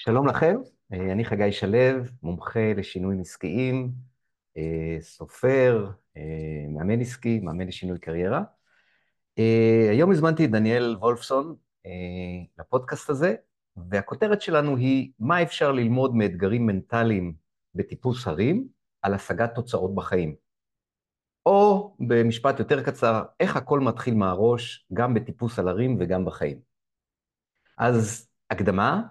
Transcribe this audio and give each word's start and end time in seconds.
שלום 0.00 0.28
לכם, 0.28 0.56
אה, 0.92 1.12
אני 1.12 1.24
חגי 1.24 1.52
שלו, 1.52 1.78
מומחה 2.22 2.72
לשינויים 2.76 3.20
עסקיים, 3.20 3.92
אה, 4.56 4.96
סופר, 5.00 5.90
אה, 6.16 6.22
מאמן 6.68 7.00
עסקי, 7.00 7.40
מאמן 7.40 7.66
לשינוי 7.66 7.98
קריירה. 7.98 8.42
היום 9.90 10.10
הזמנתי 10.10 10.44
את 10.44 10.50
דניאל 10.50 10.96
וולפסון 11.00 11.56
לפודקאסט 12.58 13.10
הזה, 13.10 13.34
והכותרת 13.76 14.42
שלנו 14.42 14.76
היא 14.76 15.12
מה 15.18 15.42
אפשר 15.42 15.72
ללמוד 15.72 16.14
מאתגרים 16.14 16.66
מנטליים 16.66 17.34
בטיפוס 17.74 18.26
הרים 18.26 18.68
על 19.02 19.14
השגת 19.14 19.54
תוצאות 19.54 19.94
בחיים. 19.94 20.34
או 21.46 21.96
במשפט 22.08 22.58
יותר 22.58 22.82
קצר, 22.82 23.22
איך 23.40 23.56
הכל 23.56 23.80
מתחיל 23.80 24.14
מהראש, 24.14 24.86
גם 24.92 25.14
בטיפוס 25.14 25.58
על 25.58 25.68
הרים 25.68 25.96
וגם 26.00 26.24
בחיים. 26.24 26.60
אז 27.78 28.28
הקדמה, 28.50 29.02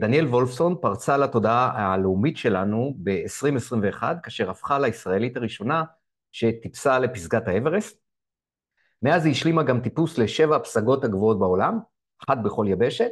דניאל 0.00 0.26
וולפסון 0.26 0.76
פרצה 0.80 1.16
לתודעה 1.16 1.92
הלאומית 1.92 2.36
שלנו 2.36 2.94
ב-2021, 3.02 4.02
כאשר 4.22 4.50
הפכה 4.50 4.78
לישראלית 4.78 5.36
הראשונה 5.36 5.84
שטיפסה 6.32 6.98
לפסגת 6.98 7.48
האברסט. 7.48 8.00
מאז 9.02 9.24
היא 9.24 9.32
השלימה 9.32 9.62
גם 9.62 9.80
טיפוס 9.80 10.18
לשבע 10.18 10.56
הפסגות 10.56 11.04
הגבוהות 11.04 11.38
בעולם, 11.38 11.78
אחת 12.24 12.38
בכל 12.44 12.66
יבשת, 12.68 13.10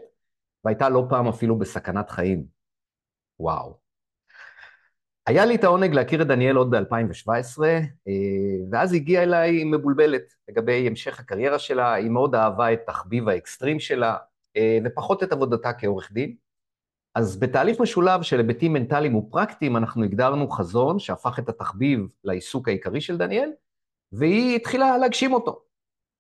והייתה 0.65 0.89
לא 0.89 1.07
פעם 1.09 1.29
אפילו 1.29 1.59
בסכנת 1.59 2.11
חיים. 2.11 2.45
וואו. 3.41 3.79
היה 5.27 5.45
לי 5.45 5.55
את 5.55 5.65
העונג 5.65 5.95
להכיר 5.95 6.23
את 6.23 6.27
דניאל 6.27 6.57
עוד 6.57 6.71
ב-2017, 6.71 7.63
אה, 8.09 8.13
ואז 8.71 8.93
הגיעה 8.93 9.23
אליי 9.23 9.65
מבולבלת 9.65 10.23
לגבי 10.49 10.87
המשך 10.87 11.21
הקריירה 11.21 11.59
שלה, 11.59 11.95
היא 11.95 12.11
מאוד 12.11 12.35
אהבה 12.35 12.73
את 12.73 12.81
תחביב 12.87 13.29
האקסטרים 13.29 13.81
שלה, 13.81 14.17
אה, 14.57 14.79
ופחות 14.85 15.23
את 15.23 15.33
עבודתה 15.33 15.73
כעורך 15.73 16.13
דין. 16.13 16.35
אז 17.15 17.41
בתהליך 17.41 17.81
משולב 17.81 18.23
של 18.23 18.39
היבטים 18.39 18.73
מנטליים 18.73 19.15
ופרקטיים, 19.15 19.77
אנחנו 19.77 20.05
הגדרנו 20.05 20.49
חזון 20.49 20.99
שהפך 20.99 21.39
את 21.39 21.49
התחביב 21.49 22.09
לעיסוק 22.25 22.69
העיקרי 22.69 23.01
של 23.01 23.17
דניאל, 23.17 23.51
והיא 24.13 24.57
התחילה 24.57 24.99
להגשים 24.99 25.33
אותו. 25.33 25.63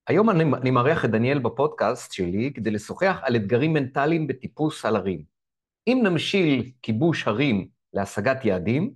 היום 0.06 0.30
אני, 0.30 0.44
אני 0.44 0.70
מארח 0.70 1.04
את 1.04 1.10
דניאל 1.10 1.38
בפודקאסט 1.38 2.12
שלי 2.12 2.52
כדי 2.54 2.70
לשוחח 2.70 3.20
על 3.22 3.36
אתגרים 3.36 3.72
מנטליים 3.72 4.26
בטיפוס 4.26 4.84
על 4.84 4.96
הרים. 4.96 5.22
אם 5.86 6.00
נמשיל 6.02 6.70
כיבוש 6.82 7.28
הרים 7.28 7.68
להשגת 7.92 8.44
יעדים, 8.44 8.92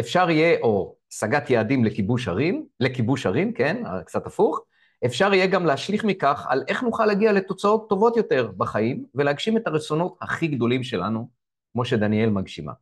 אפשר 0.00 0.30
יהיה, 0.30 0.60
או 0.60 0.96
השגת 1.12 1.50
יעדים 1.50 1.84
לכיבוש 1.84 2.28
הרים, 2.28 2.66
לכיבוש 2.80 3.26
הרים, 3.26 3.52
כן, 3.52 3.82
קצת 4.06 4.26
הפוך, 4.26 4.60
אפשר 5.06 5.34
יהיה 5.34 5.46
גם 5.46 5.66
להשליך 5.66 6.04
מכך 6.04 6.46
על 6.48 6.64
איך 6.68 6.82
נוכל 6.82 7.06
להגיע 7.06 7.32
לתוצאות 7.32 7.88
טובות 7.88 8.16
יותר 8.16 8.50
בחיים, 8.56 9.04
ולהגשים 9.14 9.56
את 9.56 9.66
הרצונות 9.66 10.16
הכי 10.20 10.46
גדולים 10.46 10.82
שלנו, 10.82 11.28
כמו 11.72 11.84
שדניאל 11.84 12.30
מגשימה. 12.30 12.72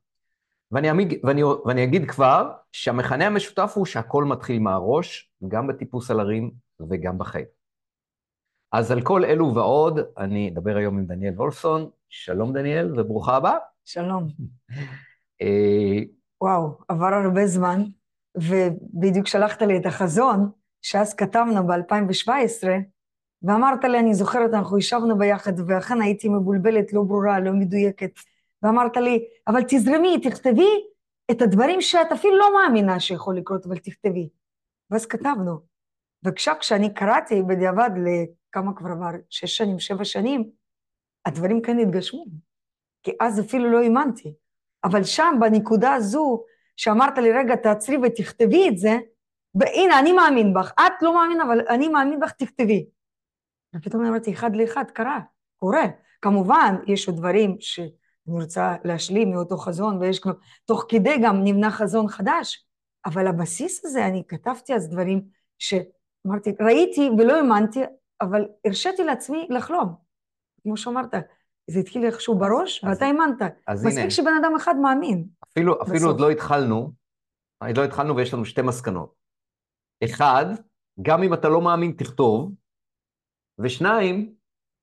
ואני, 0.70 0.90
אמיג, 0.90 1.18
ואני, 1.24 1.44
ואני 1.44 1.84
אגיד 1.84 2.10
כבר 2.10 2.50
שהמכנה 2.72 3.26
המשותף 3.26 3.72
הוא 3.74 3.86
שהכל 3.86 4.24
מתחיל 4.24 4.58
מהראש, 4.58 5.30
גם 5.48 5.66
בטיפוס 5.66 6.10
על 6.10 6.20
הרים 6.20 6.50
וגם 6.90 7.18
בחיים. 7.18 7.46
אז 8.72 8.90
על 8.90 9.02
כל 9.02 9.24
אלו 9.24 9.54
ועוד, 9.54 10.00
אני 10.18 10.48
אדבר 10.48 10.76
היום 10.76 10.98
עם 10.98 11.06
דניאל 11.06 11.34
וולפסון. 11.34 11.90
שלום 12.08 12.52
דניאל, 12.52 13.00
וברוכה 13.00 13.36
הבאה. 13.36 13.56
שלום. 13.84 14.28
אה, 15.42 15.98
וואו, 16.40 16.78
עבר 16.88 17.06
הרבה 17.06 17.46
זמן, 17.46 17.82
ובדיוק 18.36 19.26
שלחת 19.26 19.62
לי 19.62 19.76
את 19.76 19.86
החזון, 19.86 20.50
שאז 20.82 21.14
כתבנו 21.14 21.66
ב-2017, 21.66 22.68
ואמרת 23.42 23.84
לי, 23.84 23.98
אני 23.98 24.14
זוכרת, 24.14 24.54
אנחנו 24.54 24.78
ישבנו 24.78 25.18
ביחד, 25.18 25.52
ואכן 25.66 26.02
הייתי 26.02 26.28
מבולבלת, 26.28 26.92
לא 26.92 27.02
ברורה, 27.02 27.40
לא 27.40 27.52
מדויקת, 27.52 28.10
ואמרת 28.62 28.96
לי, 28.96 29.24
אבל 29.48 29.60
תזרמי, 29.68 30.20
תכתבי 30.22 30.70
את 31.30 31.42
הדברים 31.42 31.80
שאת 31.80 32.12
אפילו 32.12 32.38
לא 32.38 32.54
מאמינה 32.54 33.00
שיכול 33.00 33.36
לקרות, 33.36 33.66
אבל 33.66 33.78
תכתבי. 33.78 34.28
ואז 34.90 35.06
כתבנו. 35.06 35.60
ועכשיו 36.22 36.54
כשאני 36.60 36.94
קראתי 36.94 37.42
בדיעבד 37.42 37.90
לכמה 37.96 38.76
כבר 38.76 38.90
עבר, 38.90 39.10
שש 39.30 39.56
שנים, 39.56 39.78
שבע 39.78 40.04
שנים, 40.04 40.50
הדברים 41.26 41.62
כאן 41.62 41.78
התגשמו. 41.78 42.24
כי 43.02 43.12
אז 43.20 43.40
אפילו 43.40 43.70
לא 43.70 43.82
האמנתי. 43.82 44.34
אבל 44.84 45.04
שם, 45.04 45.34
בנקודה 45.40 45.94
הזו, 45.94 46.44
שאמרת 46.76 47.18
לי, 47.18 47.32
רגע, 47.32 47.56
תעצרי 47.56 47.96
ותכתבי 47.96 48.68
את 48.68 48.78
זה, 48.78 48.98
והנה, 49.54 49.98
אני 49.98 50.12
מאמין 50.12 50.54
בך. 50.54 50.72
את 50.80 51.02
לא 51.02 51.14
מאמינה, 51.14 51.44
אבל 51.44 51.60
אני 51.68 51.88
מאמין 51.88 52.20
בך, 52.20 52.30
תכתבי. 52.30 52.86
ופתאום 53.76 54.04
אמרתי, 54.04 54.32
אחד 54.32 54.56
לאחד, 54.56 54.84
קרה, 54.94 55.20
קורה. 55.56 55.84
כמובן, 56.22 56.74
יש 56.86 57.08
עוד 57.08 57.16
דברים 57.16 57.56
שאני 57.60 57.90
רוצה 58.26 58.76
להשלים 58.84 59.30
מאותו 59.30 59.56
חזון, 59.56 59.98
ויש 59.98 60.18
כמו, 60.18 60.32
תוך 60.64 60.86
כדי 60.88 61.16
גם 61.22 61.44
נבנה 61.44 61.70
חזון 61.70 62.08
חדש, 62.08 62.66
אבל 63.06 63.26
הבסיס 63.26 63.84
הזה, 63.84 64.06
אני 64.06 64.22
כתבתי 64.28 64.74
אז 64.74 64.88
דברים 64.88 65.22
שאמרתי, 65.58 66.54
ראיתי 66.60 67.10
ולא 67.18 67.36
האמנתי, 67.36 67.80
אבל 68.20 68.46
הרשיתי 68.64 69.04
לעצמי 69.04 69.46
לחלום. 69.50 69.94
כמו 70.62 70.76
שאמרת, 70.76 71.14
זה 71.70 71.78
התחיל 71.78 72.04
איכשהו 72.04 72.38
בראש, 72.38 72.84
ואתה 72.84 73.04
האמנת. 73.04 73.42
מספיק 73.84 74.08
שבן 74.08 74.32
אדם 74.42 74.52
אחד 74.56 74.76
מאמין. 74.76 75.24
אפילו, 75.52 75.82
אפילו 75.82 76.06
עוד 76.06 76.20
לא 76.20 76.30
התחלנו, 76.30 76.92
עוד 77.66 77.76
לא 77.76 77.84
התחלנו 77.84 78.16
ויש 78.16 78.34
לנו 78.34 78.44
שתי 78.44 78.62
מסקנות. 78.62 79.21
אחד, 80.04 80.46
גם 81.02 81.22
אם 81.22 81.34
אתה 81.34 81.48
לא 81.48 81.60
מאמין, 81.60 81.92
תכתוב, 81.98 82.52
ושניים, 83.58 84.34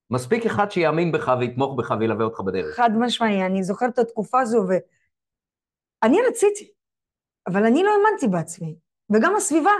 מספיק 0.09 0.45
אחד 0.45 0.71
שיאמין 0.71 1.11
בך 1.11 1.31
ויתמוך 1.39 1.75
בך 1.77 1.93
וילווה 1.99 2.25
אותך 2.25 2.39
בדרך. 2.39 2.75
חד 2.75 2.89
משמעי, 2.99 3.45
אני 3.45 3.63
זוכרת 3.63 3.93
את 3.93 3.99
התקופה 3.99 4.41
הזו, 4.41 4.65
ואני 4.67 6.17
רציתי, 6.29 6.71
אבל 7.47 7.65
אני 7.65 7.83
לא 7.83 7.91
האמנתי 7.91 8.27
בעצמי, 8.27 8.75
וגם 9.09 9.35
הסביבה. 9.35 9.71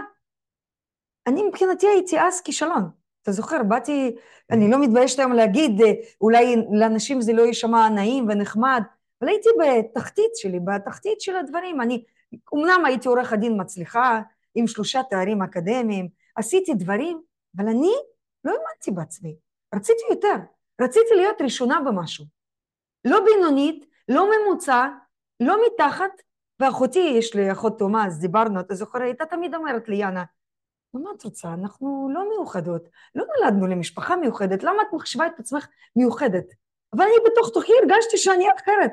אני 1.28 1.44
מבחינתי 1.44 1.88
הייתי 1.88 2.20
אז 2.20 2.42
כישלון. 2.42 2.90
אתה 3.22 3.32
זוכר, 3.32 3.64
באתי, 3.64 4.16
אני 4.52 4.72
לא 4.72 4.82
מתביישת 4.82 5.20
היום 5.20 5.34
להגיד, 5.34 5.82
אה, 5.82 5.92
אולי 6.22 6.56
לאנשים 6.72 7.22
זה 7.22 7.34
לא 7.34 7.42
יישמע 7.42 7.90
נעים 7.90 8.26
ונחמד, 8.30 8.82
אבל 9.22 9.30
הייתי 9.30 9.50
בתחתית 9.60 10.32
שלי, 10.36 10.60
בתחתית 10.60 11.22
של 11.22 11.36
הדברים. 11.36 11.82
אני, 11.82 12.04
אמנם 12.54 12.86
הייתי 12.86 13.08
עורך 13.08 13.34
הדין 13.34 13.62
מצליחה, 13.62 14.22
עם 14.56 14.68
שלושה 14.68 15.02
תארים 15.10 15.42
אקדמיים, 15.42 16.10
עשיתי 16.36 16.74
דברים, 16.74 17.22
אבל 17.58 17.68
אני 17.68 17.94
לא 18.44 18.52
האמנתי 18.52 18.92
בעצמי, 18.92 19.36
רציתי 19.76 20.02
יותר, 20.10 20.36
רציתי 20.82 21.16
להיות 21.16 21.42
ראשונה 21.42 21.80
במשהו. 21.86 22.26
לא 23.06 23.20
בינונית, 23.26 23.86
לא 24.10 24.30
ממוצע, 24.32 24.88
לא 25.40 25.58
מתחת, 25.68 26.12
ואחותי, 26.60 27.14
יש 27.18 27.36
לי 27.36 27.52
אחות 27.52 27.78
תאומה, 27.78 28.08
אז 28.08 28.20
דיברנו, 28.20 28.60
אתה 28.60 28.76
זוכר, 28.76 29.02
הייתה 29.02 29.26
תמיד 29.26 29.56
אומרת 29.56 29.90
לי, 29.90 29.96
יאנה, 29.96 30.24
מה 30.94 31.10
את 31.18 31.24
רוצה? 31.24 31.54
אנחנו 31.54 32.10
לא 32.14 32.30
מיוחדות, 32.30 32.90
לא 33.16 33.26
נולדנו 33.26 33.68
למשפחה 33.68 34.16
מיוחדת, 34.16 34.64
למה 34.64 34.82
את 34.82 34.88
מחשבה 34.94 35.28
את 35.28 35.40
עצמך 35.40 35.68
מיוחדת? 35.96 36.46
אבל 36.94 37.02
אני 37.04 37.32
בתוך 37.32 37.50
תוכי 37.54 37.72
הרגשתי 37.82 38.18
שאני 38.18 38.46
אחרת, 38.56 38.92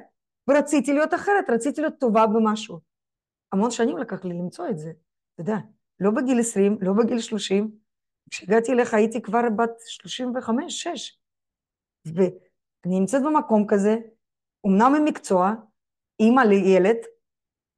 ורציתי 0.49 0.93
להיות 0.93 1.15
אחרת, 1.15 1.51
רציתי 1.51 1.81
להיות 1.81 1.95
טובה 2.01 2.27
במשהו. 2.27 2.81
המון 3.53 3.71
שנים 3.71 3.99
לקח 3.99 4.25
לי 4.25 4.35
למצוא 4.35 4.69
את 4.69 4.79
זה. 4.79 4.93
אתה 5.37 5.43
יודע, 5.43 5.57
לא 6.01 6.11
בגיל 6.11 6.41
20, 6.41 6.79
לא 6.81 6.93
בגיל 6.93 7.21
30, 7.21 7.71
כשהגעתי 8.31 8.73
אליך 8.73 8.95
הייתי 8.95 9.23
כבר 9.23 9.41
בת 9.57 9.71
35-6. 10.03 10.49
ואני 12.07 13.01
נמצאת 13.01 13.23
במקום 13.23 13.67
כזה, 13.69 13.97
אמנם 14.67 14.93
במקצוע, 14.97 15.53
אימא 16.21 16.41
לילד, 16.41 16.97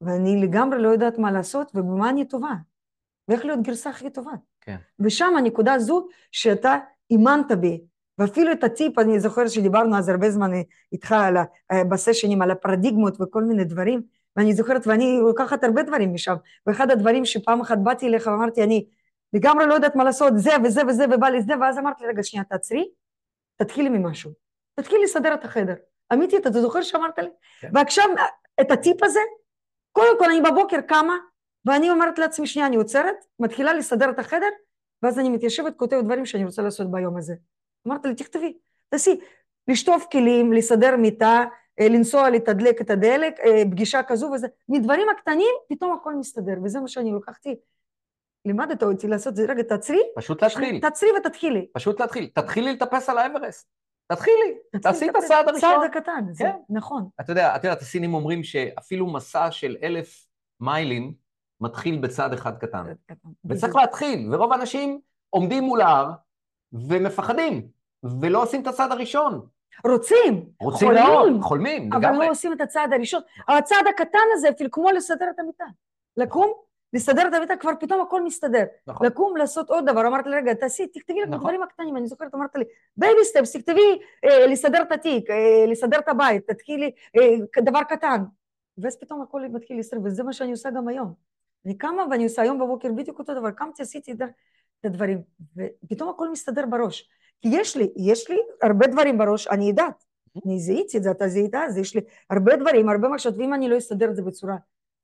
ואני 0.01 0.41
לגמרי 0.41 0.81
לא 0.81 0.89
יודעת 0.89 1.17
מה 1.17 1.31
לעשות 1.31 1.71
ובמה 1.75 2.09
אני 2.09 2.27
טובה, 2.27 2.53
ואיך 3.27 3.45
להיות 3.45 3.61
גרסה 3.61 3.89
הכי 3.89 4.09
טובה. 4.09 4.31
כן. 4.61 4.77
ושם 4.99 5.33
הנקודה 5.37 5.73
הזו 5.73 6.07
שאתה 6.31 6.77
אימנת 7.11 7.51
בי, 7.51 7.81
ואפילו 8.17 8.51
את 8.51 8.63
הטיפ, 8.63 8.99
אני 8.99 9.19
זוכרת 9.19 9.51
שדיברנו 9.51 9.97
אז 9.97 10.09
הרבה 10.09 10.31
זמן 10.31 10.51
איתך 10.91 11.11
על, 11.11 11.37
אה, 11.71 11.83
בסשנים 11.83 12.41
על 12.41 12.51
הפרדיגמות 12.51 13.21
וכל 13.21 13.43
מיני 13.43 13.63
דברים, 13.63 14.01
ואני 14.39 14.53
זוכרת, 14.53 14.87
ואני 14.87 15.19
לוקחת 15.21 15.63
הרבה 15.63 15.83
דברים 15.83 16.13
משם, 16.13 16.35
ואחד 16.65 16.91
הדברים 16.91 17.25
שפעם 17.25 17.61
אחת 17.61 17.77
באתי 17.83 18.07
אליך 18.07 18.27
ואמרתי, 18.27 18.63
אני 18.63 18.85
לגמרי 19.33 19.65
לא 19.65 19.73
יודעת 19.73 19.95
מה 19.95 20.03
לעשות, 20.03 20.33
זה 20.35 20.51
וזה 20.63 20.81
וזה, 20.87 21.05
ובא 21.11 21.29
לי 21.29 21.41
זה, 21.41 21.53
ואז 21.61 21.77
אמרתי, 21.77 22.05
רגע, 22.05 22.23
שנייה, 22.23 22.43
תעצרי, 22.43 22.89
תתחילי 23.55 23.89
ממשהו. 23.89 24.31
תתחילי 24.75 25.03
לסדר 25.03 25.33
את 25.33 25.45
החדר. 25.45 25.73
אמיתית, 26.13 26.47
אתה 26.47 26.61
זוכר 26.61 26.81
שאמרת 26.81 27.19
לי? 27.19 27.29
כן. 27.59 27.69
ועכשיו, 27.73 28.05
את 28.61 28.71
הטיפ 28.71 29.03
הזה, 29.03 29.19
קודם 29.91 30.19
כל 30.19 30.25
אני 30.25 30.41
בבוקר 30.41 30.81
קמה, 30.81 31.17
ואני 31.65 31.89
אומרת 31.89 32.19
לעצמי, 32.19 32.47
שנייה, 32.47 32.67
אני 32.67 32.75
עוצרת, 32.75 33.15
מתחילה 33.39 33.73
לסדר 33.73 34.09
את 34.09 34.19
החדר, 34.19 34.49
ואז 35.03 35.19
אני 35.19 35.29
מתיישבת, 35.29 35.75
כותבת 35.77 36.03
דברים 36.03 36.25
שאני 36.25 36.45
רוצה 36.45 36.61
לעשות 36.61 36.91
ביום 36.91 37.17
הזה. 37.17 37.33
אמרת 37.87 38.05
לי, 38.05 38.15
תכתבי, 38.15 38.57
תעשי, 38.89 39.19
לשטוף 39.67 40.05
כלים, 40.11 40.53
לסדר 40.53 40.95
מיטה, 40.95 41.45
לנסוע 41.79 42.29
לתדלק 42.29 42.81
את 42.81 42.89
הדלק, 42.89 43.39
אה, 43.39 43.63
פגישה 43.71 44.03
כזו 44.03 44.31
וזה, 44.33 44.47
מדברים 44.69 45.09
הקטנים 45.09 45.55
פתאום 45.69 45.97
הכל 46.01 46.15
מסתדר, 46.15 46.53
וזה 46.63 46.79
מה 46.79 46.87
שאני 46.87 47.11
לוקחתי. 47.11 47.55
לימדת 48.45 48.83
אותי 48.83 49.07
לעשות 49.07 49.35
זה, 49.35 49.45
רגע, 49.49 49.63
תעצרי. 49.63 50.01
פשוט 50.15 50.43
להתחיל. 50.43 50.79
תעצרי 50.81 51.09
ותתחילי. 51.19 51.67
פשוט 51.73 51.99
להתחיל. 52.01 52.29
תתחילי 52.33 52.73
לטפס 52.73 53.09
על 53.09 53.17
האברסט. 53.17 53.67
תתחילי, 54.07 54.57
תעשי 54.83 55.09
את 55.09 55.15
הצעד 55.15 55.49
הראשון. 55.49 55.69
הצעד 55.69 55.89
הקטן, 55.97 56.25
זה 56.31 56.43
כן. 56.43 56.51
נכון. 56.69 57.09
אתה 57.21 57.31
יודע, 57.31 57.55
את 57.55 57.63
יודעת, 57.63 57.81
הסינים 57.81 58.13
אומרים 58.13 58.43
שאפילו 58.43 59.07
מסע 59.07 59.51
של 59.51 59.77
אלף 59.83 60.25
מיילים 60.59 61.13
מתחיל 61.61 61.97
בצעד 61.97 62.33
אחד 62.33 62.57
קטן. 62.57 62.83
וצריך 63.45 63.75
להתחיל, 63.75 64.29
ורוב 64.31 64.51
האנשים 64.51 64.99
עומדים 65.29 65.63
מול 65.63 65.81
ההר 65.81 66.11
ומפחדים, 66.73 67.67
ולא 68.21 68.43
עושים 68.43 68.61
את 68.61 68.67
הצעד 68.67 68.91
הראשון. 68.91 69.47
רוצים, 69.87 70.45
רוצים 70.61 70.87
חולמים, 70.87 71.05
מאוד, 71.07 71.41
חולמים, 71.41 71.93
אבל 71.93 72.01
לגמרי. 72.01 72.25
לא 72.25 72.31
עושים 72.31 72.53
את 72.53 72.61
הצעד 72.61 72.93
הראשון. 72.93 73.21
הצעד 73.47 73.87
הקטן 73.89 74.19
הזה, 74.33 74.49
אפילו 74.49 74.71
כמו 74.71 74.91
לסדר 74.91 75.29
את 75.29 75.39
המיטה. 75.39 75.65
לקום, 76.17 76.53
לסדר 76.93 77.27
את 77.27 77.33
המיטה, 77.33 77.55
כבר 77.55 77.71
פתאום 77.79 78.01
הכל 78.01 78.23
מסתדר. 78.23 78.63
נכון. 78.87 79.07
לקום, 79.07 79.37
לעשות 79.37 79.69
עוד 79.69 79.89
דבר. 79.89 80.07
אמרת 80.07 80.27
לי, 80.27 80.35
רגע, 80.35 80.53
תעשי, 80.53 80.87
תכתבי 80.87 81.21
נכון. 81.21 81.33
הדברים 81.33 81.63
הקטנים. 81.63 81.97
אני 81.97 82.07
זוכרת, 82.07 82.35
אמרת 82.35 82.55
לי, 82.55 82.63
baby 82.97 83.23
steps, 83.23 83.51
תכתבי, 83.51 83.99
אה, 84.25 84.47
לסדר 84.47 84.81
את 84.81 84.91
התיק, 84.91 85.29
אה, 85.29 85.65
לסדר 85.67 85.99
את 85.99 86.07
הבית, 86.07 86.51
תתחילי, 86.51 86.91
אה, 87.17 87.61
דבר 87.61 87.83
קטן. 87.83 88.23
ואז 88.77 88.99
פתאום 88.99 89.21
הכל 89.21 89.41
מתחיל 89.41 89.77
להסתדר, 89.77 89.99
וזה 90.03 90.23
מה 90.23 90.33
שאני 90.33 90.51
עושה 90.51 90.69
גם 90.69 90.87
היום. 90.87 91.13
אני 91.65 91.77
קמה 91.77 92.05
ואני 92.11 92.23
עושה 92.23 92.41
היום 92.41 92.59
בבוקר 92.59 92.91
בדיוק 92.91 93.19
אותו 93.19 93.33
דבר. 93.33 93.51
קמתי, 93.51 93.81
עשיתי 93.81 94.11
את 94.11 94.85
הדברים, 94.85 95.21
ופתאום 95.57 96.09
הכל 96.09 96.31
מסתדר 96.31 96.65
בראש. 96.65 97.09
כי 97.41 97.49
יש 97.51 97.77
לי, 97.77 97.89
יש 97.97 98.29
לי 98.29 98.37
הרבה 98.63 98.87
דברים 98.87 99.17
בראש, 99.17 99.47
אני 99.47 99.65
יודעת. 99.65 100.05
אני 100.45 100.59
זיהיתי 100.59 100.97
את 100.97 101.03
זה, 101.03 101.11
אתה 101.11 101.27
זיהית, 101.27 101.55
אז 101.55 101.77
יש 101.77 101.95
לי 101.95 102.01
הרבה 102.29 102.55
דברים, 102.55 102.89
הרבה 102.89 103.07
מחשבות, 103.07 103.35
ואם 103.37 103.53
אני 103.53 103.69
לא 103.69 103.77
אסדר 103.77 104.09
את 104.09 104.15
זה 104.15 104.21
בצורה 104.21 104.55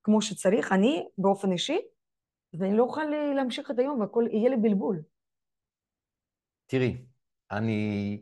כמו 0.03 0.21
שצריך, 0.21 0.71
אני 0.71 1.07
באופן 1.17 1.51
אישי, 1.51 1.81
ואני 2.53 2.77
לא 2.77 2.83
אוכל 2.83 3.03
להמשיך 3.35 3.71
את 3.71 3.79
היום, 3.79 3.99
והכל 3.99 4.25
יהיה 4.31 4.49
לי 4.49 4.57
בלבול. 4.57 5.01
תראי, 6.67 6.97
אני... 7.51 8.21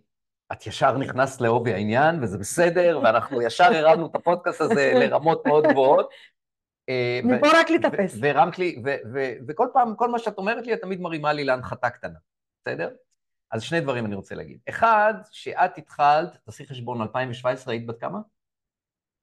את 0.52 0.68
ישר 0.68 0.98
נכנסת 0.98 1.42
לעובי 1.42 1.74
העניין, 1.74 2.24
וזה 2.24 2.38
בסדר, 2.38 3.00
ואנחנו 3.04 3.42
ישר 3.42 3.64
הרמנו 3.64 4.06
את 4.06 4.16
הפודקאסט 4.16 4.62
הזה 4.62 4.92
לרמות 4.96 5.46
מאוד 5.48 5.64
גבוהות. 5.68 6.10
אה, 6.90 7.20
מפה 7.24 7.48
רק 7.54 7.70
להתאפס. 7.70 8.18
והרמת 8.22 8.60
לי, 8.60 8.84
וכל 9.48 9.68
פעם, 9.74 9.96
כל 9.96 10.10
מה 10.10 10.20
שאת 10.20 10.38
אומרת 10.38 10.66
לי, 10.66 10.74
את 10.74 10.82
תמיד 10.82 11.02
מרימה 11.02 11.34
לי 11.34 11.44
להנחתה 11.44 11.90
קטנה, 11.90 12.20
בסדר? 12.62 12.90
אז 13.54 13.64
שני 13.64 13.82
דברים 13.82 14.06
אני 14.06 14.16
רוצה 14.16 14.36
להגיד. 14.36 14.60
אחד, 14.70 15.14
שאת 15.32 15.78
התחלת, 15.78 16.38
תעשי 16.46 16.66
חשבון, 16.66 17.02
2017 17.02 17.74
היית 17.74 17.86
בת 17.86 18.00
כמה? 18.00 18.20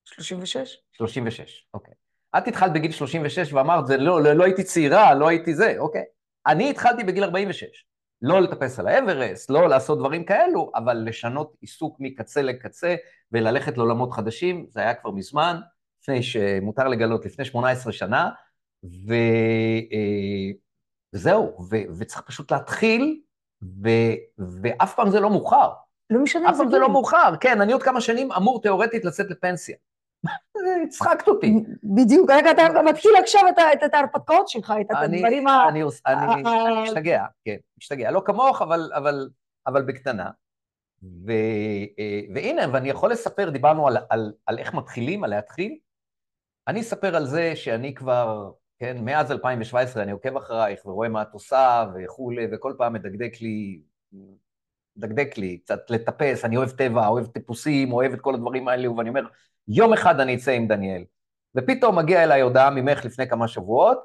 36? 0.04 0.76
36, 0.92 1.66
אוקיי. 1.74 1.94
את 2.38 2.48
התחלת 2.48 2.72
בגיל 2.72 2.92
36 2.92 3.52
ואמרת, 3.52 3.86
זה 3.86 3.96
לא, 3.96 4.22
לא, 4.22 4.32
לא 4.32 4.44
הייתי 4.44 4.64
צעירה, 4.64 5.14
לא 5.14 5.28
הייתי 5.28 5.54
זה, 5.54 5.74
אוקיי. 5.78 6.04
אני 6.46 6.70
התחלתי 6.70 7.04
בגיל 7.04 7.24
46. 7.24 7.84
לא 8.22 8.40
לטפס 8.40 8.78
על 8.78 8.88
האברסט, 8.88 9.50
לא 9.50 9.68
לעשות 9.68 9.98
דברים 9.98 10.24
כאלו, 10.24 10.70
אבל 10.74 10.96
לשנות 11.06 11.56
עיסוק 11.60 11.96
מקצה 12.00 12.42
לקצה 12.42 12.96
וללכת 13.32 13.76
לעולמות 13.76 14.12
חדשים, 14.12 14.66
זה 14.68 14.80
היה 14.80 14.94
כבר 14.94 15.10
מזמן, 15.10 15.60
לפני 16.02 16.22
שמותר 16.22 16.88
לגלות, 16.88 17.24
לפני 17.26 17.44
18 17.44 17.92
שנה, 17.92 18.30
ו... 18.84 19.14
אה, 19.92 20.50
וזהו, 21.14 21.66
ו... 21.70 21.76
וצריך 21.98 22.22
פשוט 22.22 22.52
להתחיל, 22.52 23.20
ו... 23.62 23.88
ואף 24.38 24.94
פעם 24.94 25.10
זה 25.10 25.20
לא 25.20 25.30
מאוחר. 25.30 25.70
לא 26.10 26.22
משנה 26.22 26.44
אף 26.46 26.50
איזה 26.50 26.62
פעם 26.62 26.70
זה 26.70 26.76
גיל. 26.76 26.86
לא 26.86 26.92
מאוחר, 26.92 27.32
כן, 27.40 27.60
אני 27.60 27.72
עוד 27.72 27.82
כמה 27.82 28.00
שנים 28.00 28.32
אמור 28.32 28.62
תיאורטית 28.62 29.04
לצאת 29.04 29.30
לפנסיה. 29.30 29.76
הצחקת 30.86 31.28
אותי. 31.28 31.54
בדיוק, 31.84 32.30
רגע, 32.30 32.50
אתה 32.50 32.82
מתחיל 32.82 33.10
עכשיו 33.22 33.40
את 33.86 33.94
ההרפתקאות 33.94 34.48
שלך, 34.48 34.74
את 34.80 34.86
הדברים 34.90 35.46
ה... 35.48 35.68
אני 35.68 35.82
משתגע, 36.82 37.24
כן, 37.44 37.56
משתגע. 37.78 38.10
לא 38.10 38.22
כמוך, 38.24 38.62
אבל- 38.62 39.30
בקטנה. 39.86 40.30
אה, 41.28 42.20
והנה, 42.34 42.62
ואני 42.72 42.90
יכול 42.90 43.10
לספר, 43.10 43.50
דיברנו 43.50 43.88
על 44.46 44.58
איך 44.58 44.74
מתחילים, 44.74 45.24
על 45.24 45.30
להתחיל. 45.30 45.78
אני 46.68 46.80
אספר 46.80 47.16
על 47.16 47.26
זה 47.26 47.52
שאני 47.56 47.94
כבר, 47.94 48.50
כן, 48.80 49.04
מאז 49.04 49.32
2017 49.32 50.02
אני 50.02 50.12
עוקב 50.12 50.36
אחרייך 50.36 50.86
ורואה 50.86 51.08
מה 51.08 51.22
את 51.22 51.32
עושה 51.32 51.84
וכולי, 51.94 52.46
וכל 52.52 52.74
פעם 52.78 52.92
מדקדק 52.92 53.32
לי, 53.40 53.82
מדקדק 54.96 55.38
לי, 55.38 55.58
קצת 55.58 55.90
לטפס, 55.90 56.44
אני 56.44 56.56
אוהב 56.56 56.70
טבע, 56.70 57.06
אוהב 57.06 57.26
טיפוסים, 57.26 57.92
אוהב 57.92 58.12
את 58.12 58.20
כל 58.20 58.34
הדברים 58.34 58.68
האלו, 58.68 58.96
ואני 58.96 59.08
אומר, 59.08 59.22
יום 59.68 59.92
אחד 59.92 60.20
אני 60.20 60.36
אצא 60.36 60.50
עם 60.50 60.68
דניאל. 60.68 61.04
ופתאום 61.56 61.98
מגיעה 61.98 62.24
אליי 62.24 62.40
הודעה 62.40 62.70
ממך 62.70 63.04
לפני 63.04 63.28
כמה 63.28 63.48
שבועות, 63.48 63.98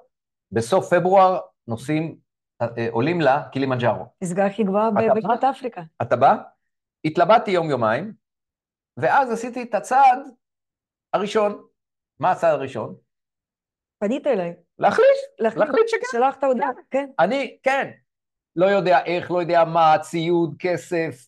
בסוף 0.51 0.93
פברואר 0.93 1.39
נוסעים, 1.67 2.17
אה, 2.61 2.87
עולים 2.91 3.21
לקילימנג'ארו. 3.21 4.05
פסגה 4.19 4.45
הכי 4.45 4.63
גבוהה 4.63 4.87
אתה 4.87 4.95
ב- 4.95 5.07
בא? 5.07 5.13
בשנות 5.13 5.43
אפריקה. 5.43 5.81
אתה 6.01 6.15
בא? 6.15 6.35
התלבטתי 7.05 7.51
יום-יומיים, 7.51 8.13
ואז 8.97 9.31
עשיתי 9.31 9.63
את 9.63 9.75
הצעד 9.75 10.19
הראשון. 11.13 11.63
מה 12.19 12.31
הצעד 12.31 12.53
הראשון? 12.53 12.95
פנית 13.99 14.27
אליי. 14.27 14.64
להחליט, 14.79 15.07
להחליט. 15.39 15.87
שכן. 15.87 16.05
שלחת 16.11 16.43
הודעה, 16.43 16.69
כן. 16.91 17.09
אני, 17.19 17.57
כן, 17.63 17.91
לא 18.55 18.65
יודע 18.65 19.05
איך, 19.05 19.31
לא 19.31 19.39
יודע 19.39 19.63
מה, 19.63 19.95
ציוד, 20.01 20.55
כסף. 20.59 21.27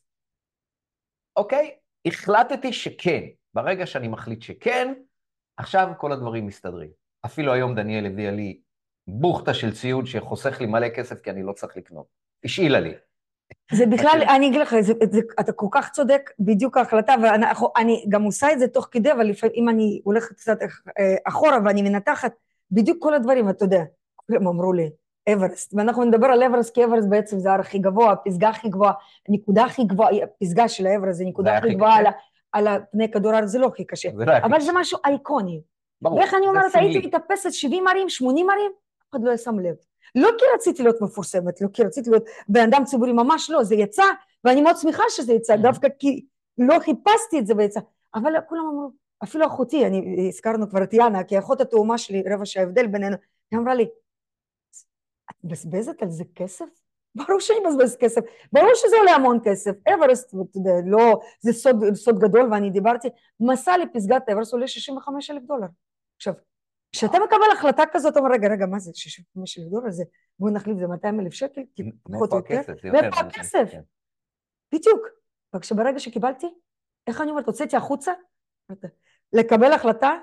אוקיי? 1.36 1.76
החלטתי 2.06 2.74
שכן. 2.74 3.24
ברגע 3.54 3.86
שאני 3.86 4.08
מחליט 4.08 4.42
שכן, 4.42 4.94
עכשיו 5.58 5.88
כל 5.98 6.12
הדברים 6.12 6.48
מסתדרים. 6.48 6.90
אפילו 7.26 7.54
היום 7.54 7.76
דניאל 7.76 8.06
הביאה 8.06 8.32
לי 8.32 8.60
בוכטה 9.08 9.54
של 9.54 9.74
ציוד 9.74 10.06
שחוסך 10.06 10.62
לי 10.62 10.68
מלא 10.68 10.90
כסף 10.90 11.22
כי 11.22 11.30
אני 11.30 11.44
לא 11.44 11.54
צריך 11.54 11.78
לקנות. 11.78 12.06
השאילה 12.44 12.80
לי. 12.80 12.94
זה 13.72 13.86
בכלל, 13.86 14.20
אוקיי. 14.22 14.36
אני 14.36 14.48
אגיד 14.48 14.62
לך, 14.62 14.76
זה, 14.80 14.94
זה, 15.12 15.20
אתה 15.40 15.52
כל 15.52 15.68
כך 15.72 15.92
צודק, 15.92 16.30
בדיוק 16.40 16.78
ההחלטה, 16.78 17.16
ואני 17.22 18.06
גם 18.10 18.24
עושה 18.24 18.54
את 18.54 18.60
זה 18.60 18.68
תוך 18.68 18.88
כדי, 18.92 19.12
אבל 19.12 19.26
לפעמים, 19.26 19.56
אם 19.56 19.70
אני 19.70 20.02
הולכת 20.04 20.36
קצת 20.36 20.58
אה, 20.62 21.16
אחורה 21.28 21.58
ואני 21.66 21.82
מנתחת, 21.82 22.34
בדיוק 22.72 22.98
כל 23.04 23.14
הדברים, 23.14 23.50
אתה 23.50 23.66
יודע, 23.66 23.84
כולם 24.16 24.48
אמרו 24.48 24.74
לי, 24.74 24.90
אברסט, 25.34 25.74
ואנחנו 25.74 26.04
נדבר 26.04 26.28
על 26.28 26.44
אברסט, 26.44 26.74
כי 26.74 26.86
אברסט 26.86 27.08
בעצם 27.10 27.40
זה 27.40 27.50
ההר 27.52 27.60
הכי 27.60 27.80
גבוה, 27.80 28.12
הפסגה 28.12 28.50
הכי 28.50 28.70
גבוהה, 28.70 28.94
הנקודה 29.30 29.66
הכי 29.66 29.84
גבוהה, 29.84 30.10
הפסגה 30.24 30.68
של 30.68 30.88
האברסט 30.88 31.18
זה 31.18 31.24
זה 31.24 31.30
נקודה 31.30 31.50
היה 31.50 31.60
הכי 31.60 31.74
גבוהה? 31.74 31.98
על, 32.54 32.68
על 32.68 32.82
פני 32.92 33.12
כדור 33.12 33.32
הארץ, 33.34 33.50
זה 33.50 33.60
לא 33.60 33.68
הכי 33.68 33.86
קשה, 33.86 34.10
זה 34.18 34.26
לא 34.26 34.38
אבל. 34.38 34.60
זה 34.60 34.72
משהו 34.76 35.00
אייקוני. 35.06 35.62
ברור, 36.02 36.18
ואיך 36.20 36.34
אני 36.34 36.48
אומרת. 36.48 36.76
הייתי 36.76 37.08
מטפסת 37.08 37.52
70 37.52 37.88
ערים, 37.88 38.10
80 38.10 38.50
ערים, 38.50 38.72
אף 39.04 39.10
אחד 39.12 39.24
לא 39.24 39.38
שם 39.38 39.60
לב. 39.60 39.76
לא 40.16 40.30
כי 40.38 40.46
רציתי 40.56 40.84
להיות 40.84 41.02
מפורסמת, 41.02 41.62
לא 41.62 41.68
כי 41.74 41.84
רציתי 41.84 42.10
להיות 42.10 42.24
בן 42.50 42.62
אדם 42.62 42.84
ציבורי, 42.86 43.14
ממש 43.14 43.50
לא, 43.50 43.64
זה 43.64 43.76
יצא, 43.76 44.04
ואני 44.44 44.62
מאוד 44.62 44.78
שמחה 44.78 45.04
שזה 45.10 45.34
יצא, 45.34 45.54
Mhm. 45.54 45.58
דווקא 45.58 45.88
כי 46.00 46.26
לא 46.58 46.80
חיפשתי 46.80 47.40
את 47.40 47.48
זה 47.48 47.54
ויצא. 47.58 47.80
אבל 48.16 48.32
כולם 48.50 48.62
אמרו, 48.62 48.90
אפילו 49.24 49.46
אחותי, 49.48 49.86
אני, 49.86 50.28
הזכרנו 50.28 50.70
כבר 50.70 50.84
את 50.84 50.94
יאנה, 50.94 51.24
כי 51.24 51.40
אחות 51.40 51.62
התאומה 51.62 51.98
שלי, 51.98 52.24
רבע 52.34 52.46
שעה 52.46 52.64
הבדל 52.64 52.88
בינינו, 52.88 53.16
היא 53.52 53.60
אמרה 53.60 53.76
לי, 53.76 53.88
את 55.32 55.36
מבזבזת 55.44 56.02
על 56.02 56.10
זה 56.10 56.24
כסף? 56.36 56.66
ברור 57.16 57.40
שאני 57.40 57.60
מבזבזת 57.60 58.00
כסף, 58.00 58.22
ברור 58.52 58.72
שזה 58.76 58.96
עולה 58.98 59.12
המון 59.12 59.40
כסף. 59.44 59.72
אברסט, 59.94 60.30
אתה 60.30 60.58
יודע, 60.58 60.72
לא, 60.86 61.20
זה 61.40 61.54
סוד, 61.54 61.76
סוד 61.94 62.20
גדול, 62.20 62.54
ואני 62.54 62.70
דיברתי, 62.70 63.08
מסע 63.40 63.78
לפסגת 63.78 64.30
אברסט 64.30 64.54
עולה 64.54 64.68
65 64.68 65.30
אלף 65.30 65.44
דולר. 65.44 65.68
עכשיו, 66.16 66.34
כשאתה 66.92 67.18
מקבל 67.26 67.52
החלטה 67.54 67.84
כזאת, 67.92 68.12
אתה 68.12 68.20
אומר, 68.20 68.32
רגע, 68.32 68.48
רגע, 68.52 68.66
מה 68.66 68.80
זה 68.80 68.92
65 68.94 69.60
אלף 69.60 69.68
דולר? 69.68 69.92
זה, 69.92 70.04
בואו 70.40 70.54
נחליף, 70.54 70.78
זה 70.78 70.88
200 70.88 71.20
אלף 71.20 71.34
שקל? 71.34 71.62
כי 71.76 71.84
פחות 72.04 72.32
או 72.32 72.38
יותר. 72.38 72.74
מאיפה 72.84 73.20
הכסף? 73.20 73.68
כן. 73.72 73.82
בדיוק. 74.74 75.08
וכשברגע 75.56 76.00
שקיבלתי, 76.00 76.48
איך 77.08 77.22
אני 77.22 77.32
אומרת, 77.32 77.46
הוצאתי 77.48 77.78
החוצה, 77.78 78.12
לקבל 79.34 79.74
החלטה, 79.74 80.14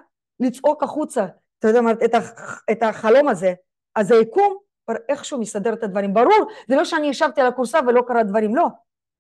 לצעוק 0.41 0.83
החוצה, 0.83 1.27
אתה 1.59 1.69
יודע, 1.69 1.81
את, 2.05 2.15
הח, 2.15 2.63
את 2.71 2.83
החלום 2.83 3.29
הזה, 3.29 3.55
אז 3.95 4.13
היקום 4.13 4.59
כבר 4.85 4.97
איכשהו 5.09 5.41
מסדר 5.41 5.73
את 5.73 5.83
הדברים. 5.83 6.15
ברור, 6.15 6.51
זה 6.69 6.77
לא 6.77 6.85
שאני 6.85 7.07
ישבתי 7.07 7.41
על 7.41 7.47
הכורסה 7.47 7.79
ולא 7.87 8.03
קרה 8.07 8.23
דברים, 8.23 8.57
לא. 8.57 8.67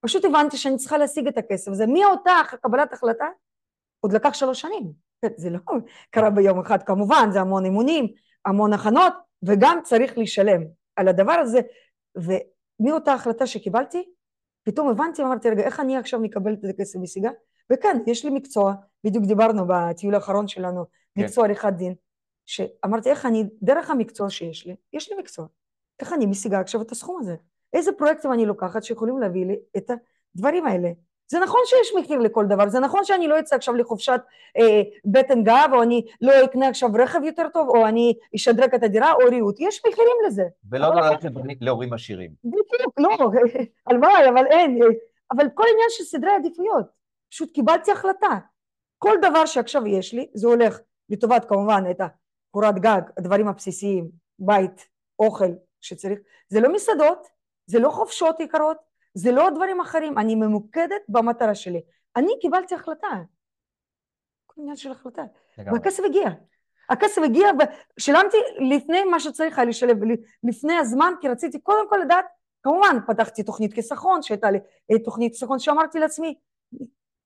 פשוט 0.00 0.24
הבנתי 0.24 0.56
שאני 0.56 0.76
צריכה 0.76 0.98
להשיג 0.98 1.26
את 1.26 1.38
הכסף 1.38 1.70
הזה. 1.70 1.86
מאותה 1.86 2.32
קבלת 2.62 2.92
החלטה, 2.92 3.26
עוד 4.00 4.12
לקח 4.12 4.34
שלוש 4.34 4.60
שנים. 4.60 4.92
זה 5.36 5.50
לא 5.50 5.58
קרה 6.10 6.30
ביום 6.30 6.60
אחד, 6.60 6.82
כמובן, 6.82 7.28
זה 7.32 7.40
המון 7.40 7.64
אימונים, 7.64 8.06
המון 8.44 8.72
הכנות, 8.72 9.12
וגם 9.42 9.78
צריך 9.82 10.18
לשלם 10.18 10.62
על 10.96 11.08
הדבר 11.08 11.32
הזה. 11.32 11.60
ומאותה 12.16 13.12
החלטה 13.12 13.46
שקיבלתי, 13.46 14.04
פתאום 14.62 14.88
הבנתי, 14.88 15.22
אמרתי, 15.22 15.50
רגע, 15.50 15.62
איך 15.62 15.80
אני 15.80 15.96
עכשיו 15.96 16.20
מקבלת 16.20 16.64
את 16.64 16.70
הכסף 16.70 16.98
משיגה? 16.98 17.30
וכן, 17.73 17.99
יש 18.06 18.25
לי 18.25 18.30
מקצוע, 18.30 18.75
בדיוק 19.04 19.25
דיברנו 19.25 19.64
בטיול 19.68 20.14
האחרון 20.14 20.49
שלנו, 20.49 20.85
כן. 21.14 21.23
מקצוע 21.23 21.44
עריכת 21.44 21.73
דין, 21.73 21.94
שאמרתי, 22.47 23.11
איך 23.11 23.26
אני, 23.26 23.44
דרך 23.62 23.90
המקצוע 23.90 24.30
שיש 24.30 24.66
לי, 24.66 24.76
יש 24.92 25.12
לי 25.12 25.18
מקצוע, 25.18 25.47
איך 26.00 26.12
אני 26.12 26.26
משיגה 26.26 26.61
עכשיו 26.61 26.83
את 26.83 26.92
הסכום 26.92 27.21
הזה? 27.21 27.37
איזה 27.73 27.92
פרויקטים 27.92 28.33
אני 28.33 28.47
לוקחת 28.47 28.85
שיכולים 28.85 29.18
להביא 29.18 29.47
לי 29.47 29.56
את 29.76 29.90
הדברים 30.37 30.66
האלה? 30.66 30.90
זה 31.26 31.40
נכון 31.40 31.61
שיש 31.64 31.92
מחיר 31.99 32.18
לכל 32.18 32.47
דבר, 32.47 32.68
זה 32.68 32.80
נכון 32.80 33.04
שאני 33.04 33.28
לא 33.28 33.38
אצא 33.38 33.56
עכשיו 33.56 33.75
לחופשת 33.75 34.21
אה, 34.59 34.83
בטן 35.04 35.44
גב, 35.44 35.71
או 35.73 35.83
אני 35.83 36.06
לא 36.21 36.44
אקנה 36.44 36.68
עכשיו 36.68 36.88
רכב 36.94 37.21
יותר 37.25 37.49
טוב, 37.52 37.68
או 37.68 37.87
אני 37.87 38.14
אשדרג 38.37 38.75
את 38.75 38.83
הדירה, 38.83 39.12
או 39.12 39.18
ריהוט, 39.30 39.56
יש 39.61 39.83
מחירים 39.88 40.16
לזה. 40.26 40.44
ולא 40.71 40.94
ללכת 40.94 41.28
להורים 41.61 41.92
עשירים. 41.92 42.30
בדיוק, 42.44 42.66
לא, 42.99 43.09
הלוואי, 43.87 44.28
אבל 44.28 44.47
אין. 44.47 44.78
אבל 45.33 45.49
כל 45.54 45.64
עניין 45.73 45.88
של 45.90 46.04
סדרי 46.04 46.30
עדיפויות, 46.30 46.87
פשוט 47.34 47.54
קיבלתי 47.54 47.92
החלטה. 47.92 48.38
כל 48.98 49.16
דבר 49.22 49.46
שעכשיו 49.46 49.86
יש 49.86 50.14
לי, 50.14 50.30
זה 50.34 50.46
הולך 50.46 50.80
לטובת 51.08 51.44
כמובן 51.48 51.84
את 51.90 52.00
הקורת 52.00 52.74
גג, 52.74 53.00
הדברים 53.16 53.48
הבסיסיים, 53.48 54.10
בית, 54.38 54.88
אוכל 55.18 55.50
שצריך, 55.80 56.18
זה 56.48 56.60
לא 56.60 56.72
מסעדות, 56.72 57.26
זה 57.66 57.78
לא 57.78 57.90
חופשות 57.90 58.40
יקרות, 58.40 58.76
זה 59.14 59.32
לא 59.32 59.50
דברים 59.50 59.80
אחרים, 59.80 60.18
אני 60.18 60.34
ממוקדת 60.34 61.02
במטרה 61.08 61.54
שלי. 61.54 61.82
אני 62.16 62.32
קיבלתי 62.40 62.74
החלטה. 62.74 63.22
כל 64.46 64.60
עניין 64.60 64.76
של 64.76 64.92
החלטה. 64.92 65.22
והכסף 65.58 66.02
הגיע. 66.04 66.28
הכסף 66.90 67.22
הגיע 67.24 67.48
ושילמתי 67.98 68.36
לפני 68.70 69.04
מה 69.04 69.20
שצריך 69.20 69.58
היה 69.58 69.68
לשלם, 69.68 69.96
לפני 70.44 70.74
הזמן, 70.74 71.12
כי 71.20 71.28
רציתי 71.28 71.60
קודם 71.60 71.88
כל 71.88 71.98
לדעת, 72.04 72.26
כמובן 72.62 72.96
פתחתי 73.06 73.42
תוכנית 73.42 73.72
חיסכון, 73.72 74.22
שהייתה 74.22 74.50
לי 74.50 74.58
אה, 74.90 74.98
תוכנית 74.98 75.32
חיסכון, 75.32 75.58
שאמרתי 75.58 75.98
לעצמי, 75.98 76.34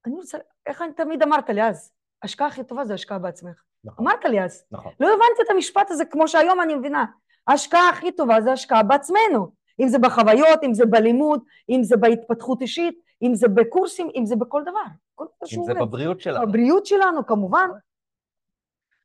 אני 0.06 0.14
רוצה, 0.14 0.38
איך 0.66 0.82
אני 0.82 0.92
תמיד 0.92 1.22
אמרת 1.22 1.50
לי 1.50 1.62
אז, 1.62 1.92
השקעה 2.22 2.48
הכי 2.48 2.64
טובה 2.64 2.84
זה 2.84 2.94
השקעה 2.94 3.18
בעצמך. 3.18 3.62
נכון. 3.84 4.06
אמרת 4.06 4.24
לי 4.24 4.40
אז. 4.40 4.64
נכון. 4.70 4.92
לא 5.00 5.06
הבנתי 5.06 5.42
את 5.46 5.50
המשפט 5.50 5.90
הזה 5.90 6.04
כמו 6.04 6.28
שהיום 6.28 6.60
אני 6.60 6.74
מבינה. 6.74 7.04
ההשקעה 7.46 7.88
הכי 7.88 8.12
טובה 8.12 8.40
זה 8.40 8.52
השקעה 8.52 8.82
בעצמנו. 8.82 9.52
אם 9.80 9.88
זה 9.88 9.98
בחוויות, 9.98 10.62
אם 10.62 10.74
זה 10.74 10.86
בלימוד, 10.86 11.40
אם 11.68 11.82
זה 11.82 11.96
בהתפתחות 11.96 12.62
אישית, 12.62 12.98
אם 13.22 13.34
זה 13.34 13.48
בקורסים, 13.48 14.08
אם 14.16 14.26
זה 14.26 14.36
בכל 14.36 14.62
דבר. 14.62 15.26
אם 15.56 15.64
זה 15.64 15.74
בבריאות 15.74 16.20
שלנו. 16.20 16.46
בבריאות 16.46 16.86
שלנו, 16.86 17.26
כמובן. 17.26 17.68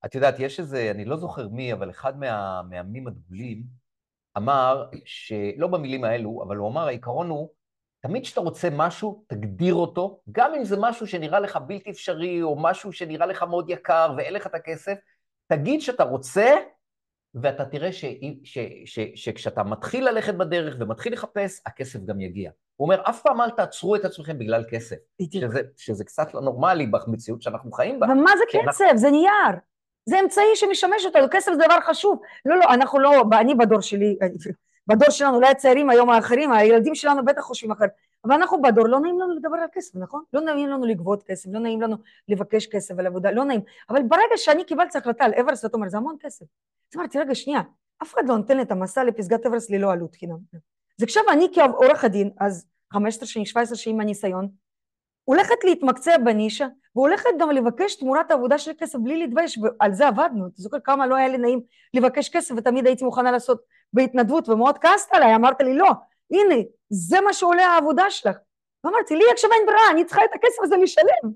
את 0.05 0.15
יודעת, 0.15 0.39
יש 0.39 0.59
איזה, 0.59 0.91
אני 0.91 1.05
לא 1.05 1.17
זוכר 1.17 1.47
מי, 1.47 1.73
אבל 1.73 1.89
אחד 1.89 2.19
מהמאמנים 2.19 3.07
הדגולים 3.07 3.63
אמר, 4.37 4.85
שלא 5.05 5.67
במילים 5.67 6.03
האלו, 6.03 6.43
אבל 6.47 6.57
הוא 6.57 6.69
אמר, 6.69 6.87
העיקרון 6.87 7.29
הוא, 7.29 7.49
תמיד 8.03 8.23
כשאתה 8.23 8.41
רוצה 8.41 8.67
משהו, 8.71 9.23
תגדיר 9.27 9.73
אותו, 9.73 10.19
גם 10.31 10.53
אם 10.53 10.63
זה 10.63 10.75
משהו 10.79 11.07
שנראה 11.07 11.39
לך 11.39 11.59
בלתי 11.67 11.89
אפשרי, 11.89 12.41
או 12.41 12.55
משהו 12.59 12.91
שנראה 12.91 13.25
לך 13.25 13.43
מאוד 13.43 13.69
יקר 13.69 14.13
ואין 14.17 14.33
לך 14.33 14.47
את 14.47 14.55
הכסף, 14.55 14.93
תגיד 15.47 15.81
שאתה 15.81 16.03
רוצה, 16.03 16.55
ואתה 17.35 17.65
תראה 17.65 17.91
ש, 17.91 18.05
ש, 18.43 18.57
ש, 18.85 18.99
שכשאתה 19.15 19.63
מתחיל 19.63 20.09
ללכת 20.09 20.33
בדרך 20.33 20.75
ומתחיל 20.79 21.13
לחפש, 21.13 21.61
הכסף 21.65 21.99
גם 22.05 22.21
יגיע. 22.21 22.51
הוא 22.75 22.85
אומר, 22.85 23.01
אף 23.09 23.21
פעם 23.21 23.41
אל 23.41 23.49
תעצרו 23.49 23.95
את 23.95 24.05
עצמכם 24.05 24.39
בגלל 24.39 24.63
כסף. 24.69 24.95
שזה, 25.33 25.61
שזה 25.77 26.03
קצת 26.03 26.33
לא 26.33 26.41
נורמלי 26.41 26.87
במציאות 26.87 27.41
שאנחנו 27.41 27.71
חיים 27.71 27.99
בה. 27.99 28.07
ומה 28.07 28.31
זה 28.37 28.43
כסף? 28.51 28.81
אנחנו... 28.81 28.97
זה 28.97 29.11
נייר. 29.11 29.59
זה 30.05 30.19
אמצעי 30.19 30.55
שמשמש 30.55 31.05
אותנו, 31.05 31.27
כסף 31.31 31.51
זה 31.51 31.65
דבר 31.65 31.81
חשוב. 31.81 32.21
לא, 32.45 32.59
לא, 32.59 32.65
אנחנו 32.73 32.99
לא, 32.99 33.23
אני 33.39 33.55
בדור 33.55 33.81
שלי, 33.81 34.17
בדור 34.87 35.09
שלנו, 35.09 35.35
אולי 35.35 35.47
הצעירים 35.47 35.89
היום 35.89 36.09
האחרים, 36.09 36.51
הילדים 36.51 36.95
שלנו 36.95 37.25
בטח 37.25 37.41
חושבים 37.41 37.71
אחרת, 37.71 37.89
אבל 38.25 38.33
אנחנו 38.33 38.61
בדור, 38.61 38.87
לא 38.87 38.99
נעים 38.99 39.19
לנו 39.19 39.35
לדבר 39.35 39.57
על 39.57 39.67
כסף, 39.73 39.95
נכון? 39.95 40.23
לא 40.33 40.41
נעים 40.41 40.67
לנו 40.67 40.85
לגבות 40.85 41.23
כסף, 41.23 41.49
לא 41.53 41.59
נעים 41.59 41.81
לנו 41.81 41.95
לבקש 42.27 42.67
כסף 42.67 42.99
על 42.99 43.07
עבודה, 43.07 43.31
לא 43.31 43.45
נעים. 43.45 43.61
אבל 43.89 44.03
ברגע 44.03 44.37
שאני 44.37 44.63
קיבלתי 44.63 44.97
החלטה 44.97 45.25
על 45.25 45.33
אברסט, 45.41 45.65
אתה 45.65 45.77
אומר, 45.77 45.89
זה 45.89 45.97
המון 45.97 46.15
כסף. 46.19 46.45
אז 46.93 46.99
אמרתי, 46.99 47.19
רגע, 47.19 47.35
שנייה, 47.35 47.61
אף 48.03 48.13
אחד 48.13 48.21
לא 48.27 48.37
נותן 48.37 48.57
לי 48.57 48.63
את 48.63 48.71
המסע 48.71 49.03
לפסגת 49.03 49.45
אברסט 49.45 49.71
ללא 49.71 49.91
עלות 49.91 50.15
חינם. 50.15 50.37
אז 50.99 51.03
עכשיו 51.03 51.23
אני 51.31 51.47
כעורך 51.53 52.03
הדין, 52.03 52.29
אז 52.39 52.65
15 52.93 53.27
שנים, 53.27 53.45
17 53.45 53.77
שנים 53.77 53.97
מהניסיון, 53.97 54.47
הולכת 55.23 55.63
להתמקצע 55.63 56.17
בנישה, 56.17 56.67
והולכת 56.95 57.29
גם 57.39 57.51
לבקש 57.51 57.95
תמורת 57.95 58.31
העבודה 58.31 58.57
של 58.57 58.71
כסף 58.77 58.99
בלי 58.99 59.17
להתבייש, 59.17 59.57
ועל 59.57 59.93
זה 59.93 60.07
עבדנו. 60.07 60.47
אתה 60.47 60.61
זוכר 60.61 60.77
כמה 60.83 61.07
לא 61.07 61.15
היה 61.15 61.27
לי 61.27 61.37
נעים 61.37 61.61
לבקש 61.93 62.29
כסף, 62.29 62.55
ותמיד 62.57 62.87
הייתי 62.87 63.05
מוכנה 63.05 63.31
לעשות 63.31 63.61
בהתנדבות, 63.93 64.49
ומאוד 64.49 64.77
כעסת 64.77 65.13
עליי, 65.13 65.35
אמרת 65.35 65.61
לי, 65.61 65.73
לא, 65.73 65.89
הנה, 66.31 66.55
זה 66.89 67.21
מה 67.21 67.33
שעולה 67.33 67.65
העבודה 67.65 68.09
שלך. 68.09 68.37
ואמרתי, 68.83 69.15
לי 69.15 69.23
עכשיו 69.31 69.49
אין 69.51 69.65
ברירה, 69.65 69.91
אני 69.91 70.05
צריכה 70.05 70.25
את 70.25 70.29
הכסף 70.35 70.63
הזה 70.63 70.77
לשלם. 70.77 71.31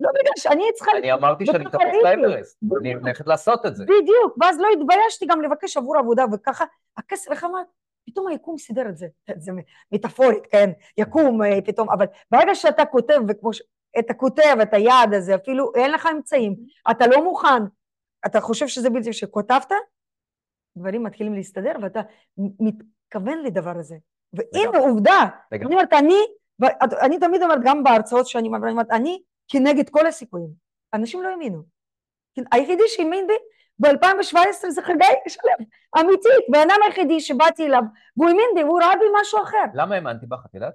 לא 0.00 0.10
בגלל 0.10 0.32
שאני 0.36 0.64
צריכה... 0.74 0.92
אני 0.98 1.12
אמרתי 1.12 1.46
שאני 1.46 1.66
אתאפק 1.66 1.84
לאברסט, 2.02 2.58
אני 2.80 2.94
הולכת 2.94 3.26
לעשות 3.26 3.66
את 3.66 3.76
זה. 3.76 3.84
בדיוק, 3.84 4.36
ואז 4.40 4.60
לא 4.60 4.68
התביישתי 4.72 5.26
גם 5.26 5.42
לבקש 5.42 5.76
עבור 5.76 5.98
עבודה, 5.98 6.24
וככה 6.32 6.64
הכסף, 6.96 7.30
איך 7.30 7.44
אמרת? 7.44 7.66
פתאום 8.06 8.26
היקום 8.26 8.58
סידר 8.58 8.88
את 8.88 8.96
זה, 8.96 9.06
זה 9.36 9.52
מטאפורית, 9.92 10.46
כן, 10.50 10.70
יקום 10.98 11.42
אה, 11.42 11.58
פתאום, 11.64 11.90
אבל 11.90 12.06
ברגע 12.30 12.54
שאתה 12.54 12.84
כותב, 12.84 13.20
וכמו 13.28 13.52
ש... 13.52 13.62
אתה 13.98 14.14
כותב 14.14 14.56
את 14.62 14.74
היעד 14.74 15.14
הזה, 15.14 15.34
אפילו 15.34 15.72
אין 15.74 15.90
לך 15.90 16.08
אמצעים, 16.12 16.56
אתה 16.90 17.06
לא 17.06 17.24
מוכן, 17.24 17.62
אתה 18.26 18.40
חושב 18.40 18.68
שזה 18.68 18.90
בלתי 18.90 19.12
שכותבת, 19.12 19.72
דברים 20.78 21.02
מתחילים 21.02 21.34
להסתדר 21.34 21.72
ואתה 21.82 22.00
מתכוון 22.38 23.42
לדבר 23.42 23.78
הזה. 23.78 23.96
והנה 24.32 24.78
עובדה, 24.78 25.26
אני 25.52 25.64
אומרת, 25.64 25.92
אני, 25.92 26.18
אני 27.00 27.18
תמיד 27.18 27.42
אומרת, 27.42 27.58
גם 27.64 27.84
בהרצאות 27.84 28.26
שאני 28.26 28.48
אומרת, 28.48 28.90
אני 28.90 29.22
כנגד 29.48 29.88
כל 29.88 30.06
הסיכויים. 30.06 30.48
אנשים 30.94 31.22
לא 31.22 31.28
האמינו. 31.28 31.62
היחידי 32.52 32.82
שהאמין 32.86 33.26
בי 33.26 33.34
ב-2017 33.78 34.70
זה 34.70 34.82
חגי 34.82 35.04
שלם, 35.28 35.66
אמיתית, 36.00 36.44
בן 36.48 36.58
אדם 36.58 36.76
היחידי 36.84 37.20
שבאתי 37.20 37.66
אליו, 37.66 37.82
והוא 38.16 38.28
האמין 38.28 38.48
בי, 38.54 38.64
והוא 38.64 38.80
ראה 38.80 38.96
בי 38.96 39.04
משהו 39.20 39.42
אחר. 39.42 39.64
למה 39.74 39.94
האמנתי 39.94 40.26
בך, 40.26 40.46
את 40.46 40.54
יודעת? 40.54 40.74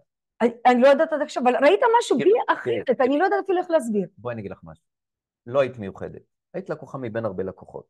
אני 0.65 0.81
לא 0.81 0.87
יודעת 0.87 1.13
עד 1.13 1.21
עכשיו, 1.21 1.43
אבל 1.43 1.55
ראית 1.55 1.79
משהו 1.99 2.17
בי 2.17 2.31
אחרת, 2.47 3.01
אני 3.01 3.19
לא 3.19 3.23
יודעת 3.23 3.43
אפילו 3.43 3.59
איך 3.59 3.71
להסביר. 3.71 4.07
בואי 4.17 4.33
אני 4.33 4.41
אגיד 4.41 4.51
לך 4.51 4.59
משהו. 4.63 4.85
לא 5.45 5.59
היית 5.59 5.79
מיוחדת, 5.79 6.21
היית 6.53 6.69
לקוחה 6.69 6.97
מבין 6.97 7.25
הרבה 7.25 7.43
לקוחות. 7.43 7.85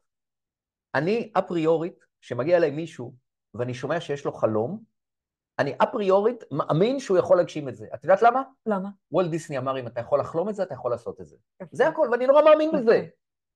אני 0.95 1.31
אפריורית, 1.33 2.05
כשמגיע 2.21 2.57
אליי 2.57 2.71
מישהו 2.71 3.13
ואני 3.53 3.73
שומע 3.73 3.99
שיש 3.99 4.25
לו 4.25 4.33
חלום, 4.33 4.79
אני 5.59 5.73
אפריורית 5.83 6.43
מאמין 6.51 6.99
שהוא 6.99 7.17
יכול 7.17 7.37
להגשים 7.37 7.69
את 7.69 7.75
זה. 7.75 7.87
את 7.93 8.03
יודעת 8.03 8.21
למה? 8.21 8.43
למה? 8.65 8.89
וולט 9.11 9.29
דיסני 9.29 9.57
אמר, 9.57 9.79
אם 9.79 9.87
אתה 9.87 9.99
יכול 9.99 10.19
לחלום 10.19 10.49
את 10.49 10.55
זה, 10.55 10.63
אתה 10.63 10.73
יכול 10.73 10.91
לעשות 10.91 11.21
את 11.21 11.27
זה. 11.27 11.35
זה 11.71 11.87
הכל, 11.87 12.07
ואני 12.11 12.27
נורא 12.27 12.41
מאמין 12.41 12.71
בזה. 12.71 13.05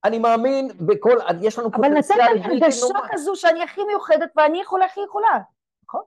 אני 0.03 0.19
מאמין 0.19 0.67
בכל, 0.67 1.17
יש 1.41 1.59
לנו 1.59 1.71
פוטנציאל 1.71 2.17
בלתי 2.17 2.39
נורא. 2.39 2.47
אבל 2.47 2.57
נתת 2.57 2.65
הרגשה 2.65 2.93
כזו 3.11 3.35
שאני 3.35 3.63
הכי 3.63 3.83
מיוחדת 3.83 4.31
ואני 4.35 4.61
יכולה 4.61 4.85
הכי 4.85 4.99
יכולה. 5.05 5.39
נכון. 5.83 6.01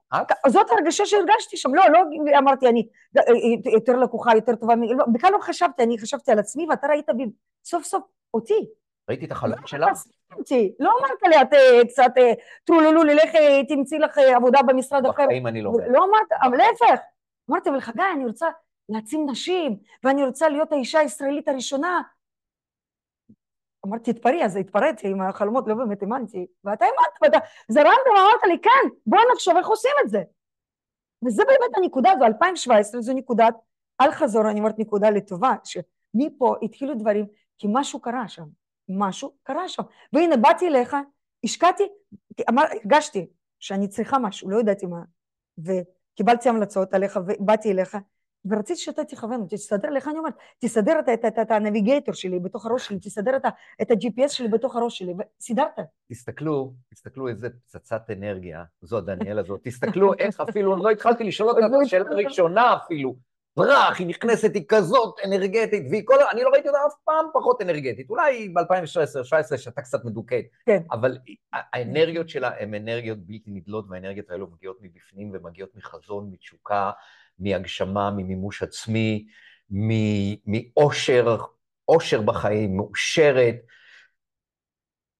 זאת 0.47 0.67
הרגשה 0.69 1.05
שהרגשתי 1.05 1.57
שם, 1.57 1.75
לא, 1.75 1.83
לא 1.89 1.99
אמרתי 2.37 2.67
אני 2.67 2.87
יותר 3.73 3.97
לקוחה, 3.97 4.31
יותר 4.35 4.55
טובה, 4.55 4.73
בכלל 5.13 5.31
לא 5.31 5.37
חשבתי, 5.41 5.83
אני 5.83 5.99
חשבתי 5.99 6.31
על 6.31 6.39
עצמי 6.39 6.67
ואתה 6.69 6.87
ראית 6.87 7.09
בי 7.17 7.23
סוף 7.65 7.83
סוף 7.83 8.03
אותי. 8.33 8.67
ראיתי 9.11 9.25
את 9.25 9.31
החלום 9.31 9.67
שלך? 9.67 9.89
לא 10.79 10.91
אמרת 10.99 11.23
לי, 11.23 11.41
את 11.41 11.53
אה, 11.53 11.87
קצת 11.87 12.11
אה, 12.17 12.31
טרולולו, 12.63 13.03
ללך 13.03 13.35
אה, 13.35 13.65
תמצאי 13.67 13.99
לך 13.99 14.17
עבודה 14.17 14.59
במשרד 14.67 15.05
אחר. 15.05 15.23
בחיים 15.23 15.47
אני 15.47 15.61
לא... 15.61 15.71
לא 15.87 16.05
אמרת, 16.05 16.57
להפך. 16.57 17.01
אמרתי, 17.49 17.69
אבל 17.69 17.79
חגי, 17.79 18.03
אני 18.15 18.25
רוצה 18.25 18.47
להעצים 18.89 19.25
נשים, 19.29 19.77
ואני 20.03 20.25
רוצה 20.25 20.49
להיות 20.49 20.71
האישה 20.71 20.99
הישראלית 20.99 21.47
הראשונה. 21.47 22.01
אמרתי, 23.85 24.13
תתפרי, 24.13 24.45
אז 24.45 24.55
התפרעתי 24.55 25.07
עם 25.07 25.21
החלומות, 25.21 25.67
לא 25.67 25.75
באמת 25.75 26.01
האמנתי. 26.01 26.47
ואתה 26.63 26.85
האמנת, 26.85 27.13
ואתה 27.21 27.47
זרמת 27.67 27.99
ואמרת 28.05 28.43
לי, 28.43 28.59
כן, 28.61 28.89
בוא 29.05 29.19
נחשוב 29.33 29.57
איך 29.57 29.67
עושים 29.67 29.91
את 30.03 30.09
זה. 30.09 30.23
וזה 31.25 31.43
באמת 31.45 31.77
הנקודה 31.77 32.11
הזו, 32.11 32.25
2017 32.25 33.01
זו 33.01 33.13
נקודת 33.13 33.53
אל 34.01 34.11
חזור, 34.11 34.49
אני 34.49 34.59
אומרת 34.59 34.79
נקודה 34.79 35.09
לטובה, 35.09 35.53
שמפה 35.63 36.55
התחילו 36.61 36.93
דברים, 36.95 37.25
כי 37.57 37.67
משהו 37.69 37.99
קרה 37.99 38.27
שם. 38.27 38.60
משהו 38.97 39.31
קרה 39.43 39.69
שם. 39.69 39.83
והנה, 40.13 40.37
באתי 40.37 40.67
אליך, 40.67 40.95
השקעתי, 41.43 41.83
אמר, 42.49 42.63
הרגשתי 42.71 43.27
שאני 43.59 43.87
צריכה 43.87 44.19
משהו, 44.19 44.49
לא 44.49 44.59
ידעתי 44.59 44.85
מה, 44.85 45.01
וקיבלתי 45.57 46.49
המלצות 46.49 46.93
עליך 46.93 47.19
ובאתי 47.27 47.71
אליך, 47.71 47.97
ורציתי 48.45 48.79
שאתה 48.79 49.03
תכוון 49.03 49.41
אותי, 49.41 49.55
תסדר 49.55 49.89
לך, 49.89 50.07
אני 50.07 50.17
אומרת, 50.17 50.33
תסדר 50.59 50.99
את, 50.99 51.09
את, 51.13 51.25
את, 51.25 51.39
את 51.41 51.51
הנביגייטור 51.51 52.13
שלי 52.13 52.39
בתוך 52.39 52.65
הראש 52.65 52.87
שלי, 52.87 52.99
תסדר 52.99 53.37
את, 53.37 53.45
את 53.81 53.91
ה-GPS 53.91 54.27
שלי 54.27 54.47
בתוך 54.47 54.75
הראש 54.75 54.97
שלי, 54.97 55.13
וסידרת. 55.39 55.79
תסתכלו, 56.11 56.73
תסתכלו 56.93 57.27
איזה 57.27 57.49
פצצת 57.49 58.01
אנרגיה 58.11 58.63
זו 58.81 59.01
דניאל 59.01 59.39
הזאת, 59.39 59.59
תסתכלו 59.63 60.13
איך 60.19 60.39
אפילו, 60.39 60.75
לא 60.75 60.89
התחלתי 60.89 61.23
לשאול 61.23 61.49
אותה 61.49 61.65
את 61.65 61.71
השאלה 61.83 62.11
הראשונה 62.11 62.75
אפילו, 62.75 63.15
ברח, 63.57 63.99
היא 63.99 64.07
נכנסת, 64.07 64.55
היא 64.55 64.63
כזאת 64.67 65.15
אנרגטית, 65.25 65.83
והיא 65.89 66.01
כל... 66.05 66.15
אני 66.31 66.43
לא 66.43 66.49
ראיתי 66.49 66.67
אותה 66.67 66.79
אף 66.87 66.93
פעם 67.05 67.25
פחות 67.33 67.61
אנרגטית. 67.61 68.09
אולי 68.09 68.49
ב-2016-2017 68.49 69.57
שהייתה 69.57 69.81
קצת 69.81 70.05
מדוכאת. 70.05 70.45
כן. 70.65 70.81
אבל 70.91 71.17
האנרגיות 71.53 72.29
שלה 72.29 72.51
הן 72.59 72.73
אנרגיות 72.73 73.17
בלתי 73.17 73.51
נדלות, 73.51 73.85
והאנרגיות 73.89 74.29
האלו 74.29 74.47
מגיעות 74.47 74.77
מבפנים 74.81 75.31
ומגיעות 75.33 75.69
מחזון, 75.75 76.29
מתשוקה, 76.31 76.91
מהגשמה, 77.39 78.11
ממימוש 78.11 78.63
עצמי, 78.63 79.27
מאושר, 80.45 81.37
אושר 81.87 82.21
בחיים, 82.21 82.77
מאושרת. 82.77 83.55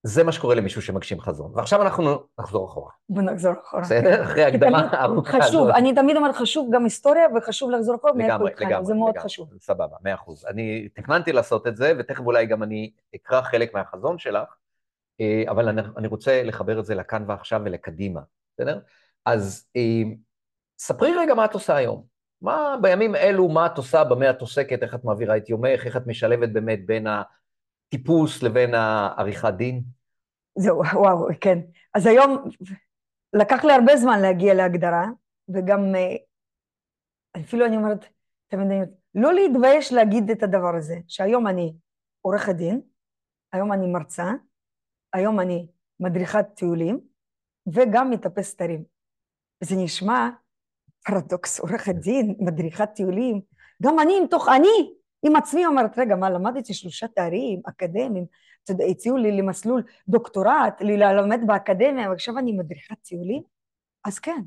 זה 0.03 0.23
מה 0.23 0.31
שקורה 0.31 0.55
למישהו 0.55 0.81
שמגשים 0.81 1.19
חזון. 1.19 1.51
ועכשיו 1.55 1.81
אנחנו 1.81 2.23
נחזור 2.39 2.65
אחורה. 2.65 2.91
בוא 3.09 3.21
נחזור 3.21 3.53
אחורה. 3.63 3.81
בסדר? 3.81 4.23
אחרי 4.23 4.43
הקדמה 4.43 5.03
ארוכה 5.03 5.37
הזאת. 5.37 5.49
חשוב, 5.49 5.67
אני 5.67 5.95
תמיד 5.95 6.17
אומרת, 6.17 6.35
חשוב 6.35 6.69
גם 6.73 6.83
היסטוריה 6.83 7.23
וחשוב 7.35 7.71
לחזור 7.71 7.95
אחורה 7.95 8.13
לגמרי, 8.15 8.51
לגמרי, 8.59 8.85
זה 8.85 8.93
מאוד 8.93 9.17
חשוב. 9.17 9.49
סבבה, 9.59 9.97
מאה 10.03 10.13
אחוז. 10.13 10.45
אני 10.45 10.89
תכננתי 10.93 11.31
לעשות 11.31 11.67
את 11.67 11.77
זה, 11.77 11.93
ותכף 11.99 12.19
אולי 12.19 12.45
גם 12.45 12.63
אני 12.63 12.91
אקרא 13.15 13.41
חלק 13.41 13.73
מהחזון 13.73 14.17
שלך, 14.17 14.55
אה, 15.21 15.43
אבל 15.49 15.67
אני, 15.69 15.81
אני 15.97 16.07
רוצה 16.07 16.43
לחבר 16.43 16.79
את 16.79 16.85
זה 16.85 16.95
לכאן 16.95 17.23
ועכשיו 17.27 17.61
ולקדימה, 17.65 18.21
בסדר? 18.55 18.79
אז 19.25 19.67
אה, 19.75 20.03
ספרי 20.79 21.11
רגע 21.17 21.33
מה 21.33 21.45
את 21.45 21.53
עושה 21.53 21.75
היום. 21.75 22.03
מה 22.41 22.75
בימים 22.81 23.15
אלו, 23.15 23.49
מה 23.49 23.65
את 23.65 23.77
עושה, 23.77 24.03
במה 24.03 24.29
את 24.29 24.41
עוסקת, 24.41 24.83
איך 24.83 24.95
את 24.95 25.03
מעבירה 25.03 25.37
את 25.37 25.49
יומך, 25.49 25.85
איך 25.85 25.97
את 25.97 26.07
משלבת 26.07 26.49
באמת 26.49 26.85
בין 26.85 27.07
הטיפוס 27.93 28.43
לבין 28.43 28.73
העריכת 28.73 29.53
דין? 29.53 29.83
זהו, 30.55 30.81
וואו, 30.93 31.27
כן. 31.41 31.59
אז 31.93 32.05
היום 32.05 32.49
לקח 33.33 33.63
לי 33.63 33.73
הרבה 33.73 33.97
זמן 33.97 34.19
להגיע 34.21 34.53
להגדרה, 34.53 35.05
וגם 35.49 35.95
אה, 35.95 36.15
אפילו 37.41 37.65
אני 37.65 37.75
אומרת, 37.75 38.05
אתם 38.47 38.59
יודעים, 38.59 38.83
לא 39.15 39.33
להתבייש 39.33 39.93
להגיד 39.93 40.31
את 40.31 40.43
הדבר 40.43 40.75
הזה, 40.75 40.95
שהיום 41.07 41.47
אני 41.47 41.73
עורכת 42.21 42.55
דין, 42.55 42.81
היום 43.53 43.73
אני 43.73 43.87
מרצה, 43.87 44.31
היום 45.13 45.39
אני 45.39 45.67
מדריכת 45.99 46.45
טיולים, 46.55 46.99
וגם 47.73 48.09
מטפס 48.09 48.49
סתרים. 48.49 48.83
זה 49.63 49.75
נשמע 49.75 50.29
פרדוקס, 51.05 51.59
עורכת 51.59 51.95
דין, 51.95 52.35
מדריכת 52.39 52.89
טיולים, 52.95 53.41
גם 53.83 53.99
אני 53.99 54.17
עם 54.21 54.27
תוך 54.27 54.47
אני, 54.49 54.93
עם 55.23 55.35
עצמי 55.35 55.65
אומרת, 55.65 55.99
רגע, 55.99 56.15
מה, 56.15 56.29
למדתי 56.29 56.73
שלושה 56.73 57.07
תארים 57.07 57.61
אקדמיים, 57.69 58.25
הציעו 58.91 59.17
לי 59.17 59.31
למסלול 59.31 59.83
דוקטורט, 60.07 60.81
ללמד 60.81 61.39
באקדמיה, 61.45 62.09
ועכשיו 62.09 62.37
אני 62.37 62.51
מדריכת 62.51 62.97
טיולים? 63.01 63.43
אז 64.05 64.19
כן. 64.19 64.41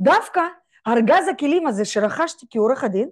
דווקא 0.00 0.40
ארגז 0.88 1.28
הכלים 1.28 1.66
הזה 1.66 1.84
שרכשתי 1.84 2.46
כעורך 2.50 2.84
הדין, 2.84 3.08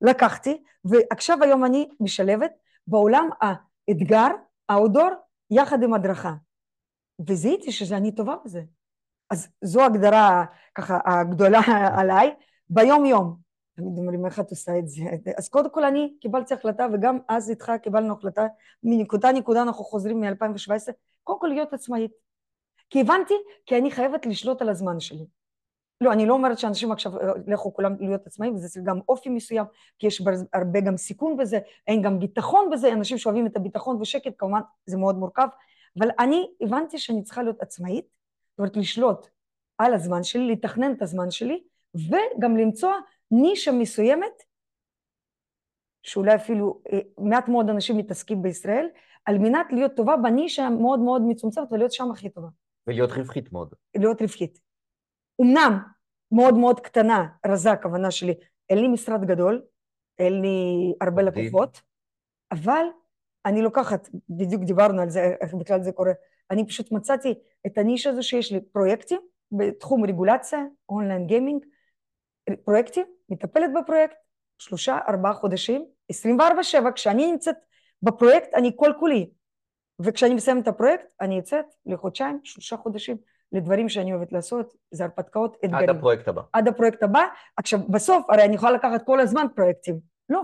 לקחתי, 0.00 0.62
ועכשיו 0.84 1.42
היום 1.42 1.64
אני 1.64 1.88
משלבת 2.00 2.52
בעולם 2.86 3.28
האתגר, 3.40 4.28
האודור, 4.68 5.10
יחד 5.50 5.82
עם 5.82 5.94
הדרכה. 5.94 6.34
וזיהיתי 7.28 7.72
שאני 7.72 8.14
טובה 8.14 8.34
בזה. 8.44 8.62
אז 9.30 9.48
זו 9.64 9.84
הגדרה 9.84 10.44
ככה 10.74 10.98
הגדולה 11.04 11.60
עליי, 12.00 12.34
ביום 12.70 13.06
יום. 13.06 13.47
תמיד 13.78 13.98
אומרים 13.98 14.26
איך 14.26 14.40
את 14.40 14.50
עושה 14.50 14.78
את 14.78 14.88
זה. 14.88 15.02
אז 15.38 15.48
קודם 15.48 15.70
כל 15.70 15.84
אני 15.84 16.14
קיבלתי 16.20 16.54
החלטה 16.54 16.86
וגם 16.92 17.18
אז 17.28 17.50
איתך 17.50 17.72
קיבלנו 17.82 18.12
החלטה, 18.12 18.46
מנקודה 18.82 19.32
נקודה 19.32 19.62
אנחנו 19.62 19.84
חוזרים 19.84 20.20
מ-2017, 20.20 20.92
קודם 21.24 21.40
כל 21.40 21.46
להיות 21.46 21.72
עצמאית. 21.72 22.12
כי 22.90 23.00
הבנתי, 23.00 23.34
כי 23.66 23.78
אני 23.78 23.90
חייבת 23.90 24.26
לשלוט 24.26 24.62
על 24.62 24.68
הזמן 24.68 25.00
שלי. 25.00 25.26
לא, 26.00 26.12
אני 26.12 26.26
לא 26.26 26.34
אומרת 26.34 26.58
שאנשים 26.58 26.92
עכשיו 26.92 27.12
לכו 27.46 27.74
כולם 27.74 27.96
להיות 28.00 28.26
עצמאים, 28.26 28.54
וזה 28.54 28.80
גם 28.84 29.00
אופי 29.08 29.28
מסוים, 29.28 29.64
כי 29.98 30.06
יש 30.06 30.22
הרבה 30.52 30.80
גם 30.80 30.96
סיכון 30.96 31.36
בזה, 31.36 31.58
אין 31.86 32.02
גם 32.02 32.18
ביטחון 32.18 32.70
בזה, 32.70 32.92
אנשים 32.92 33.18
שאוהבים 33.18 33.46
את 33.46 33.56
הביטחון 33.56 33.96
ושקט, 34.00 34.32
כמובן 34.38 34.60
זה 34.86 34.96
מאוד 34.96 35.16
מורכב, 35.16 35.48
אבל 35.98 36.08
אני 36.18 36.50
הבנתי 36.60 36.98
שאני 36.98 37.22
צריכה 37.22 37.42
להיות 37.42 37.62
עצמאית, 37.62 38.04
זאת 38.50 38.58
אומרת 38.58 38.76
לשלוט 38.76 39.26
על 39.78 39.94
הזמן 39.94 40.22
שלי, 40.22 40.52
לתכנן 40.52 40.92
את 40.92 41.02
הזמן 41.02 41.30
שלי, 41.30 41.62
וגם 41.94 42.56
למצוא 42.56 42.92
נישה 43.30 43.72
מסוימת, 43.72 44.42
שאולי 46.02 46.34
אפילו 46.34 46.82
אה, 46.92 46.98
מעט 47.18 47.48
מאוד 47.48 47.70
אנשים 47.70 47.96
מתעסקים 47.96 48.42
בישראל, 48.42 48.86
על 49.24 49.38
מנת 49.38 49.66
להיות 49.72 49.96
טובה 49.96 50.16
בנישה 50.16 50.68
מאוד 50.70 51.00
מאוד 51.00 51.22
מצומצמת 51.22 51.72
ולהיות 51.72 51.92
שם 51.92 52.10
הכי 52.10 52.30
טובה. 52.30 52.48
ולהיות 52.86 53.10
רווחית 53.10 53.52
מאוד. 53.52 53.74
להיות 53.96 54.22
רווחית. 54.22 54.60
אמנם 55.42 55.78
מאוד 56.32 56.54
מאוד 56.54 56.80
קטנה, 56.80 57.28
רזה 57.46 57.72
הכוונה 57.72 58.10
שלי, 58.10 58.34
אין 58.70 58.78
לי 58.78 58.88
משרד 58.88 59.24
גדול, 59.24 59.62
אין 60.18 60.40
לי 60.40 60.94
הרבה 61.00 61.22
לקוחות, 61.22 61.80
אבל 62.52 62.84
אני 63.46 63.62
לוקחת, 63.62 64.08
בדיוק 64.28 64.62
דיברנו 64.62 65.02
על 65.02 65.10
זה, 65.10 65.20
איך 65.40 65.54
בכלל 65.54 65.82
זה 65.82 65.92
קורה, 65.92 66.12
אני 66.50 66.66
פשוט 66.66 66.92
מצאתי 66.92 67.34
את 67.66 67.78
הנישה 67.78 68.10
הזו 68.10 68.22
שיש 68.22 68.52
לי 68.52 68.60
פרויקטים 68.60 69.20
בתחום 69.52 70.04
רגולציה, 70.04 70.64
אונליין 70.88 71.26
גיימינג, 71.26 71.64
פרויקטים, 72.64 73.06
מטפלת 73.28 73.70
בפרויקט, 73.80 74.16
שלושה, 74.58 74.98
ארבעה 75.08 75.34
חודשים, 75.34 75.84
24-7, 76.12 76.92
כשאני 76.94 77.32
נמצאת 77.32 77.56
בפרויקט 78.02 78.54
אני 78.54 78.72
כל 78.76 78.92
כולי, 78.98 79.30
וכשאני 80.00 80.34
מסיימת 80.34 80.62
את 80.62 80.68
הפרויקט 80.68 81.04
אני 81.20 81.36
יוצאת 81.36 81.64
לחודשיים, 81.86 82.40
שלושה 82.44 82.76
חודשים, 82.76 83.16
לדברים 83.52 83.88
שאני 83.88 84.12
אוהבת 84.12 84.32
לעשות, 84.32 84.74
זה 84.90 85.04
הרפתקאות, 85.04 85.56
אתגרים. 85.64 85.88
עד 85.88 85.96
הפרויקט 85.96 86.28
הבא. 86.28 86.42
עד 86.52 86.68
הפרויקט 86.68 87.02
הבא. 87.02 87.26
עכשיו, 87.56 87.80
בסוף, 87.88 88.30
הרי 88.30 88.44
אני 88.44 88.54
יכולה 88.54 88.72
לקחת 88.72 89.02
כל 89.06 89.20
הזמן 89.20 89.46
פרויקטים. 89.54 90.00
לא, 90.28 90.42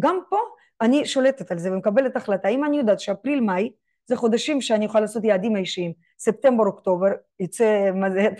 גם 0.00 0.20
פה 0.30 0.38
אני 0.80 1.06
שולטת 1.06 1.50
על 1.50 1.58
זה 1.58 1.72
ומקבלת 1.72 2.16
החלטה. 2.16 2.48
אם 2.48 2.64
אני 2.64 2.78
יודעת 2.78 3.00
שאפריל-מאי 3.00 3.72
זה 4.06 4.16
חודשים 4.16 4.60
שאני 4.60 4.84
יכולה 4.84 5.00
לעשות 5.00 5.24
יעדים 5.24 5.56
אישיים, 5.56 5.92
ספטמבר-אוקטובר, 6.18 7.08
יצא 7.40 7.90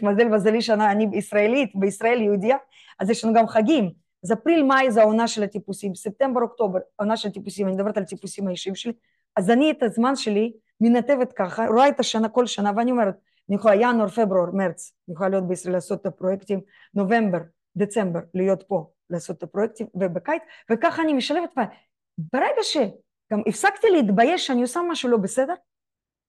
מזל 0.03 0.29
מזלי 0.29 0.63
שנה, 0.63 0.93
אני 0.93 1.09
ישראלית, 1.13 1.71
בישראל 1.75 2.21
יהודיה, 2.21 2.57
אז 2.99 3.11
יש 3.11 3.25
לנו 3.25 3.35
גם 3.35 3.47
חגים. 3.47 3.91
אז 4.25 4.33
אפריל-מאי 4.33 4.91
זה 4.91 5.01
העונה 5.01 5.29
של 5.29 5.43
הטיפוסים, 5.43 5.95
ספטמבר-אוקטובר, 5.95 6.79
עונה 6.97 7.17
של 7.17 7.31
טיפוסים, 7.31 7.67
אני 7.67 7.75
מדברת 7.77 7.97
על 7.97 8.05
טיפוסים 8.05 8.49
האישיים 8.49 8.75
שלי, 8.75 8.93
אז 9.37 9.51
אני 9.51 9.71
את 9.71 9.83
הזמן 9.83 10.17
שלי 10.17 10.53
מנתבת 10.81 11.33
ככה, 11.33 11.67
רואה 11.67 11.89
את 11.89 12.01
השנה 12.01 12.29
כל 12.29 12.47
שנה, 12.47 12.71
ואני 12.77 12.91
אומרת, 12.91 13.15
אני 13.49 13.57
יכולה 13.57 13.75
ינואר, 13.75 14.09
פברואר, 14.09 14.51
מרץ, 14.53 14.93
אני 15.09 15.15
יכולה 15.15 15.29
להיות 15.29 15.49
בישראל 15.49 15.75
לעשות 15.75 16.01
את 16.01 16.07
הפרויקטים, 16.07 16.61
נובמבר, 16.95 17.39
דצמבר, 17.77 18.21
להיות 18.35 18.63
פה, 18.63 18.91
לעשות 19.11 19.39
את 19.39 19.43
הפרויקטים, 19.43 19.87
ובקיץ, 19.95 20.43
וככה 20.73 21.03
אני 21.03 21.13
משלבת, 21.13 21.51
ברגע 22.19 22.63
שגם 22.63 23.43
הפסקתי 23.47 23.87
להתבייש 23.91 24.47
שאני 24.47 24.63
עושה 24.63 24.81
משהו 24.89 25.11
לא 25.11 25.17
בסדר, 25.17 25.55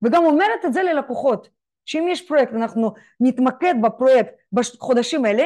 וגם 0.01 0.25
אומרת 0.25 0.65
את 0.65 0.73
זה 0.73 0.83
ללקוחות, 0.83 1.49
שאם 1.85 2.07
יש 2.09 2.27
פרויקט, 2.27 2.53
אנחנו 2.53 2.93
נתמקד 3.19 3.75
בפרויקט 3.81 4.33
בחודשים 4.51 5.25
האלה, 5.25 5.43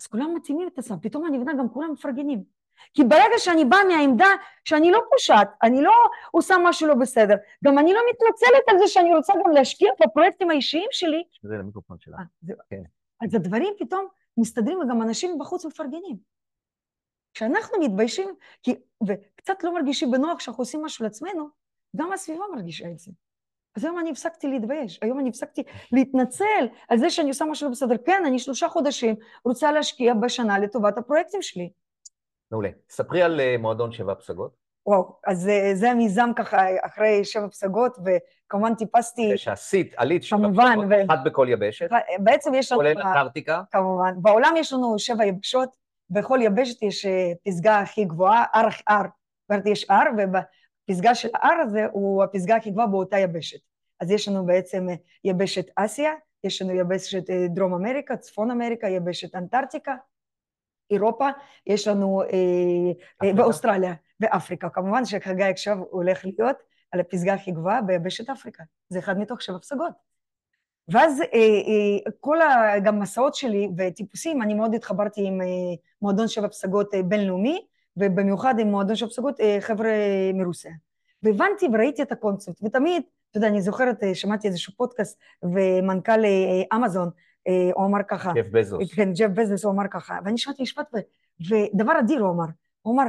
אז 0.00 0.06
כולם 0.06 0.34
מתאימים 0.34 0.68
את 0.68 0.78
עצמם, 0.78 0.96
פתאום 1.02 1.26
אני 1.26 1.38
מבינה, 1.38 1.52
גם 1.58 1.68
כולם 1.68 1.92
מפרגנים. 1.92 2.44
כי 2.94 3.04
ברגע 3.04 3.38
שאני 3.38 3.64
באה 3.64 3.84
מהעמדה 3.84 4.28
שאני 4.64 4.90
לא 4.90 5.00
פושעת, 5.10 5.50
אני 5.62 5.82
לא 5.82 5.92
עושה 6.30 6.54
משהו 6.64 6.88
לא 6.88 6.94
בסדר, 6.94 7.34
גם 7.64 7.78
אני 7.78 7.92
לא 7.92 8.00
מתנצלת 8.10 8.68
על 8.68 8.78
זה 8.78 8.86
שאני 8.86 9.14
רוצה 9.14 9.32
גם 9.44 9.50
להשקיע 9.50 9.92
בפרויקטים 10.00 10.50
האישיים 10.50 10.88
שלי. 10.90 11.22
זה 11.42 11.54
למיקרופון 11.54 11.96
שלה. 12.00 12.16
אה, 12.18 12.54
כן. 12.70 12.82
אז 13.20 13.34
הדברים 13.34 13.74
פתאום 13.78 14.06
מסתדרים 14.36 14.78
וגם 14.78 15.02
אנשים 15.02 15.38
בחוץ 15.38 15.64
מפרגנים. 15.64 16.16
כשאנחנו 17.34 17.78
מתביישים, 17.80 18.34
כי, 18.62 18.74
וקצת 19.06 19.64
לא 19.64 19.74
מרגישים 19.74 20.10
בנוח 20.10 20.38
כשאנחנו 20.38 20.62
עושים 20.62 20.84
משהו 20.84 21.04
לעצמנו, 21.04 21.48
גם 21.96 22.12
הסביבה 22.12 22.44
מרגישה 22.54 22.90
את 22.90 22.98
זה. 22.98 23.12
אז 23.76 23.84
היום 23.84 23.98
אני 23.98 24.10
הפסקתי 24.10 24.48
להתבייש, 24.48 24.98
היום 25.02 25.20
אני 25.20 25.28
הפסקתי 25.28 25.62
להתנצל 25.92 26.68
על 26.88 26.98
זה 26.98 27.10
שאני 27.10 27.28
עושה 27.28 27.44
משהו 27.44 27.66
לא 27.66 27.72
בסדר. 27.72 27.96
כן, 28.06 28.22
אני 28.26 28.38
שלושה 28.38 28.68
חודשים 28.68 29.14
רוצה 29.44 29.72
להשקיע 29.72 30.14
בשנה 30.14 30.58
לטובת 30.58 30.98
הפרויקטים 30.98 31.42
שלי. 31.42 31.70
מעולה. 32.50 32.68
ספרי 32.90 33.22
על 33.22 33.40
אה, 33.40 33.56
מועדון 33.58 33.92
שבע 33.92 34.14
פסגות. 34.14 34.68
וואו, 34.86 35.16
אז 35.26 35.40
זה, 35.40 35.70
זה 35.74 35.90
המיזם 35.90 36.30
ככה 36.36 36.66
אחרי 36.86 37.24
שבע 37.24 37.48
פסגות, 37.48 37.96
וכמובן 38.04 38.74
טיפסתי... 38.74 39.30
ושעשית, 39.34 39.94
עלית 39.96 40.22
שבע 40.22 40.38
כמובן, 40.38 40.72
פסגות, 40.72 40.86
ו... 40.90 41.12
אחת 41.12 41.18
בכל 41.24 41.46
יבשת. 41.50 41.88
בעצם 42.18 42.54
יש 42.54 42.72
לנו... 42.72 42.80
כולל 42.80 42.98
אנטארקטיקה. 42.98 43.62
כמובן. 43.70 44.14
בעולם 44.16 44.54
יש 44.56 44.72
לנו 44.72 44.98
שבע 44.98 45.24
יבשות, 45.24 45.76
בכל 46.10 46.38
יבשת 46.42 46.82
יש 46.82 47.06
אה, 47.06 47.32
פסגה 47.44 47.78
הכי 47.78 48.04
גבוהה, 48.04 48.44
הר, 48.52 48.68
הר. 48.86 49.02
זאת 49.02 49.50
אומרת, 49.50 49.66
יש 49.66 49.86
הר, 49.90 50.06
ובפסגה 50.88 51.14
של 51.14 51.28
ההר 51.34 51.60
הזה 51.60 51.86
הוא 51.92 52.24
הפסגה 52.24 52.56
הכי 52.56 52.70
גבוהה 52.70 52.86
באותה 52.86 53.18
יבשת. 53.18 53.58
אז 54.00 54.10
יש 54.10 54.28
לנו 54.28 54.46
בעצם 54.46 54.88
אה, 54.88 54.94
יבשת 55.24 55.66
אסיה, 55.76 56.12
יש 56.44 56.62
לנו 56.62 56.72
יבשת 56.72 57.30
דרום 57.30 57.74
אמריקה, 57.74 58.16
צפון 58.16 58.50
אמריקה, 58.50 58.88
יבשת 58.88 59.34
אנטארקטיקה, 59.34 59.94
אירופה, 60.90 61.28
יש 61.66 61.88
לנו 61.88 62.22
אה, 62.22 63.32
באוסטרליה, 63.32 63.94
באפריקה. 64.20 64.68
כמובן 64.68 65.04
שחגי 65.04 65.44
עכשיו 65.44 65.78
הולך 65.90 66.24
להיות 66.24 66.56
על 66.90 67.00
הפסגה 67.00 67.34
הכי 67.34 67.50
גבוהה 67.50 67.82
ביבשת 67.82 68.30
אפריקה. 68.30 68.64
זה 68.88 68.98
אחד 68.98 69.18
מתוך 69.18 69.42
שבע 69.42 69.58
פסגות. 69.58 70.08
ואז 70.88 71.20
אה, 71.20 71.26
אה, 71.38 72.12
כל 72.20 72.40
ה, 72.42 72.78
גם 72.84 73.00
מסעות 73.00 73.34
שלי 73.34 73.68
וטיפוסים, 73.76 74.42
אני 74.42 74.54
מאוד 74.54 74.74
התחברתי 74.74 75.26
עם 75.26 75.40
אה, 75.40 75.46
מועדון 76.02 76.28
שבע 76.28 76.48
פסגות 76.48 76.94
אה, 76.94 77.02
בינלאומי, 77.02 77.66
ובמיוחד 77.98 78.58
עם 78.58 78.68
מועדון 78.68 78.96
שבע 78.96 79.08
פסגות 79.08 79.40
אה, 79.40 79.56
חבר'ה 79.60 79.92
מרוסיה. 80.34 80.72
והבנתי 81.22 81.66
וראיתי 81.72 82.02
את 82.02 82.12
הקונספט, 82.12 82.62
ותמיד, 82.62 83.02
אתה 83.30 83.38
יודע, 83.38 83.48
אני 83.48 83.62
זוכרת, 83.62 84.02
אה, 84.02 84.14
שמעתי 84.14 84.48
איזשהו 84.48 84.72
פודקאסט, 84.76 85.18
ומנכ"ל 85.42 86.24
אה, 86.24 86.76
אמזון, 86.76 87.10
הוא 87.74 87.86
אמר 87.86 87.98
ככה. 88.08 88.32
ג'ף 88.32 88.46
בזוס. 88.52 88.94
כן, 88.94 89.12
ג'ף 89.12 89.30
בזוס 89.34 89.64
הוא 89.64 89.72
אמר 89.72 89.88
ככה. 89.90 90.18
ואני 90.24 90.38
שמעתי 90.38 90.62
משפט, 90.62 90.94
ודבר 91.40 91.98
אדיר 91.98 92.20
הוא 92.20 92.30
אמר. 92.30 92.44
הוא 92.82 92.94
אמר, 92.94 93.04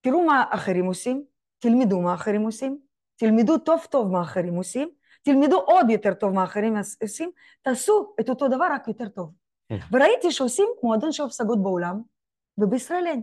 תראו 0.00 0.24
מה 0.24 0.44
אחרים 0.50 0.84
עושים, 0.84 1.24
תלמדו 1.58 2.00
מה 2.00 2.14
אחרים 2.14 2.42
עושים, 2.42 2.78
תלמדו 3.16 3.58
טוב 3.58 3.86
טוב 3.90 4.10
מה 4.10 4.22
אחרים 4.22 4.54
עושים, 4.54 4.88
תלמדו 5.22 5.60
עוד 5.60 5.90
יותר 5.90 6.14
טוב 6.14 6.34
מה 6.34 6.44
אחרים 6.44 6.76
עושים, 7.02 7.30
תעשו 7.62 8.14
את 8.20 8.28
אותו 8.28 8.48
דבר 8.48 8.66
רק 8.72 8.88
יותר 8.88 9.08
טוב. 9.08 9.30
כן. 9.68 9.78
וראיתי 9.92 10.30
שעושים 10.32 10.68
מועדון 10.82 11.12
של 11.12 11.22
הפסגות 11.22 11.62
בעולם, 11.62 12.00
ובישראל 12.58 13.06
אין. 13.06 13.22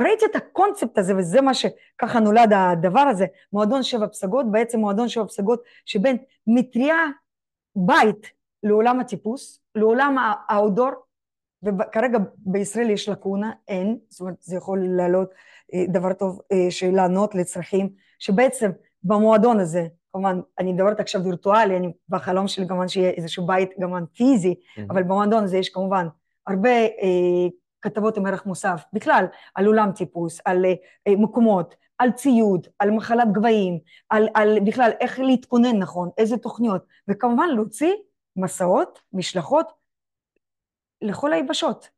וראיתי 0.00 0.24
את 0.24 0.36
הקונספט 0.36 0.98
הזה, 0.98 1.16
וזה 1.16 1.40
מה 1.40 1.54
שככה 1.54 2.20
נולד 2.20 2.52
הדבר 2.52 3.00
הזה, 3.00 3.26
מועדון 3.52 3.82
שבע 3.82 4.06
פסגות, 4.06 4.50
בעצם 4.50 4.78
מועדון 4.78 5.08
שבע 5.08 5.26
פסגות 5.26 5.62
שבין 5.84 6.16
מטריה 6.46 6.96
בית 7.76 8.30
לעולם 8.62 9.00
הטיפוס, 9.00 9.60
לעולם 9.74 10.16
האודור, 10.48 10.90
וכרגע 11.62 12.18
בישראל 12.38 12.90
יש 12.90 13.08
לקונה, 13.08 13.52
אין, 13.68 13.98
זאת 14.08 14.20
אומרת 14.20 14.36
זה 14.40 14.56
יכול 14.56 14.86
לעלות 14.96 15.30
אה, 15.74 15.84
דבר 15.88 16.12
טוב 16.12 16.40
אה, 16.52 16.70
שלענות 16.70 17.34
לצרכים, 17.34 17.88
שבעצם 18.18 18.70
במועדון 19.02 19.60
הזה, 19.60 19.86
כמובן, 20.12 20.40
אני 20.58 20.72
מדברת 20.72 21.00
עכשיו 21.00 21.24
וירטואלי, 21.24 21.76
אני 21.76 21.92
בחלום 22.08 22.48
שלי 22.48 22.68
כמובן 22.68 22.88
שיהיה 22.88 23.10
איזשהו 23.10 23.46
בית 23.46 23.70
כמובן 23.80 24.04
פיזי, 24.06 24.54
mm-hmm. 24.54 24.80
אבל 24.90 25.02
במועדון 25.02 25.44
הזה 25.44 25.58
יש 25.58 25.68
כמובן 25.68 26.06
הרבה 26.46 26.70
אה, 26.70 27.48
כתבות 27.82 28.16
עם 28.16 28.26
ערך 28.26 28.46
מוסף, 28.46 28.84
בכלל, 28.92 29.24
על 29.54 29.66
אולם 29.66 29.92
טיפוס, 29.92 30.40
על 30.44 30.64
אה, 30.64 31.16
מקומות, 31.16 31.74
על 31.98 32.10
ציוד, 32.10 32.66
על 32.78 32.90
מחלת 32.90 33.32
גבהים, 33.32 33.78
על, 34.08 34.28
על 34.34 34.58
בכלל 34.66 34.90
איך 35.00 35.20
להתכונן 35.20 35.78
נכון, 35.78 36.10
איזה 36.18 36.36
תוכניות, 36.36 36.86
וכמובן 37.08 37.48
להוציא 37.54 37.92
מסעות, 38.36 38.98
משלחות, 39.12 39.72
לכל 41.02 41.32
היבשות. 41.32 41.88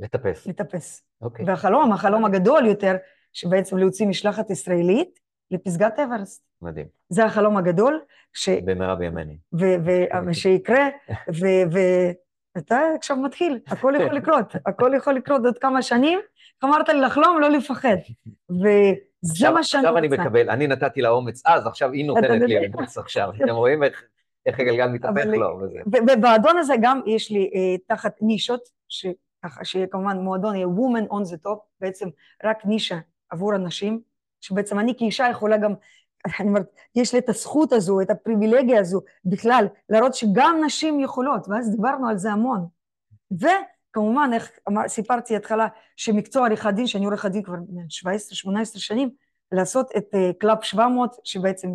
לטפס. 0.00 0.46
לטפס. 0.46 1.02
אוקיי. 1.20 1.44
והחלום, 1.46 1.92
החלום 1.92 2.24
הגדול 2.24 2.66
יותר, 2.66 2.96
שבעצם 3.32 3.76
להוציא 3.78 4.06
משלחת 4.06 4.50
ישראלית 4.50 5.20
לפסגת 5.50 5.98
אברסט. 5.98 6.46
מדהים. 6.62 6.86
זה 7.08 7.24
החלום 7.24 7.56
הגדול. 7.56 8.00
ש... 8.32 8.48
במהרה 8.48 8.94
בימיני. 8.94 9.38
ושיקרה, 10.26 10.88
ואתה 12.54 12.80
עכשיו 12.96 13.16
מתחיל, 13.16 13.58
הכל 13.66 13.94
יכול 14.00 14.16
לקרות, 14.16 14.56
הכל 14.66 14.92
יכול 14.96 15.14
לקרות 15.14 15.44
עוד 15.44 15.58
כמה 15.58 15.82
שנים. 15.82 16.18
אמרת 16.64 16.88
לי 16.88 17.00
לחלום, 17.00 17.40
לא 17.40 17.50
לפחד. 17.50 17.96
וזה 18.50 19.50
מה 19.50 19.62
שאני 19.62 19.88
רוצה. 19.88 19.98
עכשיו 19.98 19.98
אני 19.98 20.08
מקבל, 20.08 20.50
אני 20.50 20.66
נתתי 20.66 21.00
לה 21.00 21.08
אומץ 21.08 21.42
אז, 21.46 21.66
עכשיו 21.66 21.92
היא 21.92 22.06
נותנת 22.06 22.42
לי 22.42 22.66
אומץ 22.74 22.98
עכשיו. 22.98 23.30
אתם 23.44 23.54
רואים 23.54 23.82
איך... 23.82 24.04
הגלגל 24.46 24.88
מתהפך 24.88 25.26
לו. 25.26 25.60
ובמועדון 25.86 26.58
הזה 26.58 26.74
גם 26.82 27.00
יש 27.06 27.30
לי 27.30 27.50
אה, 27.54 27.76
תחת 27.88 28.16
נישות, 28.20 28.60
שכמובן 29.62 30.18
מועדון 30.18 30.54
יהיה 30.54 30.66
woman 30.66 31.12
on 31.12 31.34
the 31.34 31.46
top, 31.46 31.58
בעצם 31.80 32.08
רק 32.44 32.66
נישה 32.66 32.98
עבור 33.30 33.54
אנשים, 33.54 34.00
שבעצם 34.40 34.78
אני 34.78 34.94
כאישה 34.98 35.26
יכולה 35.30 35.56
גם, 35.56 35.74
אני 36.40 36.48
אומרת, 36.48 36.66
יש 36.94 37.12
לי 37.12 37.18
את 37.18 37.28
הזכות 37.28 37.72
הזו, 37.72 38.00
את 38.00 38.10
הפריבילגיה 38.10 38.80
הזו 38.80 39.00
בכלל, 39.24 39.66
להראות 39.88 40.14
שגם 40.14 40.60
נשים 40.64 41.00
יכולות, 41.00 41.48
ואז 41.48 41.70
דיברנו 41.70 42.08
על 42.08 42.18
זה 42.18 42.32
המון. 42.32 42.66
וכמובן, 43.32 44.30
איך 44.34 44.50
אמר, 44.68 44.88
סיפרתי 44.88 45.36
התחלה, 45.36 45.66
שמקצוע 45.96 46.46
עריכת 46.46 46.74
דין, 46.74 46.86
שאני 46.86 47.04
עורכת 47.04 47.30
דין 47.30 47.42
כבר 47.42 47.54
17-18 47.54 48.78
שנים, 48.78 49.10
לעשות 49.52 49.90
את 49.96 50.14
club 50.38 50.58
uh, 50.58 50.64
700, 50.64 51.16
שבעצם 51.24 51.68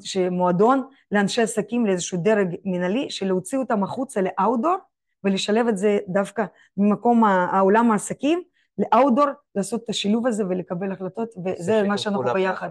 שמועדון 0.00 0.88
לאנשי 1.12 1.42
עסקים 1.42 1.86
לאיזשהו 1.86 2.18
דרג 2.22 2.56
מנהלי, 2.64 3.10
שלהוציא 3.10 3.58
אותם 3.58 3.82
החוצה 3.82 4.20
ל 4.20 4.27
outdoor 4.27 4.76
ולשלב 5.24 5.68
את 5.68 5.78
זה 5.78 5.98
דווקא 6.08 6.44
ממקום 6.76 7.24
העולם 7.24 7.90
העסקים 7.90 8.42
לאאוטדור, 8.78 9.26
לעשות 9.54 9.84
את 9.84 9.88
השילוב 9.88 10.26
הזה 10.26 10.44
ולקבל 10.48 10.92
החלטות, 10.92 11.28
וזה 11.44 11.82
מה 11.82 11.98
שאנחנו 11.98 12.34
ביחד. 12.34 12.70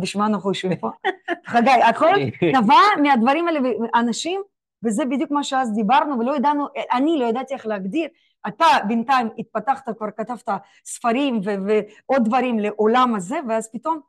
בשביל 0.00 0.22
מה 0.22 0.26
אנחנו 0.26 0.50
יושבים 0.50 0.76
פה? 0.76 0.90
חגי, 1.46 1.70
הכל 1.70 2.14
נבע 2.42 2.74
מהדברים 3.02 3.48
האלה, 3.48 3.60
אנשים, 3.94 4.40
וזה 4.84 5.04
בדיוק 5.04 5.30
מה 5.30 5.44
שאז 5.44 5.74
דיברנו, 5.74 6.18
ולא 6.18 6.36
ידענו, 6.36 6.66
אני 6.92 7.18
לא 7.18 7.26
ידעתי 7.26 7.54
איך 7.54 7.66
להגדיר. 7.66 8.08
אתה 8.48 8.66
בינתיים 8.88 9.28
התפתחת, 9.38 9.88
כבר 9.98 10.10
כתבת 10.16 10.48
ספרים 10.84 11.40
ועוד 11.44 12.24
דברים 12.24 12.58
לעולם 12.58 13.14
הזה, 13.14 13.38
ואז 13.48 13.70
פתאום 13.72 14.00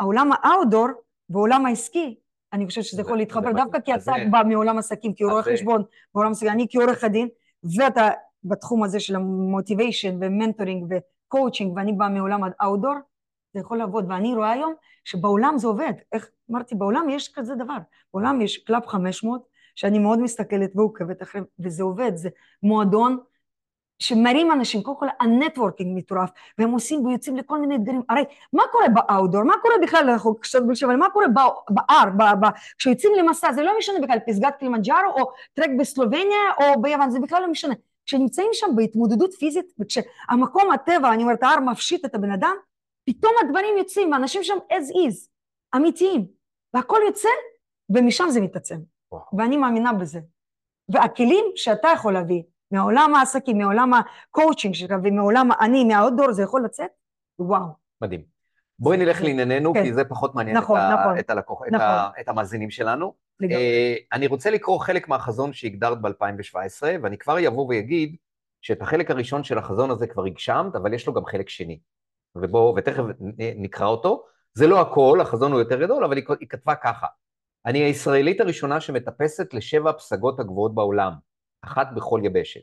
העולם 0.00 0.30
האאוטדור 0.32 0.88
בעולם 1.28 1.66
העסקי, 1.66 2.16
אני 2.52 2.66
חושבת 2.66 2.84
שזה 2.84 3.02
יכול 3.02 3.16
להתחבר, 3.16 3.52
דווקא 3.52 3.80
כי 3.80 3.94
אתה 3.94 4.12
בא 4.30 4.42
מעולם 4.46 4.78
עסקים, 4.78 5.12
כעורך 5.16 5.48
חשבון, 5.48 5.82
בעולם 6.14 6.30
עסקים, 6.30 6.48
אני 6.48 6.66
כעורך 6.70 7.04
הדין, 7.04 7.28
ואתה 7.78 8.10
בתחום 8.44 8.82
הזה 8.82 9.00
של 9.00 9.16
ה 9.16 9.25
motivation 9.25 10.16
ו 10.20 10.27
mentoring 10.27 10.86
ו 10.90 10.99
coaching, 10.99 11.76
ואני 11.76 11.92
באה 11.92 12.08
מעולם 12.08 12.40
ה 12.60 12.64
outdoor, 12.64 12.94
זה 13.54 13.60
יכול 13.60 13.78
לעבוד, 13.78 14.04
ואני 14.08 14.34
רואה 14.34 14.50
היום 14.50 14.74
שבעולם 15.04 15.58
זה 15.58 15.66
עובד, 15.66 15.92
איך 16.12 16.28
אמרתי, 16.50 16.74
בעולם 16.74 17.08
יש 17.08 17.32
כזה 17.34 17.54
דבר, 17.54 17.76
בעולם 18.14 18.40
יש 18.40 18.56
club 18.58 18.86
500, 18.86 19.42
שאני 19.74 19.98
מאוד 19.98 20.18
מסתכלת 20.18 20.70
ועוקבת 20.74 21.22
אחרי, 21.22 21.40
וזה 21.58 21.82
עובד, 21.82 22.12
זה 22.14 22.28
מועדון 22.62 23.18
שמרים 23.98 24.52
אנשים, 24.52 24.82
קודם 24.82 24.98
כל 24.98 25.06
ה 25.20 25.27
networking 25.27 25.98
מטורף, 25.98 26.30
והם 26.58 26.70
עושים 26.70 27.06
ויוצאים 27.06 27.36
לכל 27.36 27.60
מיני 27.60 27.76
אתגרים. 27.76 28.02
הרי 28.08 28.24
מה 28.52 28.62
קורה 28.72 28.88
ב 28.88 28.94
outdoor? 28.94 29.42
מה 29.42 29.54
קורה 29.62 29.74
בכלל, 29.82 30.10
אנחנו 30.10 30.34
קצת 30.34 30.62
בלשב, 30.62 30.86
אבל 30.86 30.96
מה 30.96 31.10
קורה 31.10 31.26
בהר, 31.70 32.46
כשיוצאים 32.78 33.12
למסע, 33.18 33.52
זה 33.52 33.62
לא 33.62 33.72
משנה 33.78 33.98
בכלל, 34.02 34.18
פסגת 34.26 34.54
קלימנג'ארו, 34.58 35.10
או 35.20 35.30
טרק 35.54 35.70
בסלובניה, 35.78 36.40
או 36.60 36.82
ביוון, 36.82 37.10
זה 37.10 37.20
בכלל 37.20 37.42
לא 37.42 37.50
משנה. 37.50 37.74
כשנמצאים 38.06 38.48
שם 38.52 38.66
בהתמודדות 38.76 39.34
פיזית, 39.34 39.72
וכשהמקום 39.78 40.70
הטבע, 40.70 41.12
אני 41.12 41.22
אומרת, 41.22 41.42
ההר 41.42 41.60
מפשיט 41.60 42.04
את 42.04 42.14
הבן 42.14 42.30
אדם, 42.30 42.54
פתאום 43.06 43.32
הדברים 43.44 43.78
יוצאים, 43.78 44.12
ואנשים 44.12 44.44
שם 44.44 44.58
as 44.70 44.94
is, 44.94 45.28
אמיתיים, 45.76 46.26
והכל 46.74 46.98
יוצא, 47.06 47.28
ומשם 47.90 48.26
זה 48.30 48.40
מתעצם. 48.40 48.76
ואני 49.38 49.56
מאמינה 49.56 49.92
בזה. 49.92 50.20
והכלים 50.88 51.44
שאתה 51.56 51.88
יכול 51.94 52.12
להביא, 52.12 52.42
מעולם 52.70 53.14
העסקים, 53.14 53.58
מעולם 53.58 53.90
הקואוצ'ינג 53.94 54.74
שלך 54.74 54.92
ומעולם 55.04 55.48
אני, 55.60 55.84
מה 55.84 55.94
outdoor, 55.94 56.32
זה 56.32 56.42
יכול 56.42 56.64
לצאת, 56.64 56.90
וואו. 57.38 57.66
מדהים. 58.02 58.31
בואי 58.82 58.96
נלך 58.96 59.22
לענייננו, 59.22 59.74
כן. 59.74 59.82
כי 59.82 59.94
זה 59.94 60.04
פחות 60.04 60.34
מעניין 60.34 60.56
נכון, 60.56 60.80
את, 60.80 60.98
נכון, 61.00 61.18
את, 61.18 61.30
הלקוח, 61.30 61.62
נכון. 61.62 61.74
את, 61.74 61.80
ה, 61.80 62.10
את 62.20 62.28
המאזינים 62.28 62.70
שלנו. 62.70 63.14
לגמרי. 63.40 63.96
Uh, 63.96 64.16
אני 64.16 64.26
רוצה 64.26 64.50
לקרוא 64.50 64.80
חלק 64.80 65.08
מהחזון 65.08 65.52
שהגדרת 65.52 66.00
ב-2017, 66.00 66.82
ואני 67.02 67.18
כבר 67.18 67.48
אבוא 67.48 67.66
ואגיד 67.68 68.16
שאת 68.62 68.82
החלק 68.82 69.10
הראשון 69.10 69.44
של 69.44 69.58
החזון 69.58 69.90
הזה 69.90 70.06
כבר 70.06 70.24
הגשמת, 70.24 70.74
אבל 70.74 70.94
יש 70.94 71.06
לו 71.06 71.12
גם 71.12 71.24
חלק 71.24 71.48
שני. 71.48 71.78
ובואו, 72.36 72.74
ותכף 72.76 73.02
נקרא 73.38 73.86
אותו. 73.86 74.24
זה 74.54 74.66
לא 74.66 74.80
הכל, 74.80 75.18
החזון 75.20 75.52
הוא 75.52 75.60
יותר 75.60 75.82
גדול, 75.82 76.04
אבל 76.04 76.16
היא, 76.16 76.24
היא 76.40 76.48
כתבה 76.48 76.74
ככה: 76.74 77.06
אני 77.66 77.78
הישראלית 77.78 78.40
הראשונה 78.40 78.80
שמטפסת 78.80 79.54
לשבע 79.54 79.92
פסגות 79.92 80.40
הגבוהות 80.40 80.74
בעולם. 80.74 81.12
אחת 81.64 81.88
בכל 81.94 82.20
יבשת. 82.24 82.60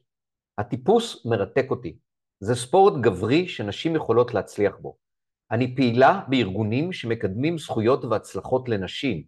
הטיפוס 0.58 1.26
מרתק 1.26 1.66
אותי. 1.70 1.98
זה 2.40 2.56
ספורט 2.56 2.94
גברי 3.02 3.48
שנשים 3.48 3.96
יכולות 3.96 4.34
להצליח 4.34 4.78
בו. 4.82 5.09
אני 5.52 5.76
פעילה 5.76 6.22
בארגונים 6.28 6.94
שמקדמים 6.94 7.58
זכויות 7.58 8.06
והצלחות 8.06 8.70
לנשים. 8.70 9.24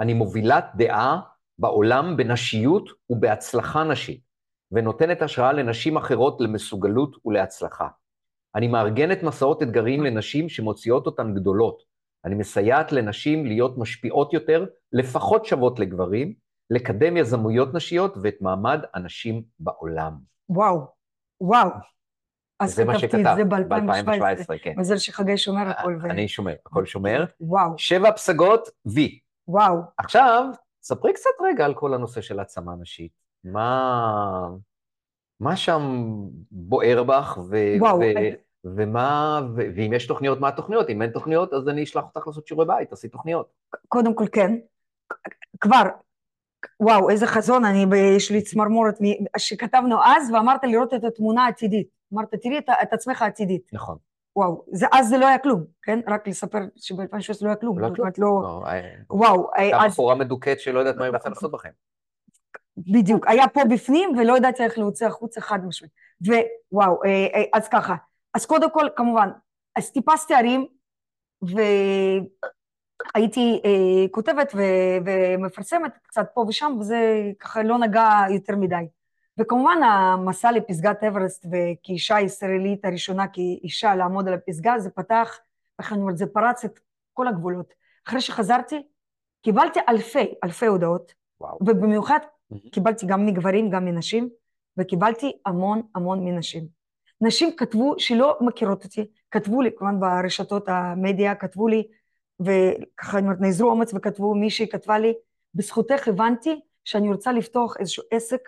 אני 0.00 0.14
מובילת 0.14 0.64
דעה 0.76 1.20
בעולם 1.58 2.16
בנשיות 2.16 2.88
ובהצלחה 3.10 3.84
נשית, 3.84 4.20
ונותנת 4.72 5.22
השראה 5.22 5.52
לנשים 5.52 5.96
אחרות 5.96 6.40
למסוגלות 6.40 7.16
ולהצלחה. 7.24 7.88
אני 8.54 8.68
מארגנת 8.68 9.22
מסעות 9.22 9.62
אתגריים 9.62 10.04
לנשים 10.04 10.48
שמוציאות 10.48 11.06
אותן 11.06 11.34
גדולות. 11.34 11.82
אני 12.24 12.34
מסייעת 12.34 12.92
לנשים 12.92 13.46
להיות 13.46 13.78
משפיעות 13.78 14.32
יותר, 14.32 14.66
לפחות 14.92 15.44
שוות 15.44 15.78
לגברים, 15.78 16.34
לקדם 16.70 17.16
יזמויות 17.16 17.74
נשיות 17.74 18.14
ואת 18.22 18.34
מעמד 18.40 18.80
הנשים 18.94 19.42
בעולם. 19.58 20.12
וואו, 20.48 20.80
וואו. 21.40 21.70
אז 22.60 22.74
זה 22.74 22.84
מה 22.84 22.98
שכתב, 22.98 23.36
ב-2017, 23.48 24.58
כן. 24.62 24.72
מזל 24.76 24.96
שחגי 24.98 25.38
שומר 25.38 25.68
הכל. 25.68 25.96
ו... 26.02 26.10
אני 26.10 26.28
שומר, 26.28 26.54
הכל 26.66 26.86
שומר. 26.86 27.24
וואו. 27.40 27.70
שבע 27.76 28.12
פסגות 28.12 28.68
וי. 28.86 29.18
וואו. 29.48 29.76
עכשיו, 29.98 30.44
ספרי 30.82 31.12
קצת 31.12 31.30
רגע 31.40 31.64
על 31.64 31.74
כל 31.74 31.94
הנושא 31.94 32.20
של 32.20 32.38
העצמה 32.38 32.72
נשית. 32.80 33.12
מה, 33.44 34.48
מה 35.40 35.56
שם 35.56 36.04
בוער 36.50 37.02
בך, 37.02 37.38
ו... 37.50 37.56
וואו. 37.78 37.98
ו... 37.98 38.04
ומה, 38.64 39.40
ו... 39.56 39.62
ואם 39.76 39.92
יש 39.92 40.06
תוכניות, 40.06 40.40
מה 40.40 40.48
התוכניות? 40.48 40.90
אם 40.90 41.02
אין 41.02 41.10
תוכניות, 41.10 41.52
אז 41.52 41.68
אני 41.68 41.82
אשלח 41.82 42.04
אותך 42.04 42.26
לעשות 42.26 42.46
שיעורי 42.46 42.66
בית, 42.66 42.90
תעשי 42.90 43.08
תוכניות. 43.08 43.48
קודם 43.88 44.14
כל 44.14 44.24
כן. 44.32 44.56
כבר 45.60 45.82
וואו, 46.80 47.10
איזה 47.10 47.26
חזון, 47.26 47.64
אני, 47.64 47.86
יש 48.16 48.30
לי 48.30 48.42
צמרמורת, 48.42 48.98
שכתבנו 49.38 50.04
אז, 50.04 50.30
ואמרת 50.32 50.64
לראות 50.64 50.94
את 50.94 51.04
התמונה 51.04 51.44
העתידית. 51.44 51.99
אמרת, 52.14 52.34
תראי 52.34 52.58
את, 52.58 52.68
את 52.82 52.92
עצמך 52.92 53.22
העתידית. 53.22 53.62
נכון. 53.72 53.96
וואו, 54.36 54.64
זה, 54.72 54.86
אז 54.92 55.08
זה 55.08 55.18
לא 55.18 55.26
היה 55.26 55.38
כלום, 55.38 55.64
כן? 55.82 56.00
רק 56.08 56.28
לספר 56.28 56.58
שב-2016 56.76 57.38
לא 57.42 57.48
היה 57.48 57.56
כלום. 57.56 57.78
לא 57.78 57.88
כלום. 57.94 58.08
לא, 58.18 58.62
לא, 58.64 58.70
וואו. 59.10 59.50
הייתה 59.54 59.84
אז... 59.84 59.92
בחורה 59.92 60.14
מדוכאת 60.14 60.60
שלא 60.60 60.78
יודעת 60.78 60.96
מה 60.96 61.04
היא 61.04 61.12
רוצה 61.12 61.28
לעשות 61.28 61.50
בכם. 61.52 61.70
בדיוק, 62.76 63.26
היה 63.26 63.48
פה 63.48 63.60
בפנים 63.70 64.10
ולא 64.18 64.36
ידעתי 64.36 64.64
איך 64.64 64.78
להוציא 64.78 65.06
החוצה 65.06 65.40
חד 65.40 65.64
משמעית. 65.66 65.92
ווואו, 66.72 67.04
אה, 67.04 67.26
אה, 67.34 67.44
אז 67.52 67.68
ככה. 67.68 67.94
אז 68.34 68.46
קודם 68.46 68.70
כל, 68.70 68.86
כמובן, 68.96 69.28
אז 69.76 69.92
טיפסתי 69.92 70.34
הרים, 70.34 70.66
ו... 71.44 71.60
הייתי 73.14 73.60
אה, 73.64 74.08
כותבת 74.10 74.52
ו- 74.54 75.04
ומפרסמת 75.06 75.92
קצת 76.02 76.26
פה 76.34 76.44
ושם, 76.48 76.76
וזה 76.80 77.22
ככה 77.40 77.62
לא 77.62 77.78
נגע 77.78 78.08
יותר 78.30 78.56
מדי. 78.56 78.84
וכמובן 79.40 79.82
המסע 79.82 80.52
לפסגת 80.52 81.04
אברסט, 81.04 81.46
וכאישה 81.46 82.20
ישראלית 82.20 82.84
הראשונה 82.84 83.28
כאישה 83.28 83.94
לעמוד 83.94 84.28
על 84.28 84.34
הפסגה, 84.34 84.78
זה 84.78 84.90
פתח, 84.90 85.38
איך 85.78 85.92
אני 85.92 86.00
אומרת, 86.00 86.16
זה 86.16 86.26
פרץ 86.26 86.64
את 86.64 86.80
כל 87.12 87.28
הגבולות. 87.28 87.74
אחרי 88.08 88.20
שחזרתי, 88.20 88.82
קיבלתי 89.42 89.80
אלפי, 89.88 90.34
אלפי 90.44 90.66
הודעות, 90.66 91.12
וואו. 91.40 91.58
ובמיוחד 91.60 92.18
mm-hmm. 92.18 92.70
קיבלתי 92.70 93.06
גם 93.06 93.26
מגברים, 93.26 93.70
גם 93.70 93.84
מנשים, 93.84 94.28
וקיבלתי 94.76 95.32
המון 95.46 95.82
המון 95.94 96.24
מנשים. 96.24 96.66
נשים 97.20 97.56
כתבו 97.56 97.94
שלא 97.98 98.38
מכירות 98.40 98.84
אותי, 98.84 99.06
כתבו 99.30 99.62
לי, 99.62 99.70
כמובן 99.76 100.00
ברשתות 100.00 100.68
המדיה, 100.68 101.34
כתבו 101.34 101.68
לי, 101.68 101.86
וככה 102.40 103.18
אני 103.18 103.26
אומרת, 103.26 103.40
נעזרו 103.40 103.70
אומץ 103.70 103.94
וכתבו, 103.94 104.34
מישהי 104.34 104.68
כתבה 104.68 104.98
לי, 104.98 105.14
בזכותך 105.54 106.08
הבנתי 106.08 106.60
שאני 106.84 107.08
רוצה 107.08 107.32
לפתוח 107.32 107.76
איזשהו 107.78 108.04
עסק 108.10 108.40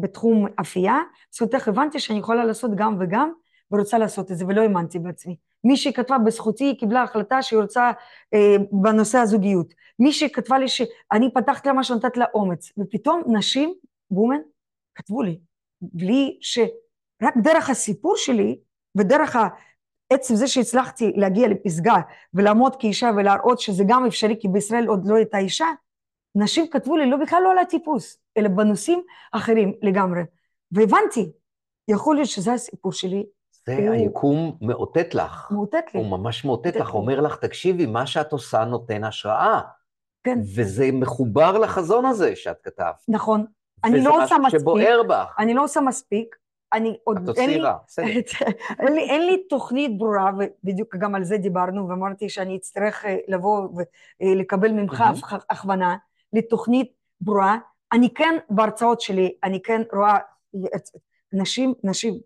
בתחום 0.00 0.46
אפייה, 0.60 0.98
בזכותך 1.32 1.68
הבנתי 1.68 2.00
שאני 2.00 2.18
יכולה 2.18 2.44
לעשות 2.44 2.70
גם 2.74 2.96
וגם, 3.00 3.32
ורוצה 3.70 3.98
לעשות 3.98 4.30
את 4.30 4.36
זה, 4.36 4.44
ולא 4.48 4.60
האמנתי 4.60 4.98
בעצמי. 4.98 5.36
מישהי 5.64 5.92
כתבה 5.92 6.18
בזכותי, 6.18 6.64
היא 6.64 6.78
קיבלה 6.78 7.02
החלטה 7.02 7.42
שהיא 7.42 7.60
רוצה 7.60 7.90
אה, 8.34 8.56
בנושא 8.72 9.18
הזוגיות. 9.18 9.74
מישהי 9.98 10.30
כתבה 10.30 10.58
לי 10.58 10.68
שאני 10.68 11.32
פתחתי 11.34 11.68
לה 11.68 11.74
מה 11.74 11.84
שנתת 11.84 12.16
לה 12.16 12.24
אומץ, 12.34 12.72
ופתאום 12.78 13.22
נשים, 13.26 13.74
וומן, 14.10 14.40
כתבו 14.94 15.22
לי, 15.22 15.38
בלי 15.80 16.38
ש... 16.40 16.58
רק 17.22 17.34
דרך 17.42 17.70
הסיפור 17.70 18.16
שלי, 18.16 18.58
ודרך 18.96 19.36
עצם 20.10 20.34
זה 20.34 20.46
שהצלחתי 20.46 21.12
להגיע 21.16 21.48
לפסגה 21.48 21.96
ולעמוד 22.34 22.76
כאישה 22.76 23.10
ולהראות 23.16 23.60
שזה 23.60 23.84
גם 23.88 24.06
אפשרי, 24.06 24.36
כי 24.40 24.48
בישראל 24.48 24.86
עוד 24.86 25.06
לא 25.06 25.14
הייתה 25.14 25.38
אישה, 25.38 25.66
נשים 26.34 26.66
כתבו 26.70 26.96
לי, 26.96 27.10
לא 27.10 27.16
בכלל 27.16 27.40
לא 27.44 27.50
על 27.50 27.58
הטיפוס, 27.58 28.18
אלא 28.36 28.48
בנושאים 28.48 29.02
אחרים 29.32 29.74
לגמרי. 29.82 30.20
והבנתי, 30.72 31.32
יכול 31.88 32.16
להיות 32.16 32.28
שזה 32.28 32.52
הסיפור 32.52 32.92
שלי. 32.92 33.26
זה 33.66 33.76
הוא... 33.76 33.90
היקום 33.90 34.58
מאותת 34.60 35.14
לך. 35.14 35.48
מאותת 35.50 35.94
לי. 35.94 36.00
הוא 36.00 36.10
ממש 36.10 36.44
מאותת 36.44 36.76
לך, 36.76 36.94
אומר 36.94 37.20
לך, 37.20 37.36
תקשיבי, 37.36 37.86
מה 37.86 38.06
שאת 38.06 38.32
עושה 38.32 38.64
נותן 38.64 39.04
השראה. 39.04 39.60
כן. 40.24 40.38
וזה 40.56 40.88
מחובר 40.92 41.58
לחזון 41.58 42.04
הזה 42.04 42.36
שאת 42.36 42.56
כתבת. 42.62 43.04
נכון. 43.08 43.44
אני 43.84 44.00
לא 44.00 44.24
עושה 44.24 44.24
מספיק. 44.24 44.34
וזה 44.34 44.46
משהו 44.46 44.60
שבוער 44.60 45.02
בך. 45.08 45.34
אני 45.38 45.54
לא 45.54 45.64
עושה 45.64 45.80
מספיק. 45.80 46.36
אני 46.72 46.96
עוד, 47.04 47.30
אין 47.36 47.50
לי, 47.50 47.60
אין, 48.80 48.92
לי, 48.92 49.10
אין 49.10 49.26
לי 49.26 49.42
תוכנית 49.48 49.98
ברורה, 49.98 50.30
ובדיוק 50.38 50.96
גם 50.96 51.14
על 51.14 51.24
זה 51.24 51.38
דיברנו, 51.38 51.88
ואמרתי 51.88 52.28
שאני 52.28 52.56
אצטרך 52.56 53.04
אה, 53.04 53.16
לבוא 53.28 53.68
ולקבל 54.20 54.72
ממך 54.72 55.04
הכוונה 55.50 55.96
לתוכנית 56.32 56.92
ברורה. 57.20 57.58
אני 57.92 58.14
כן, 58.14 58.34
בהרצאות 58.50 59.00
שלי, 59.00 59.38
אני 59.44 59.62
כן 59.62 59.82
רואה 59.92 60.18
נשים, 61.32 61.74
נשים 61.84 62.20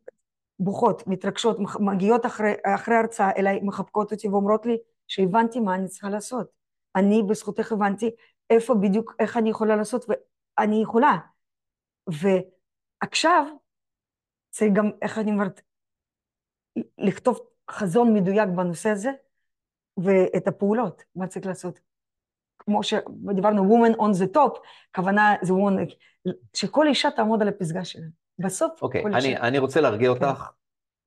בוכות, 0.59 1.07
מתרגשות, 1.07 1.57
מגיעות 1.81 2.27
אחרי, 2.27 2.53
אחרי 2.75 2.95
הרצאה 2.95 3.31
אליי, 3.37 3.61
מחבקות 3.62 4.12
אותי 4.12 4.29
ואומרות 4.29 4.67
לי 4.67 4.77
שהבנתי 5.09 5.61
מה 5.61 5.75
אני 5.75 5.88
צריכה 5.88 6.11
לעשות. 6.11 6.51
אני 6.97 7.23
בזכותך 7.23 7.73
הבנתי 7.73 8.11
איפה 8.51 8.75
בדיוק, 8.75 9.15
איך 9.19 9.37
אני 9.37 9.51
יכולה 9.51 9.77
לעשות, 9.77 10.05
ואני 10.09 10.83
יכולה. 10.83 11.19
ועכשיו, 12.07 13.47
צריך 14.51 14.73
גם, 14.73 14.91
איך 15.03 15.19
אני 15.19 15.31
אומרת, 15.31 15.61
לכתוב 16.99 17.41
חזון 17.71 18.15
מדויק 18.15 18.49
בנושא 18.57 18.88
הזה, 18.88 19.11
ואת 19.97 20.49
הפעולות, 20.49 21.03
מה 21.15 21.27
צריך 21.27 21.47
לעשות. 21.47 21.91
כמו 22.64 22.83
שדיברנו, 22.83 23.87
woman 23.87 23.96
on 23.96 24.22
the 24.22 24.37
top, 24.37 24.59
כוונה 24.94 25.35
זה 25.42 25.53
woman, 25.53 25.94
שכל 26.57 26.87
אישה 26.87 27.11
תעמוד 27.11 27.42
על 27.42 27.48
הפסגה 27.48 27.85
שלה. 27.85 28.07
בסוף, 28.38 28.85
okay, 28.85 29.03
כל 29.03 29.14
אני, 29.14 29.16
אישה... 29.16 29.40
אני 29.40 29.59
רוצה 29.59 29.81
להרגיע 29.81 30.14
כן. 30.14 30.25
אותך, 30.25 30.51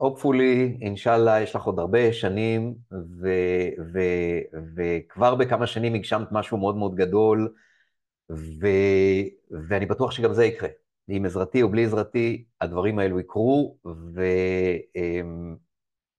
hopefully, 0.03 0.81
אינשאללה, 0.81 1.41
יש 1.41 1.55
לך 1.55 1.63
עוד 1.63 1.79
הרבה 1.79 2.13
שנים, 2.13 2.75
ו, 2.91 3.29
ו, 3.93 3.99
וכבר 4.75 5.35
בכמה 5.35 5.67
שנים 5.67 5.93
הגשמת 5.93 6.27
משהו 6.31 6.57
מאוד 6.57 6.77
מאוד 6.77 6.95
גדול, 6.95 7.53
ו, 8.31 8.67
ואני 9.69 9.85
בטוח 9.85 10.11
שגם 10.11 10.33
זה 10.33 10.45
יקרה. 10.45 10.69
עם 11.07 11.25
עזרתי 11.25 11.61
או 11.61 11.69
בלי 11.69 11.85
עזרתי, 11.85 12.45
הדברים 12.61 12.99
האלו 12.99 13.19
יקרו, 13.19 13.77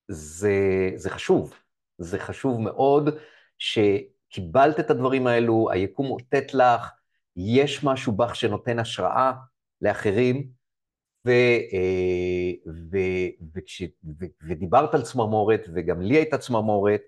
וזה 0.08 1.10
חשוב. 1.10 1.54
זה 1.98 2.18
חשוב 2.18 2.60
מאוד 2.60 3.18
שקיבלת 4.36 4.80
את 4.80 4.90
הדברים 4.90 5.26
האלו, 5.26 5.70
היקום 5.70 6.06
אותת 6.06 6.54
לך, 6.54 6.90
יש 7.36 7.84
משהו 7.84 8.12
בך 8.12 8.36
שנותן 8.36 8.78
השראה 8.78 9.32
לאחרים, 9.82 10.46
ו, 11.26 11.30
ו, 12.92 12.96
וכש, 13.54 13.82
ו, 14.20 14.24
ודיברת 14.48 14.94
על 14.94 15.02
צמרמורת, 15.02 15.68
וגם 15.74 16.00
לי 16.00 16.16
הייתה 16.16 16.38
צמרמורת, 16.38 17.00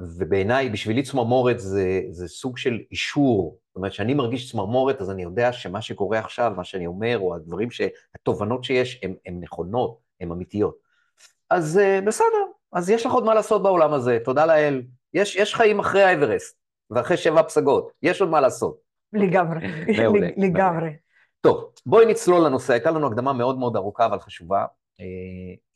ובעיניי, 0.00 0.68
בשבילי 0.68 1.02
צמרמורת 1.02 1.60
זה, 1.60 2.00
זה 2.10 2.28
סוג 2.28 2.58
של 2.58 2.78
אישור. 2.90 3.58
זאת 3.68 3.76
אומרת, 3.76 3.92
כשאני 3.92 4.14
מרגיש 4.14 4.50
צמרמורת, 4.52 5.00
אז 5.00 5.10
אני 5.10 5.22
יודע 5.22 5.52
שמה 5.52 5.82
שקורה 5.82 6.18
עכשיו, 6.18 6.52
מה 6.56 6.64
שאני 6.64 6.86
אומר, 6.86 7.18
או 7.18 7.34
הדברים, 7.34 7.70
ש... 7.70 7.80
התובנות 8.14 8.64
שיש, 8.64 9.00
הן 9.26 9.40
נכונות, 9.40 9.98
הן 10.20 10.30
אמיתיות. 10.30 10.76
אז 11.50 11.80
uh, 11.80 12.04
בסדר, 12.06 12.44
אז 12.72 12.90
יש 12.90 13.06
לך 13.06 13.12
עוד 13.12 13.24
מה 13.24 13.34
לעשות 13.34 13.62
בעולם 13.62 13.92
הזה, 13.92 14.18
תודה 14.24 14.46
לאל. 14.46 14.82
יש, 15.14 15.36
יש 15.36 15.54
חיים 15.54 15.78
אחרי 15.78 16.02
האברסט, 16.02 16.58
ואחרי 16.90 17.16
שבע 17.16 17.42
פסגות, 17.42 17.90
יש 18.02 18.20
עוד 18.20 18.30
מה 18.30 18.40
לעשות. 18.40 18.78
לגמרי, 19.12 20.32
לגמרי. 20.36 20.90
טוב, 21.40 21.72
בואי 21.86 22.06
נצלול 22.06 22.46
לנושא, 22.46 22.72
הייתה 22.72 22.90
לנו 22.90 23.06
הקדמה 23.06 23.32
מאוד 23.32 23.58
מאוד 23.58 23.76
ארוכה 23.76 24.06
אבל 24.06 24.20
חשובה, 24.20 24.64
אה, 25.00 25.04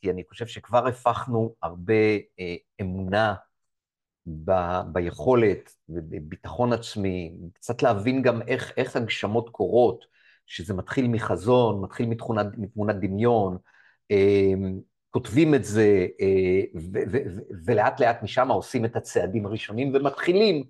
כי 0.01 0.11
אני 0.11 0.23
חושב 0.29 0.47
שכבר 0.47 0.87
הפכנו 0.87 1.55
הרבה 1.61 1.93
אה, 2.39 2.55
אמונה 2.81 3.33
ב, 4.27 4.51
ביכולת 4.91 5.75
ובביטחון 5.89 6.73
עצמי, 6.73 7.33
קצת 7.53 7.83
להבין 7.83 8.21
גם 8.21 8.41
איך, 8.41 8.73
איך 8.77 8.95
הגשמות 8.95 9.49
קורות, 9.49 10.05
שזה 10.45 10.73
מתחיל 10.73 11.07
מחזון, 11.07 11.81
מתחיל 11.81 12.05
מתכונת, 12.05 12.47
מתמונת 12.57 12.95
דמיון, 12.95 13.57
אה, 14.11 14.53
כותבים 15.13 15.55
את 15.55 15.63
זה, 15.63 16.07
אה, 16.21 16.61
ו, 16.75 16.97
ו, 17.11 17.17
ו, 17.35 17.39
ולאט 17.65 17.99
לאט 17.99 18.23
משם 18.23 18.47
עושים 18.51 18.85
את 18.85 18.95
הצעדים 18.95 19.45
הראשונים 19.45 19.91
ומתחילים. 19.95 20.63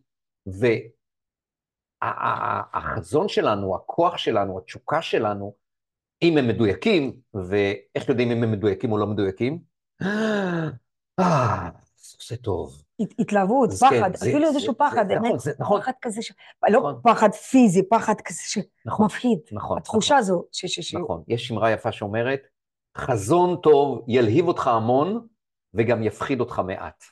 והחזון 2.02 3.28
שלנו, 3.28 3.76
הכוח 3.76 4.18
שלנו, 4.18 4.58
התשוקה 4.58 5.02
שלנו, 5.02 5.56
אם 6.22 6.38
הם 6.38 6.48
מדויקים, 6.48 7.14
ואיך 7.34 8.10
יודעים 8.10 8.32
אם 8.32 8.44
הם 8.44 8.52
מדויקים 8.52 8.92
או 8.92 8.98
לא 8.98 9.08
מדויקים? 9.08 9.60
אה, 11.20 11.70
זה 12.28 12.38
טוב. 12.38 12.84
התלהבות, 13.20 13.70
פחד, 13.72 13.90
כן, 13.90 14.28
אפילו 14.30 14.48
איזשהו 14.48 14.78
פחד, 14.78 15.12
נכון, 15.12 15.38
נכון. 15.60 15.82
פחד 15.82 15.92
כזה. 16.02 16.22
לא 16.70 16.80
נכון. 16.80 17.02
פחד 17.04 17.34
פיזי, 17.34 17.90
פחד 17.90 18.22
כזה 18.26 18.42
שמפחיד. 18.44 19.40
נכון, 19.52 19.58
נכון. 19.58 19.78
התחושה. 19.78 20.18
הזו. 20.18 20.46
נכון, 20.94 21.24
יש 21.28 21.52
אמרה 21.52 21.72
יפה 21.72 21.92
שאומרת, 21.92 22.42
חזון 22.98 23.56
טוב 23.56 24.06
ילהיב 24.08 24.48
אותך 24.48 24.68
המון 24.68 25.28
וגם 25.74 26.04
יפחיד 26.04 26.40
אותך 26.40 26.60
מעט. 26.60 27.04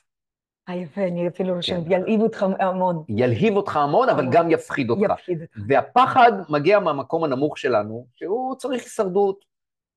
אה, 0.68 0.74
יפה, 0.74 1.00
אני 1.00 1.28
אפילו 1.28 1.54
רושמת, 1.54 1.84
כן. 1.88 1.92
ילהיב 1.92 2.20
אותך 2.20 2.46
המון. 2.58 3.04
ילהיב 3.08 3.56
אותך 3.56 3.76
המון, 3.76 4.08
אבל 4.08 4.26
גם 4.30 4.50
יפחיד 4.50 4.90
אותך. 4.90 5.02
יפחיד 5.02 5.42
אותך. 5.42 5.58
והפחד 5.68 6.32
מגיע 6.48 6.80
מהמקום 6.80 7.24
הנמוך 7.24 7.58
שלנו, 7.58 8.06
שהוא 8.14 8.56
צריך 8.56 8.82
הישרדות, 8.82 9.44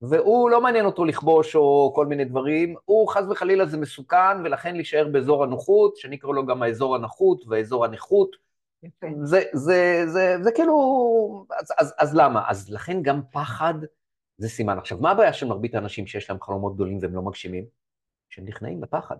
והוא 0.02 0.50
לא 0.50 0.60
מעניין 0.60 0.86
אותו 0.86 1.04
לכבוש 1.04 1.56
או 1.56 1.92
כל 1.94 2.06
מיני 2.06 2.24
דברים, 2.24 2.74
הוא 2.84 3.08
חס 3.08 3.24
וחלילה 3.30 3.66
זה 3.66 3.78
מסוכן, 3.78 4.44
ולכן 4.44 4.74
להישאר 4.74 5.08
באזור 5.12 5.44
הנוחות, 5.44 5.96
שאני 5.96 6.18
קורא 6.18 6.34
לו 6.34 6.46
גם 6.46 6.62
האזור 6.62 6.94
הנחות 6.94 7.44
והאזור 7.48 7.84
הנכות. 7.84 8.36
זה, 9.22 9.42
זה, 9.52 10.02
זה, 10.06 10.36
זה 10.42 10.52
כאילו, 10.52 11.46
אז, 11.58 11.72
אז, 11.78 11.94
אז 11.98 12.14
למה? 12.14 12.42
אז 12.48 12.70
לכן 12.70 13.02
גם 13.02 13.20
פחד 13.32 13.74
זה 14.38 14.48
סימן. 14.48 14.78
עכשיו, 14.78 14.98
מה 15.00 15.10
הבעיה 15.10 15.32
של 15.32 15.46
מרבית 15.46 15.74
האנשים 15.74 16.06
שיש 16.06 16.30
להם 16.30 16.42
חלומות 16.42 16.74
גדולים 16.74 16.98
והם 17.02 17.14
לא 17.14 17.22
מגשימים? 17.22 17.64
שהם 18.30 18.44
נכנעים 18.44 18.80
בפחד. 18.80 19.16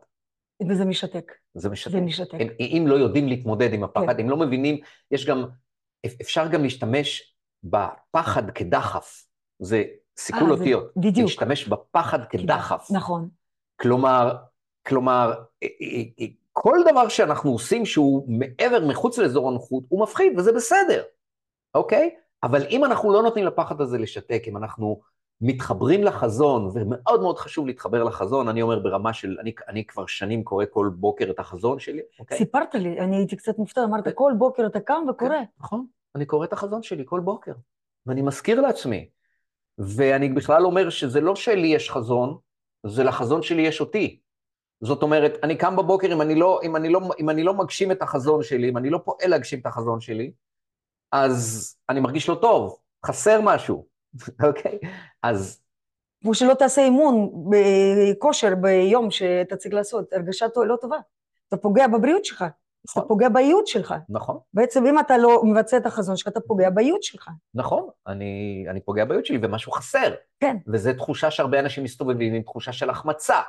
וזה 0.68 0.85
משתק. 0.85 1.33
זה 1.55 1.68
משתק. 1.68 1.90
זה 1.90 2.00
משתק. 2.00 2.35
הם, 2.40 2.48
אם 2.61 2.85
לא 2.87 2.94
יודעים 2.94 3.29
להתמודד 3.29 3.72
עם 3.72 3.85
הפחד, 3.85 4.16
כן. 4.16 4.20
הם 4.20 4.31
לא 4.31 4.37
מבינים, 4.37 4.81
יש 5.11 5.26
גם, 5.26 5.44
אפשר 6.07 6.48
גם 6.48 6.62
להשתמש 6.62 7.37
בפחד 7.64 8.50
כדחף. 8.50 9.26
זה 9.59 9.85
סיכול 10.18 10.52
אה, 10.52 10.59
אותיות. 10.59 10.92
בדיוק. 10.96 11.29
להשתמש 11.29 11.68
בפחד 11.68 12.24
כדחף. 12.24 12.88
נכון. 12.90 13.29
כלומר, 13.81 14.37
כלומר, 14.87 15.33
אה, 15.62 15.68
אה, 16.20 16.26
כל 16.52 16.79
דבר 16.90 17.09
שאנחנו 17.09 17.50
עושים 17.50 17.87
שהוא 17.87 18.24
מעבר, 18.29 18.87
מחוץ 18.88 19.18
לאזור 19.18 19.48
הנוחות, 19.48 19.85
הוא 19.88 20.02
מפחיד, 20.02 20.38
וזה 20.38 20.52
בסדר, 20.52 21.02
אוקיי? 21.74 22.16
אבל 22.42 22.66
אם 22.70 22.85
אנחנו 22.85 23.12
לא 23.12 23.22
נותנים 23.22 23.44
לפחד 23.44 23.81
הזה 23.81 23.99
לשתק, 23.99 24.42
אם 24.46 24.57
אנחנו 24.57 25.01
מתחברים 25.40 26.05
לחזון, 26.05 26.70
ומאוד 26.75 27.20
מאוד 27.20 27.38
חשוב 27.38 27.66
להתחבר 27.66 28.05
לחזון, 28.05 28.49
אני 28.49 28.62
אומר 28.62 28.79
ברמה 28.79 29.12
של, 29.12 29.37
אני, 29.40 29.53
אני 29.68 29.85
כבר 29.87 30.07
שנים 30.07 30.44
קורא 30.44 30.64
כל 30.70 30.90
בוקר 30.94 31.31
את 31.31 31.38
החזון 31.38 31.79
שלי, 31.79 32.03
אוקיי? 32.20 32.38
סיפרת 32.38 32.75
לי, 32.75 33.01
אני 33.01 33.16
הייתי 33.16 33.37
קצת 33.37 33.59
מופתע, 33.59 33.85
אמרת, 33.85 34.09
כל 34.14 34.33
בוקר 34.38 34.66
אתה 34.66 34.81
קם 34.81 35.05
וקורא. 35.11 35.31
כן, 35.31 35.44
נכון, 35.61 35.87
אני 36.14 36.27
קורא 36.27 36.44
את 36.44 36.53
החזון 36.53 36.83
שלי 36.83 37.03
כל 37.07 37.20
בוקר, 37.20 37.53
ואני 38.07 38.22
מזכיר 38.22 38.61
לעצמי, 38.61 39.09
ואני 39.79 40.29
בכלל 40.29 40.64
אומר 40.66 40.90
שזה 40.90 41.20
לא 41.20 41.37
שלי 41.37 41.68
יש 41.68 41.90
חזון, 41.90 42.38
זה 42.87 43.05
לחזון 43.05 43.42
שלי 43.42 43.62
יש 43.62 43.81
אותי. 43.81 44.20
זאת 44.81 45.03
אומרת, 45.03 45.38
אני 45.42 45.57
קם 45.57 45.77
בבוקר, 45.77 46.12
אם 46.12 46.22
אני 46.22 46.35
לא, 46.35 46.61
אם 46.62 46.77
אני 46.77 46.88
לא, 46.88 47.01
אם 47.18 47.31
אני 47.31 47.42
לא 47.42 47.55
מגשים 47.55 47.92
את 47.92 48.03
החזון 48.03 48.42
שלי, 48.42 48.68
אם 48.68 48.77
אני 48.77 48.90
לא 48.90 49.01
פועל 49.05 49.31
להגשים 49.31 49.61
את 49.61 49.66
החזון 49.66 50.01
שלי, 50.01 50.33
אז 51.24 51.74
אני 51.88 52.00
מרגיש 52.00 52.29
לא 52.29 52.35
טוב, 52.35 52.79
חסר 53.07 53.40
משהו, 53.42 53.87
אוקיי? 54.48 54.79
אז 55.22 55.61
כמו 56.22 56.35
שלא 56.35 56.55
תעשה 56.55 56.85
אימון 56.85 57.31
בכושר 57.50 58.55
ביום 58.55 59.11
שאתה 59.11 59.57
צריך 59.57 59.74
לעשות, 59.74 60.12
הרגשה 60.12 60.46
לא 60.57 60.76
טובה. 60.81 60.96
אתה 61.48 61.57
פוגע 61.57 61.87
בבריאות 61.87 62.24
שלך, 62.24 62.44
נכון. 62.88 63.02
אתה 63.02 63.09
פוגע 63.09 63.29
בייעוד 63.29 63.66
שלך. 63.66 63.94
נכון, 64.09 64.38
בעצם 64.55 64.87
אם 64.87 64.98
אתה 64.98 65.18
לא 65.18 65.42
מבצע 65.44 65.76
את 65.76 65.87
החזון 65.87 66.16
שלך, 66.16 66.29
אתה 66.29 66.40
פוגע 66.40 66.70
בייעוד 66.70 67.02
שלך. 67.02 67.31
נכון, 67.55 67.88
אני, 68.07 68.64
אני 68.70 68.81
פוגע 68.81 69.05
בייעוד 69.05 69.26
שלי 69.26 69.38
ומשהו 69.42 69.72
חסר. 69.72 70.14
כן. 70.40 70.57
וזו 70.72 70.92
תחושה 70.92 71.31
שהרבה 71.31 71.61
אנשים 71.61 71.85
מסתובבים 71.85 72.35
עם 72.35 72.42
תחושה 72.42 72.72
של 72.72 72.90
החמצה, 72.90 73.40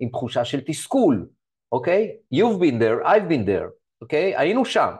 עם 0.00 0.08
תחושה 0.08 0.44
של 0.44 0.60
תסכול, 0.66 1.28
אוקיי? 1.72 2.16
You've 2.34 2.60
been 2.60 2.82
there, 2.82 3.06
I've 3.06 3.30
been 3.30 3.46
there, 3.46 3.70
אוקיי? 4.02 4.36
היינו 4.36 4.64
שם. 4.64 4.94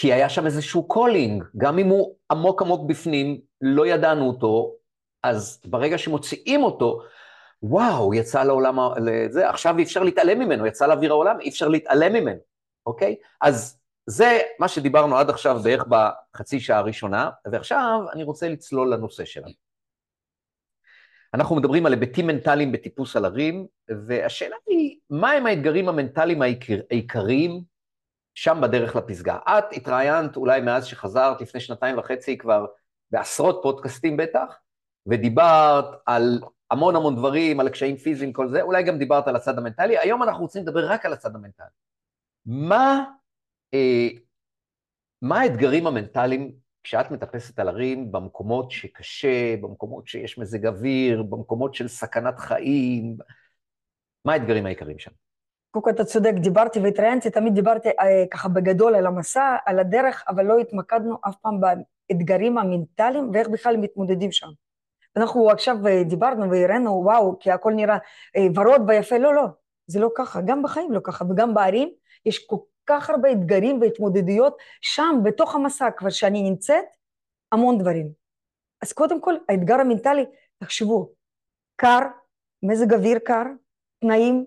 כי 0.00 0.12
היה 0.12 0.28
שם 0.28 0.46
איזשהו 0.46 0.88
calling, 0.88 1.44
גם 1.56 1.78
אם 1.78 1.86
הוא 1.86 2.14
עמוק 2.30 2.62
עמוק 2.62 2.88
בפנים, 2.88 3.40
לא 3.60 3.86
ידענו 3.86 4.28
אותו, 4.28 4.74
אז 5.22 5.60
ברגע 5.64 5.98
שמוציאים 5.98 6.62
אותו, 6.62 7.02
וואו, 7.62 8.14
יצא 8.14 8.42
לעולם, 8.42 8.78
לזה, 9.04 9.48
עכשיו 9.48 9.78
אי 9.78 9.82
אפשר 9.82 10.02
להתעלם 10.02 10.38
ממנו, 10.38 10.66
יצא 10.66 10.86
לאוויר 10.86 11.10
העולם, 11.10 11.40
אי 11.40 11.48
אפשר 11.48 11.68
להתעלם 11.68 12.12
ממנו, 12.12 12.38
אוקיי? 12.86 13.16
אז 13.40 13.80
זה 14.06 14.38
מה 14.58 14.68
שדיברנו 14.68 15.16
עד 15.16 15.30
עכשיו 15.30 15.60
בערך 15.64 15.84
בחצי 15.88 16.60
שעה 16.60 16.78
הראשונה, 16.78 17.30
ועכשיו 17.52 18.00
אני 18.12 18.22
רוצה 18.22 18.48
לצלול 18.48 18.94
לנושא 18.94 19.24
שלנו. 19.24 19.52
אנחנו 21.34 21.56
מדברים 21.56 21.86
על 21.86 21.92
היבטים 21.92 22.26
מנטליים 22.26 22.72
בטיפוס 22.72 23.16
על 23.16 23.24
הרים, 23.24 23.66
והשאלה 24.06 24.56
היא, 24.66 24.96
מהם 25.10 25.46
האתגרים 25.46 25.88
המנטליים 25.88 26.42
העיקר, 26.42 26.78
העיקריים 26.90 27.69
שם 28.34 28.60
בדרך 28.62 28.96
לפסגה? 28.96 29.38
את 29.58 29.64
התראיינת 29.72 30.36
אולי 30.36 30.60
מאז 30.60 30.86
שחזרת, 30.86 31.40
לפני 31.40 31.60
שנתיים 31.60 31.98
וחצי 31.98 32.38
כבר, 32.38 32.66
בעשרות 33.10 33.60
פודקאסטים 33.62 34.16
בטח, 34.16 34.58
ודיברת 35.06 35.84
על 36.06 36.40
המון 36.70 36.96
המון 36.96 37.16
דברים, 37.16 37.60
על 37.60 37.66
הקשיים 37.66 37.96
פיזיים, 37.96 38.32
כל 38.32 38.48
זה, 38.48 38.62
אולי 38.62 38.82
גם 38.82 38.98
דיברת 38.98 39.28
על 39.28 39.36
הצד 39.36 39.58
המנטלי, 39.58 39.98
היום 39.98 40.22
אנחנו 40.22 40.42
רוצים 40.42 40.62
לדבר 40.62 40.90
רק 40.90 41.06
על 41.06 41.12
הצד 41.12 41.34
המנטלי. 41.34 41.66
מה, 42.46 43.04
אה, 43.74 44.08
מה 45.22 45.40
האתגרים 45.40 45.86
המנטליים 45.86 46.52
כשאת 46.82 47.10
מטפסת 47.10 47.58
על 47.58 47.68
הרים 47.68 48.12
במקומות 48.12 48.70
שקשה, 48.70 49.56
במקומות 49.60 50.08
שיש 50.08 50.38
מזג 50.38 50.66
אוויר, 50.66 51.22
במקומות 51.22 51.74
של 51.74 51.88
סכנת 51.88 52.38
חיים, 52.38 53.16
מה 54.24 54.32
האתגרים 54.32 54.66
העיקריים 54.66 54.98
שם? 54.98 55.10
קודם 55.70 55.84
כל 55.84 55.90
אתה 55.90 56.04
צודק, 56.04 56.32
דיברתי 56.42 56.80
והתראיינתי, 56.80 57.30
תמיד 57.30 57.54
דיברתי 57.54 57.88
אה, 57.88 58.24
ככה 58.30 58.48
בגדול 58.48 58.94
על 58.94 59.06
המסע, 59.06 59.56
על 59.66 59.78
הדרך, 59.78 60.24
אבל 60.28 60.44
לא 60.46 60.58
התמקדנו 60.58 61.16
אף 61.28 61.36
פעם 61.42 61.60
באתגרים 61.60 62.58
המנטליים 62.58 63.30
ואיך 63.34 63.48
בכלל 63.48 63.76
מתמודדים 63.76 64.32
שם. 64.32 64.48
אנחנו 65.16 65.50
עכשיו 65.50 65.86
אה, 65.86 66.02
דיברנו 66.04 66.50
והראינו, 66.50 66.90
וואו, 66.90 67.38
כי 67.38 67.50
הכל 67.50 67.72
נראה 67.72 67.98
אה, 68.36 68.46
ורוד 68.54 68.82
ויפה, 68.88 69.18
לא, 69.18 69.34
לא, 69.34 69.44
זה 69.86 70.00
לא 70.00 70.10
ככה, 70.16 70.40
גם 70.40 70.62
בחיים 70.62 70.92
לא 70.92 71.00
ככה, 71.04 71.24
וגם 71.24 71.54
בערים 71.54 71.88
יש 72.26 72.46
כל 72.46 72.56
כך 72.86 73.10
הרבה 73.10 73.32
אתגרים 73.32 73.80
והתמודדויות 73.80 74.56
שם, 74.80 75.20
בתוך 75.24 75.54
המסע, 75.54 75.90
כבר 75.90 76.10
שאני 76.10 76.42
נמצאת, 76.42 76.84
המון 77.52 77.78
דברים. 77.78 78.12
אז 78.82 78.92
קודם 78.92 79.20
כל, 79.20 79.34
האתגר 79.48 79.74
המנטלי, 79.74 80.26
תחשבו, 80.58 81.12
קר, 81.76 82.00
מזג 82.62 82.94
אוויר 82.94 83.18
קר, 83.18 83.44
תנאים 84.00 84.46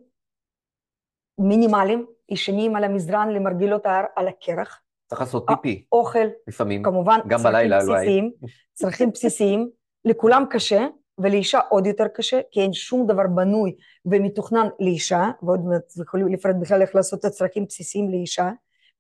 מינימליים, 1.40 2.06
ישנים 2.30 2.76
על 2.76 2.84
המזרן 2.84 3.30
למרגלות 3.30 3.86
ההר 3.86 4.06
על 4.16 4.28
הקרח. 4.28 4.82
צריך 5.08 5.22
לעשות 5.22 5.46
פיפי. 5.48 5.86
אוכל, 5.92 6.28
לפעמים. 6.48 6.84
כמובן, 6.84 7.20
גם 7.28 7.44
בלילה 7.44 7.78
בסיסיים, 7.78 8.32
צרכים 8.74 9.12
בסיסיים, 9.12 9.70
לכולם 10.06 10.44
קשה, 10.50 10.88
ולאישה 11.18 11.60
עוד 11.70 11.86
יותר 11.86 12.08
קשה, 12.08 12.40
כי 12.52 12.62
אין 12.62 12.74
שום 12.74 13.08
דבר 13.08 13.28
בנוי 13.36 13.76
ומתוכנן 14.06 14.68
לאישה, 14.80 15.32
ועוד 15.44 15.66
מעט 15.66 15.84
יכולים 16.02 16.28
לפרט 16.28 16.56
בכלל 16.62 16.82
איך 16.82 16.96
לעשות 16.96 17.20
את 17.20 17.26
הצרכים 17.26 17.66
בסיסיים 17.66 18.10
לאישה, 18.10 18.50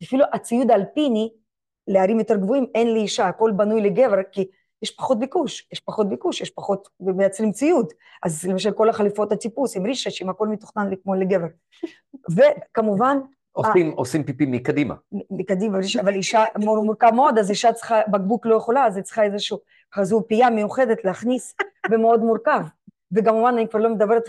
אפילו 0.04 0.26
הציוד 0.34 0.72
האלפיני 0.72 1.30
להרים 1.88 2.20
יותר 2.20 2.36
גבוהים 2.36 2.66
אין 2.76 2.94
לאישה, 2.94 3.28
הכל 3.28 3.52
בנוי 3.56 3.82
לגבר, 3.82 4.18
כי 4.32 4.48
יש 4.84 4.92
פחות 4.92 5.20
ביקוש, 5.20 5.68
יש 5.74 5.80
פחות 5.80 6.10
ביקוש, 6.10 6.42
יש 6.42 6.50
פחות, 6.50 6.90
ומייצרים 7.00 7.52
ציוד. 7.52 7.94
אז 8.24 8.46
למשל 8.46 8.72
כל 8.72 8.90
החליפות 8.90 9.32
הטיפוס 9.32 9.78
עם 9.78 9.86
ריששים, 9.86 10.30
הכל 10.30 10.48
מתוכנן 10.48 10.90
כמו 11.04 11.16
לגבר. 11.16 11.48
וכמובן... 12.36 13.18
עושים, 13.52 13.92
아, 13.92 13.96
עושים 13.96 14.24
פיפי 14.24 14.46
מקדימה. 14.46 14.96
מקדימה, 15.32 15.78
אבל 16.02 16.14
אישה 16.14 16.44
מורכב 16.60 17.12
מאוד, 17.14 17.38
אז 17.38 17.50
אישה 17.50 17.74
צריכה, 17.74 18.02
בקבוק 18.08 18.46
לא 18.46 18.56
יכולה, 18.56 18.86
אז 18.86 18.96
היא 18.96 19.04
צריכה 19.04 19.24
איזשהו, 19.24 19.58
כזו 19.92 20.24
פייה 20.28 20.50
מיוחדת 20.50 21.06
להכניס, 21.06 21.56
ומאוד 21.92 22.20
מורכב. 22.20 22.62
וכמובן 23.16 23.54
אני 23.54 23.68
כבר 23.70 23.80
לא 23.80 23.90
מדברת 23.90 24.24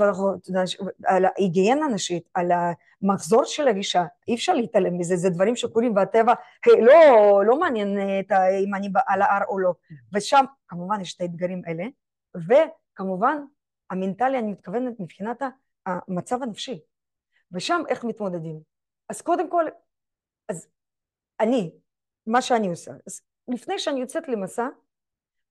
על 1.04 1.24
ההיגיינה 1.24 1.86
הנשית, 1.86 2.28
על 2.34 2.50
המחזור 3.02 3.44
של 3.44 3.68
האישה, 3.68 4.04
אי 4.28 4.34
אפשר 4.34 4.54
להתעלם 4.54 4.98
מזה, 4.98 5.16
זה 5.16 5.30
דברים 5.30 5.56
שקורים 5.56 5.96
והטבע 5.96 6.32
לא, 6.66 7.42
לא 7.46 7.58
מעניין 7.58 7.98
את, 8.20 8.32
אם 8.64 8.74
אני 8.74 8.88
על 9.06 9.22
ההר 9.22 9.44
או 9.48 9.58
לא, 9.58 9.72
ושם 10.12 10.44
כמובן 10.68 11.00
יש 11.00 11.16
את 11.16 11.20
האתגרים 11.20 11.62
האלה, 11.66 11.84
וכמובן 12.34 13.38
המנטלי 13.90 14.38
אני 14.38 14.52
מתכוונת 14.52 15.00
מבחינת 15.00 15.42
המצב 15.86 16.42
הנפשי, 16.42 16.80
ושם 17.52 17.82
איך 17.88 18.04
מתמודדים. 18.04 18.60
אז 19.08 19.22
קודם 19.22 19.50
כל, 19.50 19.64
אז 20.48 20.68
אני, 21.40 21.72
מה 22.26 22.42
שאני 22.42 22.68
עושה, 22.68 22.92
אז 23.06 23.20
לפני 23.48 23.78
שאני 23.78 24.00
יוצאת 24.00 24.28
למסע, 24.28 24.68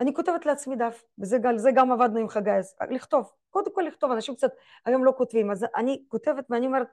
אני 0.03 0.13
כותבת 0.13 0.45
לעצמי 0.45 0.75
דף, 0.75 1.03
וזה 1.19 1.71
גם 1.75 1.91
עבדנו 1.91 2.19
עם 2.19 2.29
חגי, 2.29 2.51
אז 2.51 2.75
לכתוב, 2.89 3.31
קודם 3.49 3.75
כל 3.75 3.81
לכתוב, 3.81 4.11
אנשים 4.11 4.35
קצת 4.35 4.51
היום 4.85 5.05
לא 5.05 5.13
כותבים, 5.17 5.51
אז 5.51 5.65
אני 5.75 6.03
כותבת 6.07 6.45
ואני 6.49 6.65
אומרת, 6.65 6.87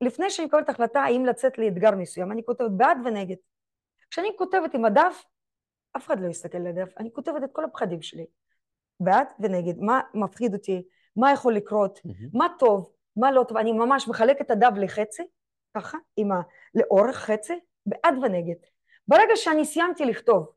לפני 0.00 0.30
שאני 0.30 0.46
מקבלת 0.46 0.68
החלטה 0.68 1.00
האם 1.00 1.26
לצאת 1.26 1.58
לאתגר 1.58 1.90
מסוים, 1.90 2.32
אני 2.32 2.44
כותבת 2.44 2.70
בעד 2.70 2.98
ונגד. 3.04 3.36
כשאני 4.10 4.28
כותבת 4.38 4.74
עם 4.74 4.84
הדף, 4.84 5.24
אף 5.96 6.06
אחד 6.06 6.20
לא 6.20 6.28
יסתכל 6.28 6.58
על 6.58 6.66
הדף, 6.66 6.92
אני 6.98 7.12
כותבת 7.12 7.44
את 7.44 7.52
כל 7.52 7.64
הפחדים 7.64 8.02
שלי, 8.02 8.26
בעד 9.00 9.26
ונגד, 9.40 9.78
מה 9.78 10.00
מפחיד 10.14 10.54
אותי, 10.54 10.82
מה 11.16 11.32
יכול 11.32 11.54
לקרות, 11.54 11.98
mm-hmm. 11.98 12.28
מה 12.34 12.46
טוב, 12.58 12.92
מה 13.16 13.32
לא 13.32 13.44
טוב, 13.48 13.56
אני 13.56 13.72
ממש 13.72 14.08
מחלקת 14.08 14.40
את 14.40 14.50
הדף 14.50 14.72
לחצי, 14.76 15.22
ככה, 15.76 15.98
עם 16.16 16.32
ה... 16.32 16.40
לאורך 16.74 17.16
חצי, 17.16 17.60
בעד 17.86 18.14
ונגד. 18.22 18.66
ברגע 19.08 19.36
שאני 19.36 19.64
סיימתי 19.64 20.04
לכתוב, 20.04 20.52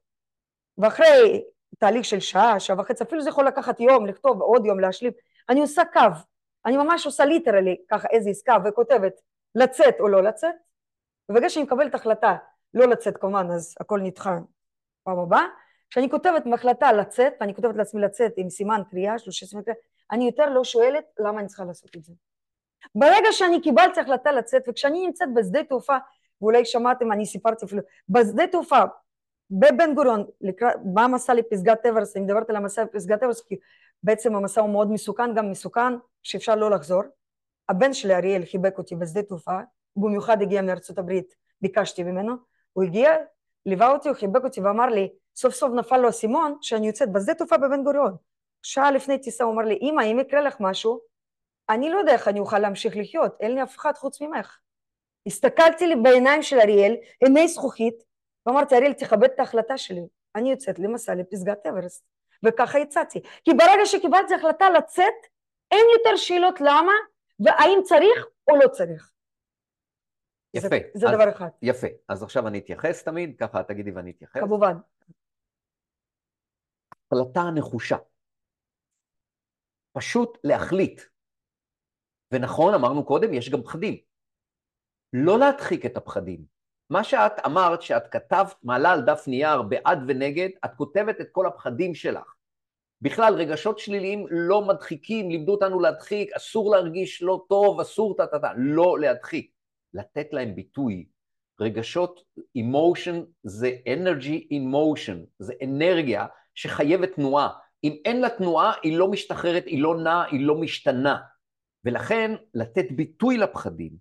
ואחרי 0.77 1.43
תהליך 1.79 2.05
של 2.05 2.19
שעה, 2.19 2.59
שעה 2.59 2.79
וחצי, 2.79 3.03
אפילו 3.03 3.21
זה 3.21 3.29
יכול 3.29 3.47
לקחת 3.47 3.79
יום, 3.79 4.05
לכתוב 4.05 4.41
עוד 4.41 4.65
יום, 4.65 4.79
להשלים, 4.79 5.11
אני 5.49 5.61
עושה 5.61 5.81
קו, 5.93 5.99
אני 6.65 6.77
ממש 6.77 7.05
עושה 7.05 7.25
literally 7.25 7.77
ככה 7.89 8.07
איזה 8.11 8.29
עסקה 8.29 8.57
וכותבת 8.65 9.13
לצאת 9.55 9.95
או 9.99 10.07
לא 10.07 10.23
לצאת, 10.23 10.55
וברגע 11.29 11.49
שאני 11.49 11.65
מקבלת 11.65 11.95
החלטה 11.95 12.35
לא 12.73 12.85
לצאת 12.85 13.17
כמובן 13.17 13.47
אז 13.51 13.75
הכל 13.79 13.99
נדחה 14.01 14.37
פעם 15.03 15.19
הבאה, 15.19 15.45
כשאני 15.89 16.09
כותבת 16.09 16.43
החלטה 16.53 16.91
לצאת, 16.91 17.33
ואני 17.41 17.55
כותבת 17.55 17.75
לעצמי 17.75 18.01
לצאת 18.01 18.33
עם 18.37 18.49
סימן 18.49 18.81
קריאה, 18.91 19.19
שלושה 19.19 19.45
סימן 19.45 19.63
קריאה, 19.63 19.77
אני 20.11 20.25
יותר 20.25 20.49
לא 20.49 20.63
שואלת 20.63 21.05
למה 21.19 21.39
אני 21.39 21.47
צריכה 21.47 21.63
לעשות 21.63 21.95
את 21.95 22.03
זה. 22.03 22.13
ברגע 22.95 23.27
שאני 23.31 23.61
קיבלתי 23.61 23.99
החלטה 23.99 24.31
לצאת, 24.31 24.63
וכשאני 24.67 25.05
נמצאת 25.05 25.27
בשדה 25.35 25.63
תעופה, 25.63 25.97
ואולי 26.41 26.65
שמעתם, 26.65 27.11
אני 27.11 27.25
סיפרתי 27.25 27.65
אפילו, 27.65 27.81
בשדה 28.09 28.47
תעופה 28.47 28.79
בבן 29.51 29.95
גוריון, 29.95 30.25
לקראת, 30.41 30.73
מה 30.93 31.03
המסע 31.03 31.33
לפסגת 31.33 31.85
אברסט, 31.85 32.17
אני 32.17 32.25
מדברת 32.25 32.49
על 32.49 32.55
המסע 32.55 32.83
לפסגת 32.83 33.23
אברסט 33.23 33.47
כי 33.47 33.55
בעצם 34.03 34.35
המסע 34.35 34.61
הוא 34.61 34.69
מאוד 34.69 34.91
מסוכן, 34.91 35.35
גם 35.35 35.51
מסוכן 35.51 35.93
שאפשר 36.23 36.55
לא 36.55 36.71
לחזור. 36.71 37.03
הבן 37.69 37.93
שלי 37.93 38.15
אריאל 38.15 38.45
חיבק 38.45 38.77
אותי 38.77 38.95
בשדה 38.95 39.21
תעופה, 39.21 39.59
במיוחד 39.95 40.41
הגיע 40.41 40.61
מארצות 40.61 40.97
הברית, 40.97 41.35
ביקשתי 41.61 42.03
ממנו, 42.03 42.33
הוא 42.73 42.83
הגיע, 42.83 43.11
ליווה 43.65 43.91
אותי, 43.91 44.09
הוא 44.09 44.17
חיבק 44.17 44.43
אותי 44.43 44.61
ואמר 44.61 44.85
לי, 44.85 45.09
סוף 45.35 45.53
סוף 45.53 45.73
נפל 45.73 45.97
לו 45.97 46.09
אסימון 46.09 46.57
שאני 46.61 46.87
יוצאת 46.87 47.11
בשדה 47.11 47.33
תעופה 47.33 47.57
בבן 47.57 47.83
גוריון. 47.83 48.15
שעה 48.63 48.91
לפני 48.91 49.17
טיסה 49.17 49.43
הוא 49.43 49.53
אמר 49.53 49.63
לי, 49.63 49.79
אמא, 49.81 50.01
אם 50.01 50.19
יקרה 50.19 50.41
לך 50.41 50.55
משהו, 50.59 50.99
אני 51.69 51.89
לא 51.89 51.97
יודע 51.97 52.11
איך 52.11 52.27
אני 52.27 52.39
אוכל 52.39 52.59
להמשיך 52.59 52.97
לחיות, 52.97 53.35
אין 53.39 53.55
לי 53.55 53.63
אף 53.63 53.77
אחד 53.77 53.93
חוץ 53.95 54.21
ממך. 54.21 54.57
הסתכלתי 55.27 55.87
לי 55.87 55.95
בעיניים 55.95 56.41
של 56.41 56.59
אריאל, 56.59 56.95
עיני 57.19 57.47
זכוכית, 57.47 58.08
ואמרתי, 58.49 58.75
אריאל, 58.75 58.93
תכבד 58.93 59.29
את 59.33 59.39
ההחלטה 59.39 59.77
שלי, 59.77 60.07
אני 60.35 60.51
יוצאת 60.51 60.79
למסע 60.79 61.15
לפסגת 61.15 61.65
אברסט. 61.65 62.05
וככה 62.45 62.79
יצאתי. 62.79 63.21
כי 63.43 63.51
ברגע 63.53 63.85
שקיבלתי 63.85 64.33
החלטה 64.35 64.69
לצאת, 64.69 65.13
אין 65.71 65.85
יותר 65.97 66.17
שאלות 66.17 66.61
למה, 66.61 66.91
והאם 67.39 67.79
צריך 67.83 68.27
או 68.49 68.55
לא 68.55 68.67
צריך. 68.67 69.11
יפה. 70.53 70.67
זה, 70.67 70.77
זה 70.93 71.07
אז, 71.07 71.13
דבר 71.15 71.29
אחד. 71.29 71.49
יפה. 71.61 71.87
אז 72.07 72.23
עכשיו 72.23 72.47
אני 72.47 72.59
אתייחס 72.59 73.03
תמיד, 73.03 73.35
ככה 73.39 73.63
תגידי 73.63 73.91
ואני 73.91 74.11
אתייחס. 74.11 74.41
כמובן. 74.41 74.73
החלטה 76.91 77.41
נחושה. 77.55 77.97
פשוט 79.91 80.37
להחליט. 80.43 81.01
ונכון, 82.33 82.73
אמרנו 82.73 83.05
קודם, 83.05 83.33
יש 83.33 83.49
גם 83.49 83.61
פחדים. 83.61 83.97
לא 85.13 85.39
להדחיק 85.39 85.85
את 85.85 85.97
הפחדים. 85.97 86.58
מה 86.89 87.03
שאת 87.03 87.45
אמרת, 87.45 87.81
שאת 87.81 88.07
כתבת, 88.07 88.55
מעלה 88.63 88.91
על 88.91 89.01
דף 89.01 89.23
נייר 89.27 89.61
בעד 89.61 89.99
ונגד, 90.07 90.49
את 90.65 90.71
כותבת 90.75 91.21
את 91.21 91.27
כל 91.31 91.45
הפחדים 91.45 91.95
שלך. 91.95 92.33
בכלל, 93.01 93.33
רגשות 93.33 93.79
שליליים 93.79 94.25
לא 94.29 94.61
מדחיקים, 94.61 95.29
לימדו 95.29 95.51
אותנו 95.51 95.79
להדחיק, 95.79 96.33
אסור 96.33 96.71
להרגיש 96.71 97.21
לא 97.21 97.45
טוב, 97.49 97.79
אסור 97.79 98.15
טה-טה-טה, 98.17 98.51
לא 98.57 98.99
להדחיק, 98.99 99.51
לתת 99.93 100.27
להם 100.31 100.55
ביטוי. 100.55 101.05
רגשות, 101.61 102.23
emotion 102.57 103.15
זה 103.43 103.77
energy 103.85 104.53
in 104.53 104.73
motion, 104.73 105.17
זה 105.39 105.53
אנרגיה 105.63 106.25
שחייבת 106.55 107.13
תנועה. 107.15 107.49
אם 107.83 107.95
אין 108.05 108.21
לה 108.21 108.29
תנועה, 108.29 108.73
היא 108.83 108.97
לא 108.97 109.07
משתחררת, 109.07 109.65
היא 109.65 109.81
לא 109.81 109.97
נעה, 109.97 110.25
היא 110.31 110.45
לא 110.45 110.55
משתנה. 110.55 111.17
ולכן, 111.85 112.35
לתת 112.53 112.85
ביטוי 112.91 113.37
לפחדים. 113.37 113.91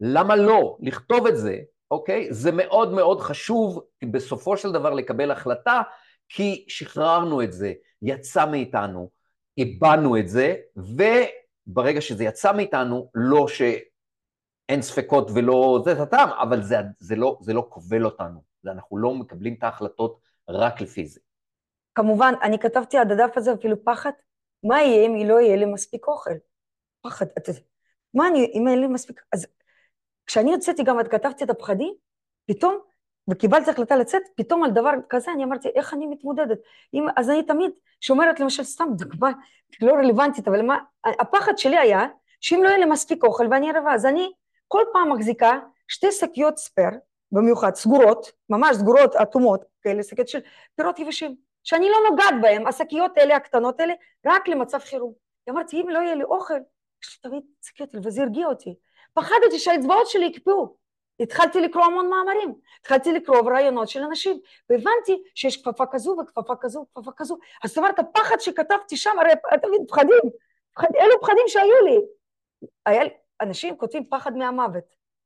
למה 0.00 0.36
לא? 0.36 0.76
לכתוב 0.80 1.26
את 1.26 1.36
זה, 1.36 1.58
אוקיי? 1.90 2.32
זה 2.32 2.52
מאוד 2.52 2.92
מאוד 2.92 3.20
חשוב 3.20 3.80
בסופו 4.10 4.56
של 4.56 4.72
דבר 4.72 4.90
לקבל 4.90 5.30
החלטה, 5.30 5.82
כי 6.28 6.64
שחררנו 6.68 7.42
את 7.42 7.52
זה, 7.52 7.72
יצא 8.02 8.50
מאיתנו, 8.50 9.10
הבענו 9.58 10.18
את 10.18 10.28
זה, 10.28 10.56
וברגע 10.76 12.00
שזה 12.00 12.24
יצא 12.24 12.52
מאיתנו, 12.52 13.10
לא 13.14 13.48
שאין 13.48 14.82
ספקות 14.82 15.30
ולא 15.34 15.82
זה 15.84 16.02
הטעם, 16.02 16.28
אבל 16.28 16.62
זה, 16.62 16.76
זה, 16.98 17.16
לא, 17.16 17.38
זה 17.40 17.52
לא 17.52 17.66
כובל 17.68 18.04
אותנו, 18.04 18.42
אנחנו 18.66 18.98
לא 18.98 19.14
מקבלים 19.14 19.54
את 19.54 19.62
ההחלטות 19.62 20.20
רק 20.48 20.80
לפי 20.80 21.06
זה. 21.06 21.20
כמובן, 21.94 22.34
אני 22.42 22.58
כתבתי 22.58 22.98
על 22.98 23.10
הדף 23.10 23.36
הזה 23.36 23.54
אפילו 23.54 23.84
פחד, 23.84 24.10
מה 24.64 24.82
יהיה 24.82 25.06
אם 25.06 25.28
לא 25.28 25.40
יהיה 25.40 25.56
לי 25.56 25.64
מספיק 25.64 26.06
אוכל? 26.08 26.30
פחד, 27.02 27.26
יודע, 27.48 27.60
מה 28.14 28.28
אני, 28.28 28.50
אם 28.54 28.68
אין 28.68 28.80
לי 28.80 28.86
מספיק, 28.86 29.22
אז 29.32 29.46
כשאני 30.30 30.52
יוצאתי 30.52 30.82
גם, 30.82 30.98
כתבתי 31.10 31.44
את 31.44 31.50
הפחדים, 31.50 31.94
פתאום, 32.48 32.78
וקיבלתי 33.30 33.70
החלטה 33.70 33.96
לצאת, 33.96 34.22
פתאום 34.36 34.64
על 34.64 34.70
דבר 34.70 34.90
כזה 35.08 35.32
אני 35.32 35.44
אמרתי, 35.44 35.68
איך 35.74 35.94
אני 35.94 36.06
מתמודדת? 36.06 36.58
אם, 36.94 37.06
אז 37.16 37.30
אני 37.30 37.42
תמיד 37.42 37.70
שומרת 38.00 38.40
למשל 38.40 38.62
סתם 38.64 38.88
דוגמה 38.92 39.30
לא 39.82 39.92
רלוונטית, 39.92 40.48
אבל 40.48 40.62
מה, 40.62 40.78
הפחד 41.20 41.58
שלי 41.58 41.78
היה 41.78 42.06
שאם 42.40 42.60
לא 42.62 42.68
יהיה 42.68 42.78
לי 42.78 42.84
מספיק 42.84 43.24
אוכל 43.24 43.46
ואני 43.50 43.72
רבה, 43.72 43.94
אז 43.94 44.06
אני 44.06 44.32
כל 44.68 44.82
פעם 44.92 45.12
מחזיקה 45.12 45.58
שתי 45.88 46.12
שקיות 46.12 46.58
ספייר, 46.58 46.90
במיוחד 47.32 47.74
סגורות, 47.74 48.32
ממש 48.50 48.76
סגורות 48.76 49.16
אטומות, 49.16 49.64
כאלה 49.82 50.02
שקיות 50.02 50.28
של 50.28 50.40
פירות 50.76 50.98
יבשים, 50.98 51.36
שאני 51.64 51.88
לא 51.88 51.96
נוגעת 52.10 52.34
בהם, 52.42 52.66
השקיות 52.66 53.18
האלה, 53.18 53.36
הקטנות 53.36 53.80
האלה, 53.80 53.94
רק 54.26 54.48
למצב 54.48 54.78
חירום. 54.78 55.12
אמרתי, 55.50 55.80
אם 55.80 55.88
לא 55.88 55.98
יהיה 55.98 56.14
לי 56.14 56.24
אוכל, 56.24 56.60
יש 57.04 57.20
לי 57.24 57.30
תמיד 57.30 57.42
שקיות, 57.62 57.94
וזה 57.94 58.22
הרגיע 58.22 58.46
אותי. 58.46 58.74
פחדתי 59.20 59.58
שהאצבעות 59.58 60.06
שלי 60.06 60.26
יקפאו. 60.26 60.76
התחלתי 61.20 61.60
לקרוא 61.60 61.84
המון 61.84 62.10
מאמרים, 62.10 62.54
התחלתי 62.80 63.12
לקרוא 63.12 63.50
רעיונות 63.50 63.88
של 63.88 64.02
אנשים, 64.02 64.40
והבנתי 64.70 65.22
שיש 65.34 65.62
כפפה 65.62 65.84
כזו 65.90 66.16
וכפפה 66.22 66.54
כזו 66.60 66.86
וכפפה 66.90 67.10
כזו. 67.16 67.38
אז 67.64 67.70
זאת 67.70 67.78
אומרת, 67.78 67.98
הפחד 67.98 68.36
שכתבתי 68.40 68.96
שם, 68.96 69.10
הרי 69.20 69.32
אתה 69.54 69.68
מבין, 69.68 69.86
פחדים, 69.88 70.30
פחד, 70.74 70.88
אלו 71.00 71.20
פחדים 71.20 71.44
שהיו 71.46 71.84
לי. 71.84 71.98
היה. 72.86 73.02
אנשים 73.40 73.76
כותבים 73.76 74.04
פחד 74.08 74.36
מהמוות. 74.36 74.84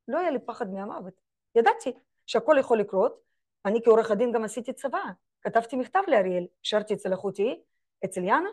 לא 0.09 0.19
היה 0.19 0.31
לי 0.31 0.39
פחד 0.39 0.73
מהמוות. 0.73 1.15
ידעתי 1.55 1.93
שהכל 2.27 2.57
יכול 2.61 2.79
לקרות. 2.79 3.21
אני 3.65 3.83
כעורך 3.83 4.11
הדין 4.11 4.33
גם 4.33 4.45
עשיתי 4.45 4.73
צבא. 4.73 5.03
כתבתי 5.43 5.77
מכתב 5.77 6.03
לאריאל, 6.09 6.47
שרתי 6.63 6.95
אצל 6.95 7.15
אחותי, 7.15 7.63
אצל 8.05 8.25
יאנה, 8.25 8.49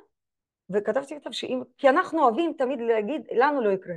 וכתבתי 0.70 1.16
מכתב 1.16 1.32
שאם... 1.32 1.64
כי 1.78 1.90
אנחנו 1.90 2.24
אוהבים 2.24 2.54
תמיד 2.58 2.80
להגיד, 2.82 3.28
לנו 3.32 3.62
לא 3.62 3.70
יקרה. 3.70 3.96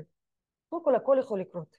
קודם 0.74 0.84
כל 0.84 0.94
הכל 0.94 1.16
יכול 1.20 1.40
לקרות. 1.40 1.76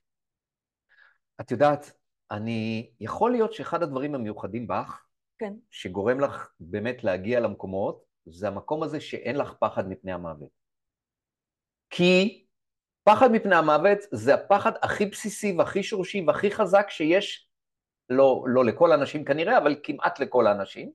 את 1.41 1.52
יודעת, 1.52 1.91
אני, 2.32 2.91
יכול 3.00 3.32
להיות 3.32 3.54
שאחד 3.54 3.84
הדברים 3.84 4.16
המיוחדים 4.16 4.68
בך, 4.68 5.06
כן. 5.38 5.54
שגורם 5.70 6.20
לך 6.20 6.50
באמת 6.60 7.04
להגיע 7.04 7.39
למקומות, 7.39 8.04
זה 8.26 8.48
המקום 8.48 8.84
הזה 8.84 9.02
שאין 9.02 9.36
לך 9.36 9.54
פחד 9.60 9.89
מפני 9.89 10.12
המוות. 10.12 10.50
כי 11.89 12.46
פחד 13.04 13.32
מפני 13.32 13.56
המוות 13.56 13.98
זה 14.12 14.34
הפחד 14.34 14.72
הכי 14.82 15.06
בסיסי 15.06 15.56
והכי 15.58 15.84
שורשי 15.84 16.24
והכי 16.28 16.52
חזק 16.52 16.89
שיש, 16.89 17.50
לא, 18.10 18.43
לא 18.48 18.66
לכל 18.66 18.91
האנשים 18.91 19.26
כנראה, 19.26 19.58
אבל 19.58 19.76
כמעט 19.84 20.20
לכל 20.20 20.48
האנשים, 20.48 20.91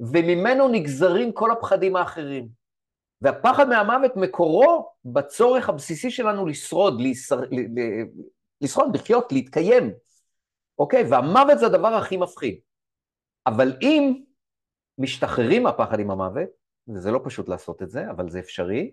וממנו 0.00 0.68
נגזרים 0.68 1.32
כל 1.32 1.50
הפחדים 1.50 1.96
האחרים. 1.96 2.59
והפחד 3.22 3.68
מהמוות 3.68 4.16
מקורו 4.16 4.92
בצורך 5.04 5.68
הבסיסי 5.68 6.10
שלנו 6.10 6.46
לשרוד, 6.46 7.00
להישר... 7.00 7.40
לשרוד, 8.60 8.96
לחיות, 8.96 9.32
להתקיים, 9.32 9.92
אוקיי? 10.78 11.04
והמוות 11.10 11.58
זה 11.58 11.66
הדבר 11.66 11.94
הכי 11.94 12.16
מפחיד. 12.16 12.58
אבל 13.46 13.76
אם 13.82 14.22
משתחררים 14.98 15.62
מהפחד 15.62 16.00
עם 16.00 16.10
המוות, 16.10 16.48
וזה 16.88 17.10
לא 17.10 17.20
פשוט 17.24 17.48
לעשות 17.48 17.82
את 17.82 17.90
זה, 17.90 18.10
אבל 18.10 18.30
זה 18.30 18.38
אפשרי, 18.38 18.90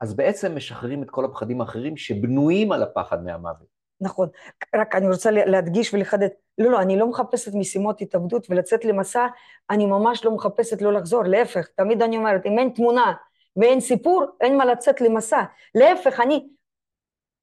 אז 0.00 0.16
בעצם 0.16 0.56
משחררים 0.56 1.02
את 1.02 1.10
כל 1.10 1.24
הפחדים 1.24 1.60
האחרים 1.60 1.96
שבנויים 1.96 2.72
על 2.72 2.82
הפחד 2.82 3.24
מהמוות. 3.24 3.78
נכון, 4.00 4.28
רק 4.74 4.94
אני 4.94 5.08
רוצה 5.08 5.30
להדגיש 5.30 5.94
ולחדד, 5.94 6.28
לא, 6.58 6.70
לא, 6.70 6.80
אני 6.80 6.98
לא 6.98 7.06
מחפשת 7.06 7.54
משימות 7.54 8.00
התאבדות 8.00 8.46
ולצאת 8.50 8.84
למסע, 8.84 9.26
אני 9.70 9.86
ממש 9.86 10.24
לא 10.24 10.34
מחפשת 10.34 10.82
לא 10.82 10.92
לחזור, 10.92 11.22
להפך, 11.24 11.66
תמיד 11.76 12.02
אני 12.02 12.16
אומרת, 12.16 12.46
אם 12.46 12.58
אין 12.58 12.72
תמונה 12.74 13.14
ואין 13.58 13.80
סיפור, 13.80 14.24
אין 14.40 14.56
מה 14.56 14.64
לצאת 14.64 15.00
למסע. 15.00 15.42
להפך, 15.74 16.20
אני, 16.20 16.48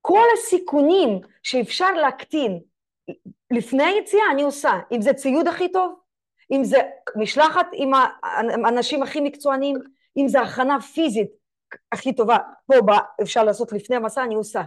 כל 0.01 0.27
הסיכונים 0.33 1.19
שאפשר 1.43 1.91
להקטין 1.91 2.59
לפני 3.51 3.83
היציאה, 3.83 4.23
אני 4.31 4.41
עושה. 4.41 4.71
אם 4.91 5.01
זה 5.01 5.13
ציוד 5.13 5.47
הכי 5.47 5.71
טוב, 5.71 5.99
אם 6.51 6.63
זה 6.63 6.77
משלחת 7.15 7.67
עם 7.73 7.91
האנשים 8.65 9.03
הכי 9.03 9.21
מקצוענים, 9.21 9.75
אם 10.17 10.27
זה 10.27 10.41
הכנה 10.41 10.81
פיזית 10.81 11.29
הכי 11.91 12.13
טובה, 12.13 12.37
פה 12.65 12.73
אפשר 13.21 13.43
לעשות 13.43 13.71
לפני 13.71 13.95
המסע, 13.95 14.23
אני 14.23 14.35
עושה. 14.35 14.61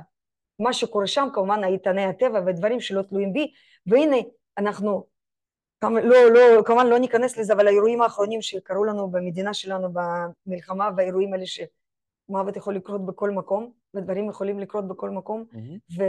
מה 0.59 0.73
שקורה 0.73 1.07
שם, 1.07 1.29
כמובן, 1.33 1.65
איתני 1.65 2.05
הטבע 2.05 2.41
ודברים 2.47 2.81
שלא 2.81 3.03
תלויים 3.03 3.33
בי, 3.33 3.53
והנה, 3.87 4.17
אנחנו 4.59 5.07
לא, 5.83 6.31
לא, 6.31 6.63
כמובן 6.63 6.87
לא 6.87 6.99
ניכנס 6.99 7.37
לזה, 7.37 7.53
אבל 7.53 7.67
האירועים 7.67 8.03
האחרונים 8.03 8.43
שקרו 8.43 8.85
לנו 8.85 9.11
במדינה 9.11 9.55
שלנו 9.55 9.89
במלחמה, 9.93 10.91
והאירועים 10.97 11.33
האלה 11.33 11.45
שמוות 11.47 12.57
יכול 12.57 12.75
לקרות 12.75 13.07
בכל 13.07 13.31
מקום, 13.31 13.73
ודברים 13.95 14.31
יכולים 14.31 14.59
לקרות 14.59 14.89
בכל 14.89 15.11
מקום, 15.11 15.45
mm-hmm. 15.53 16.03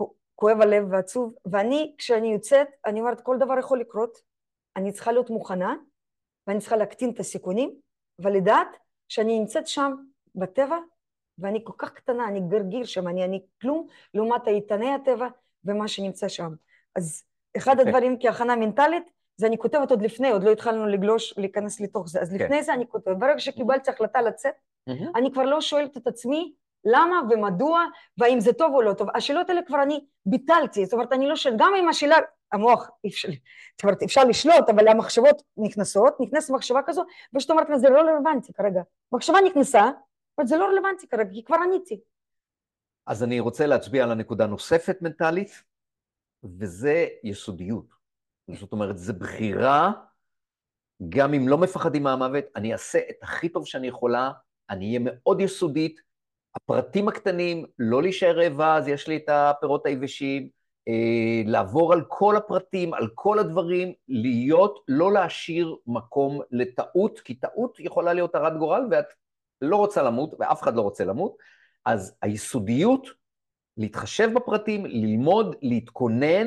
וכואב 0.00 0.60
הלב 0.60 0.84
ועצוב, 0.90 1.34
ואני, 1.46 1.94
כשאני 1.98 2.32
יוצאת, 2.32 2.68
אני 2.86 3.00
אומרת, 3.00 3.20
כל 3.20 3.36
דבר 3.38 3.58
יכול 3.58 3.80
לקרות, 3.80 4.18
אני 4.76 4.92
צריכה 4.92 5.12
להיות 5.12 5.30
מוכנה, 5.30 5.74
ואני 6.46 6.60
צריכה 6.60 6.76
להקטין 6.76 7.10
את 7.10 7.20
הסיכונים, 7.20 7.74
ולדעת 8.18 8.76
שאני 9.08 9.38
נמצאת 9.38 9.66
שם 9.66 9.92
בטבע, 10.34 10.78
ואני 11.38 11.60
כל 11.64 11.72
כך 11.78 11.92
קטנה, 11.92 12.28
אני 12.28 12.40
גרגיר 12.40 12.84
שם, 12.84 13.08
אני, 13.08 13.24
אני 13.24 13.46
כלום 13.60 13.86
לעומת 14.14 14.48
איתני 14.48 14.94
הטבע 14.94 15.28
ומה 15.64 15.88
שנמצא 15.88 16.28
שם. 16.28 16.54
אז 16.96 17.24
אחד 17.56 17.80
הדברים 17.80 18.16
כהכנה 18.20 18.56
מנטלית, 18.56 19.10
זה 19.36 19.46
אני 19.46 19.58
כותבת 19.58 19.90
עוד 19.90 20.02
לפני, 20.02 20.30
עוד 20.30 20.44
לא 20.44 20.50
התחלנו 20.50 20.86
לגלוש, 20.86 21.34
להיכנס 21.38 21.80
לתוך 21.80 22.08
זה. 22.08 22.20
אז 22.20 22.30
כן. 22.30 22.44
לפני 22.44 22.62
זה 22.62 22.74
אני 22.74 22.88
כותבת. 22.88 23.16
ברגע 23.16 23.38
שקיבלתי 23.38 23.90
החלטה 23.90 24.22
לצאת, 24.22 24.54
אני 25.16 25.32
כבר 25.32 25.42
לא 25.42 25.60
שואלת 25.60 25.96
את 25.96 26.06
עצמי 26.06 26.52
למה 26.84 27.20
ומדוע, 27.30 27.84
והאם 28.18 28.40
זה 28.40 28.52
טוב 28.52 28.74
או 28.74 28.82
לא 28.82 28.92
טוב. 28.92 29.08
השאלות 29.14 29.50
האלה 29.50 29.62
כבר 29.62 29.82
אני 29.82 30.04
ביטלתי, 30.26 30.84
זאת 30.84 30.92
אומרת, 30.92 31.12
אני 31.12 31.28
לא 31.28 31.36
שואלת, 31.36 31.58
גם 31.58 31.72
אם 31.80 31.88
השאלה, 31.88 32.16
המוח, 32.52 32.90
אפשר, 33.06 33.28
זאת 33.28 33.82
אומרת, 33.82 34.02
אפשר 34.02 34.24
לשלוט, 34.24 34.68
אבל 34.68 34.88
המחשבות 34.88 35.42
נכנסות, 35.56 36.20
נכנסת 36.20 36.50
מחשבה 36.50 36.80
כזו, 36.86 37.04
ושאת 37.34 37.50
אומרת, 37.50 37.66
זה 37.74 37.90
לא 37.90 38.00
רלוונטי 38.00 38.52
כרגע. 38.52 38.82
מחשבה 39.12 39.38
נכנסה, 39.46 39.90
אבל 40.38 40.46
זה 40.46 40.56
לא 40.56 40.66
רלוונטי 40.66 41.08
כרגע, 41.08 41.30
כי 41.32 41.44
כבר 41.44 41.56
עניתי. 41.64 42.00
אז 43.06 43.22
אני 43.22 43.40
רוצה 43.40 43.66
להצביע 43.66 44.04
על 44.04 44.10
הנקודה 44.10 44.46
נוספת 44.46 45.02
מנטלית, 45.02 45.62
וזה 46.44 47.06
יסודיות. 47.24 47.86
זאת 48.54 48.72
אומרת, 48.72 48.98
זו 48.98 49.14
בחירה, 49.14 49.92
גם 51.08 51.34
אם 51.34 51.48
לא 51.48 51.58
מפחדים 51.58 52.02
מהמוות, 52.02 52.44
אני 52.56 52.72
אעשה 52.72 52.98
את 53.10 53.16
הכי 53.22 53.48
טוב 53.48 53.66
שאני 53.66 53.86
יכולה, 53.86 54.30
אני 54.70 54.86
אהיה 54.86 55.00
מאוד 55.02 55.40
יסודית, 55.40 56.00
הפרטים 56.54 57.08
הקטנים, 57.08 57.66
לא 57.78 58.02
להישאר 58.02 58.38
רעבה, 58.38 58.76
אז 58.76 58.88
יש 58.88 59.08
לי 59.08 59.16
את 59.16 59.28
הפירות 59.28 59.86
היבשים, 59.86 60.48
אה, 60.88 61.42
לעבור 61.46 61.92
על 61.92 62.04
כל 62.08 62.36
הפרטים, 62.36 62.94
על 62.94 63.08
כל 63.14 63.38
הדברים, 63.38 63.92
להיות, 64.08 64.84
לא 64.88 65.12
להשאיר 65.12 65.76
מקום 65.86 66.40
לטעות, 66.50 67.20
כי 67.20 67.34
טעות 67.34 67.80
יכולה 67.80 68.12
להיות 68.12 68.34
הרת 68.34 68.58
גורל, 68.58 68.86
ואת 68.90 69.06
לא 69.62 69.76
רוצה 69.76 70.02
למות, 70.02 70.34
ואף 70.38 70.62
אחד 70.62 70.76
לא 70.76 70.82
רוצה 70.82 71.04
למות, 71.04 71.36
אז 71.84 72.16
היסודיות 72.22 73.08
להתחשב 73.78 74.30
בפרטים, 74.34 74.86
ללמוד, 74.86 75.56
להתכונן, 75.62 76.46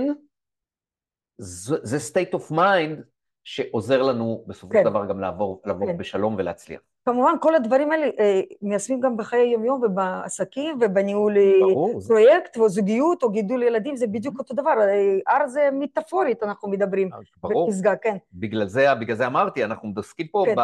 זה 1.37 1.97
state 1.97 2.35
of 2.35 2.51
mind 2.51 3.01
שעוזר 3.43 4.01
לנו 4.01 4.43
בסופו 4.47 4.73
של 4.73 4.83
כן. 4.83 4.89
דבר 4.89 5.05
גם 5.05 5.19
לעבור, 5.19 5.61
לעבור 5.65 5.87
כן. 5.87 5.97
בשלום 5.97 6.35
ולהצליח. 6.37 6.81
כמובן, 7.05 7.33
כל 7.41 7.55
הדברים 7.55 7.91
האלה 7.91 8.05
אה, 8.19 8.41
מיישמים 8.61 8.99
גם 8.99 9.17
בחיי 9.17 9.39
היום-יום 9.39 9.81
ובעסקים 9.83 10.77
ובניהול 10.81 11.37
אה, 11.37 11.51
ברור, 11.61 12.01
פרויקט 12.07 12.57
או 12.57 12.69
זוגיות 12.69 13.23
או 13.23 13.29
גידול 13.29 13.63
ילדים, 13.63 13.95
זה 13.95 14.07
בדיוק 14.07 14.39
אותו 14.39 14.53
דבר. 14.53 14.73
הר 15.27 15.47
זה 15.47 15.69
מטאפורית, 15.73 16.43
אנחנו 16.43 16.69
מדברים. 16.69 17.09
ברור. 17.37 17.67
בפסגה, 17.67 17.95
כן. 17.95 18.17
בגלל 18.33 18.67
זה, 18.67 18.95
בגלל 18.95 19.15
זה 19.15 19.27
אמרתי, 19.27 19.63
אנחנו 19.63 19.89
מתעסקים 19.89 20.27
פה 20.27 20.43
כן. 20.45 20.55
ב, 20.55 20.61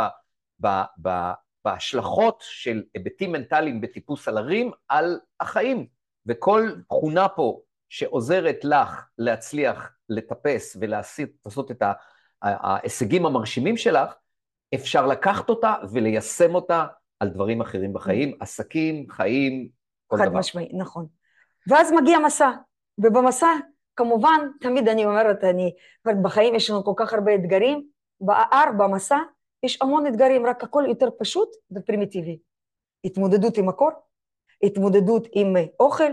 ב, 0.67 0.81
ב, 1.01 1.31
בהשלכות 1.65 2.37
של 2.41 2.83
היבטים 2.93 3.31
מנטליים 3.31 3.81
בטיפוס 3.81 4.27
על 4.27 4.37
הרים 4.37 4.71
על 4.87 5.19
החיים. 5.39 5.96
וכל 6.27 6.71
תכונה 6.87 7.29
פה 7.29 7.59
שעוזרת 7.89 8.59
לך 8.63 9.05
להצליח 9.17 9.91
לטפס 10.09 10.77
ולעשות 10.79 11.71
את 11.71 11.83
ההישגים 12.41 13.25
המרשימים 13.25 13.77
שלך, 13.77 14.13
אפשר 14.75 15.07
לקחת 15.07 15.49
אותה 15.49 15.75
וליישם 15.91 16.55
אותה 16.55 16.85
על 17.19 17.29
דברים 17.29 17.61
אחרים 17.61 17.93
בחיים, 17.93 18.37
עסקים, 18.39 19.05
חיים, 19.09 19.69
כל 20.07 20.17
חד 20.17 20.23
דבר. 20.23 20.33
חד 20.33 20.39
משמעי, 20.39 20.69
נכון. 20.73 21.07
ואז 21.67 21.91
מגיע 21.91 22.19
מסע, 22.19 22.51
ובמסע, 22.97 23.51
כמובן, 23.95 24.47
תמיד 24.61 24.87
אני 24.87 25.05
אומרת, 25.05 25.43
אני, 25.43 25.73
בחיים 26.23 26.55
יש 26.55 26.69
לנו 26.69 26.83
כל 26.83 26.93
כך 26.95 27.13
הרבה 27.13 27.35
אתגרים, 27.35 27.87
ב-R, 28.21 28.71
במסע, 28.77 29.17
יש 29.63 29.81
המון 29.81 30.07
אתגרים, 30.07 30.45
רק 30.45 30.63
הכל 30.63 30.83
יותר 30.87 31.09
פשוט 31.19 31.49
ופרימיטיבי. 31.71 32.39
התמודדות 33.05 33.57
עם 33.57 33.69
הקור, 33.69 33.91
התמודדות 34.63 35.27
עם 35.31 35.55
אוכל, 35.79 36.11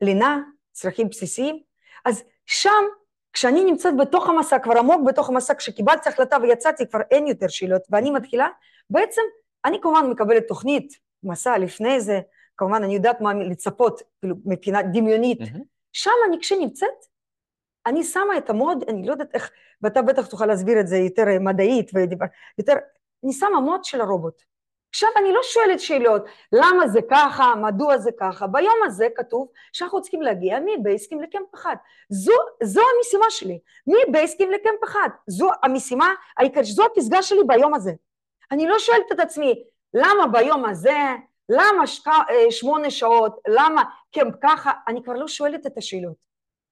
לינה, 0.00 0.40
צרכים 0.72 1.08
בסיסיים. 1.08 1.62
אז 2.04 2.22
שם, 2.46 2.84
כשאני 3.32 3.64
נמצאת 3.64 3.96
בתוך 3.96 4.28
המסע, 4.28 4.58
כבר 4.58 4.78
עמוק 4.78 5.00
בתוך 5.06 5.28
המסע, 5.28 5.54
כשקיבלתי 5.54 6.08
החלטה 6.08 6.36
ויצאתי, 6.42 6.86
כבר 6.86 7.00
אין 7.10 7.26
יותר 7.26 7.48
שאלות, 7.48 7.82
ואני 7.90 8.10
מתחילה, 8.10 8.48
בעצם 8.90 9.22
אני 9.64 9.80
כמובן 9.80 10.10
מקבלת 10.10 10.48
תוכנית, 10.48 10.92
מסע 11.22 11.58
לפני 11.58 12.00
זה, 12.00 12.20
כמובן 12.56 12.84
אני 12.84 12.94
יודעת 12.94 13.20
מה 13.20 13.34
לצפות, 13.34 14.02
כאילו 14.20 14.36
מבחינה 14.44 14.82
דמיונית. 14.82 15.40
Mm-hmm. 15.40 15.62
שם 15.92 16.10
אני 16.28 16.40
כשנמצאת, 16.40 17.04
אני 17.86 18.04
שמה 18.04 18.38
את 18.38 18.50
המוד, 18.50 18.84
אני 18.88 19.06
לא 19.06 19.12
יודעת 19.12 19.34
איך, 19.34 19.50
ואתה 19.82 20.02
בטח 20.02 20.26
תוכל 20.26 20.46
להסביר 20.46 20.80
את 20.80 20.88
זה 20.88 20.96
יותר 20.96 21.24
מדעית 21.40 21.90
ויותר, 21.94 22.74
אני 23.24 23.32
שמה 23.32 23.60
מוד 23.60 23.84
של 23.84 24.00
הרובוט. 24.00 24.42
עכשיו 24.96 25.08
אני 25.16 25.32
לא 25.32 25.40
שואלת 25.42 25.80
שאלות, 25.80 26.22
למה 26.52 26.88
זה 26.88 27.00
ככה, 27.10 27.54
מדוע 27.54 27.98
זה 27.98 28.10
ככה, 28.20 28.46
ביום 28.46 28.76
הזה 28.86 29.06
כתוב 29.16 29.48
שאנחנו 29.72 30.02
צריכים 30.02 30.22
להגיע 30.22 30.58
מבייסקים 30.66 31.20
לקמפ 31.20 31.54
אחד. 31.54 31.76
זו, 32.08 32.32
זו 32.62 32.80
המשימה 32.96 33.26
שלי, 33.30 33.58
מבייסקים 33.86 34.50
לקמפ 34.50 34.84
אחד, 34.84 35.08
זו 35.26 35.50
המשימה 35.62 36.14
העיקרית, 36.36 36.66
זו 36.66 36.84
הפסגה 36.84 37.22
שלי 37.22 37.38
ביום 37.46 37.74
הזה. 37.74 37.92
אני 38.52 38.66
לא 38.66 38.78
שואלת 38.78 39.12
את 39.12 39.20
עצמי, 39.20 39.64
למה 39.94 40.26
ביום 40.32 40.64
הזה, 40.64 40.98
למה 41.48 41.86
שק... 41.86 42.08
אה, 42.08 42.50
שמונה 42.50 42.90
שעות, 42.90 43.40
למה 43.48 43.82
קמפ 44.14 44.34
ככה, 44.42 44.72
אני 44.88 45.02
כבר 45.02 45.14
לא 45.14 45.28
שואלת 45.28 45.66
את 45.66 45.78
השאלות. 45.78 46.16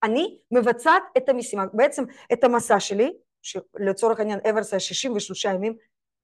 אני 0.02 0.38
מבצעת 0.50 1.02
את 1.16 1.28
המשימה, 1.28 1.64
בעצם 1.72 2.04
את 2.32 2.44
המסע 2.44 2.80
שלי, 2.80 3.12
שלצורך 3.42 4.18
העניין 4.18 4.40
אברס 4.50 4.72
היה 4.72 4.80
63 4.80 5.44
ימים, 5.44 5.76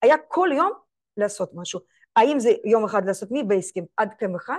היה 0.03 0.17
כל 0.29 0.49
יום 0.55 0.90
לעשות 1.17 1.51
משהו. 1.55 1.81
האם 2.17 2.41
זה 2.41 2.51
יום 2.65 2.85
אחד 2.85 3.07
לעשות 3.07 3.29
מבייסקים 3.33 3.85
עד 3.97 4.15
קם 4.19 4.35
אחד? 4.35 4.59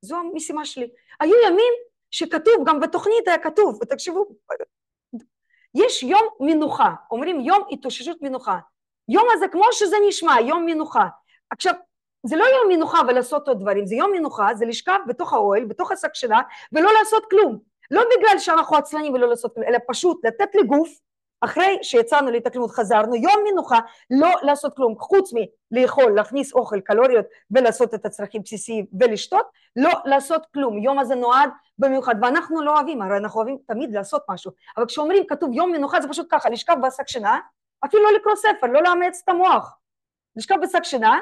זו 0.00 0.16
המשימה 0.16 0.64
שלי. 0.64 0.90
היו 1.20 1.34
ימים 1.46 1.72
שכתוב, 2.10 2.54
גם 2.66 2.80
בתוכנית 2.80 3.28
היה 3.28 3.38
כתוב, 3.38 3.78
ותקשיבו, 3.82 4.26
יש 5.74 6.02
יום 6.02 6.28
מנוחה, 6.40 6.94
אומרים 7.10 7.40
יום 7.40 7.62
התאוששות 7.70 8.22
מנוחה. 8.22 8.58
יום 9.08 9.26
הזה 9.32 9.48
כמו 9.48 9.64
שזה 9.72 9.96
נשמע, 10.08 10.40
יום 10.40 10.66
מנוחה. 10.66 11.06
עכשיו, 11.50 11.74
זה 12.26 12.36
לא 12.36 12.44
יום 12.44 12.68
מנוחה 12.68 12.98
ולעשות 13.08 13.48
עוד 13.48 13.60
דברים, 13.60 13.86
זה 13.86 13.94
יום 13.94 14.12
מנוחה, 14.12 14.54
זה 14.54 14.66
לשכב 14.66 14.98
בתוך 15.08 15.32
האוהל, 15.32 15.64
בתוך 15.64 15.92
השק 15.92 16.14
שלה, 16.14 16.40
ולא 16.72 16.90
לעשות 16.98 17.24
כלום. 17.30 17.58
לא 17.90 18.02
בגלל 18.16 18.38
שאנחנו 18.38 18.76
עצלנים 18.76 19.14
ולא 19.14 19.28
לעשות 19.28 19.54
כלום, 19.54 19.66
אלא 19.68 19.78
פשוט 19.88 20.24
לתת 20.24 20.54
לגוף 20.54 20.88
אחרי 21.44 21.78
שיצאנו 21.82 22.30
להתאקלמות 22.30 22.70
חזרנו, 22.70 23.14
יום 23.14 23.44
מנוחה, 23.52 23.78
לא 24.10 24.30
לעשות 24.42 24.76
כלום, 24.76 24.98
חוץ 24.98 25.32
מלאכול, 25.70 26.12
להכניס 26.14 26.52
אוכל, 26.52 26.80
קלוריות 26.80 27.26
ולעשות 27.50 27.94
את 27.94 28.06
הצרכים 28.06 28.42
בסיסיים 28.42 28.86
ולשתות, 29.00 29.46
לא 29.76 29.90
לעשות 30.04 30.46
כלום. 30.54 30.78
יום 30.78 30.98
הזה 30.98 31.14
נועד 31.14 31.50
במיוחד, 31.78 32.14
ואנחנו 32.22 32.62
לא 32.62 32.74
אוהבים, 32.74 33.02
הרי 33.02 33.16
אנחנו 33.16 33.40
אוהבים 33.40 33.58
תמיד 33.66 33.94
לעשות 33.94 34.22
משהו, 34.30 34.52
אבל 34.76 34.86
כשאומרים 34.86 35.24
כתוב 35.28 35.52
יום 35.52 35.72
מנוחה 35.72 36.00
זה 36.00 36.08
פשוט 36.08 36.26
ככה, 36.30 36.50
לשכב 36.50 36.76
בשק 36.86 37.08
שינה, 37.08 37.38
אפילו 37.84 38.02
לא 38.02 38.12
לקרוא 38.18 38.34
ספר, 38.36 38.66
לא 38.66 38.82
לאמץ 38.82 39.20
את 39.24 39.28
המוח. 39.28 39.78
לשכב 40.36 40.56
בשק 40.62 40.84
שינה, 40.84 41.20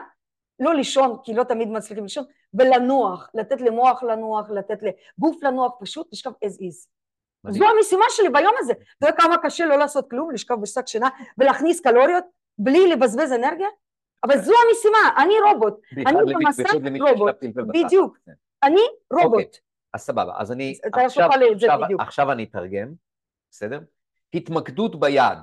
לא 0.60 0.74
לישון, 0.74 1.16
כי 1.24 1.34
לא 1.34 1.44
תמיד 1.44 1.68
מצליחים 1.68 2.04
לישון, 2.04 2.24
ולנוח, 2.54 3.30
לתת 3.34 3.60
למוח 3.60 4.02
לנוח, 4.02 4.50
לתת 4.50 4.78
לגוף 4.82 5.42
לנוח, 5.42 5.72
פשוט 5.80 6.12
לשכב 6.12 6.30
as 6.30 6.48
is. 6.48 6.99
זו 7.48 7.64
המשימה 7.64 8.04
שלי 8.08 8.28
ביום 8.28 8.54
הזה. 8.58 8.72
אתה 8.72 9.06
יודע 9.06 9.16
כמה 9.16 9.36
קשה 9.42 9.66
לא 9.66 9.76
לעשות 9.76 10.10
כלום, 10.10 10.30
לשכב 10.30 10.60
בשק 10.60 10.86
שינה 10.86 11.08
ולהכניס 11.38 11.80
קלוריות 11.80 12.24
בלי 12.58 12.88
לבזבז 12.88 13.32
אנרגיה? 13.32 13.68
אבל 14.24 14.38
זו 14.38 14.52
המשימה, 14.68 15.22
אני 15.22 15.34
רובוט. 15.50 15.80
אני 16.06 16.34
במסע 16.34 16.62
רובוט. 17.00 17.34
בדיוק. 17.68 18.18
כן. 18.26 18.32
אני 18.62 18.80
רובוט. 19.12 19.40
אוקיי, 19.40 19.60
אז 19.94 20.00
סבבה, 20.00 20.32
אז 20.36 20.52
אני... 20.52 20.78
עכשיו 21.98 22.32
אני 22.32 22.44
אתרגם, 22.44 22.92
בסדר? 23.50 23.80
התמקדות 24.34 25.00
ביעד. 25.00 25.38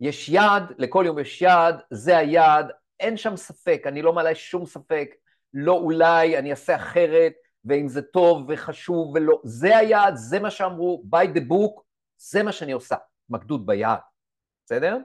יש 0.00 0.28
יעד, 0.28 0.72
לכל 0.78 1.04
יום 1.06 1.18
יש 1.18 1.42
יעד, 1.42 1.80
זה 1.90 2.16
היעד, 2.16 2.70
אין 3.00 3.16
שם 3.16 3.36
ספק, 3.36 3.82
אני 3.86 4.02
לא 4.02 4.12
מעלה 4.12 4.34
שום 4.34 4.66
ספק, 4.66 5.08
לא 5.54 5.72
אולי, 5.72 6.38
אני 6.38 6.50
אעשה 6.50 6.76
אחרת, 6.76 7.32
ואם 7.66 7.88
זה 7.88 8.02
טוב 8.02 8.44
וחשוב 8.48 9.12
ולא, 9.14 9.40
זה 9.44 9.76
היעד, 9.76 10.16
זה 10.16 10.40
מה 10.40 10.50
שאמרו, 10.50 11.04
by 11.14 11.36
the 11.36 11.40
book, 11.40 11.82
זה 12.18 12.42
מה 12.42 12.52
שאני 12.52 12.72
עושה, 12.72 12.96
התמקדות 13.24 13.66
ביעד, 13.66 13.98
בסדר? 14.64 14.98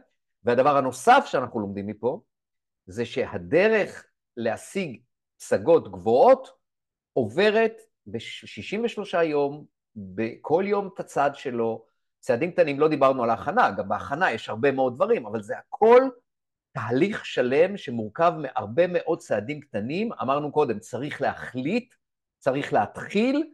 והדבר 0.43 0.77
הנוסף 0.77 1.23
שאנחנו 1.25 1.59
לומדים 1.59 1.87
מפה, 1.87 2.21
זה 2.85 3.05
שהדרך 3.05 4.05
להשיג 4.37 5.01
פסגות 5.39 5.91
גבוהות 5.91 6.47
עוברת 7.13 7.81
ב-63 8.05 9.23
יום, 9.23 9.65
בכל 9.95 10.63
יום 10.67 10.89
את 10.93 10.99
הצעד 10.99 11.35
שלו, 11.35 11.85
צעדים 12.19 12.51
קטנים, 12.51 12.79
לא 12.79 12.87
דיברנו 12.87 13.23
על 13.23 13.29
ההכנה, 13.29 13.71
גם 13.71 13.89
בהכנה 13.89 14.31
יש 14.31 14.49
הרבה 14.49 14.71
מאוד 14.71 14.95
דברים, 14.95 15.25
אבל 15.25 15.41
זה 15.41 15.57
הכל 15.57 16.01
תהליך 16.71 17.25
שלם 17.25 17.77
שמורכב 17.77 18.33
מהרבה 18.37 18.83
מאוד 18.87 19.19
צעדים 19.19 19.61
קטנים. 19.61 20.09
אמרנו 20.21 20.51
קודם, 20.51 20.79
צריך 20.79 21.21
להחליט 21.21 21.93
צריך 22.41 22.73
להתחיל 22.73 23.53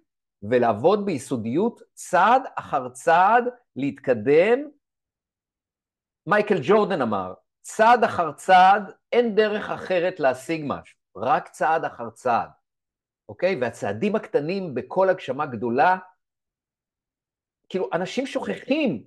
ולעבוד 0.49 1.05
ביסודיות 1.05 1.81
צעד 1.93 2.41
אחר 2.55 2.89
צעד, 2.89 3.43
להתקדם. 3.75 4.59
מייקל 6.27 6.55
ג'ורדן 6.61 7.01
אמר, 7.01 7.33
צעד 7.61 8.03
אחר 8.03 8.31
צעד, 8.31 8.83
אין 9.11 9.35
דרך 9.35 9.69
אחרת 9.69 10.19
להשיג 10.19 10.63
משהו, 10.67 10.99
רק 11.17 11.47
צעד 11.47 11.85
אחר 11.85 12.09
צעד, 12.09 12.49
אוקיי? 13.29 13.59
והצעדים 13.61 14.15
הקטנים 14.15 14.73
בכל 14.73 15.09
הגשמה 15.09 15.45
גדולה, 15.45 15.97
כאילו, 17.69 17.89
אנשים 17.93 18.27
שוכחים, 18.27 19.03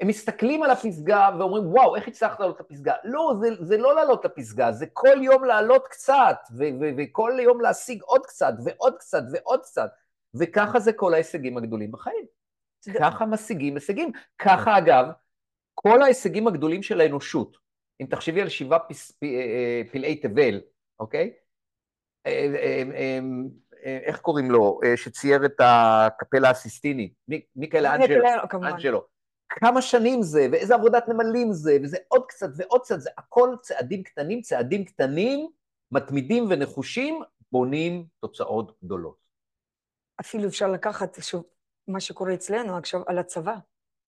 הם 0.00 0.08
מסתכלים 0.08 0.62
על 0.62 0.70
הפסגה 0.70 1.30
ואומרים, 1.38 1.66
וואו, 1.66 1.96
איך 1.96 2.08
הצלחת 2.08 2.40
לעלות 2.40 2.60
לפסגה? 2.60 2.94
לא, 3.04 3.34
זה, 3.40 3.48
זה 3.60 3.76
לא 3.76 3.94
לעלות 3.94 4.24
לפסגה, 4.24 4.72
זה 4.72 4.86
כל 4.92 5.22
יום 5.22 5.44
לעלות 5.44 5.88
קצת, 5.88 6.36
וכל 6.96 7.32
יום 7.42 7.60
להשיג 7.60 8.02
עוד 8.02 8.26
קצת, 8.26 8.52
ועוד 8.64 8.96
קצת, 8.98 9.22
ועוד 9.32 9.60
קצת. 9.60 9.90
וככה 10.34 10.80
זה 10.80 10.92
כל 10.92 11.14
ההישגים 11.14 11.56
הגדולים 11.56 11.92
בחיים. 11.92 12.26
ככה 12.98 13.26
משיגים 13.26 13.74
הישגים. 13.74 14.12
ככה, 14.38 14.78
אגב, 14.78 15.06
כל 15.74 16.02
ההישגים 16.02 16.46
הגדולים 16.46 16.82
של 16.82 17.00
האנושות, 17.00 17.56
אם 18.00 18.06
תחשבי 18.06 18.42
על 18.42 18.48
שבעה 18.48 18.78
פס, 18.78 19.10
פ, 19.10 19.22
אה, 19.22 19.28
אה, 19.28 19.82
פלאי 19.92 20.16
תבל, 20.16 20.60
אוקיי? 21.00 21.32
אה, 22.26 22.82
איך 23.84 24.20
קוראים 24.20 24.50
לו? 24.50 24.80
שצייר 24.96 25.46
את 25.46 25.60
הקפלה 25.60 26.50
הסיסטינית? 26.50 27.12
מיקל 27.56 27.86
אנג'לו. 27.86 29.17
כמה 29.60 29.82
שנים 29.82 30.22
זה, 30.22 30.46
ואיזה 30.52 30.74
עבודת 30.74 31.08
נמלים 31.08 31.52
זה, 31.52 31.78
וזה 31.82 31.96
עוד 32.08 32.26
קצת 32.28 32.48
ועוד 32.56 32.80
קצת, 32.80 33.00
זה 33.00 33.10
הכל 33.18 33.54
צעדים 33.62 34.02
קטנים, 34.02 34.40
צעדים 34.40 34.84
קטנים, 34.84 35.48
מתמידים 35.92 36.46
ונחושים, 36.50 37.22
בונים 37.52 38.06
תוצאות 38.20 38.72
גדולות. 38.84 39.16
אפילו 40.20 40.48
אפשר 40.48 40.68
לקחת, 40.68 41.18
שוב, 41.20 41.44
מה 41.88 42.00
שקורה 42.00 42.34
אצלנו 42.34 42.76
עכשיו 42.76 43.00
על 43.06 43.18
הצבא. 43.18 43.56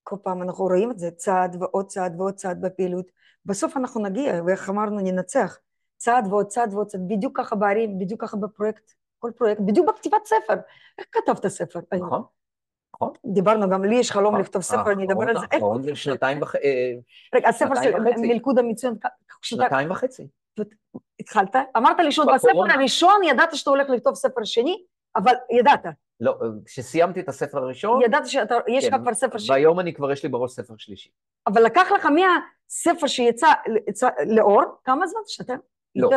כל 0.03 0.17
פעם 0.23 0.43
אנחנו 0.43 0.65
רואים 0.65 0.91
את 0.91 0.99
זה, 0.99 1.11
צעד 1.11 1.57
ועוד 1.63 1.87
צעד 1.87 2.21
ועוד 2.21 2.35
צעד 2.35 2.61
בפעילות. 2.61 3.07
בסוף 3.47 3.77
אנחנו 3.77 4.03
נגיע, 4.03 4.43
ואיך 4.47 4.71
אמרנו, 4.71 5.01
ננצח. 5.01 5.59
צעד 5.97 6.27
ועוד 6.27 6.47
צעד 6.47 6.75
ועוד 6.75 6.87
צעד, 6.87 7.01
בדיוק 7.09 7.39
ככה 7.39 7.57
בערים, 7.57 7.99
בדיוק 7.99 8.21
ככה 8.23 8.37
בפרויקט, 8.37 8.93
כל 9.19 9.31
פרויקט, 9.37 9.61
בדיוק 9.61 9.89
בכתיבת 9.89 10.25
ספר. 10.25 10.55
איך 10.99 11.07
כתבת 11.13 11.47
ספר? 11.47 11.81
נכון. 11.95 12.23
נכון. 12.95 13.13
דיברנו 13.35 13.71
גם, 13.71 13.85
לי 13.85 13.95
יש 13.95 14.11
חלום 14.11 14.35
אה, 14.35 14.41
לכתוב 14.41 14.63
ספר, 14.63 14.93
אני 14.93 15.07
אדבר 15.07 15.29
על 15.29 15.39
זה. 15.39 15.47
נכון, 15.57 15.83
זה 15.83 15.95
שנתיים 15.95 16.43
וחצי. 16.43 16.59
אה, 16.65 16.93
רגע, 17.35 17.49
הספר 17.49 17.75
של 17.83 17.93
מלכוד 18.17 18.59
המצוין. 18.59 18.95
שנתיים 19.43 19.91
וחצי. 19.91 20.27
התחלת? 21.21 21.57
אמרת 21.77 21.99
לי 21.99 22.13
שעוד 22.13 22.29
בספר 22.35 22.71
הראשון 22.71 23.21
ידעת 23.25 23.57
שאתה 23.57 23.71
הולך 23.71 23.91
לכתוב 23.91 24.15
ספר 24.15 24.45
שני, 24.45 24.83
אבל 25.17 25.33
ידעת. 25.59 25.85
לא, 26.21 26.39
כשסיימתי 26.65 27.21
את 27.21 27.29
הספר 27.29 27.59
הראשון... 27.59 28.03
ידעת 28.03 28.27
שיש 28.27 28.85
לך 28.85 28.95
כן, 28.95 29.03
כבר 29.03 29.15
ספר 29.15 29.39
שני. 29.39 29.55
והיום 29.55 29.81
אני 29.81 29.95
כבר 29.95 30.13
יש 30.13 30.23
לי 30.23 30.29
בראש 30.29 30.53
ספר 30.53 30.75
שלישי. 30.79 31.11
אבל 31.47 31.63
לקח 31.63 31.93
לך 31.95 32.07
מהספר 32.07 33.07
שיצא 33.07 33.49
לאור, 34.27 34.63
כמה 34.85 35.07
זמן? 35.07 35.21
שנתיים? 35.27 35.59
לא, 35.97 36.11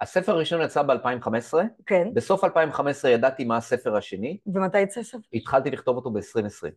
הספר 0.00 0.32
הראשון 0.32 0.62
יצא 0.62 0.82
ב-2015, 0.82 1.54
כן, 1.86 2.08
בסוף 2.14 2.44
2015 2.44 3.10
ידעתי 3.10 3.44
מה 3.44 3.56
הספר 3.56 3.96
השני, 3.96 4.38
ומתי 4.46 4.80
יצא 4.80 5.02
ספר? 5.02 5.18
התחלתי 5.32 5.70
לכתוב 5.70 5.96
אותו 5.96 6.10
ב-2020. 6.10 6.70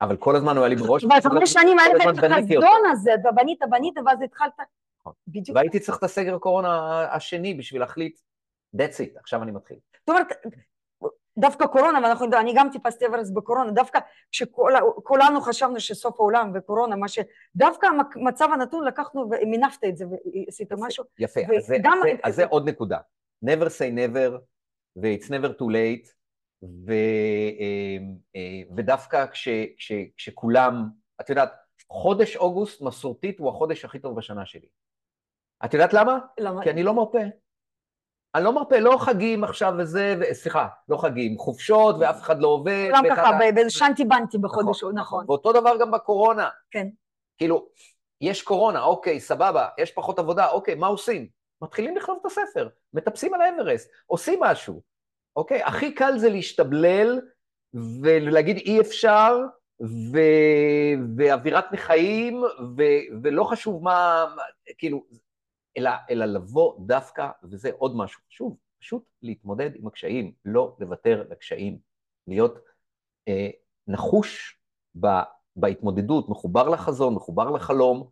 אבל 0.00 0.16
כל 0.16 0.36
הזמן 0.36 0.56
הוא 0.56 0.64
היה 0.64 0.74
לי 0.74 0.76
בראש, 0.76 1.04
אבל 1.04 1.20
חמש 1.20 1.52
שנים 1.52 1.78
היה 1.78 1.88
לך 1.94 2.18
את. 2.18 2.24
החזון 2.24 2.82
הזה, 2.92 3.10
ובנית, 3.24 3.58
בנית, 3.70 3.94
ואז 4.06 4.22
התחלת. 4.22 4.52
נכון. 5.00 5.12
בדיוק. 5.28 5.56
והייתי 5.56 5.80
צריך 5.80 5.98
את 5.98 6.02
הסגר 6.02 6.34
הקורונה 6.34 7.02
השני 7.14 7.54
בשביל 7.54 7.80
להחליט, 7.80 8.18
that's 8.76 8.98
it, 8.98 9.18
עכשיו 9.18 9.42
אני 9.42 9.50
מתחיל. 9.50 9.76
זאת 10.00 10.08
אומרת, 10.08 10.26
דווקא 11.38 11.66
קורונה, 11.66 11.98
ואנחנו 12.02 12.24
יודעים, 12.24 12.42
אני 12.42 12.52
גם 12.56 12.68
טיפסתי 12.72 13.06
אברסט 13.06 13.34
בקורונה, 13.34 13.70
דווקא 13.70 13.98
כשכולנו 14.30 15.40
חשבנו 15.40 15.80
שסוף 15.80 16.20
העולם 16.20 16.52
וקורונה, 16.54 16.96
מה 16.96 17.08
ש... 17.08 17.18
דווקא 17.56 17.86
המצב 18.16 18.48
הנתון 18.52 18.84
לקחנו 18.84 19.30
ומינפת 19.30 19.84
את 19.88 19.96
זה 19.96 20.04
ועשית 20.06 20.72
משהו. 20.72 21.04
יפה, 21.18 21.40
ו- 21.48 21.56
אז 21.58 21.64
זה- 21.66 21.76
גם- 21.82 21.98
זה- 22.02 22.10
אז 22.24 22.34
זה 22.34 22.44
עוד 22.46 22.68
נקודה. 22.68 22.98
never 23.44 23.66
say 23.66 23.92
never, 23.96 24.32
ו-it's 24.96 25.26
never 25.28 25.48
too 25.48 25.66
late, 25.72 26.08
ו, 26.62 26.92
אה, 27.60 27.96
אה, 28.36 28.40
ודווקא 28.76 29.26
כש, 29.26 29.48
כש, 29.76 29.92
כשכולם, 30.16 30.88
את 31.20 31.30
יודעת, 31.30 31.52
חודש 31.90 32.36
אוגוסט 32.36 32.82
מסורתית 32.82 33.38
הוא 33.38 33.48
החודש 33.50 33.84
הכי 33.84 33.98
טוב 33.98 34.16
בשנה 34.16 34.46
שלי. 34.46 34.66
את 35.64 35.74
יודעת 35.74 35.92
למה? 35.92 36.18
למה? 36.40 36.62
כי 36.62 36.70
אני 36.70 36.82
לא 36.82 36.94
מרפה. 36.94 37.18
אני 38.34 38.44
לא 38.44 38.52
מרפה, 38.52 38.78
לא 38.78 38.96
חגים 39.00 39.44
עכשיו 39.44 39.74
וזה, 39.78 40.16
ו... 40.20 40.34
סליחה, 40.34 40.66
לא 40.88 40.96
חגים, 40.96 41.38
חופשות 41.38 41.96
ואף 42.00 42.20
אחד 42.20 42.40
לא 42.40 42.48
עובד. 42.48 42.88
כולם 42.90 43.16
ככה, 43.16 43.30
באיזה 43.38 43.70
שנטי 43.70 44.04
בנטי 44.04 44.38
בחודש, 44.38 44.84
נכון. 44.94 45.24
ואותו 45.28 45.52
דבר 45.52 45.76
גם 45.80 45.90
בקורונה. 45.90 46.48
כן. 46.70 46.88
כאילו, 47.38 47.68
יש 48.20 48.42
קורונה, 48.42 48.82
אוקיי, 48.82 49.20
סבבה, 49.20 49.68
יש 49.78 49.90
פחות 49.90 50.18
עבודה, 50.18 50.48
אוקיי, 50.48 50.74
מה 50.74 50.86
עושים? 50.86 51.28
מתחילים 51.62 51.96
לכתוב 51.96 52.18
את 52.20 52.26
הספר, 52.26 52.68
מטפסים 52.94 53.34
על 53.34 53.40
האברסט, 53.40 53.90
עושים 54.06 54.40
משהו, 54.42 54.82
אוקיי? 55.36 55.62
הכי 55.62 55.94
קל 55.94 56.18
זה 56.18 56.28
להשתבלל 56.28 57.20
ולהגיד 58.02 58.56
אי 58.56 58.80
אפשר, 58.80 59.38
ו... 60.12 60.18
ואווירת 61.16 61.72
מחיים, 61.72 62.42
ו... 62.76 62.82
ולא 63.22 63.44
חשוב 63.44 63.82
מה 63.82 64.26
כאילו, 64.78 65.04
אלא, 65.78 65.90
אלא 66.10 66.24
לבוא 66.24 66.74
דווקא, 66.86 67.28
וזה 67.50 67.70
עוד 67.78 67.96
משהו 67.96 68.20
חשוב, 68.28 68.56
פשוט 68.80 69.02
להתמודד 69.22 69.70
עם 69.74 69.86
הקשיים, 69.86 70.32
לא 70.44 70.76
לוותר 70.80 71.24
לקשיים, 71.30 71.78
להיות 72.26 72.58
אה, 73.28 73.50
נחוש 73.86 74.58
ב, 75.00 75.06
בהתמודדות, 75.56 76.28
מחובר 76.28 76.68
לחזון, 76.68 77.14
מחובר 77.14 77.50
לחלום, 77.50 78.08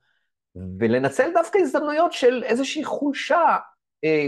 ולנצל 0.79 1.31
דווקא 1.35 1.59
הזדמנויות 1.59 2.13
של 2.13 2.43
איזושהי 2.45 2.85
חולשה, 2.85 3.57
אה, 4.05 4.27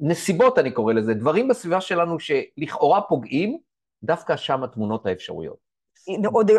נסיבות 0.00 0.58
אני 0.58 0.70
קורא 0.70 0.92
לזה, 0.92 1.14
דברים 1.14 1.48
בסביבה 1.48 1.80
שלנו 1.80 2.16
שלכאורה 2.20 3.00
פוגעים, 3.00 3.58
דווקא 4.02 4.36
שם 4.36 4.64
התמונות 4.64 5.06
האפשרויות. 5.06 5.56
עוד, 6.32 6.50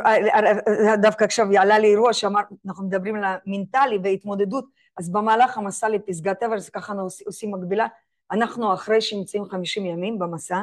דווקא 1.02 1.24
עכשיו 1.24 1.48
עלה 1.60 1.80
לי 1.80 1.88
אירוע 1.88 2.14
שאמר, 2.14 2.42
אנחנו 2.66 2.86
מדברים 2.86 3.16
על 3.16 3.24
המנטלי 3.24 3.98
והתמודדות, 4.04 4.66
אז 4.98 5.12
במהלך 5.12 5.58
המסע 5.58 5.90
לפסגת 5.90 6.44
אברסט, 6.44 6.70
ככה 6.74 6.94
אנחנו 6.94 7.08
עושים 7.26 7.52
מקבילה, 7.52 7.88
אנחנו 8.32 8.74
אחרי 8.74 9.02
שנמצאים 9.02 9.46
50 9.46 9.86
ימים 9.86 10.20
במסע, 10.20 10.62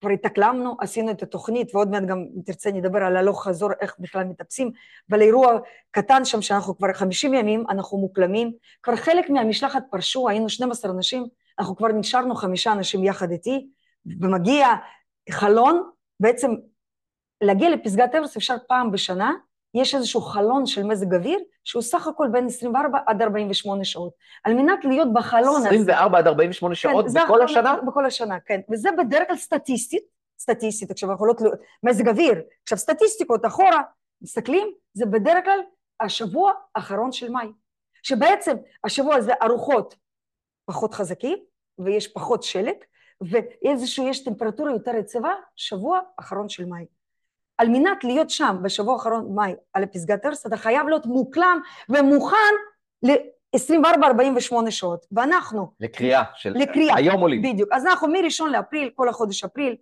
כבר 0.00 0.10
התאקלמנו, 0.10 0.76
עשינו 0.80 1.10
את 1.10 1.22
התוכנית, 1.22 1.74
ועוד 1.74 1.90
מעט 1.90 2.02
גם, 2.02 2.24
אם 2.36 2.42
תרצה, 2.42 2.72
נדבר 2.72 2.98
על 2.98 3.16
הלוך 3.16 3.44
חזור, 3.44 3.70
איך 3.80 3.96
בכלל 3.98 4.24
מטפסים, 4.24 4.70
אבל 5.10 5.22
אירוע 5.22 5.58
קטן 5.90 6.24
שם, 6.24 6.42
שאנחנו 6.42 6.78
כבר 6.78 6.92
50 6.92 7.34
ימים, 7.34 7.64
אנחנו 7.70 7.98
מוקלמים, 7.98 8.52
כבר 8.82 8.96
חלק 8.96 9.30
מהמשלחת 9.30 9.82
פרשו, 9.90 10.28
היינו 10.28 10.48
12 10.48 10.92
אנשים, 10.92 11.26
אנחנו 11.58 11.76
כבר 11.76 11.88
נשארנו 11.88 12.34
חמישה 12.34 12.72
אנשים 12.72 13.04
יחד 13.04 13.30
איתי, 13.30 13.66
ומגיע 14.20 14.68
חלון, 15.30 15.82
בעצם 16.20 16.54
להגיע 17.40 17.70
לפסגת 17.70 18.14
אברסט 18.14 18.36
אפשר 18.36 18.56
פעם 18.68 18.92
בשנה, 18.92 19.32
יש 19.74 19.94
איזשהו 19.94 20.20
חלון 20.20 20.66
של 20.66 20.82
מזג 20.82 21.14
אוויר, 21.14 21.38
שהוא 21.64 21.82
סך 21.82 22.06
הכל 22.06 22.28
בין 22.32 22.46
24 22.46 22.98
עד 23.06 23.22
48 23.22 23.84
שעות. 23.84 24.12
על 24.44 24.54
מנת 24.54 24.84
להיות 24.84 25.12
בחלון 25.12 25.56
הזה... 25.56 25.68
24 25.68 26.18
עד 26.18 26.26
48 26.26 26.74
שעות 26.74 27.06
כן, 27.06 27.24
בכל 27.24 27.42
השנה? 27.42 27.76
בכל 27.86 28.06
השנה, 28.06 28.40
כן. 28.40 28.60
וזה 28.70 28.88
בדרך 28.98 29.28
כלל 29.28 29.36
סטטיסטית, 29.36 30.02
סטטיסטית, 30.38 30.90
עכשיו 30.90 31.10
אנחנו 31.10 31.26
לא 31.26 31.32
תלויות, 31.32 31.58
מזג 31.82 32.08
אוויר, 32.08 32.42
עכשיו 32.62 32.78
סטטיסטיקות 32.78 33.46
אחורה, 33.46 33.82
מסתכלים, 34.22 34.72
זה 34.94 35.06
בדרך 35.06 35.44
כלל 35.44 35.58
השבוע 36.00 36.52
האחרון 36.74 37.12
של 37.12 37.30
מאי. 37.30 37.48
שבעצם 38.02 38.56
השבוע 38.84 39.14
הזה 39.14 39.32
הרוחות 39.40 39.94
פחות 40.66 40.94
חזקים, 40.94 41.38
ויש 41.78 42.08
פחות 42.08 42.42
שלג, 42.42 42.76
ואיזשהו, 43.20 44.08
יש 44.08 44.24
טמפרטורה 44.24 44.72
יותר 44.72 44.94
יציבה, 44.94 45.32
שבוע 45.56 46.00
אחרון 46.16 46.48
של 46.48 46.64
מאי. 46.64 46.84
על 47.58 47.68
מנת 47.68 48.04
להיות 48.04 48.30
שם 48.30 48.56
בשבוע 48.62 48.92
האחרון 48.94 49.34
מאי 49.34 49.54
על 49.72 49.86
פסגת 49.86 50.26
ארץ, 50.26 50.46
אתה 50.46 50.56
חייב 50.56 50.88
להיות 50.88 51.06
מוקלם 51.06 51.60
ומוכן 51.88 52.54
ל-24-48 53.02 54.70
שעות. 54.70 55.06
ואנחנו, 55.12 55.70
לקריאה 55.80 56.22
של... 56.34 56.52
לקריאה. 56.56 56.96
היום 56.96 57.20
עולים. 57.20 57.42
בדיוק, 57.42 57.68
אז 57.72 57.86
אנחנו 57.86 58.08
מראשון 58.08 58.52
לאפריל, 58.52 58.90
כל 58.94 59.08
החודש 59.08 59.44
אפריל, 59.44 59.76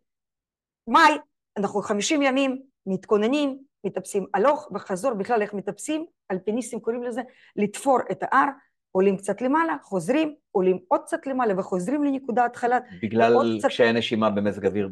מאי, 0.89 1.19
אנחנו 1.59 1.83
50 1.83 2.23
ימים 2.23 2.63
מתכוננים, 2.87 3.59
מטפסים 3.87 4.27
הלוך 4.35 4.69
וחזור, 4.75 5.15
בכלל 5.15 5.43
איך 5.43 5.55
מטפסים, 5.55 6.07
אלפיניסטים 6.31 6.81
קוראים 6.81 7.03
לזה, 7.03 7.23
לתפור 7.57 7.99
את 8.11 8.23
ההר, 8.23 8.49
עולים 8.93 9.17
קצת 9.17 9.43
למעלה, 9.43 9.77
חוזרים, 9.83 10.35
עולים 10.53 10.79
עוד 10.89 11.01
קצת 11.01 11.27
למעלה 11.27 11.61
וחוזרים 11.61 12.05
לנקודה 12.05 12.45
התחלת 12.45 12.83
בגלל 13.03 13.33
ועוד 13.33 13.47
קצת- 13.59 13.69
קשיי 13.69 13.93
נשימה 13.93 14.31
במזג 14.31 14.67
אוויר. 14.67 14.89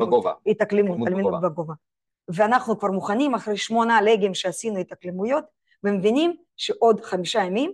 בגובה. 0.00 0.32
התאקלמות 0.46 0.98
התאקלמות 1.08 1.42
בגובה. 1.42 1.74
ואנחנו 2.34 2.78
כבר 2.78 2.90
מוכנים 2.90 3.34
אחרי 3.34 3.56
שמונה 3.56 4.02
לגים 4.02 4.34
שעשינו 4.34 4.78
התאקלמויות, 4.78 5.44
ומבינים 5.84 6.36
שעוד 6.56 7.00
חמישה 7.00 7.40
ימים 7.40 7.72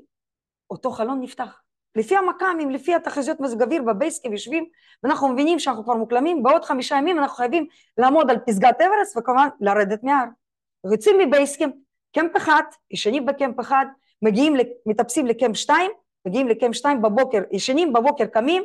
אותו 0.71 0.91
חלון 0.91 1.21
נפתח. 1.21 1.61
לפי 1.97 2.17
המכ"מים, 2.17 2.71
לפי 2.71 2.95
התחזיות 2.95 3.41
מזג 3.41 3.63
אוויר 3.63 3.83
בבייסקים 3.83 4.33
יושבים, 4.33 4.65
ואנחנו 5.03 5.29
מבינים 5.29 5.59
שאנחנו 5.59 5.85
כבר 5.85 5.95
מוקלמים, 5.95 6.43
בעוד 6.43 6.65
חמישה 6.65 6.97
ימים 6.97 7.19
אנחנו 7.19 7.37
חייבים 7.37 7.67
לעמוד 7.99 8.31
על 8.31 8.39
פסגת 8.47 8.81
אברסט 8.81 9.17
וכמובן 9.17 9.49
לרדת 9.61 10.03
מהר. 10.03 10.25
יוצאים 10.93 11.19
מבייסקים, 11.19 11.73
קמפ 12.15 12.37
אחד, 12.37 12.63
ישנים 12.91 13.27
בקמפ 13.27 13.61
אחד, 13.61 13.87
מגיעים, 14.23 14.55
מטפסים 14.87 15.27
לקמפ 15.27 15.57
שתיים, 15.57 15.91
מגיעים 16.27 16.49
לקמפ 16.49 16.75
שתיים 16.75 17.03
בבוקר, 17.03 17.43
ישנים 17.51 17.93
בבוקר 17.93 18.27
קמים, 18.27 18.63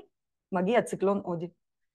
מגיע 0.51 0.81
ציקלון 0.81 1.21
הודי. 1.23 1.47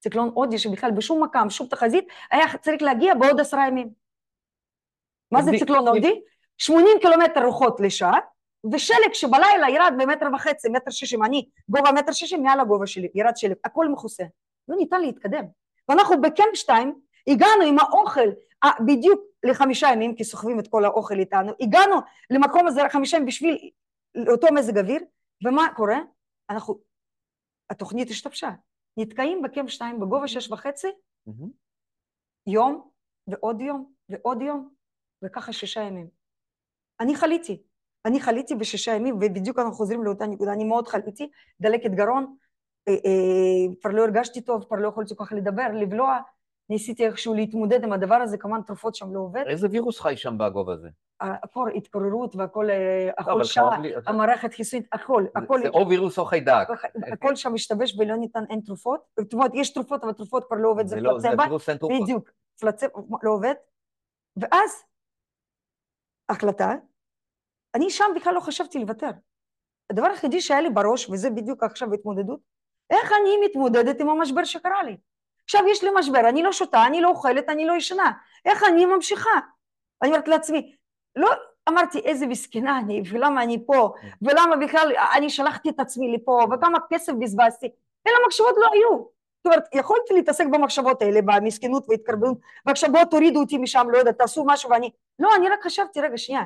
ציקלון 0.07 0.31
הודי 0.35 0.59
שבכלל 0.59 0.91
בשום 0.91 1.23
מקם, 1.23 1.51
שום 1.51 1.67
תחזית, 1.67 2.09
היה 2.31 2.59
צריך 2.61 2.83
להגיע 2.83 3.15
בעוד 3.15 3.41
עשרה 3.41 3.67
ימים. 3.67 3.89
מה 5.33 5.43
זה 5.43 5.51
ציקלון 5.59 5.89
הודי? 5.89 6.21
80 6.59 6.89
קילומטר 7.01 7.45
רוחות 7.45 7.81
לשעה, 7.81 8.19
ושלג 8.73 9.13
שבלילה 9.13 9.71
ירד 9.71 9.93
במטר 9.99 10.27
וחצי, 10.35 10.69
מטר 10.69 10.91
שישים, 10.91 11.25
אני 11.25 11.49
גובה 11.69 11.93
מטר 11.93 12.13
שישים 12.13 12.43
מעל 12.43 12.61
הגובה 12.61 12.87
שלי, 12.87 13.09
ירד 13.15 13.37
שלג, 13.37 13.57
הכל 13.65 13.89
מכוסה. 13.89 14.25
לא 14.69 14.77
ניתן 14.77 15.01
להתקדם. 15.01 15.45
ואנחנו 15.89 16.21
בקמפ 16.21 16.55
שתיים, 16.55 17.01
הגענו 17.27 17.63
עם 17.67 17.79
האוכל 17.79 18.29
בדיוק 18.87 19.21
לחמישה 19.43 19.89
ימים, 19.93 20.15
כי 20.15 20.25
סוחבים 20.25 20.61
את 20.61 20.69
כל 20.69 20.85
האוכל 20.85 21.19
איתנו, 21.19 21.53
הגענו 21.61 21.97
למקום 22.31 22.67
הזה 22.67 22.83
לחמישה 22.83 23.17
ימים 23.17 23.27
בשביל 23.27 23.71
אותו 24.29 24.47
מזג 24.55 24.79
אוויר, 24.79 25.01
ומה 25.47 25.67
קורה? 25.77 25.99
אנחנו, 26.51 26.79
התוכנית 27.71 28.11
השתבשה. 28.11 28.51
נתקעים 28.97 29.43
בקמפ 29.43 29.71
שתיים 29.71 30.01
בגובה 30.01 30.29
שש 30.29 30.51
וחצי, 30.51 30.89
מהמם. 31.27 31.51
יום 32.47 32.91
ועוד 33.29 33.61
יום 33.61 33.93
ועוד 34.09 34.43
יום, 34.43 34.71
וככה 35.25 35.53
שישה 35.53 35.81
ימים. 35.81 36.09
אני 37.01 37.17
חליתי, 37.17 37.63
אני 38.05 38.21
חליתי 38.21 38.55
בשישה 38.55 38.95
ימים, 38.95 39.15
ובדיוק 39.15 39.59
אנחנו 39.59 39.73
חוזרים 39.73 40.05
לאותה 40.05 40.27
נקודה, 40.27 40.53
אני 40.53 40.65
מאוד 40.65 40.89
חליתי, 40.89 41.31
דלקת 41.61 41.91
גרון, 41.91 42.37
אה, 42.89 42.93
אה, 42.93 43.75
כבר 43.81 43.91
לא 43.91 44.03
הרגשתי 44.03 44.41
טוב, 44.41 44.65
כבר 44.65 44.77
לא 44.77 44.89
יכולתי 44.89 45.15
כל 45.17 45.25
כך 45.25 45.33
לדבר, 45.33 45.67
לבלוע, 45.75 46.19
ניסיתי 46.71 47.07
איכשהו 47.07 47.35
להתמודד 47.35 47.85
עם 47.85 47.93
הדבר 47.93 48.15
הזה, 48.15 48.39
כמובן 48.39 48.63
תרופות 48.63 48.95
שם 48.95 49.15
לא 49.15 49.21
עובד, 49.21 49.45
איזה 49.47 49.69
וירוס 49.71 50.01
חי 50.01 50.17
שם 50.17 50.39
בגובה 50.39 50.73
הזה? 50.73 50.89
הכל 51.21 51.71
התפוררות 51.75 52.37
והכל, 52.37 52.71
אה, 52.71 53.11
החולשה, 53.19 53.61
קרוב 53.61 53.75
לי- 53.83 53.93
המערכת 54.07 54.55
חיסונית, 54.55 54.87
הכל, 54.93 55.25
הכל, 55.37 55.61
זה 55.63 55.69
או 55.69 55.89
וירוס 55.89 56.19
או 56.19 56.25
חיידק. 56.25 56.67
הכל 57.13 57.37
שם 57.37 57.55
משתבש 57.55 57.99
ולא 57.99 58.17
ניתן, 58.17 58.45
אין 58.51 58.61
תרופות, 58.61 59.01
זאת 59.21 59.33
אומרת, 59.33 59.51
יש 59.55 59.71
תרופות, 59.75 60.05
אבל 60.05 60.13
תרופות 60.13 60.45
כבר 60.45 60.57
לא 60.57 60.69
עובד, 60.69 60.87
זה 60.87 61.01
לא, 61.01 61.11
תרופות. 61.79 62.03
בדיוק, 62.03 62.31
פלצבו 62.61 63.09
לא 63.23 63.31
עובד, 63.31 63.55
ואז 64.37 64.83
החלטה, 66.29 66.75
אני 67.75 67.91
שם 67.91 68.05
בכלל 68.17 68.35
לא 68.35 68.41
חשבתי 68.41 68.79
לוותר. 68.79 69.11
הדבר 69.91 70.07
היחידי 70.07 70.41
שהיה 70.41 70.61
לי 70.61 70.71
בראש, 70.71 71.11
וזה 71.11 71.31
בדיוק 71.31 71.63
עכשיו 71.65 71.93
התמודדות, 71.95 72.41
איך 72.91 73.13
אני 73.23 73.31
מתמודדת 73.47 74.01
עם 74.01 74.09
המשבר 74.09 74.45
שקרה 74.45 74.83
לי? 74.83 74.97
עכשיו 75.47 75.63
יש 75.69 75.85
לי 75.85 75.91
משבר, 75.95 76.29
אני 76.29 76.43
לא 76.43 76.53
שותה, 76.53 76.87
אני 76.87 77.01
לא 77.01 77.09
אוכלת, 77.09 77.49
אני 77.49 77.67
לא 77.67 77.73
ישנה, 77.73 78.13
איך 78.45 78.65
אני 78.65 78.87
ממשיכה? 78.87 79.31
אני 80.03 80.11
אומרת 80.11 80.29
לעצמי, 80.29 80.77
לא, 81.17 81.31
אמרתי, 81.69 81.99
איזה 81.99 82.27
מסכנה 82.27 82.79
אני, 82.79 83.03
ולמה 83.11 83.43
אני 83.43 83.67
פה, 83.67 83.95
ולמה 84.23 84.57
בכלל 84.57 84.93
אני 85.17 85.31
שלחתי 85.31 85.69
את 85.69 85.81
עצמי 85.81 86.13
לפה, 86.13 86.47
וכמה 86.53 86.79
כסף 86.91 87.13
בזבזתי, 87.21 87.69
אלה 88.07 88.17
מחשבות 88.27 88.55
לא 88.57 88.69
היו. 88.73 88.99
זאת 88.99 89.47
אומרת, 89.47 89.65
יכולתי 89.75 90.15
להתעסק 90.15 90.47
במחשבות 90.53 91.03
האלה, 91.03 91.21
במסכנות 91.23 91.85
והתקרבנות, 91.89 92.39
ועכשיו 92.67 92.93
בואו 92.93 93.05
תורידו 93.05 93.41
אותי 93.41 93.59
משם, 93.59 93.87
לא 93.91 93.99
יודעת, 93.99 94.19
תעשו 94.19 94.45
משהו, 94.47 94.71
ואני, 94.71 94.91
לא, 95.19 95.31
אני 95.37 95.49
רק 95.49 95.63
חשבתי, 95.63 96.01
רגע, 96.01 96.19
שנייה, 96.19 96.43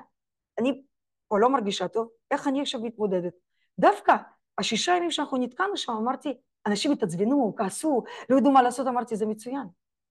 אני 0.58 0.82
פה 1.28 1.38
לא 1.38 1.48
מרגישה 1.48 1.88
טוב, 1.88 2.08
איך 2.30 2.48
אני 2.48 2.60
עכשיו 2.60 2.80
מתמודדת? 2.80 3.32
דווקא 3.78 4.14
השישה 4.58 4.96
ימים 4.96 5.10
שאנחנו 5.10 5.38
נתקענו 5.38 5.76
שם, 5.76 5.92
אמרתי, 5.92 6.36
אנשים 6.66 6.92
התעצבנו, 6.92 7.54
כעסו, 7.56 8.02
לא 8.30 8.36
ידעו 8.36 8.52
מה 8.52 8.62
לעשות, 8.62 8.86
אמרתי, 8.86 9.16
זה 9.16 9.26
מצוין. 9.26 9.66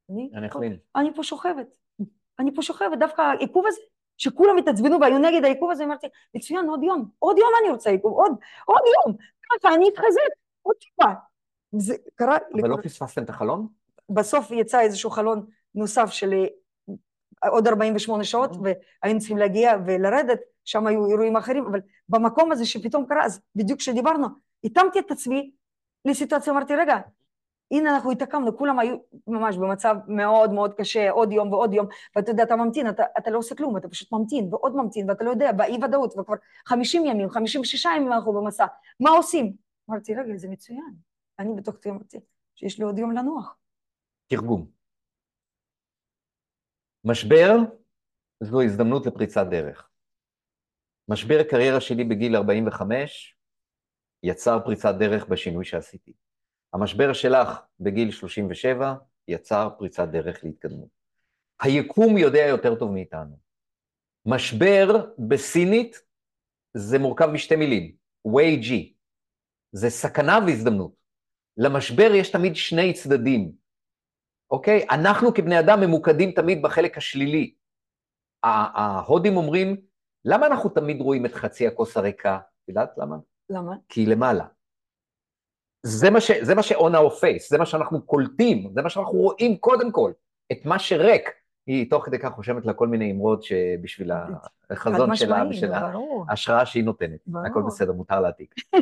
אני, 0.10 0.30
אני. 0.36 0.48
אני 0.96 1.14
פה 1.16 1.24
שוכבת, 1.24 1.68
אני 2.40 2.56
פה 2.56 2.62
שוכבת, 2.62 2.98
דווקא 3.00 3.22
העיכוב 3.22 3.66
הזה, 3.68 3.82
שכולם 4.18 4.58
התעצבנו 4.58 5.00
והיו 5.02 5.18
נגד 5.18 5.44
העיכוב 5.46 5.72
הזה, 5.72 5.84
אמרתי, 5.84 6.08
מצוין, 6.36 6.70
עוד 6.70 6.84
יום, 6.84 7.10
עוד 7.20 7.38
יום 7.38 7.50
אני 7.62 7.70
רוצה 7.72 7.90
עיכוב, 7.90 8.14
עוד, 8.14 8.32
עוד 8.66 8.82
יום, 9.06 9.16
ככה 9.60 9.74
אני 9.76 9.90
אתחזק, 9.90 10.30
עוד 10.62 10.76
טיפה. 10.76 11.12
זה 11.72 11.96
קרה... 12.16 12.38
אבל 12.54 12.70
לא 12.70 12.74
לכל- 12.74 12.82
פספסתם 12.82 13.24
את 13.24 13.30
החלון? 13.30 13.68
בסוף 14.10 14.52
יצא 14.52 14.80
איזשהו 14.82 15.10
חלון 15.10 15.46
נוסף 15.76 16.10
של 16.10 16.34
אה, 17.44 17.50
עוד 17.50 17.68
48 17.68 18.24
שעות, 18.24 18.52
Mhm. 18.52 18.58
והיינו 19.04 19.20
צריכים 19.20 19.38
להגיע 19.38 19.74
ולרדת, 19.86 20.40
שם 20.66 20.88
היו 20.88 21.08
אירועים 21.10 21.38
אחרים, 21.38 21.66
אבל 21.66 21.80
במקום 22.10 22.52
הזה 22.52 22.66
שפתאום 22.66 23.06
קרה, 23.06 23.26
אז 23.26 23.42
בדיוק 23.56 23.80
כשדיברנו, 23.80 24.28
התאמתי 24.64 25.00
את 25.00 25.12
עצמי 25.12 25.52
לסיטואציה, 26.06 26.54
אמרתי, 26.54 26.76
רגע, 26.76 26.98
הנה 27.72 27.96
אנחנו 27.96 28.12
התעקמנו, 28.12 28.58
כולם 28.58 28.80
היו 28.80 28.96
ממש 29.28 29.58
במצב 29.58 29.96
מאוד 30.08 30.52
מאוד 30.52 30.74
קשה, 30.74 31.12
עוד 31.12 31.32
יום 31.32 31.52
ועוד 31.52 31.74
יום, 31.74 31.88
ואתה 32.16 32.32
יודע, 32.32 32.44
אתה 32.44 32.56
ממתין, 32.56 32.90
אתה, 32.90 33.04
אתה 33.18 33.32
לא 33.32 33.38
עושה 33.38 33.56
כלום, 33.56 33.78
אתה 33.78 33.90
פשוט 33.90 34.12
ממתין 34.12 34.54
ועוד 34.54 34.76
ממתין, 34.76 35.10
ואתה 35.10 35.24
לא 35.24 35.30
יודע, 35.30 35.52
באי 35.52 35.78
ודאות, 35.84 36.18
וכבר 36.18 36.36
50 36.66 37.06
ימים, 37.06 37.30
56 37.30 37.86
ימים 37.86 38.14
אנחנו 38.14 38.34
במסע, 38.34 38.66
מה 39.00 39.10
עושים? 39.10 39.54
אמרתי, 39.90 40.16
רגע, 40.16 40.36
זה 40.36 40.48
מצוין. 40.48 40.96
אני 41.40 41.54
בתוך 41.56 41.76
תהיה 41.76 41.94
אמרתי, 41.94 42.20
שיש 42.56 42.80
לי 42.80 42.86
עוד 42.86 43.00
יום 43.00 43.12
לנוח. 43.12 43.56
תרגום. 44.28 44.66
משבר 47.04 47.58
זו 48.40 48.62
הזדמנות 48.62 49.06
לפריצת 49.06 49.46
דרך. 49.52 49.90
משבר 51.08 51.38
הקריירה 51.42 51.82
שלי 51.82 52.04
בגיל 52.04 52.36
45 52.36 53.39
יצר 54.24 54.60
פריצת 54.66 54.96
דרך 55.00 55.28
בשינוי 55.28 55.66
שעשיתי. 55.66 56.14
המשבר 56.74 57.14
שלך 57.14 57.60
בגיל 57.80 58.12
37 58.12 58.94
יצר 59.28 59.70
פריצת 59.78 60.08
דרך 60.08 60.44
להתקדמות. 60.44 60.90
היקום 61.62 62.18
יודע 62.18 62.46
יותר 62.48 62.76
טוב 62.76 62.92
מאיתנו. 62.92 63.40
משבר 64.26 65.06
בסינית 65.28 66.02
זה 66.74 67.00
מורכב 67.00 67.26
משתי 67.26 67.56
מילים, 67.56 67.96
ווי 68.26 68.58
ג'י. 68.58 68.94
זה 69.72 69.90
סכנה 69.90 70.40
והזדמנות. 70.48 70.92
למשבר 71.58 72.12
יש 72.16 72.32
תמיד 72.32 72.56
שני 72.56 72.94
צדדים, 72.94 73.52
אוקיי? 74.52 74.86
אנחנו 74.92 75.34
כבני 75.34 75.60
אדם 75.60 75.80
ממוקדים 75.82 76.32
תמיד 76.32 76.62
בחלק 76.62 76.98
השלילי. 76.98 77.56
ההודים 78.44 79.38
אומרים, 79.38 79.76
למה 80.26 80.48
אנחנו 80.48 80.70
תמיד 80.70 81.02
רואים 81.02 81.26
את 81.26 81.34
חצי 81.34 81.68
הכוס 81.68 81.98
הריקה? 81.98 82.38
את 82.38 82.70
יודעת 82.70 82.98
למה? 82.98 83.16
למה? 83.50 83.76
כי 83.90 84.02
היא 84.02 84.08
למעלה. 84.08 84.46
זה 85.84 86.10
מה, 86.10 86.22
ש, 86.22 86.32
זה 86.42 86.56
מה 86.56 86.64
our 86.94 87.22
face, 87.22 87.50
זה 87.50 87.58
מה 87.58 87.66
שאנחנו 87.66 88.02
קולטים, 88.02 88.72
זה 88.74 88.82
מה 88.82 88.90
שאנחנו 88.90 89.12
רואים 89.12 89.58
קודם 89.58 89.92
כל, 89.92 90.12
את 90.52 90.66
מה 90.66 90.80
שריק. 90.80 91.30
היא 91.68 91.90
תוך 91.90 92.06
כדי 92.06 92.20
כך 92.20 92.32
רושמת 92.32 92.66
לה 92.66 92.74
כל 92.74 92.88
מיני 92.88 93.12
אמרות 93.12 93.44
שבשביל 93.44 94.12
החזון 94.70 95.16
שלה, 95.16 95.44
ברור. 95.92 96.26
ההשראה 96.30 96.66
שהיא 96.66 96.84
נותנת. 96.84 97.20
ברור. 97.28 97.46
הכל 97.46 97.64
בסדר, 97.68 97.92
מותר 97.92 98.22
להעתיק. 98.22 98.56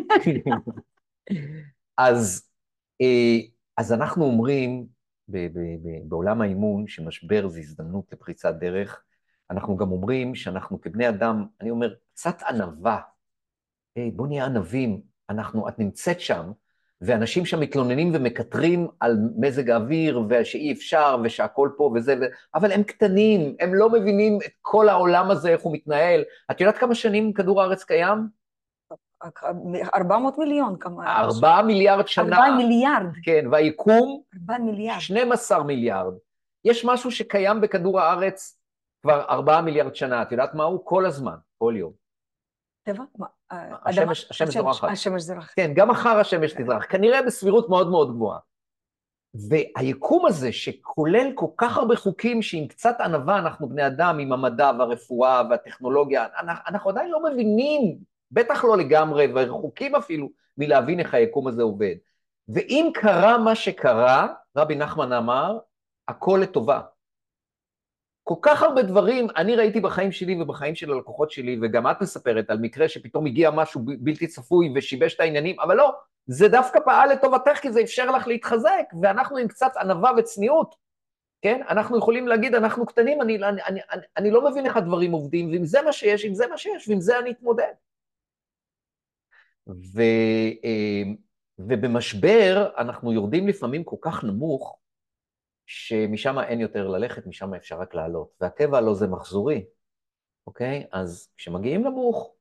אז, 1.98 2.50
אה, 3.02 3.38
אז 3.78 3.94
אנחנו 3.94 4.26
אומרים 4.26 4.86
ב- 5.28 5.48
ב- 5.48 5.78
ב- 5.84 6.10
בעולם 6.10 6.42
האימון 6.42 6.88
שמשבר 6.88 7.48
זה 7.48 7.60
הזדמנות 7.60 8.14
לפריצת 8.14 8.56
דרך. 8.60 9.04
אנחנו 9.52 9.78
גם 9.78 9.92
אומרים 9.92 10.36
שאנחנו 10.36 10.82
כבני 10.82 11.10
אדם, 11.10 11.46
אני 11.62 11.70
אומר, 11.70 11.94
קצת 12.14 12.38
ענווה. 12.50 13.00
היי, 13.98 14.12
בוא 14.12 14.28
נהיה 14.28 14.46
ענבים, 14.46 15.02
אנחנו, 15.30 15.68
את 15.68 15.80
נמצאת 15.80 16.20
שם, 16.20 16.52
ואנשים 17.02 17.46
שם 17.46 17.60
מתלוננים 17.60 18.12
ומקטרים 18.14 18.88
על 19.00 19.18
מזג 19.38 19.70
האוויר, 19.70 20.22
ושאי 20.30 20.72
אפשר, 20.72 21.18
ושהכול 21.24 21.76
פה 21.78 21.92
וזה, 21.96 22.16
ו... 22.22 22.24
אבל 22.56 22.72
הם 22.72 22.84
קטנים, 22.84 23.56
הם 23.60 23.76
לא 23.76 23.90
מבינים 23.90 24.40
את 24.46 24.52
כל 24.62 24.90
העולם 24.90 25.32
הזה, 25.32 25.50
איך 25.50 25.62
הוא 25.62 25.74
מתנהל. 25.74 26.24
את 26.52 26.62
יודעת 26.62 26.78
כמה 26.78 26.96
שנים 26.96 27.34
כדור 27.34 27.62
הארץ 27.62 27.84
קיים? 27.84 28.28
400 29.96 30.38
מיליון, 30.38 30.78
כמה? 30.80 31.18
ארבעה 31.18 31.64
מיליארד 31.64 32.08
שנה. 32.08 32.38
4 32.38 32.56
מיליארד, 32.58 33.14
כן, 33.24 33.46
והיקום, 33.52 34.22
4 34.50 34.58
מיליארד. 34.58 35.00
12 35.00 35.64
מיליארד. 35.64 36.14
יש 36.66 36.86
משהו 36.86 37.12
שקיים 37.12 37.62
בכדור 37.62 38.00
הארץ 38.00 38.60
כבר 39.02 39.26
ארבעה 39.30 39.62
מיליארד 39.62 39.96
שנה, 39.96 40.22
את 40.22 40.32
יודעת 40.32 40.54
מה 40.54 40.64
הוא? 40.64 40.80
כל 40.84 41.06
הזמן, 41.06 41.36
כל 41.58 41.74
יום. 41.78 42.07
טבע? 42.88 43.04
מה, 43.18 43.26
אה, 43.52 43.76
השמש- 43.86 44.44
זורחת. 44.54 44.90
השמש 44.92 45.22
זורחת. 45.22 45.54
כן, 45.56 45.72
גם 45.76 45.90
מחר 45.90 46.20
השמש 46.20 46.54
תזרח, 46.54 46.86
כנראה 46.90 47.22
בסבירות 47.22 47.70
מאוד 47.70 47.90
מאוד 47.90 48.16
גבוהה. 48.16 48.40
והיקום 49.50 50.26
הזה, 50.26 50.52
שכולל 50.52 51.32
כל 51.36 51.48
כך 51.58 51.78
הרבה 51.78 51.96
חוקים 51.96 52.42
שעם 52.42 52.68
קצת 52.68 53.02
ענווה 53.02 53.40
אנחנו 53.40 53.70
בני 53.70 53.88
אדם, 53.88 54.20
עם 54.20 54.34
המדע 54.34 54.72
והרפואה 54.80 55.42
והטכנולוגיה, 55.50 56.26
אנחנו, 56.40 56.64
אנחנו 56.68 56.90
עדיין 56.90 57.10
לא 57.12 57.24
מבינים, 57.24 57.98
בטח 58.32 58.64
לא 58.64 58.78
לגמרי, 58.78 59.28
ורחוקים 59.36 59.96
אפילו 59.96 60.30
מלהבין 60.58 61.00
איך 61.00 61.14
היקום 61.14 61.48
הזה 61.48 61.64
עובד. 61.64 61.96
ואם 62.50 62.92
קרה 62.94 63.38
מה 63.38 63.56
שקרה, 63.56 64.28
רבי 64.58 64.76
נחמן 64.76 65.14
אמר, 65.14 65.58
הכל 66.08 66.40
לטובה. 66.44 66.82
כל 68.28 68.36
כך 68.42 68.64
הרבה 68.64 68.82
דברים, 68.82 69.28
אני 69.36 69.56
ראיתי 69.56 69.80
בחיים 69.80 70.12
שלי 70.12 70.42
ובחיים 70.42 70.76
של 70.76 70.92
הלקוחות 70.92 71.32
שלי, 71.32 71.60
וגם 71.62 71.88
את 71.88 72.02
מספרת 72.02 72.50
על 72.50 72.58
מקרה 72.60 72.90
שפתאום 72.90 73.26
הגיע 73.26 73.52
משהו 73.52 73.82
בלתי 74.00 74.28
צפוי 74.28 74.74
ושיבש 74.76 75.16
את 75.16 75.20
העניינים, 75.20 75.60
אבל 75.60 75.76
לא, 75.76 75.92
זה 76.26 76.48
דווקא 76.48 76.80
פעל 76.86 77.12
לטובתך, 77.12 77.58
כי 77.62 77.72
זה 77.72 77.82
אפשר 77.82 78.12
לך 78.12 78.28
להתחזק, 78.28 78.84
ואנחנו 79.02 79.38
עם 79.38 79.48
קצת 79.48 79.72
ענווה 79.80 80.12
וצניעות, 80.18 80.76
כן? 81.42 81.62
אנחנו 81.70 81.98
יכולים 81.98 82.28
להגיד, 82.28 82.56
אנחנו 82.56 82.86
קטנים, 82.86 83.22
אני, 83.22 83.36
אני, 83.36 83.64
אני, 83.64 83.80
אני, 83.92 84.02
אני 84.18 84.32
לא 84.32 84.52
מבין 84.52 84.66
איך 84.66 84.78
הדברים 84.78 85.12
עובדים, 85.12 85.52
ואם 85.52 85.66
זה 85.66 85.82
מה 85.82 85.94
שיש, 85.94 86.26
אם 86.26 86.34
זה 86.34 86.48
מה 86.48 86.58
שיש, 86.58 86.90
ועם 86.90 87.02
זה 87.02 87.20
אני 87.20 87.32
אתמודד. 87.32 87.74
ו, 89.68 90.02
אה, 90.64 91.04
ובמשבר 91.60 92.70
אנחנו 92.78 93.14
יורדים 93.14 93.48
לפעמים 93.48 93.84
כל 93.84 93.98
כך 94.02 94.24
נמוך, 94.24 94.78
שמשם 95.68 96.40
אין 96.40 96.60
יותר 96.60 96.88
ללכת, 96.88 97.28
משם 97.28 97.54
אפשר 97.54 97.80
רק 97.80 97.96
לעלות. 97.96 98.30
והטבע 98.42 98.78
הלא 98.78 98.94
זה 98.94 99.08
מחזורי, 99.08 99.66
אוקיי? 100.48 100.88
אז 100.92 101.30
כשמגיעים 101.38 101.84
נמוך, 101.84 102.34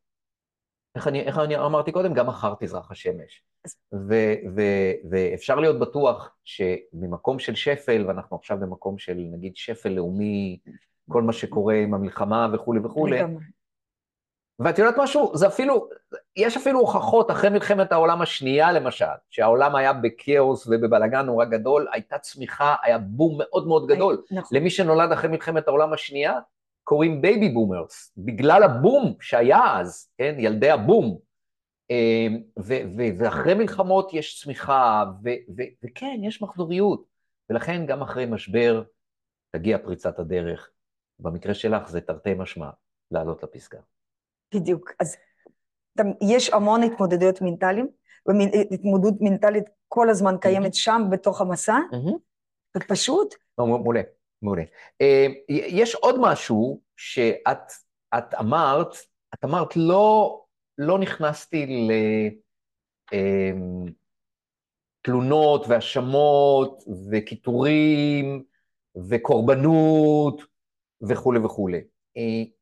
איך 0.95 1.09
אני, 1.09 1.21
איך 1.21 1.39
אני 1.39 1.59
אמרתי 1.59 1.93
קודם? 1.93 2.15
גם 2.15 2.27
מחר 2.27 2.55
תזרח 2.61 2.91
השמש. 2.91 3.43
ו, 3.95 4.15
ו, 4.57 4.63
ואפשר 5.11 5.61
להיות 5.61 5.79
בטוח 5.79 6.37
שממקום 6.45 7.39
של 7.39 7.55
שפל, 7.55 8.05
ואנחנו 8.07 8.37
עכשיו 8.37 8.59
במקום 8.61 8.99
של 8.99 9.17
נגיד 9.33 9.57
שפל 9.57 9.89
לאומי, 9.89 10.59
כל 11.09 11.23
מה 11.23 11.33
שקורה 11.33 11.75
עם 11.75 11.95
המלחמה 11.95 12.49
וכולי 12.55 12.81
וכולי. 12.81 13.21
ואת 14.59 14.79
יודעת 14.79 14.95
משהו? 14.99 15.33
זה 15.37 15.47
אפילו, 15.47 15.89
יש 16.37 16.57
אפילו 16.57 16.81
הוכחות 16.81 17.31
אחרי 17.31 17.51
מלחמת 17.51 17.93
העולם 17.93 18.23
השנייה 18.23 18.73
למשל, 18.73 19.05
שהעולם 19.31 19.77
היה 19.77 19.93
בכאוס 19.93 20.67
ובבלאגן 20.67 21.27
נורא 21.27 21.45
גדול, 21.45 21.87
הייתה 21.93 22.19
צמיחה, 22.19 22.75
היה 22.83 22.99
בום 22.99 23.39
מאוד 23.39 23.67
מאוד 23.67 23.87
גדול. 23.87 24.23
נכון. 24.31 24.59
למי 24.59 24.71
שנולד 24.71 25.13
אחרי 25.13 25.31
מלחמת 25.31 25.69
העולם 25.69 25.93
השנייה, 25.93 26.39
קוראים 26.85 27.23
baby 27.23 27.49
boomers, 27.49 28.13
בגלל 28.17 28.63
הבום 28.63 29.15
שהיה 29.21 29.79
אז, 29.81 30.09
כן, 30.19 30.35
ילדי 30.39 30.71
הבום. 30.71 31.19
ו- 32.59 32.83
ואחרי 33.19 33.55
מלחמות 33.55 34.15
יש 34.15 34.43
צמיחה, 34.43 35.05
וכן, 35.85 36.21
יש 36.23 36.43
מחזוריות. 36.43 37.05
ולכן 37.51 37.87
גם 37.87 38.03
אחרי 38.03 38.27
משבר 38.27 38.83
תגיע 39.51 39.79
פריצת 39.79 40.19
הדרך. 40.19 40.71
במקרה 41.19 41.55
שלך 41.55 41.89
זה 41.89 42.01
תרתי 42.01 42.35
משמע, 42.35 42.71
לעלות 43.11 43.43
לפסגה. 43.43 43.79
בדיוק. 44.55 44.93
אז 45.01 45.17
יש 46.21 46.51
המון 46.51 46.83
התמודדויות 46.83 47.43
מנטליים, 47.43 47.89
והתמודדות 48.27 49.15
מנטלית 49.21 49.65
כל 49.89 50.11
הזמן 50.11 50.37
קיימת 50.41 50.75
שם 50.75 51.03
בתוך 51.11 51.41
המסע, 51.41 51.79
ופשוט, 52.77 53.35
לא, 53.59 53.67
מעולה, 53.67 54.01
מעולה. 54.43 54.63
אה, 55.01 55.27
יש 55.49 55.95
עוד 55.95 56.15
משהו 56.21 56.81
שאת 56.97 57.73
את 58.19 58.35
אמרת, 58.41 58.97
את 59.35 59.45
אמרת, 59.45 59.77
לא, 59.77 60.41
לא 60.79 60.99
נכנסתי 60.99 61.89
לתלונות 65.05 65.67
והאשמות 65.69 66.85
וקיטורים 67.11 68.43
וקורבנות 69.09 70.43
וכולי 71.09 71.41
וכולי. 71.41 71.81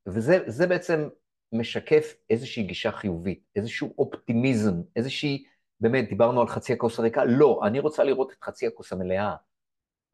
וזה 0.06 0.66
בעצם 0.66 1.08
משקף 1.54 2.14
איזושהי 2.30 2.62
גישה 2.62 2.92
חיובית, 2.92 3.40
איזשהו 3.56 3.94
אופטימיזם, 3.98 4.74
איזושהי, 4.96 5.44
באמת, 5.80 6.08
דיברנו 6.08 6.40
על 6.40 6.48
חצי 6.48 6.72
הכוס 6.72 6.98
הריקה, 6.98 7.24
לא, 7.24 7.60
אני 7.64 7.78
רוצה 7.78 8.04
לראות 8.04 8.32
את 8.32 8.44
חצי 8.44 8.66
הכוס 8.66 8.92
המלאה, 8.92 9.34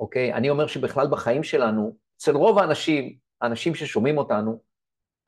אוקיי? 0.00 0.34
אני 0.34 0.50
אומר 0.50 0.66
שבכלל 0.66 1.06
בחיים 1.10 1.42
שלנו, 1.42 1.96
אצל 2.16 2.36
רוב 2.36 2.58
האנשים, 2.58 3.16
האנשים 3.40 3.74
ששומעים 3.74 4.18
אותנו, 4.18 4.60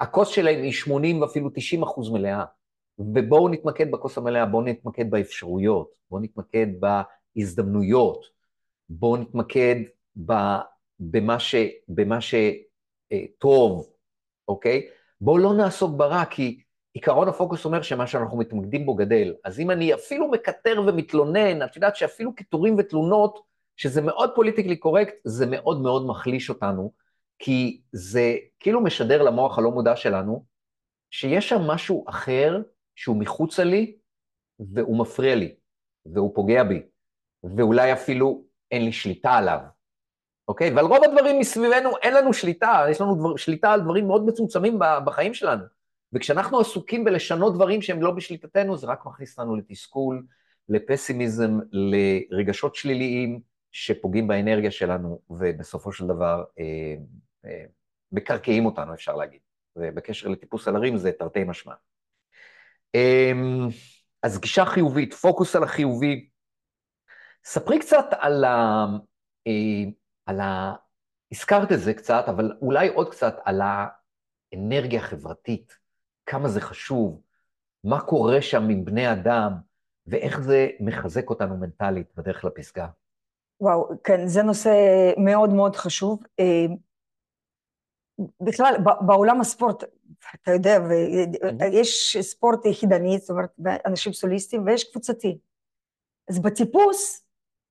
הכוס 0.01 0.29
שלהם 0.29 0.63
היא 0.63 0.73
80 0.73 1.23
ואפילו 1.23 1.51
90 1.55 1.83
אחוז 1.83 2.11
מלאה. 2.11 2.45
ובואו 2.99 3.49
נתמקד 3.49 3.91
בכוס 3.91 4.19
המלאה, 4.19 4.47
בואו 4.47 4.63
נתמקד 4.63 5.11
באפשרויות, 5.11 5.91
בואו 6.11 6.21
נתמקד 6.23 6.67
בהזדמנויות, 7.37 8.27
בואו 8.89 9.17
נתמקד 9.17 9.77
במה, 10.17 10.61
במה 11.89 12.19
שטוב, 12.21 13.81
אה, 13.81 13.93
אוקיי? 14.49 14.89
בואו 15.23 15.39
לא 15.39 15.55
נעסוק 15.55 15.97
ברע, 15.97 16.25
כי 16.25 16.63
עיקרון 16.93 17.29
הפוקוס 17.29 17.65
אומר 17.65 17.83
שמה 17.83 18.07
שאנחנו 18.07 18.39
מתמקדים 18.39 18.87
בו 18.87 18.95
גדל. 18.95 19.35
אז 19.45 19.61
אם 19.61 19.71
אני 19.71 19.95
אפילו 19.95 20.31
מקטר 20.31 20.83
ומתלונן, 20.87 21.63
את 21.63 21.77
יודעת 21.77 21.97
שאפילו 21.97 22.35
קיטורים 22.35 22.77
ותלונות, 22.79 23.39
שזה 23.77 24.03
מאוד 24.03 24.31
politically 24.35 24.77
correct, 24.77 25.15
זה 25.25 25.47
מאוד 25.47 25.81
מאוד 25.83 26.07
מחליש 26.07 26.49
אותנו, 26.49 26.93
כי 27.39 27.81
זה 27.93 28.37
כאילו 28.61 28.81
משדר 28.81 29.23
למוח 29.23 29.59
הלא 29.59 29.71
מודע 29.71 29.97
שלנו, 29.97 30.45
שיש 31.11 31.49
שם 31.49 31.61
משהו 31.61 32.05
אחר 32.09 32.63
שהוא 32.95 33.17
מחוצה 33.17 33.65
לי, 33.65 33.97
והוא 34.61 34.99
מפריע 34.99 35.35
לי, 35.35 35.55
והוא 36.07 36.35
פוגע 36.35 36.65
בי, 36.65 36.83
ואולי 37.57 37.93
אפילו 37.93 38.45
אין 38.71 38.85
לי 38.85 38.93
שליטה 38.93 39.33
עליו, 39.33 39.59
אוקיי? 40.49 40.71
ועל 40.71 40.85
רוב 40.87 41.05
הדברים 41.05 41.39
מסביבנו 41.39 41.97
אין 42.03 42.15
לנו 42.15 42.33
שליטה, 42.33 42.85
יש 42.91 43.01
לנו 43.01 43.15
דבר, 43.15 43.37
שליטה 43.37 43.73
על 43.73 43.81
דברים 43.81 44.07
מאוד 44.07 44.27
מצומצמים 44.27 44.79
בחיים 45.05 45.35
שלנו. 45.35 45.65
וכשאנחנו 46.13 46.61
עסוקים 46.61 47.05
בלשנות 47.05 47.55
דברים 47.55 47.83
שהם 47.83 48.03
לא 48.03 48.11
בשליטתנו, 48.11 48.77
זה 48.77 48.87
רק 48.87 49.07
מכניס 49.07 49.39
אותנו 49.39 49.57
לתסכול, 49.57 50.27
לפסימיזם, 50.69 51.59
לרגשות 51.73 52.75
שליליים 52.75 53.41
שפוגעים 53.73 54.29
באנרגיה 54.29 54.71
שלנו, 54.71 55.21
ובסופו 55.31 55.93
של 55.93 56.07
דבר 56.07 56.45
אה, 56.59 56.95
אה, 57.45 57.65
מקרקעים 58.13 58.67
אותנו, 58.67 58.95
אפשר 58.95 59.17
להגיד. 59.17 59.41
ובקשר 59.77 60.29
לטיפוס 60.29 60.69
על 60.69 60.77
הרים 60.77 60.97
זה 60.97 61.13
תרתי 61.13 61.45
משמע. 61.45 61.75
אה, 62.95 63.33
אז 64.23 64.41
גישה 64.41 64.65
חיובית, 64.65 65.15
פוקוס 65.15 65.57
על 65.57 65.63
החיובי. 65.63 66.29
ספרי 67.45 67.79
קצת 67.79 68.07
על 68.11 68.45
ה... 68.45 68.87
על 70.27 70.41
ה... 70.41 70.75
הזכרת 71.33 71.73
את 71.73 71.81
זה 71.81 71.95
קצת, 71.95 72.25
אבל 72.29 72.57
אולי 72.63 72.89
עוד 72.89 73.11
קצת 73.11 73.37
על 73.45 73.61
האנרגיה 73.61 75.01
החברתית, 75.01 75.79
כמה 76.27 76.49
זה 76.49 76.61
חשוב, 76.61 77.21
מה 77.85 78.01
קורה 78.01 78.43
שם 78.43 78.63
עם 78.69 78.85
בני 78.85 79.13
אדם, 79.13 79.53
ואיך 80.07 80.41
זה 80.41 80.69
מחזק 80.81 81.31
אותנו 81.31 81.57
מנטלית 81.57 82.07
בדרך 82.17 82.45
לפסגה. 82.45 82.87
וואו, 83.61 83.89
כן, 84.05 84.27
זה 84.27 84.43
נושא 84.43 84.71
מאוד 85.17 85.51
מאוד 85.51 85.77
חשוב. 85.77 86.23
אה, 86.41 86.67
בכלל, 88.41 88.75
בעולם 89.07 89.41
הספורט, 89.41 89.85
אתה 90.35 90.53
יודע, 90.53 90.79
יש 91.73 92.17
ספורט 92.21 92.67
יחידני, 92.67 93.19
זאת 93.19 93.31
אומרת, 93.31 93.51
אנשים 93.87 94.13
סוליסטים, 94.13 94.67
ויש 94.67 94.93
קבוצתי. 94.93 95.39
אז 96.31 96.39
בטיפוס, 96.39 97.27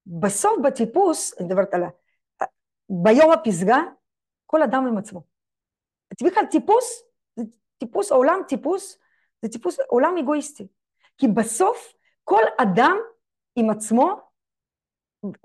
בסוף 0.05 0.53
בטיפוס, 0.63 1.33
אני 1.39 1.47
מדברת 1.47 1.73
על 1.73 1.83
ביום 2.91 3.31
הפסגה, 3.31 3.77
כל 4.45 4.63
אדם 4.63 4.87
עם 4.87 4.97
עצמו. 4.97 5.21
בכלל 6.23 6.45
טיפוס, 6.51 7.03
זה 7.35 7.43
טיפוס, 7.77 8.11
עולם 8.11 8.41
טיפוס, 8.47 8.97
זה 9.41 9.49
טיפוס 9.49 9.79
עולם 9.87 10.17
אגואיסטי. 10.17 10.67
כי 11.17 11.27
בסוף 11.27 11.93
כל 12.23 12.41
אדם 12.57 12.97
עם 13.55 13.69
עצמו, 13.69 14.19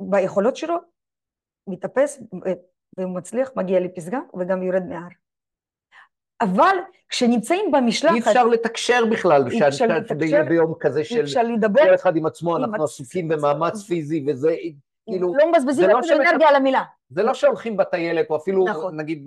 ביכולות 0.00 0.56
שלו, 0.56 0.76
מתאפס 1.66 2.22
והוא 2.98 3.16
מצליח, 3.16 3.50
מגיע 3.56 3.80
לפסגה 3.80 4.18
וגם 4.38 4.62
יורד 4.62 4.82
מהר. 4.82 5.08
אבל 6.40 6.76
כשנמצאים 7.08 7.70
במשלחת... 7.72 8.14
אי 8.14 8.20
אפשר 8.20 8.46
לתקשר 8.46 9.04
בכלל, 9.10 9.50
אי 9.50 9.68
אפשר 9.68 9.86
לתקשר, 9.86 10.44
ביום 10.48 10.74
כזה 10.80 11.04
של 11.04 11.38
כל 11.74 11.94
אחד 11.94 12.16
עם 12.16 12.26
עצמו, 12.26 12.56
אנחנו 12.56 12.84
עסוקים 12.84 13.28
במאמץ 13.28 13.82
פיזי 13.82 14.24
וזה, 14.28 14.56
כאילו... 15.10 15.34
לא 15.34 15.52
מבזבזים 15.52 15.88
לא 15.88 15.98
את 15.98 16.04
האנרגיה 16.10 16.48
על 16.48 16.54
המילה. 16.54 16.82
זה 17.10 17.22
לא 17.22 17.34
שהולכים 17.34 17.76
בטיילת, 17.76 18.30
או 18.30 18.36
אפילו 18.36 18.64
נכון. 18.64 18.96
נגיד 18.96 19.24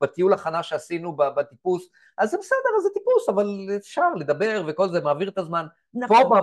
בטיול 0.00 0.32
הכנה 0.32 0.62
שעשינו 0.62 1.16
בטיפוס, 1.16 1.88
אז 2.18 2.30
זה 2.30 2.38
בסדר, 2.38 2.76
אז 2.76 2.82
זה 2.82 2.88
טיפוס, 2.94 3.28
אבל 3.28 3.68
אפשר 3.76 4.14
לדבר 4.16 4.62
וכל 4.66 4.88
זה, 4.88 5.00
מעביר 5.00 5.28
את 5.28 5.38
הזמן. 5.38 5.66
נכון. 5.94 6.16
פה 6.22 6.40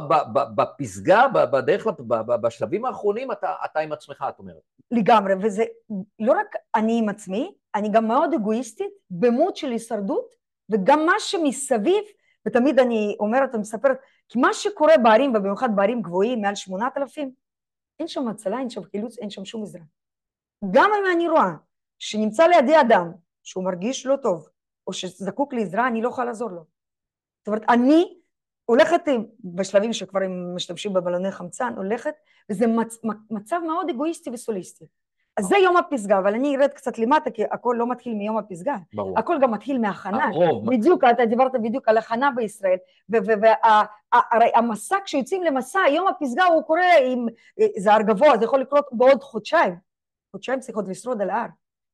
בפסגה, 0.55 1.27
בדרך, 1.27 1.87
בשלבים 2.41 2.85
האחרונים, 2.85 3.31
אתה, 3.31 3.53
אתה 3.65 3.79
עם 3.79 3.91
עצמך, 3.91 4.25
את 4.29 4.39
אומרת. 4.39 4.61
לגמרי, 4.91 5.33
וזה 5.41 5.63
לא 6.19 6.31
רק 6.31 6.55
אני 6.75 6.99
עם 6.99 7.09
עצמי, 7.09 7.53
אני 7.75 7.89
גם 7.89 8.07
מאוד 8.07 8.33
אגואיסטית, 8.33 8.91
במות 9.09 9.55
של 9.55 9.71
הישרדות, 9.71 10.35
וגם 10.69 11.05
מה 11.05 11.13
שמסביב, 11.19 12.03
ותמיד 12.47 12.79
אני 12.79 13.15
אומרת 13.19 13.55
ומספרת, 13.55 13.97
כי 14.29 14.39
מה 14.39 14.53
שקורה 14.53 14.97
בערים, 14.97 15.35
ובמיוחד 15.35 15.75
בערים 15.75 16.01
גבוהים, 16.01 16.41
מעל 16.41 16.55
שמונת 16.55 16.97
אלפים, 16.97 17.31
אין 17.99 18.07
שם 18.07 18.27
הצלה, 18.27 18.59
אין 18.59 18.69
שם 18.69 18.83
חילוץ, 18.83 19.17
אין 19.17 19.29
שם 19.29 19.45
שום 19.45 19.63
עזרה. 19.63 19.81
גם 20.71 20.89
אם 20.99 21.15
אני 21.15 21.29
רואה 21.29 21.51
שנמצא 21.99 22.47
לידי 22.47 22.81
אדם 22.81 23.11
שהוא 23.43 23.63
מרגיש 23.63 24.05
לא 24.05 24.15
טוב, 24.15 24.49
או 24.87 24.93
שזקוק 24.93 25.53
לעזרה, 25.53 25.87
אני 25.87 26.01
לא 26.01 26.09
יכולה 26.09 26.27
לעזור 26.27 26.51
לו. 26.51 26.65
זאת 27.39 27.47
אומרת, 27.47 27.63
אני 27.69 28.19
הולכת 28.65 29.01
בשלבים 29.43 29.93
שכבר 29.93 30.19
הם 30.23 30.55
משתמשים 30.55 30.93
בבלוני 30.93 31.31
חמצן, 31.31 31.73
הולכת, 31.77 32.13
וזה 32.49 32.67
מצ, 32.67 32.97
מצב 33.29 33.59
מאוד 33.67 33.89
אגואיסטי 33.89 34.29
וסוליסטי. 34.29 34.85
אז 35.39 35.45
זה 35.45 35.57
יום 35.57 35.77
הפסגה, 35.77 36.17
אבל 36.17 36.33
אני 36.33 36.57
ארד 36.57 36.69
קצת 36.69 36.99
למטה, 36.99 37.31
כי 37.31 37.43
הכל 37.51 37.75
לא 37.77 37.87
מתחיל 37.87 38.13
מיום 38.13 38.37
הפסגה. 38.37 38.75
ברור. 38.93 39.19
הכל 39.19 39.37
גם 39.41 39.51
מתחיל 39.51 39.79
מהכנה. 39.79 40.25
הרוב. 40.25 40.69
בדיוק, 40.69 41.03
אתה 41.03 41.25
דיברת 41.25 41.51
בדיוק 41.63 41.87
על 41.87 41.97
הכנה 41.97 42.31
בישראל, 42.35 42.77
והרי 43.09 44.51
המסע, 44.55 44.95
כשיוצאים 45.05 45.43
למסע, 45.43 45.79
יום 45.89 46.07
הפסגה 46.07 46.45
הוא 46.45 46.63
קורה 46.63 46.97
עם, 47.05 47.27
זה 47.77 47.93
הר 47.93 48.01
גבוה, 48.01 48.37
זה 48.37 48.45
יכול 48.45 48.59
לקרות 48.59 48.85
בעוד 48.91 49.23
חודשיים. 49.23 49.75
חודשיים 50.31 50.59
צריכות 50.59 50.87
לשרוד 50.87 51.21
על 51.21 51.29
ההר. 51.29 51.47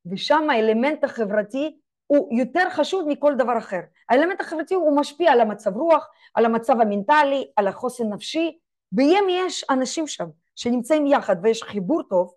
ושם 0.06 0.50
האלמנט 0.50 1.04
החברתי 1.04 1.76
הוא 2.06 2.38
יותר 2.38 2.70
חשוב 2.70 3.08
מכל 3.08 3.34
דבר 3.34 3.58
אחר. 3.58 3.80
האלמנט 4.08 4.40
החברתי 4.40 4.74
הוא 4.74 4.96
משפיע 4.96 5.32
על 5.32 5.40
המצב 5.40 5.76
רוח, 5.76 6.08
על 6.34 6.44
המצב 6.44 6.80
המנטלי, 6.80 7.46
על 7.56 7.68
החוסן 7.68 8.12
נפשי, 8.12 8.58
ואם 8.92 9.24
יש 9.30 9.64
אנשים 9.70 10.06
שם 10.06 10.26
שנמצאים 10.56 11.06
יחד 11.06 11.36
ויש 11.42 11.62
חיבור 11.62 12.02
טוב, 12.02 12.32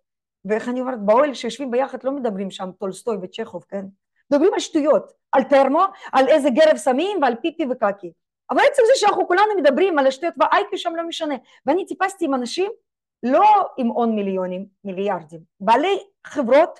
ואיך 0.49 0.69
אני 0.69 0.81
אומרת, 0.81 1.05
באוהל 1.05 1.33
שיושבים 1.33 1.71
ביחד 1.71 1.97
לא 2.03 2.11
מדברים 2.11 2.51
שם 2.51 2.69
טולסטוי 2.79 3.17
וצ'כוב, 3.21 3.65
כן? 3.69 3.85
מדברים 4.31 4.53
על 4.53 4.59
שטויות, 4.59 5.11
על 5.31 5.43
טרמו, 5.43 5.83
על 6.11 6.27
איזה 6.27 6.49
גרב 6.49 6.77
סמים 6.77 7.21
ועל 7.21 7.35
פיפי 7.41 7.65
וקקי. 7.71 8.11
אבל 8.51 8.59
עצם 8.59 8.83
זה 8.85 8.91
שאנחנו 8.95 9.27
כולנו 9.27 9.55
מדברים 9.57 9.99
על 9.99 10.07
השטויות 10.07 10.35
והאייקו 10.37 10.77
שם 10.77 10.95
לא 10.95 11.07
משנה. 11.07 11.35
ואני 11.65 11.85
טיפסתי 11.85 12.25
עם 12.25 12.33
אנשים 12.33 12.71
לא 13.23 13.45
עם 13.77 13.87
הון 13.87 14.15
מיליונים, 14.15 14.65
מיליארדים, 14.83 15.39
בעלי 15.59 15.99
חברות, 16.27 16.79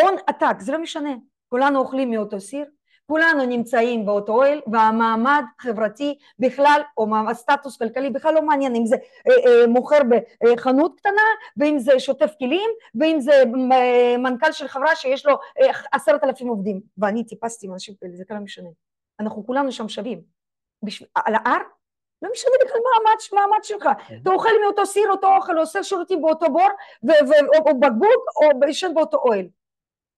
הון 0.00 0.14
עתק, 0.26 0.60
זה 0.60 0.72
לא 0.72 0.78
משנה, 0.78 1.10
כולנו 1.48 1.78
אוכלים 1.78 2.10
מאותו 2.10 2.40
סיר, 2.40 2.66
כולנו 3.06 3.46
נמצאים 3.46 4.06
באותו 4.06 4.32
אוהל 4.32 4.60
והמעמד 4.72 5.44
חברתי 5.58 6.18
בכלל 6.38 6.80
או 6.96 7.06
סטטוס 7.32 7.76
כלכלי 7.76 8.10
בכלל 8.10 8.34
לא 8.34 8.42
מעניין 8.42 8.76
אם 8.76 8.86
זה 8.86 8.96
אה, 9.28 9.32
אה, 9.50 9.66
מוכר 9.66 9.98
בחנות 10.44 11.00
קטנה 11.00 11.22
ואם 11.56 11.78
זה 11.78 12.00
שוטף 12.00 12.34
כלים 12.38 12.70
ואם 13.00 13.20
זה 13.20 13.32
אה, 13.72 14.18
מנכ"ל 14.18 14.52
של 14.52 14.68
חברה 14.68 14.96
שיש 14.96 15.26
לו 15.26 15.34
אה, 15.60 15.70
עשרת 15.92 16.24
אלפים 16.24 16.48
עובדים. 16.48 16.80
ואני 16.98 17.24
טיפסתי 17.24 17.66
עם 17.66 17.72
אנשים 17.72 17.94
כאלה 18.00 18.16
זה 18.16 18.24
כלל 18.24 18.38
משנה. 18.38 18.68
אנחנו 19.20 19.46
כולנו 19.46 19.72
שם 19.72 19.88
שווים. 19.88 20.22
בשביל, 20.82 21.08
על 21.14 21.34
ההר? 21.34 21.60
לא 22.22 22.30
משנה 22.32 22.52
בכלל 22.64 22.78
מה 22.84 22.90
המעמד 23.32 23.64
שלך, 23.64 23.88
אתה 24.22 24.30
אוכל 24.30 24.50
מאותו 24.64 24.86
סיר, 24.86 25.10
אותו 25.10 25.36
אוכל, 25.36 25.58
עושה 25.58 25.82
שירותים 25.82 26.22
באותו 26.22 26.46
בור, 26.46 26.68
או 27.66 27.80
בקבוק, 27.80 28.24
או 28.36 28.68
ישן 28.68 28.94
באותו 28.94 29.16
אוהל. 29.16 29.46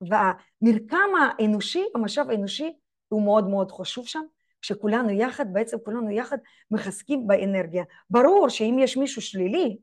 והמרקם 0.01 1.11
האנושי, 1.21 1.85
המשאב 1.95 2.31
האנושי, 2.31 2.73
הוא 3.09 3.23
מאוד 3.23 3.49
מאוד 3.49 3.73
חשוב 3.73 4.07
שם, 4.07 4.23
כשכולנו 4.63 5.11
יחד, 5.11 5.53
בעצם 5.53 5.77
כולנו 5.85 6.11
יחד 6.11 6.39
מחזקים 6.71 7.27
באנרגיה. 7.27 7.85
ברור 8.11 8.49
שאם 8.49 8.77
יש 8.81 8.97
מישהו 8.97 9.23
שלילי, 9.23 9.79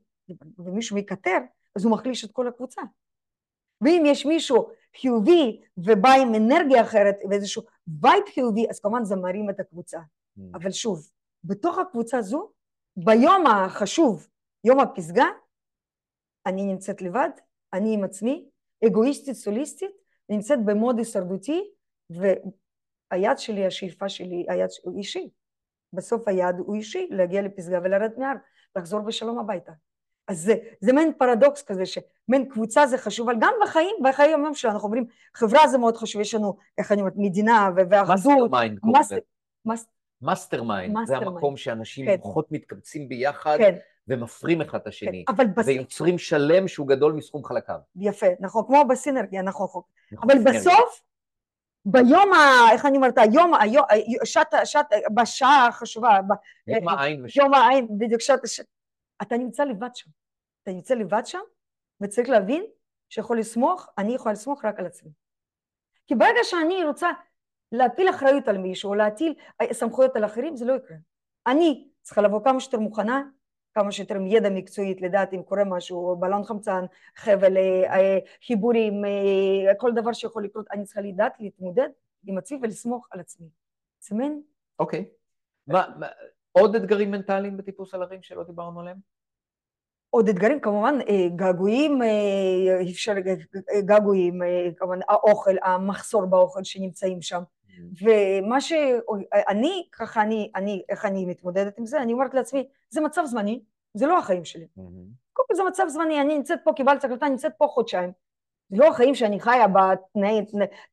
ומישהו 0.58 0.96
מקטר, 0.96 1.38
אז 1.76 1.84
הוא 1.84 1.92
מחליש 1.92 2.24
את 2.24 2.32
כל 2.32 2.48
הקבוצה. 2.48 2.82
ואם 3.80 4.02
יש 4.06 4.26
מישהו 4.26 4.68
חיובי 5.00 5.60
ובא 5.78 6.10
עם 6.22 6.34
אנרגיה 6.34 6.82
אחרת 6.82 7.16
ואיזשהו 7.30 7.62
וייב 8.02 8.24
חיובי, 8.34 8.66
אז 8.70 8.80
כמובן 8.80 9.04
זה 9.04 9.16
מרים 9.16 9.50
את 9.50 9.60
הקבוצה. 9.60 9.98
Mm. 9.98 10.42
אבל 10.54 10.70
שוב, 10.70 11.10
בתוך 11.44 11.78
הקבוצה 11.78 12.18
הזו, 12.18 12.50
ביום 12.96 13.46
החשוב, 13.46 14.26
יום 14.64 14.80
הפסגה, 14.80 15.26
אני 16.46 16.64
נמצאת 16.64 17.02
לבד, 17.02 17.30
אני 17.72 17.94
עם 17.94 18.04
עצמי, 18.04 18.48
אגואיסטית, 18.86 19.34
סוליסטית, 19.34 19.90
נמצאת 20.28 20.64
במוד 20.64 20.98
הישרדותי, 20.98 21.64
והיד 22.10 23.38
שלי, 23.38 23.66
השאיפה 23.66 24.08
שלי, 24.08 24.46
היד 24.48 24.70
הוא 24.82 24.98
אישי. 24.98 25.30
בסוף 25.92 26.28
היעד 26.28 26.58
הוא 26.58 26.74
אישי, 26.74 27.08
להגיע 27.10 27.42
לפסגה 27.42 27.78
ולרדת 27.84 28.18
מהר, 28.18 28.34
לחזור 28.76 29.00
בשלום 29.00 29.38
הביתה. 29.38 29.72
אז 30.28 30.40
זה, 30.40 30.54
זה 30.80 30.92
מעין 30.92 31.12
פרדוקס 31.18 31.62
כזה, 31.62 31.86
שמעין 31.86 32.48
קבוצה 32.48 32.86
זה 32.86 32.98
חשוב, 32.98 33.28
אבל 33.28 33.38
גם 33.40 33.52
בחיים, 33.62 33.96
בחיי 34.04 34.28
היום 34.28 34.54
שלנו, 34.54 34.74
אנחנו 34.74 34.86
אומרים, 34.86 35.06
חברה 35.34 35.68
זה 35.68 35.78
מאוד 35.78 35.96
חשוב, 35.96 36.20
יש 36.20 36.34
לנו, 36.34 36.56
איך 36.78 36.92
אני 36.92 37.00
אומרת, 37.00 37.14
מדינה 37.16 37.70
ואחדות. 37.90 38.08
mastermind 38.08 38.78
mastermind, 40.22 40.96
זה. 41.06 41.16
המקום 41.16 41.56
שאנשים 41.56 42.06
כן. 42.06 42.16
מתקבצים 42.50 43.08
ביחד 43.08 43.56
כן, 43.58 43.76
ומפרים 44.08 44.60
אחד 44.60 44.78
את 44.78 44.84
כן, 44.84 44.88
השני, 44.88 45.24
אבל 45.28 45.46
בס... 45.46 45.66
ויוצרים 45.66 46.18
שלם 46.18 46.68
שהוא 46.68 46.88
גדול 46.88 47.12
מסכום 47.12 47.44
חלקיו. 47.44 47.78
יפה, 47.96 48.26
נכון, 48.40 48.64
כמו 48.66 48.84
בסינרגיה, 48.88 49.42
נכון, 49.42 49.66
נכון. 49.66 49.82
נכון, 50.12 50.30
אבל 50.30 50.38
סינרגיה. 50.38 50.60
בסוף, 50.60 51.02
ביום 51.84 52.32
ה... 52.32 52.72
איך 52.72 52.86
אני 52.86 52.96
אומרת, 52.96 53.18
היום, 53.18 53.54
היום, 53.54 53.84
שעת, 54.24 54.54
שעת, 54.64 54.86
בשעה 55.14 55.66
החשובה, 55.66 56.18
יום 56.66 56.88
העין 56.88 57.24
ושם. 57.24 57.40
יום 57.40 57.54
העין, 57.54 57.88
בדיוק 57.98 58.20
שעת, 58.20 58.40
ש... 58.46 58.60
אתה 59.22 59.36
נמצא 59.36 59.64
לבד 59.64 59.94
שם. 59.94 60.10
אתה 60.62 60.70
נמצא 60.70 60.94
לבד 60.94 61.22
שם, 61.24 61.40
וצריך 62.00 62.28
להבין 62.28 62.64
שיכול 63.08 63.38
לסמוך, 63.38 63.88
אני 63.98 64.14
יכולה 64.14 64.32
לסמוך 64.32 64.64
רק 64.64 64.78
על 64.78 64.86
עצמי. 64.86 65.10
כי 66.06 66.14
ברגע 66.14 66.40
שאני 66.42 66.84
רוצה 66.84 67.08
להפיל 67.72 68.10
אחריות 68.10 68.48
על 68.48 68.58
מישהו, 68.58 68.90
או 68.90 68.94
להטיל 68.94 69.34
אה, 69.60 69.74
סמכויות 69.74 70.16
על 70.16 70.24
אחרים, 70.24 70.56
זה 70.56 70.64
לא 70.64 70.72
יקרה. 70.72 70.96
אני 71.46 71.88
צריכה 72.02 72.22
לבוא 72.22 72.44
כמה 72.44 72.60
שיותר 72.60 72.78
מוכנה, 72.78 73.22
כמה 73.76 73.92
שיותר 73.92 74.14
עם 74.14 74.26
ידע 74.26 74.50
מקצועית, 74.50 75.02
לדעת 75.02 75.32
אם 75.32 75.42
קורה 75.42 75.64
משהו, 75.64 76.16
בלון 76.16 76.44
חמצן, 76.44 76.84
חבל, 77.16 77.56
אה, 77.56 77.94
אה, 77.96 78.18
חיבורים, 78.46 79.04
אה, 79.04 79.74
כל 79.74 79.92
דבר 79.94 80.12
שיכול 80.12 80.44
לקרות, 80.44 80.66
אני 80.72 80.84
צריכה 80.84 81.00
לדעת 81.00 81.32
להתמודד 81.40 81.88
עם 82.26 82.38
עצמי 82.38 82.58
ולסמוך 82.62 83.08
על 83.10 83.20
עצמי. 83.20 83.46
מעין 84.12 84.42
אוקיי. 84.78 85.04
מה- 85.66 85.86
עוד 86.52 86.74
אתגרים 86.74 87.10
מנטליים 87.10 87.56
בטיפוס 87.56 87.94
על 87.94 88.02
הרים 88.02 88.22
שלא 88.22 88.42
דיברנו 88.42 88.80
עליהם? 88.80 88.96
עוד 90.10 90.28
אתגרים, 90.28 90.60
כמובן 90.60 90.94
געגועים, 91.36 91.98
אפשר, 92.90 93.14
געגועים, 93.80 94.40
כמובן 94.76 94.98
האוכל, 95.08 95.54
המחסור 95.62 96.26
באוכל 96.26 96.64
שנמצאים 96.64 97.22
שם. 97.22 97.42
ומה 98.02 98.60
שאני, 98.60 99.88
ככה 99.92 100.22
אני, 100.22 100.50
אני, 100.54 100.82
איך 100.88 101.04
אני 101.04 101.26
מתמודדת 101.26 101.78
עם 101.78 101.86
זה, 101.86 102.02
אני 102.02 102.12
אומרת 102.12 102.34
לעצמי, 102.34 102.68
זה 102.90 103.00
מצב 103.00 103.24
זמני, 103.24 103.60
זה 103.94 104.06
לא 104.06 104.18
החיים 104.18 104.44
שלי. 104.44 104.66
קודם 105.32 105.48
כל 105.48 105.54
זה 105.54 105.62
מצב 105.62 105.84
זמני, 105.88 106.20
אני 106.20 106.36
נמצאת 106.36 106.58
פה, 106.64 106.72
קיבלתי 106.72 107.06
החלטה, 107.06 107.26
אני 107.26 107.32
נמצאת 107.32 107.52
פה 107.58 107.66
חודשיים. 107.66 108.12
זה 108.68 108.76
לא 108.76 108.88
החיים 108.88 109.14
שאני 109.14 109.40
חיה 109.40 109.66
בתנאי, 109.68 110.44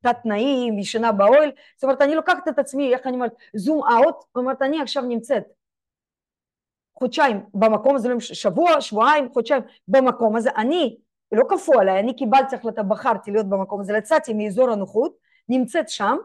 תת 0.01 0.15
תנאים, 0.23 0.79
ישנה 0.79 1.11
באוהל, 1.11 1.51
זאת 1.75 1.84
אומרת, 1.84 2.01
אני 2.01 2.15
לוקחת 2.15 2.47
את 2.47 2.59
עצמי, 2.59 2.93
איך 2.93 3.07
אני 3.07 3.15
אומרת, 3.15 3.34
זום 3.55 3.84
אאוט, 3.88 4.15
אומרת, 4.36 4.61
אני 4.61 4.81
עכשיו 4.81 5.03
נמצאת 5.03 5.43
חודשיים 6.99 7.45
במקום 7.53 7.95
הזה, 7.95 8.09
שבוע, 8.19 8.81
שבועיים, 8.81 9.29
חודשיים 9.34 9.61
במקום 9.88 10.36
הזה, 10.36 10.49
אני, 10.57 10.97
לא 11.31 11.43
כפו 11.49 11.79
עליי, 11.79 11.99
אני 11.99 12.15
קיבלתי 12.15 12.55
החלטה, 12.55 12.84
בחרתי 12.84 13.31
להיות 13.31 13.49
במקום 13.49 13.81
הזה, 13.81 13.97
יצאתי 13.97 14.34
מאזור 14.34 14.71
הנוחות, 14.71 15.17
נמצאת 15.49 15.89
שם, 15.89 16.17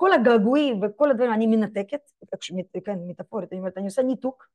כל 0.00 0.12
הגעגועים 0.12 0.80
וכל 0.82 1.10
הדברים, 1.10 1.32
אני 1.32 1.46
מנתקת, 1.46 2.00
כן, 2.84 2.98
מטאפורית, 3.06 3.52
אני 3.52 3.58
אומרת, 3.58 3.76
אני 3.78 3.84
עושה 3.84 4.02
ניתוק, 4.02 4.48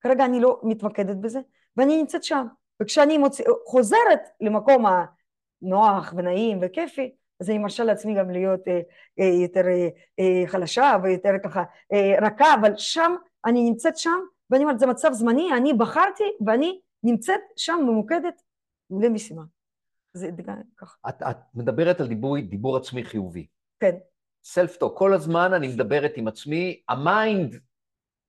כרגע 0.00 0.24
אני 0.24 0.40
לא 0.40 0.60
מתמקדת 0.62 1.16
בזה, 1.16 1.40
ואני 1.76 1.96
נמצאת 1.96 2.24
שם, 2.24 2.46
וכשאני 2.82 3.18
מוצא, 3.18 3.44
חוזרת 3.66 4.20
למקום 4.40 4.84
הנוח 4.86 6.14
ונעים 6.16 6.58
וכיפי, 6.62 7.14
אז 7.40 7.50
אני 7.50 7.58
מרשה 7.58 7.84
לעצמי 7.84 8.14
גם 8.14 8.30
להיות 8.30 8.68
אה, 8.68 8.80
אה, 9.20 9.42
יותר 9.42 9.66
אה, 9.66 9.88
אה, 10.18 10.46
חלשה 10.46 10.96
ויותר 11.02 11.32
ככה 11.44 11.62
אה, 11.92 12.26
רכה, 12.26 12.54
אבל 12.60 12.72
שם, 12.76 13.14
אני 13.46 13.64
נמצאת 13.64 13.96
שם, 13.96 14.18
ואני 14.50 14.64
אומרת, 14.64 14.78
זה 14.78 14.86
מצב 14.86 15.12
זמני, 15.12 15.48
אני 15.56 15.72
בחרתי 15.72 16.24
ואני 16.46 16.80
נמצאת 17.02 17.40
שם 17.56 17.78
ממוקדת 17.82 18.42
למשימה. 18.90 19.42
זה 20.12 20.30
ככה. 20.76 20.96
את, 21.08 21.22
את 21.30 21.36
מדברת 21.54 22.00
על 22.00 22.08
דיבור, 22.08 22.40
דיבור 22.40 22.76
עצמי 22.76 23.04
חיובי. 23.04 23.46
כן, 23.80 23.96
self-talk, 24.44 24.98
כל 24.98 25.14
הזמן 25.14 25.54
אני 25.54 25.68
מדברת 25.68 26.12
עם 26.16 26.28
עצמי, 26.28 26.80
ה 26.88 27.00
mind, 27.00 27.60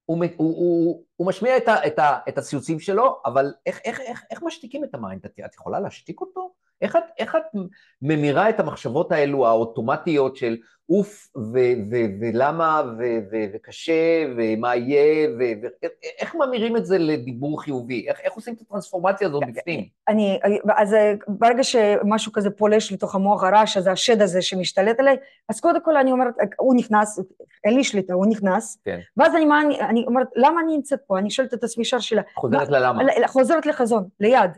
הוא, 0.05 0.25
הוא, 0.37 0.57
הוא, 0.57 1.05
הוא 1.15 1.27
משמיע 1.27 1.57
את, 1.57 1.67
ה, 1.67 1.87
את, 1.87 1.99
ה, 1.99 2.19
את 2.29 2.37
הציוצים 2.37 2.79
שלו, 2.79 3.21
אבל 3.25 3.53
איך, 3.65 3.79
איך, 3.85 3.99
איך, 3.99 4.23
איך 4.31 4.43
משתיקים 4.43 4.83
את 4.83 4.95
ה 4.95 5.00
mind? 5.00 5.25
את, 5.25 5.39
את 5.45 5.55
יכולה 5.55 5.79
להשתיק 5.79 6.21
אותו? 6.21 6.53
איך 6.83 6.95
את, 6.95 7.03
איך 7.17 7.35
את 7.35 7.59
ממירה 8.01 8.49
את 8.49 8.59
המחשבות 8.59 9.11
האלו 9.11 9.47
האוטומטיות 9.47 10.35
של 10.35 10.57
אוף, 10.89 11.27
ו, 11.37 11.59
ו, 11.91 11.95
ולמה, 12.21 12.81
ו, 12.99 13.03
ו, 13.31 13.35
וקשה, 13.53 14.25
ומה 14.37 14.75
יהיה, 14.75 15.29
ו, 15.29 15.41
ו, 15.63 15.87
איך 16.19 16.35
ממירים 16.35 16.77
את 16.77 16.85
זה 16.85 16.97
לדיבור 16.97 17.61
חיובי? 17.61 18.05
איך, 18.09 18.19
איך 18.19 18.33
עושים 18.33 18.53
את 18.53 18.61
הטרנספורמציה 18.61 19.27
הזאת 19.27 19.43
בפנים? 19.47 19.85
אני, 20.07 20.39
אז 20.77 20.93
אה, 20.93 21.13
ברגע 21.27 21.63
שמשהו 21.63 22.31
כזה 22.31 22.49
פולש 22.49 22.91
לתוך 22.91 23.15
המוח 23.15 23.43
הרעש 23.43 23.77
הזה, 23.77 23.91
השד 23.91 24.21
הזה 24.21 24.41
שמשתלט 24.41 24.99
עליי, 24.99 25.17
אז 25.49 25.59
קודם 25.59 25.83
כל 25.83 25.97
אני 25.97 26.11
אומרת, 26.11 26.33
הוא 26.57 26.75
נכנס, 26.75 27.19
אין 27.63 27.75
לי 27.75 27.83
שליטה, 27.83 28.13
הוא 28.13 28.25
נכנס, 28.29 28.77
כן. 28.85 28.99
ואז 29.17 29.35
אני, 29.35 29.45
אני, 29.65 29.81
אני 29.81 30.03
אומרת, 30.07 30.27
למה 30.35 30.61
אני 30.61 30.75
נמצאת 30.75 30.99
פה? 31.07 31.19
אני 31.19 31.29
שואלת 31.29 31.53
את 31.53 31.63
עצמי 31.63 31.85
שאלה, 31.85 32.21
חוזרת 32.35 32.69
ללמה. 32.69 33.03
חוזרת 33.27 33.65
לחזון, 33.65 34.07
ליד. 34.19 34.51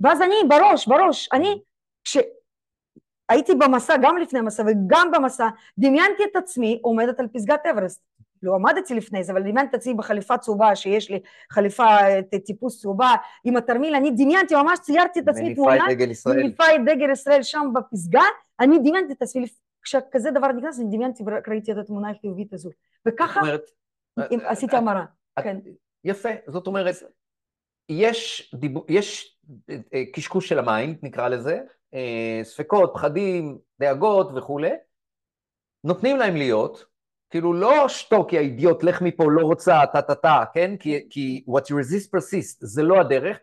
ואז 0.00 0.22
אני 0.22 0.34
בראש, 0.48 0.88
בראש, 0.88 1.28
אני, 1.32 1.60
כשהייתי 2.04 3.54
במסע, 3.58 3.94
גם 4.02 4.16
לפני 4.16 4.38
המסע 4.38 4.62
וגם 4.66 5.10
במסע, 5.12 5.48
דמיינתי 5.78 6.22
את 6.30 6.36
עצמי 6.36 6.78
עומדת 6.82 7.20
על 7.20 7.28
פסגת 7.28 7.66
אברסט. 7.66 8.02
לא 8.42 8.54
עמדתי 8.54 8.94
לפני 8.94 9.24
זה, 9.24 9.32
אבל 9.32 9.40
דמיינתי 9.40 9.70
את 9.70 9.74
עצמי 9.74 9.94
בחליפה 9.94 10.38
צהובה, 10.38 10.76
שיש 10.76 11.10
לי 11.10 11.20
חליפה 11.50 11.84
אה, 11.84 12.20
טיפוס 12.46 12.80
צהובה, 12.80 13.14
עם 13.44 13.56
התרמיל, 13.56 13.94
אני 13.94 14.10
דמיינתי, 14.10 14.54
ממש 14.54 14.78
ציירתי 14.78 15.20
את 15.20 15.28
עצמי 15.28 15.42
מניפה 15.44 15.62
תמונה, 15.62 15.84
את 15.84 15.90
דגל 15.90 16.10
ישראל. 16.10 16.36
מניפה 16.36 16.64
את 16.74 16.80
דגל 16.86 17.10
ישראל 17.10 17.42
שם 17.42 17.66
בפסגה, 17.74 18.22
אני 18.60 18.78
דמיינתי 18.78 19.12
את 19.12 19.22
עצמי, 19.22 19.46
כשכזה 19.82 20.30
דבר 20.30 20.52
נכנס, 20.52 20.80
אני 20.80 20.96
דמיינתי 20.96 21.22
ורק 21.26 21.48
ראיתי 21.48 21.72
את 21.72 21.76
התמונה 21.76 22.10
החיובית 22.10 22.52
הזו. 22.52 22.70
וככה 23.08 23.40
אומרת, 23.40 23.70
אם- 24.30 24.40
עשיתי 24.44 24.76
המרה. 24.76 25.04
כן. 25.42 25.58
יפה, 26.04 26.28
זאת 26.46 26.66
אומרת, 26.66 26.94
יש, 27.88 28.52
דיבור, 28.54 28.84
יש 28.88 29.38
אה, 29.70 29.76
אה, 29.94 30.02
קשקוש 30.12 30.48
של 30.48 30.58
ה 30.58 30.64
mind, 30.64 30.96
נקרא 31.02 31.28
לזה, 31.28 31.54
אה, 31.54 31.60
ספקות, 32.42 32.90
פחדים, 32.94 33.58
דאגות 33.80 34.30
וכולי, 34.36 34.70
נותנים 35.84 36.16
להם 36.16 36.36
להיות, 36.36 36.84
כאילו 37.30 37.52
לא 37.52 37.88
שתוק, 37.88 38.32
יא 38.32 38.40
אידיוט, 38.40 38.82
לך 38.82 39.02
מפה, 39.02 39.24
לא 39.30 39.42
רוצה, 39.42 39.80
טה-טה-טה, 39.92 40.44
כן? 40.54 40.76
כי, 40.76 41.06
כי 41.10 41.44
what 41.48 41.60
you 41.60 41.74
resist 41.74 42.16
persist, 42.16 42.56
זה 42.60 42.82
לא 42.82 43.00
הדרך. 43.00 43.38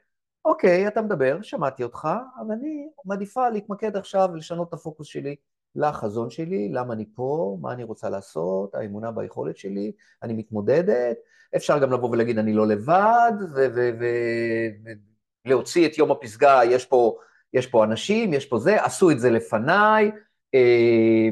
אוקיי, 0.46 0.88
אתה 0.88 1.02
מדבר, 1.02 1.38
שמעתי 1.42 1.84
אותך, 1.84 2.08
אבל 2.40 2.52
אני 2.52 2.88
מעדיפה 3.06 3.50
להתמקד 3.50 3.98
עכשיו 3.98 4.30
ולשנות 4.34 4.70
את 4.70 4.74
הפוקוס 4.74 5.08
שלי 5.08 5.36
לחזון 5.76 6.30
שלי, 6.30 6.70
למה 6.70 6.94
אני 6.94 7.06
פה, 7.16 7.58
מה 7.62 7.72
אני 7.72 7.84
רוצה 7.84 8.10
לעשות, 8.10 8.76
האמונה 8.76 9.12
ביכולת 9.12 9.58
שלי, 9.58 9.92
אני 10.24 10.34
מתמודדת, 10.34 11.18
אפשר 11.56 11.80
גם 11.80 11.94
לבוא 11.94 12.10
ולהגיד 12.10 12.38
אני 12.38 12.54
לא 12.54 12.68
לבד, 12.68 13.32
ולהוציא 15.46 15.88
את 15.88 15.98
יום 15.98 16.12
הפסגה, 16.12 16.60
יש 16.66 16.86
פה, 16.86 17.18
יש 17.54 17.68
פה 17.68 17.84
אנשים, 17.84 18.34
יש 18.34 18.46
פה 18.46 18.58
זה, 18.58 18.84
עשו 18.84 19.12
את 19.12 19.20
זה 19.20 19.30
לפניי, 19.30 20.12
אה, 20.56 21.30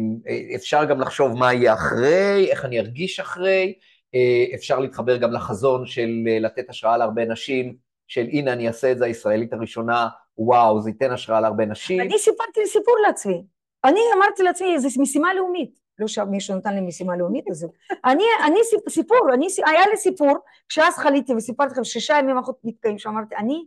אפשר 0.55 0.85
גם 0.85 1.01
לחשוב 1.01 1.37
מה 1.37 1.53
יהיה 1.53 1.73
אחרי, 1.73 2.47
איך 2.51 2.65
אני 2.65 2.79
ארגיש 2.79 3.19
אחרי, 3.19 3.73
אה, 4.15 4.55
אפשר 4.55 4.79
להתחבר 4.79 5.17
גם 5.17 5.31
לחזון 5.31 5.85
של 5.85 6.09
אה, 6.27 6.39
לתת 6.39 6.69
השראה 6.69 6.97
להרבה 6.97 7.25
נשים, 7.25 7.75
של 8.07 8.27
הנה 8.31 8.53
אני 8.53 8.67
אעשה 8.67 8.91
את 8.91 8.97
זה 8.97 9.05
הישראלית 9.05 9.53
הראשונה, 9.53 10.07
וואו, 10.37 10.81
זה 10.81 10.89
ייתן 10.89 11.11
השראה 11.11 11.41
להרבה 11.41 11.65
נשים. 11.65 12.01
אני 12.01 12.17
סיפרתי 12.19 12.65
סיפור 12.65 12.95
לעצמי. 13.07 13.43
אני 13.83 13.99
אמרתי 14.17 14.43
לעצמי, 14.43 14.79
זו 14.79 15.01
משימה 15.01 15.33
לאומית. 15.33 15.85
לא 15.99 16.07
שמישהו 16.07 16.55
נתן 16.55 16.73
לי 16.75 16.81
משימה 16.81 17.17
לאומית 17.17 17.45
הזו. 17.49 17.67
אני, 18.05 18.23
אני 18.45 18.59
סיפ- 18.63 18.89
סיפור, 18.89 19.17
אני, 19.33 19.47
היה 19.65 19.81
לי 19.91 19.97
סיפור, 19.97 20.37
כשאז 20.69 20.95
חליתי 20.95 21.33
וסיפרתי 21.33 21.71
לכם 21.71 21.83
שישה 21.83 22.17
ימים 22.19 22.37
אנחנו 22.37 22.53
נתקעים 22.63 22.97
שם, 22.97 23.09
אמרתי, 23.09 23.35
אני, 23.35 23.65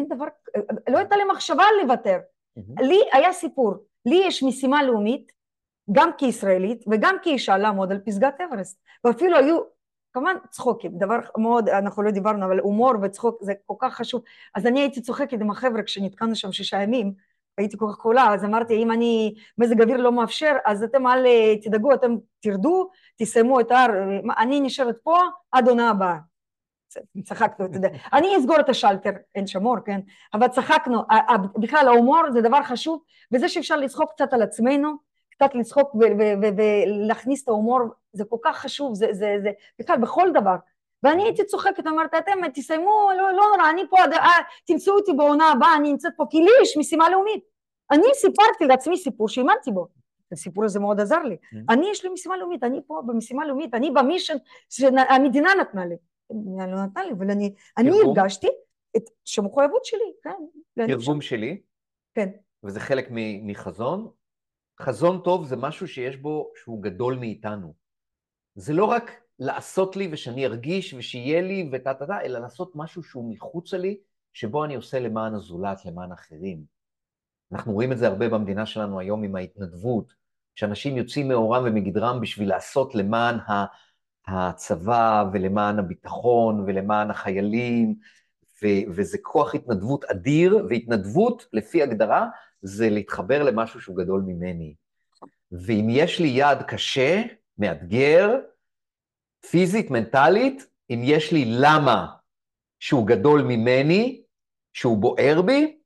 אין 0.00 0.08
דבר, 0.08 0.24
לא 0.88 0.98
הייתה 0.98 1.16
לי 1.16 1.24
מחשבה 1.24 1.64
לוותר. 1.82 2.18
לי 2.80 3.00
היה 3.12 3.32
סיפור, 3.32 3.74
לי 4.06 4.22
יש 4.26 4.42
משימה 4.42 4.82
לאומית, 4.82 5.32
גם 5.92 6.10
כישראלית 6.18 6.84
וגם 6.90 7.16
כאישה 7.22 7.58
לעמוד 7.58 7.92
על 7.92 7.98
פסגת 7.98 8.34
אברסט. 8.40 8.82
ואפילו 9.04 9.36
היו, 9.36 9.60
כמובן 10.12 10.36
צחוקים, 10.50 10.98
דבר 10.98 11.18
מאוד, 11.38 11.68
אנחנו 11.68 12.02
לא 12.02 12.10
דיברנו, 12.10 12.46
אבל 12.46 12.58
הומור 12.58 12.92
וצחוק 13.02 13.38
זה 13.42 13.52
כל 13.66 13.74
כך 13.78 13.94
חשוב. 13.94 14.22
אז 14.54 14.66
אני 14.66 14.80
הייתי 14.80 15.00
צוחקת 15.00 15.40
עם 15.40 15.50
החבר'ה 15.50 15.82
כשנתקענו 15.82 16.36
שם 16.36 16.52
שישה 16.52 16.82
ימים, 16.82 17.12
הייתי 17.58 17.76
כל 17.78 17.86
כך 17.90 17.96
קולה, 17.96 18.34
אז 18.34 18.44
אמרתי, 18.44 18.82
אם 18.82 18.90
אני, 18.90 19.34
מזג 19.58 19.82
אוויר 19.82 19.96
לא 19.96 20.12
מאפשר, 20.12 20.52
אז 20.66 20.82
אתם 20.82 21.06
אל 21.06 21.26
תדאגו, 21.62 21.94
אתם 21.94 22.16
תרדו, 22.40 22.90
תסיימו 23.16 23.60
את 23.60 23.70
ההר, 23.70 23.90
אני 24.38 24.60
נשארת 24.60 24.96
פה 25.02 25.18
עד 25.52 25.68
עונה 25.68 25.90
הבאה. 25.90 26.29
צחקנו, 27.24 27.66
אתה 27.66 27.76
יודע, 27.76 27.88
אני 28.12 28.36
אסגור 28.36 28.60
את 28.60 28.68
השלטר, 28.68 29.10
אין 29.34 29.46
שם 29.46 29.66
אור, 29.66 29.76
כן? 29.84 30.00
אבל 30.34 30.48
צחקנו, 30.48 31.02
בכלל 31.56 31.88
ההומור 31.88 32.22
זה 32.32 32.40
דבר 32.40 32.62
חשוב, 32.62 33.02
וזה 33.32 33.48
שאפשר 33.48 33.76
לצחוק 33.76 34.10
קצת 34.10 34.32
על 34.32 34.42
עצמנו, 34.42 34.92
קצת 35.30 35.54
לצחוק 35.54 35.94
ולהכניס 35.94 37.42
את 37.42 37.48
ההומור, 37.48 37.80
זה 38.12 38.24
כל 38.24 38.36
כך 38.44 38.56
חשוב, 38.56 38.94
זה, 38.94 39.06
זה, 39.12 39.36
זה 39.42 39.50
בכלל 39.78 39.96
בכל 39.98 40.30
דבר. 40.34 40.56
ואני 41.02 41.22
הייתי 41.22 41.44
צוחקת, 41.44 41.86
אומרת, 41.86 42.14
אתם 42.14 42.48
תסיימו, 42.54 43.10
לא, 43.16 43.32
לא 43.32 43.42
נורא, 43.56 43.70
אני 43.70 43.82
פה, 43.90 43.96
אה, 43.98 44.28
תמצאו 44.66 44.94
אותי 44.94 45.12
בעונה 45.12 45.50
הבאה, 45.50 45.76
אני 45.76 45.90
נמצאת 45.90 46.12
פה, 46.16 46.24
כי 46.30 46.40
לי 46.40 46.50
יש 46.62 46.76
משימה 46.76 47.10
לאומית. 47.10 47.44
אני 47.90 48.06
סיפרתי 48.14 48.66
לעצמי 48.66 48.96
סיפור 48.96 49.28
שהאמנתי 49.28 49.70
בו. 49.70 49.86
הסיפור 50.32 50.64
הזה 50.64 50.80
מאוד 50.80 51.00
עזר 51.00 51.22
לי. 51.22 51.34
Mm. 51.34 51.56
אני, 51.70 51.90
יש 51.90 52.04
לי 52.04 52.10
משימה 52.10 52.36
לאומית, 52.36 52.64
אני 52.64 52.80
פה 52.86 53.02
במשימה 53.06 53.46
לאומית, 53.46 53.74
אני 53.74 53.90
במישן 53.90 54.36
שהמדינה 54.70 55.50
נתנה 55.60 55.86
לי. 55.86 55.96
לא 56.68 56.84
נתנה 56.84 57.04
לי, 57.04 57.12
אבל 57.12 57.30
אני, 57.30 57.54
אני? 57.78 57.90
הרגשתי 58.06 58.48
את 58.96 59.02
שהמחויבות 59.24 59.84
שלי, 59.84 60.12
כן. 60.22 60.86
תרגום 60.86 61.20
שלי, 61.20 61.60
כן. 62.14 62.28
וזה 62.64 62.80
חלק 62.80 63.08
מחזון. 63.42 64.10
חזון 64.80 65.20
טוב 65.24 65.46
זה 65.46 65.56
משהו 65.56 65.88
שיש 65.88 66.16
בו, 66.16 66.52
שהוא 66.56 66.82
גדול 66.82 67.16
מאיתנו. 67.18 67.74
זה 68.54 68.72
לא 68.72 68.84
רק 68.84 69.10
לעשות 69.38 69.96
לי 69.96 70.08
ושאני 70.12 70.46
ארגיש 70.46 70.94
ושיהיה 70.94 71.40
לי 71.40 71.70
וטה 71.72 71.94
טה 71.94 72.06
טה, 72.06 72.20
אלא 72.20 72.38
לעשות 72.38 72.72
משהו 72.74 73.02
שהוא 73.02 73.34
מחוצה 73.34 73.78
לי, 73.78 74.00
שבו 74.32 74.64
אני 74.64 74.74
עושה 74.74 75.00
למען 75.00 75.34
הזולת, 75.34 75.84
למען 75.84 76.12
אחרים. 76.12 76.64
אנחנו 77.52 77.72
רואים 77.72 77.92
את 77.92 77.98
זה 77.98 78.06
הרבה 78.06 78.28
במדינה 78.28 78.66
שלנו 78.66 79.00
היום 79.00 79.22
עם 79.22 79.36
ההתנדבות, 79.36 80.12
שאנשים 80.54 80.96
יוצאים 80.96 81.28
מאורם 81.28 81.62
ומגדרם 81.66 82.20
בשביל 82.20 82.48
לעשות 82.48 82.94
למען 82.94 83.34
ה- 83.34 83.66
הצבא 84.26 85.24
ולמען 85.32 85.78
הביטחון 85.78 86.60
ולמען 86.60 87.10
החיילים, 87.10 87.94
ו- 88.62 88.90
וזה 88.90 89.18
כוח 89.22 89.54
התנדבות 89.54 90.04
אדיר, 90.04 90.66
והתנדבות, 90.68 91.46
לפי 91.52 91.82
הגדרה, 91.82 92.28
זה 92.62 92.90
להתחבר 92.90 93.42
למשהו 93.42 93.80
שהוא 93.80 93.96
גדול 93.96 94.22
ממני. 94.26 94.74
ואם 95.52 95.86
יש 95.90 96.20
לי 96.20 96.28
יעד 96.28 96.62
קשה, 96.62 97.22
מאתגר, 97.58 98.38
פיזית, 99.50 99.90
מנטלית, 99.90 100.66
אם 100.90 101.00
יש 101.04 101.32
לי 101.32 101.44
למה 101.46 102.06
שהוא 102.78 103.06
גדול 103.06 103.42
ממני, 103.42 104.22
שהוא 104.72 104.98
בוער 104.98 105.42
בי, 105.42 105.78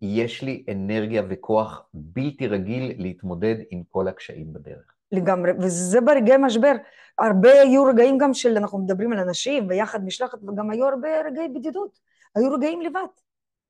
יש 0.00 0.42
לי 0.42 0.64
אנרגיה 0.72 1.22
וכוח 1.28 1.82
בלתי 1.94 2.46
רגיל 2.46 2.92
להתמודד 2.98 3.56
עם 3.70 3.82
כל 3.88 4.08
הקשיים 4.08 4.52
בדרך. 4.52 4.97
לגמרי, 5.12 5.52
וזה 5.60 6.00
ברגעי 6.00 6.36
משבר. 6.36 6.72
הרבה 7.18 7.60
היו 7.60 7.84
רגעים 7.84 8.18
גם 8.18 8.34
של, 8.34 8.56
אנחנו 8.56 8.78
מדברים 8.78 9.12
על 9.12 9.18
אנשים 9.18 9.66
ויחד 9.68 10.04
משלחת, 10.04 10.38
וגם 10.42 10.70
היו 10.70 10.86
הרבה 10.86 11.08
רגעי 11.26 11.48
בדידות. 11.48 11.98
היו 12.34 12.52
רגעים 12.52 12.80
לבד. 12.80 13.06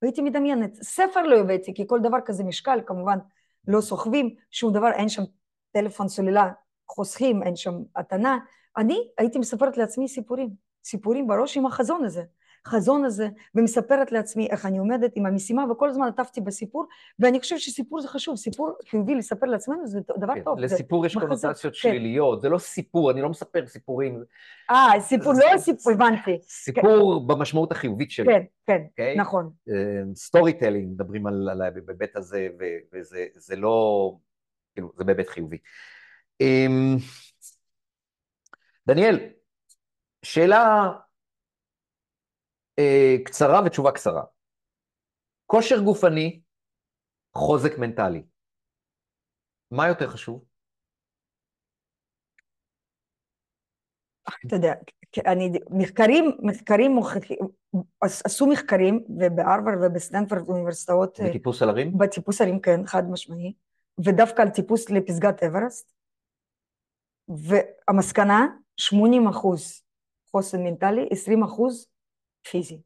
והייתי 0.03 0.23
מדמיינת. 0.23 0.75
ספר 0.75 1.23
לא 1.23 1.37
הבאתי, 1.37 1.75
כי 1.75 1.87
כל 1.87 2.01
דבר 2.01 2.19
כזה 2.25 2.45
משקל, 2.45 2.81
כמובן 2.87 3.19
לא 3.69 3.81
סוחבים, 3.81 4.35
שום 4.51 4.73
דבר, 4.73 4.91
אין 4.91 5.09
שם 5.09 5.23
טלפון 5.73 6.09
סוללה, 6.09 6.53
חוסכים, 6.89 7.43
אין 7.43 7.57
שם 7.57 7.73
התנה. 7.97 8.39
אני 8.77 9.09
הייתי 9.19 9.39
מספרת 9.39 9.77
לעצמי 9.77 10.09
סיפורים, 10.09 10.49
סיפורים 10.85 11.27
בראש 11.27 11.57
עם 11.57 11.67
החזון 11.67 12.05
הזה. 12.05 12.23
חזון 12.67 13.05
הזה, 13.05 13.29
ומספרת 13.55 14.13
לעצמי 14.13 14.47
איך 14.51 14.67
אני 14.67 14.79
עומדת 14.79 15.13
עם 15.17 15.27
המשימה, 15.27 15.73
וכל 15.73 15.89
הזמן 15.89 16.07
עטפתי 16.09 16.41
בסיפור, 16.41 16.87
ואני 17.19 17.41
חושבת 17.41 17.61
שסיפור 17.61 18.01
זה 18.01 18.09
חשוב, 18.09 18.37
סיפור 18.37 18.73
חיובי 18.91 19.15
לספר 19.15 19.47
לעצמנו 19.47 19.87
זה 19.87 20.01
דבר 20.19 20.35
כן, 20.35 20.43
טוב. 20.45 20.59
לסיפור 20.59 21.07
יש 21.07 21.15
קונוטציות 21.17 21.57
כן. 21.63 21.73
שליליות, 21.73 22.41
זה 22.41 22.49
לא 22.49 22.59
סיפור, 22.59 23.11
אני 23.11 23.23
לא 23.23 23.29
מספר 23.29 23.67
סיפורים, 23.67 24.23
אה, 24.71 25.01
סיפור, 25.01 25.35
זה- 25.35 25.43
לא 25.53 25.59
סיפור, 25.59 25.93
הבנתי. 25.93 26.39
סיפור 26.43 27.27
במשמעות 27.27 27.73
החיובית 27.73 28.11
שלו. 28.11 28.27
כן, 28.33 28.43
כן, 28.67 28.83
אוקיי? 28.91 29.17
נכון. 29.17 29.51
storytelling, 30.15 30.93
מדברים 30.93 31.27
על, 31.27 31.49
על 31.51 31.63
בהיבט 31.81 32.17
הזה, 32.17 32.49
ו- 32.61 32.97
וזה 32.99 33.27
זה 33.35 33.57
לא, 33.57 34.13
כאילו, 34.75 34.93
זה 34.97 35.05
בהיבט 35.05 35.29
חיובי. 35.29 35.59
אמ, 36.41 36.97
דניאל, 38.87 39.19
שאלה 40.23 40.91
אה, 42.79 43.17
קצרה 43.25 43.61
ותשובה 43.67 43.93
קצרה. 43.93 44.25
כושר 45.47 45.81
גופני, 45.85 46.41
חוזק 47.37 47.79
מנטלי. 47.79 48.23
מה 49.71 49.89
יותר 49.89 50.07
חשוב? 50.11 50.45
אתה 54.47 54.57
יודע, 54.57 54.73
אני, 55.27 55.51
מחקרים, 55.71 56.25
מחקרים 56.43 56.91
מוכיחים, 56.93 57.39
עש- 58.01 58.23
עשו 58.25 58.47
מחקרים, 58.47 59.05
ובהרווארד 59.09 59.79
ובסטנפורד 59.83 60.49
אוניברסיטאות, 60.49 61.21
אה, 61.21 61.29
בטיפוס 61.29 61.63
על 61.63 61.69
הרים? 61.69 61.99
בטיפוס 61.99 62.41
הרים, 62.41 62.61
כן, 62.61 62.87
חד 62.87 63.03
משמעי, 63.11 63.55
ודווקא 64.05 64.43
על 64.43 64.49
טיפוס 64.49 64.91
לפסגת 64.91 65.43
אברסט, 65.43 65.93
והמסקנה, 67.29 68.47
80 68.77 69.29
אחוז 69.29 69.83
חוסן 70.31 70.63
מנטלי, 70.63 71.09
20 71.11 71.43
אחוז 71.43 71.87
פיזי. 72.51 72.81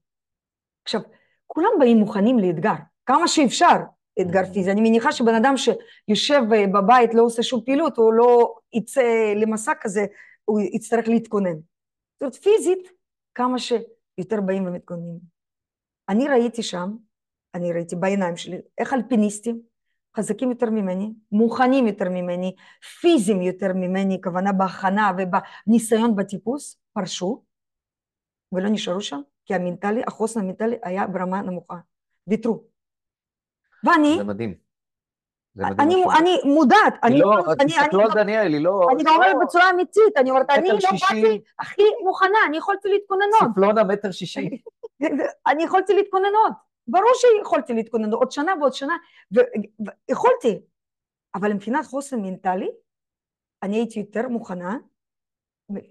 עכשיו, 0.85 1.01
כולם 1.47 1.71
באים 1.79 1.97
מוכנים 1.97 2.39
לאתגר, 2.39 2.75
כמה 3.07 3.29
שאפשר 3.29 3.77
אתגר 4.21 4.43
Mhm. 4.43 4.55
פיזי. 4.55 4.71
אני 4.71 4.81
מניחה 4.81 5.13
שבן 5.13 5.35
אדם 5.35 5.55
שיושב 5.57 6.43
אה, 6.55 6.67
בבית, 6.67 7.15
לא 7.15 7.23
עושה 7.23 7.43
שום 7.43 7.61
פעילות, 7.65 7.97
הוא 7.97 8.13
לא 8.13 8.55
יצא 8.73 9.33
למסע 9.37 9.73
כזה, 9.81 10.07
הוא 10.45 10.61
יצטרך 10.61 11.09
להתכונן. 11.09 11.55
זאת 11.55 12.21
אומרת, 12.21 12.35
פיזית, 12.35 12.89
כמה 13.35 13.59
שיותר 13.59 14.41
באים 14.47 14.67
ומתכוננים. 14.67 15.19
אני 16.09 16.29
ראיתי 16.29 16.63
שם, 16.63 16.97
אני 17.55 17.73
ראיתי 17.73 17.97
בעיניים 17.97 18.37
שלי, 18.37 18.57
איך 18.79 18.93
אלפיניסטים 18.93 19.63
חזקים 20.17 20.51
יותר 20.51 20.71
ממני, 20.71 21.13
מוכנים 21.33 21.87
יותר 21.87 22.09
ממני, 22.09 22.55
פיזיים 23.01 23.43
יותר 23.43 23.73
ממני, 23.75 24.21
כוונה 24.23 24.53
בהכנה 24.53 25.13
ובניסיון 25.19 26.17
בטיפוס, 26.17 26.81
פרשו 26.93 27.43
ולא 28.53 28.69
נשארו 28.69 29.01
שם, 29.01 29.21
כי 29.45 29.55
המנטלי, 29.55 30.03
החוסן 30.07 30.41
המנטלי 30.41 30.77
היה 30.83 31.07
ברמה 31.07 31.43
נמוכה, 31.43 31.77
ויתרו. 32.27 32.65
ואני, 33.85 34.15
זה 34.19 34.25
מדהים. 34.25 34.55
זה 35.55 35.67
מדהים. 35.67 36.11
אני, 36.19 36.37
מודעת, 36.45 36.95
אני, 37.03 37.19
לא, 37.19 37.55
תסתכלו 37.67 38.01
על 38.01 38.11
דניאל, 38.15 38.53
היא 38.53 38.65
לא... 38.65 38.87
אני 38.95 39.05
גם 39.05 39.15
אומרת 39.15 39.37
בצורה 39.43 39.71
אמיתית, 39.71 40.17
אני 40.17 40.31
אומרת, 40.31 40.51
אני 40.51 40.69
לא. 40.69 40.75
באתי 40.75 41.43
הכי 41.59 41.83
מוכנה, 42.05 42.39
אני 42.47 42.57
יכולתי 42.57 42.89
להתכונן 42.89 43.27
עוד. 43.41 43.51
ספלונה 43.53 43.85
מטר 43.85 44.11
שישים. 44.11 44.51
אני 45.51 45.63
יכולתי 45.65 45.95
להתכונן 45.95 46.35
עוד, 46.45 46.53
ברור 46.89 47.13
שיכולתי 47.15 47.73
להתכונן 47.75 48.13
עוד 48.13 48.31
שנה 48.33 48.53
ועוד 48.61 48.73
שנה, 48.73 48.97
ויכולתי, 49.33 50.61
אבל 51.35 51.53
מבחינת 51.53 51.87
חוסן 51.87 52.21
מנטלי, 52.21 52.71
אני 53.63 53.77
הייתי 53.77 54.01
יותר 54.01 54.29
מוכנה 54.29 54.77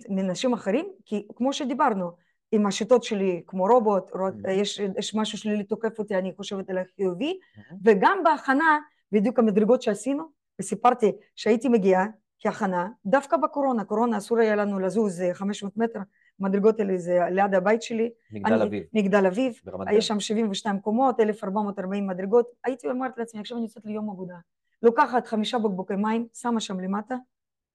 מנשים 0.10 0.54
אחרים, 0.54 0.86
כי 1.06 1.28
כמו 1.36 1.54
שדיברנו, 1.54 2.12
עם 2.52 2.66
השיטות 2.68 3.04
שלי 3.04 3.44
כמו 3.48 3.64
רובוט, 3.66 4.12
רו-. 4.16 4.28
יש, 4.52 4.80
יש 4.98 5.16
משהו 5.16 5.38
שלילי 5.38 5.64
תוקף 5.64 6.00
אותי, 6.00 6.16
אני 6.16 6.34
חושבת 6.36 6.70
על 6.70 6.78
החיובי, 6.78 7.40
וגם 7.86 8.18
בהכנה, 8.24 8.80
בדיוק 9.12 9.40
המדרגות 9.40 9.82
שעשינו, 9.82 10.24
וסיפרתי 10.60 11.12
שהייתי 11.36 11.70
מגיעה 11.70 12.06
כהכנה, 12.40 12.88
דווקא 13.06 13.38
בקורונה, 13.38 13.84
קורונה 13.84 14.18
אסור 14.18 14.38
היה 14.40 14.56
לנו 14.56 14.80
לזוז 14.80 15.22
אה, 15.22 15.34
500 15.34 15.78
מטר, 15.78 16.00
המדרגות 16.40 16.80
האלה 16.80 16.98
זה 16.98 17.20
ליד 17.32 17.54
הבית 17.56 17.82
שלי, 17.82 18.10
מגדל 18.32 18.54
אני- 18.54 18.64
אביב, 18.64 18.84
מגדל 18.94 19.26
אביב. 19.26 19.54
יש 19.98 20.08
שם 20.08 20.20
72 20.20 20.80
קומות, 20.80 21.20
1440 21.20 22.08
מדרגות, 22.08 22.46
הייתי 22.64 22.90
אומרת 22.90 23.18
לעצמי, 23.18 23.40
עכשיו 23.42 23.58
אני 23.58 23.66
יוצאת 23.66 23.86
ליום 23.86 24.10
עבודה, 24.10 24.36
לוקחת 24.82 25.28
חמישה 25.28 25.58
בקבוקי 25.60 25.96
מים, 25.96 26.28
שמה 26.34 26.60
שם 26.60 26.80
למטה, 26.80 27.16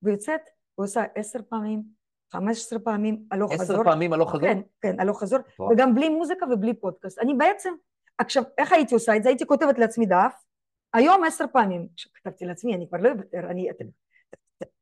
ויוצאת, 0.03 0.41
ועושה 0.79 1.05
עשר 1.15 1.39
פעמים, 1.49 1.83
15 2.33 2.79
פעמים, 2.79 3.23
הלוך 3.31 3.53
חזור. 3.53 3.77
עשר 3.77 3.85
פעמים 3.85 4.13
הלוך 4.13 4.31
חזור? 4.31 4.49
כן, 4.49 4.61
כן, 4.81 5.01
הלוך 5.01 5.21
חזור. 5.23 5.39
וגם 5.73 5.95
בלי 5.95 6.09
מוזיקה 6.09 6.47
ובלי 6.53 6.75
פודקאסט. 6.75 7.19
אני 7.19 7.35
בעצם, 7.35 7.75
עכשיו, 8.19 8.43
איך 8.59 8.73
הייתי 8.73 8.95
עושה 8.95 9.17
את 9.17 9.23
זה? 9.23 9.29
הייתי 9.29 9.47
כותבת 9.47 9.79
לעצמי 9.79 10.07
דף, 10.07 10.35
היום 10.93 11.25
עשר 11.25 11.45
פעמים, 11.53 11.89
כשכתבתי 11.97 12.45
לעצמי, 12.45 12.75
אני 12.75 12.89
כבר 12.89 12.99
לא 12.99 13.09
אוותר, 13.09 13.51
אני... 13.51 13.69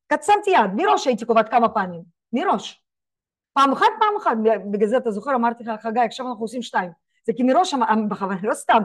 קצרתי 0.07 0.51
יד, 0.51 0.71
מראש 0.75 1.07
הייתי 1.07 1.25
קובעת 1.25 1.49
כמה 1.49 1.69
פעמים, 1.69 2.03
מראש. 2.33 2.85
פעם 3.53 3.73
אחת, 3.73 3.87
פעם 4.01 4.16
אחת, 4.19 4.37
בגלל 4.71 4.89
זה 4.89 4.97
אתה 4.97 5.11
זוכר, 5.11 5.35
אמרתי 5.35 5.65
לך, 5.65 5.81
חגי, 5.83 6.01
עכשיו 6.01 6.29
אנחנו 6.29 6.45
עושים 6.45 6.62
שתיים. 6.62 6.91
זה 7.27 7.33
כי 7.37 7.43
מראש, 7.43 7.75
אמ- 7.75 8.09
בכוונה, 8.09 8.41
לא 8.43 8.55
סתם, 8.55 8.83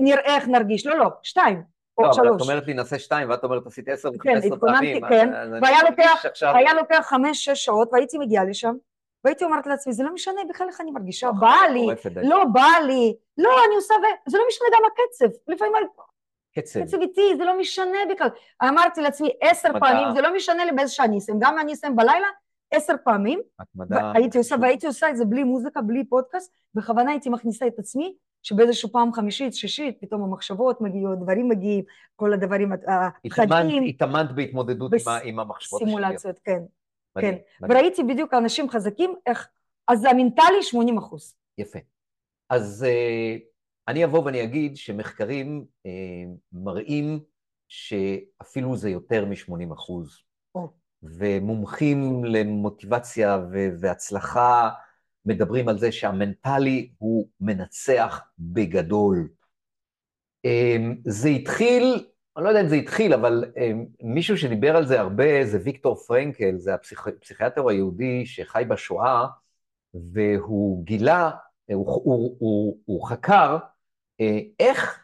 נראה 0.00 0.36
איך 0.36 0.48
נרגיש, 0.48 0.86
לא, 0.86 0.98
לא, 0.98 1.08
שתיים, 1.22 1.62
או 1.98 2.02
לא, 2.04 2.10
אבל 2.10 2.36
את. 2.36 2.40
אומרת 2.40 2.66
לי 2.66 2.74
נעשה 2.74 2.98
שתיים, 2.98 3.30
ואת 3.30 3.44
אומרת 3.44 3.66
עשית 3.66 3.88
עשר 3.88 4.08
כן, 4.22 4.30
ו-15 4.30 4.54
התכוננתי, 4.54 5.00
פעמים. 5.00 5.08
כן, 5.08 5.34
אז 5.34 5.52
אני 5.52 5.60
והיה 6.54 6.74
לוקח- 6.74 7.06
חמש, 7.08 7.44
שש 7.44 7.64
שעות, 7.64 7.88
והייתי 7.92 8.18
מגיעה 8.18 8.44
לשם, 8.44 8.74
והייתי 9.24 9.44
אומרת 9.44 9.66
לעצמי, 9.66 9.92
זה 9.92 10.02
לא 10.02 10.14
משנה 10.14 10.40
בכלל 10.48 10.68
איך 10.68 10.80
אני 10.80 10.90
מרגישה, 10.90 11.26
לא, 11.26 11.32
בא 11.32 11.54
לי, 11.72 11.82
מטורפת, 11.82 12.06
די. 12.12 12.20
לא 12.28 12.44
בא 12.52 12.68
לי, 12.86 13.14
לא, 13.38 13.50
אני 13.66 13.74
עושה. 13.74 13.94
זה 14.28 14.38
לא 14.38 14.44
משנה 14.48 14.66
גם 14.72 14.82
הקצב, 14.92 15.38
לפעמים 15.48 15.72
קצב. 16.54 16.80
הקצב 16.80 17.00
איתי, 17.00 17.36
זה 17.36 17.44
לא 17.44 17.58
משנה 17.58 17.98
בכלל. 18.10 18.28
אמרתי 18.68 19.00
לעצמי 19.00 19.30
עשר. 19.40 19.68
פעמים, 19.80 20.14
זה 20.14 20.20
לא 20.20 20.34
משנה 20.34 20.64
לי 20.64 20.72
באיזה 20.72 20.92
שעה 20.92 21.06
אני 21.06 21.18
אסיים, 21.18 21.38
גם 21.40 21.58
אני 21.58 21.72
אסיים 21.72 21.96
בלילה, 21.96 22.26
עשר 22.70 22.94
פעמים, 23.04 23.40
התמדה. 23.60 24.10
והייתי 24.14 24.38
עושה. 24.38 24.56
והייתי 24.60 24.86
עושה 24.86 25.10
את 25.10 25.16
זה 25.16 25.24
בלי 25.24 25.44
מוזיקה, 25.44 25.80
בלי 25.80 26.04
פודקאסט, 26.04 26.52
בכוונה 26.74 27.10
הייתי 27.10 27.30
מכניסה 27.30 27.66
את 27.66 27.78
עצמי 27.78 28.14
שבאיזשהו 28.42 28.92
פעם 28.92 29.12
חמישית, 29.12 29.54
שישית, 29.54 29.98
פתאום 30.00 30.22
המחשבות 30.22 30.80
מגיעות, 30.80 31.18
דברים 31.20 31.48
מגיעים, 31.48 31.84
כל 32.16 32.32
הדברים, 32.32 32.72
הפחדים. 32.72 33.82
התאמנת 33.84 34.32
בהתמודדות 34.32 34.90
בס- 34.90 35.08
עם, 35.24 35.38
המחשבות 35.40 35.82
השליליות. 35.82 36.00
סימולציות, 36.06 36.38
כן, 36.44 36.62
מדהים, 37.16 37.32
כן. 37.34 37.38
מדהים. 37.60 37.80
וראיתי 37.80 38.02
בדיוק 38.02 38.34
אנשים 38.34 38.70
חזקים, 38.70 39.14
איך, 39.26 39.48
אז 39.88 40.04
המנטלי 40.04 40.62
80 40.62 40.98
אחוז. 40.98 41.34
יפה. 41.58 41.78
אז 42.50 42.84
אה, 42.88 43.36
אני 43.88 44.04
אבוא 44.04 44.24
ואני 44.24 44.42
אגיד 44.42 44.76
שמחקרים 44.76 45.64
אה, 45.86 45.90
מראים 46.52 47.20
שאפילו 47.68 48.76
זה 48.76 48.90
יותר 48.90 49.24
מ-80 49.24 49.72
אחוז. 49.72 50.18
או. 50.54 50.68
ומומחים 51.02 52.24
למוטיבציה 52.24 53.38
והצלחה 53.80 54.70
מדברים 55.26 55.68
על 55.68 55.78
זה 55.78 55.92
שהמנטלי 55.92 56.90
הוא 56.98 57.28
מנצח 57.40 58.20
בגדול. 58.38 59.28
אה, 60.44 60.76
זה 61.04 61.28
התחיל, 61.28 62.06
אני 62.36 62.44
לא 62.44 62.48
יודע 62.48 62.60
אם 62.60 62.68
זה 62.68 62.76
התחיל, 62.76 63.14
אבל 63.14 63.44
אה, 63.58 63.72
מישהו 64.02 64.38
שדיבר 64.38 64.76
על 64.76 64.86
זה 64.86 65.00
הרבה 65.00 65.44
זה 65.44 65.58
ויקטור 65.64 65.94
פרנקל, 65.94 66.58
זה 66.58 66.74
הפסיכ- 66.74 67.08
הפסיכיאטר 67.08 67.68
היהודי 67.68 68.26
שחי 68.26 68.64
בשואה, 68.68 69.26
והוא 70.12 70.84
גילה, 70.84 71.30
הוא, 71.72 71.86
הוא, 72.04 72.36
הוא, 72.38 72.78
הוא 72.84 73.08
חקר 73.08 73.58
אה, 74.20 74.38
איך 74.60 75.00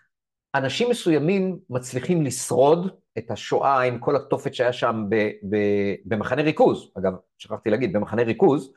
אנשים 0.54 0.90
מסוימים 0.90 1.58
מצליחים 1.70 2.22
לשרוד 2.22 2.90
את 3.18 3.30
השואה 3.30 3.82
עם 3.82 3.98
כל 3.98 4.16
התופת 4.16 4.54
שהיה 4.54 4.72
שם 4.72 5.04
ב, 5.08 5.14
ב, 5.50 5.56
במחנה 6.04 6.42
ריכוז, 6.42 6.90
אגב, 6.98 7.12
שכחתי 7.38 7.70
להגיד, 7.70 7.92
במחנה 7.92 8.22
ריכוז, 8.22 8.72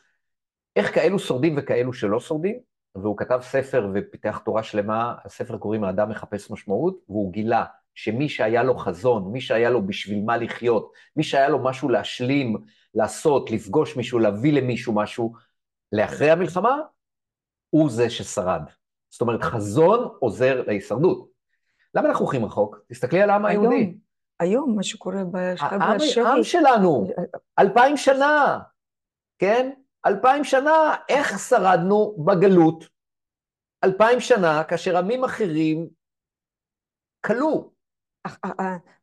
איך 0.76 0.96
כאלו 0.96 1.20
שורדים 1.20 1.56
וכאלו 1.58 1.94
שלא 1.94 2.20
שורדים, 2.20 2.60
והוא 2.96 3.18
כתב 3.18 3.40
ספר 3.42 3.90
ופיתח 3.94 4.42
תורה 4.46 4.64
שלמה, 4.64 5.16
הספר 5.26 5.58
קוראים 5.58 5.84
האדם 5.84 6.10
מחפש 6.10 6.52
משמעות, 6.52 7.00
והוא 7.10 7.34
גילה 7.34 7.66
שמי 7.96 8.30
שהיה 8.30 8.64
לו 8.64 8.78
חזון, 8.78 9.32
מי 9.32 9.42
שהיה 9.42 9.70
לו 9.70 9.88
בשביל 9.88 10.24
מה 10.24 10.38
לחיות, 10.38 10.92
מי 11.16 11.24
שהיה 11.24 11.50
לו 11.50 11.64
משהו 11.64 11.90
להשלים, 11.90 12.58
לעשות, 12.94 13.52
לפגוש 13.52 13.98
מישהו, 13.98 14.20
להביא 14.20 14.54
למישהו 14.54 14.94
משהו, 14.94 15.34
לאחרי 15.92 16.32
המלחמה, 16.32 16.78
הוא 17.70 17.90
זה 17.90 18.10
ששרד. 18.10 18.62
זאת 19.10 19.22
אומרת, 19.22 19.44
חזון 19.44 20.10
עוזר 20.20 20.64
להישרדות. 20.68 21.28
למה 21.96 22.10
אנחנו 22.10 22.26
הולכים 22.26 22.46
רחוק? 22.46 22.80
תסתכלי 22.88 23.22
על 23.22 23.30
העם 23.30 23.46
היהודי. 23.46 23.98
היום, 24.40 24.76
מה 24.76 24.84
שקורה 24.84 25.24
העם 25.60 25.98
בשבי, 25.98 26.22
העם 26.22 26.44
שלנו, 26.44 27.08
אלפיים 27.60 27.98
שנה, 27.98 28.60
כן? 29.40 29.72
אלפיים 30.06 30.44
שנה, 30.44 30.96
איך 31.10 31.40
שרדנו 31.40 32.16
בגלות? 32.26 32.86
אלפיים 33.84 34.20
שנה, 34.20 34.64
כאשר 34.64 34.98
עמים 34.98 35.24
אחרים 35.24 35.88
כלו. 37.26 37.72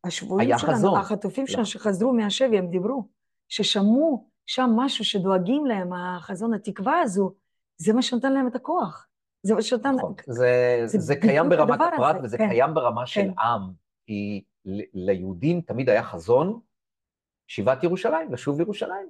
השבויים 0.04 0.58
שלנו, 0.58 0.72
חזון. 0.72 0.98
החטופים 0.98 1.46
שלנו 1.46 1.62
נכון. 1.62 1.72
שחזרו 1.72 2.12
מהשבי, 2.12 2.58
הם 2.58 2.70
דיברו, 2.70 3.08
ששמעו 3.48 4.28
שם 4.46 4.70
משהו 4.76 5.04
שדואגים 5.04 5.66
להם, 5.66 5.92
החזון, 5.92 6.54
התקווה 6.54 7.00
הזו, 7.00 7.34
זה 7.76 7.92
מה 7.92 8.02
שנתן 8.02 8.32
להם 8.32 8.46
את 8.48 8.54
הכוח. 8.54 9.08
זה 9.42 9.54
מה 9.54 9.62
שנתן... 9.62 9.94
נכון. 9.94 10.14
זה, 10.26 10.82
זה 10.84 10.98
זה 10.98 11.16
קיים 11.16 11.48
ברמת 11.48 11.80
הפרט 11.80 12.16
הזה, 12.16 12.24
וזה 12.24 12.38
כן. 12.38 12.48
קיים 12.48 12.74
ברמה 12.74 13.06
של 13.06 13.20
כן. 13.20 13.38
עם. 13.38 13.72
כי 14.06 14.44
ליהודים 14.94 15.60
תמיד 15.60 15.88
היה 15.88 16.02
חזון 16.02 16.60
שיבת 17.46 17.84
ירושלים, 17.84 18.32
לשוב 18.32 18.58
לירושלים. 18.58 19.08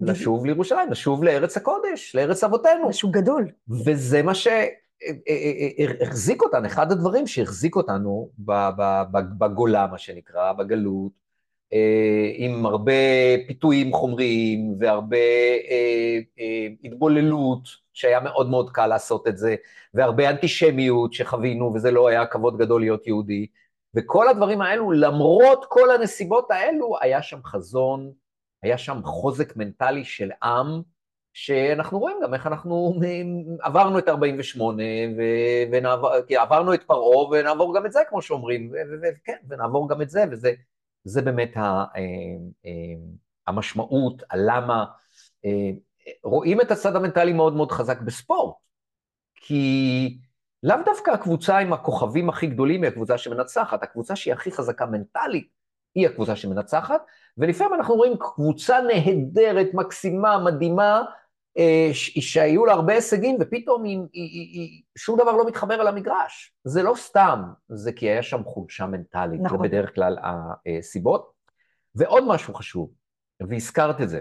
לשוב 0.00 0.46
לירושלים, 0.46 0.90
לשוב 0.90 1.24
לארץ 1.24 1.56
הקודש, 1.56 2.16
לארץ 2.16 2.44
אבותינו. 2.44 2.88
משהו 2.88 3.10
גדול. 3.10 3.50
וזה 3.84 4.22
מה 4.22 4.32
שהחזיק 4.34 4.62
אותנו, 6.42 6.66
אחד 6.66 6.92
הדברים 6.92 7.26
שהחזיק 7.26 7.76
אותנו 7.76 8.30
בגולה, 9.38 9.86
מה 9.86 9.98
שנקרא, 9.98 10.52
בגלות, 10.52 11.26
אה, 11.72 12.30
עם 12.34 12.66
הרבה 12.66 12.92
פיתויים 13.46 13.92
חומריים 13.92 14.74
והרבה 14.80 15.16
אה, 15.70 16.18
אה, 16.38 16.66
התבוללות, 16.84 17.68
שהיה 17.92 18.20
מאוד 18.20 18.50
מאוד 18.50 18.70
קל 18.70 18.86
לעשות 18.86 19.28
את 19.28 19.38
זה, 19.38 19.54
והרבה 19.94 20.30
אנטישמיות 20.30 21.12
שחווינו, 21.12 21.72
וזה 21.74 21.90
לא 21.90 22.08
היה 22.08 22.26
כבוד 22.26 22.58
גדול 22.58 22.80
להיות 22.80 23.06
יהודי. 23.06 23.46
וכל 23.94 24.28
הדברים 24.28 24.60
האלו, 24.60 24.92
למרות 24.92 25.64
כל 25.68 25.90
הנסיבות 25.90 26.50
האלו, 26.50 26.96
היה 27.00 27.22
שם 27.22 27.38
חזון, 27.44 28.12
היה 28.62 28.78
שם 28.78 29.00
חוזק 29.04 29.56
מנטלי 29.56 30.04
של 30.04 30.30
עם, 30.42 30.82
שאנחנו 31.32 31.98
רואים 31.98 32.16
גם 32.22 32.34
איך 32.34 32.46
אנחנו 32.46 33.00
עברנו 33.60 33.98
את 33.98 34.08
48, 34.08 34.82
ו- 35.16 35.72
ונעבור, 35.72 36.10
עברנו 36.38 36.74
את 36.74 36.82
פרעה, 36.82 37.28
ונעבור 37.30 37.76
גם 37.76 37.86
את 37.86 37.92
זה, 37.92 38.00
כמו 38.08 38.22
שאומרים, 38.22 38.72
וכן, 39.02 39.36
ונעבור 39.48 39.88
גם 39.88 40.02
את 40.02 40.10
זה, 40.10 40.24
וזה 40.30 40.52
זה 41.04 41.22
באמת 41.22 41.56
ה, 41.56 41.60
אה, 41.60 42.00
אה, 42.66 42.70
המשמעות, 43.46 44.22
הלמה. 44.30 44.84
אה, 45.44 45.70
רואים 46.24 46.60
את 46.60 46.70
הצד 46.70 46.96
המנטלי 46.96 47.32
מאוד 47.32 47.56
מאוד 47.56 47.72
חזק 47.72 48.00
בספורט, 48.00 48.56
כי 49.34 50.18
לאו 50.62 50.76
דווקא 50.84 51.10
הקבוצה 51.10 51.58
עם 51.58 51.72
הכוכבים 51.72 52.28
הכי 52.28 52.46
גדולים 52.46 52.82
היא 52.82 52.90
הקבוצה 52.90 53.18
שמנצחת, 53.18 53.82
הקבוצה 53.82 54.16
שהיא 54.16 54.34
הכי 54.34 54.52
חזקה 54.52 54.86
מנטלית 54.86 55.55
היא 55.96 56.06
הקבוצה 56.06 56.36
שמנצחת, 56.36 57.00
ולפעמים 57.38 57.74
אנחנו 57.74 57.94
רואים 57.94 58.12
קבוצה 58.18 58.78
נהדרת, 58.80 59.66
מקסימה, 59.74 60.38
מדהימה, 60.38 61.02
אה, 61.58 61.90
שהיו 62.20 62.66
לה 62.66 62.72
הרבה 62.72 62.92
הישגים, 62.92 63.36
ופתאום 63.40 63.84
היא, 63.84 63.98
היא, 63.98 64.30
היא, 64.30 64.52
היא, 64.52 64.82
שום 64.98 65.18
דבר 65.18 65.32
לא 65.32 65.46
מתחבר 65.46 65.74
על 65.74 65.86
המגרש. 65.86 66.54
זה 66.64 66.82
לא 66.82 66.94
סתם, 66.96 67.42
זה 67.68 67.92
כי 67.92 68.06
היה 68.06 68.22
שם 68.22 68.44
חולשה 68.44 68.86
מנטלית, 68.86 69.40
נכון. 69.40 69.58
זה 69.58 69.68
בדרך 69.68 69.94
כלל 69.94 70.16
הסיבות. 70.78 71.32
ועוד 71.94 72.24
משהו 72.26 72.54
חשוב, 72.54 72.90
והזכרת 73.48 74.00
את 74.00 74.08
זה, 74.08 74.20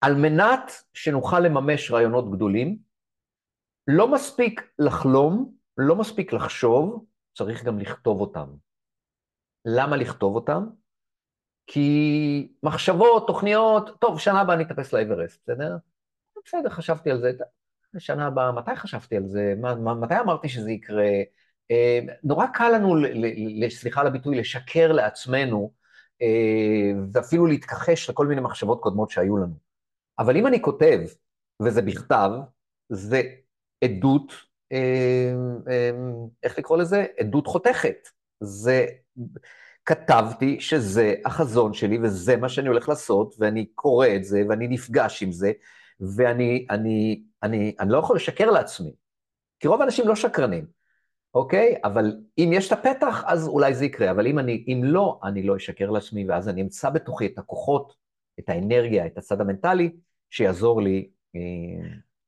על 0.00 0.14
מנת 0.14 0.72
שנוכל 0.94 1.40
לממש 1.40 1.90
רעיונות 1.90 2.30
גדולים, 2.30 2.78
לא 3.88 4.08
מספיק 4.08 4.62
לחלום, 4.78 5.52
לא 5.78 5.96
מספיק 5.96 6.32
לחשוב, 6.32 7.04
צריך 7.34 7.64
גם 7.64 7.78
לכתוב 7.78 8.20
אותם. 8.20 8.65
למה 9.66 9.96
לכתוב 9.96 10.34
אותם? 10.34 10.66
כי 11.66 12.52
מחשבות, 12.62 13.26
תוכניות, 13.26 14.00
טוב, 14.00 14.20
שנה 14.20 14.40
הבאה 14.40 14.54
אני 14.54 14.64
אטפס 14.64 14.92
לאברסט, 14.92 15.40
בסדר? 15.42 15.76
בסדר, 16.46 16.70
חשבתי 16.70 17.10
על 17.10 17.20
זה. 17.20 17.30
שנה 17.98 18.26
הבאה, 18.26 18.52
מתי 18.52 18.76
חשבתי 18.76 19.16
על 19.16 19.26
זה? 19.26 19.54
מה, 19.60 19.74
מה, 19.74 19.94
מתי 19.94 20.14
אמרתי 20.20 20.48
שזה 20.48 20.70
יקרה? 20.70 21.10
אה, 21.70 22.00
נורא 22.24 22.46
קל 22.46 22.70
לנו, 22.74 22.96
ל, 22.96 23.06
ל, 23.06 23.64
ל, 23.64 23.70
סליחה 23.70 24.00
על 24.00 24.06
הביטוי, 24.06 24.36
לשקר 24.36 24.92
לעצמנו, 24.92 25.72
אה, 26.22 26.92
ואפילו 27.12 27.46
להתכחש 27.46 28.10
לכל 28.10 28.26
מיני 28.26 28.40
מחשבות 28.40 28.80
קודמות 28.80 29.10
שהיו 29.10 29.36
לנו. 29.36 29.54
אבל 30.18 30.36
אם 30.36 30.46
אני 30.46 30.62
כותב, 30.62 31.00
וזה 31.62 31.82
בכתב, 31.82 32.30
זה 32.88 33.22
עדות, 33.84 34.32
אה, 34.72 35.32
אה, 35.68 35.90
איך 36.42 36.58
לקרוא 36.58 36.78
לזה? 36.78 37.06
עדות 37.18 37.46
חותכת. 37.46 38.08
זה, 38.40 38.86
כתבתי 39.84 40.60
שזה 40.60 41.14
החזון 41.24 41.72
שלי 41.72 41.98
וזה 42.02 42.36
מה 42.36 42.48
שאני 42.48 42.68
הולך 42.68 42.88
לעשות, 42.88 43.34
ואני 43.38 43.66
קורא 43.66 44.06
את 44.16 44.24
זה, 44.24 44.42
ואני 44.48 44.68
נפגש 44.68 45.22
עם 45.22 45.32
זה, 45.32 45.52
ואני 46.00 46.66
אני, 46.70 47.22
אני, 47.42 47.74
אני 47.80 47.90
לא 47.92 47.98
יכול 47.98 48.16
לשקר 48.16 48.50
לעצמי, 48.50 48.92
כי 49.60 49.68
רוב 49.68 49.80
האנשים 49.80 50.08
לא 50.08 50.14
שקרנים, 50.14 50.64
אוקיי? 51.34 51.74
אבל 51.84 52.16
אם 52.38 52.50
יש 52.52 52.72
את 52.72 52.78
הפתח, 52.78 53.24
אז 53.26 53.48
אולי 53.48 53.74
זה 53.74 53.84
יקרה, 53.84 54.10
אבל 54.10 54.26
אם, 54.26 54.38
אני, 54.38 54.64
אם 54.68 54.80
לא, 54.84 55.20
אני 55.24 55.42
לא 55.42 55.56
אשקר 55.56 55.90
לעצמי, 55.90 56.28
ואז 56.28 56.48
אני 56.48 56.62
אמצא 56.62 56.90
בתוכי 56.90 57.26
את 57.26 57.38
הכוחות, 57.38 57.94
את 58.38 58.48
האנרגיה, 58.48 59.06
את 59.06 59.18
הצד 59.18 59.40
המנטלי, 59.40 59.90
שיעזור 60.30 60.82
לי, 60.82 61.08
אה, 61.36 61.40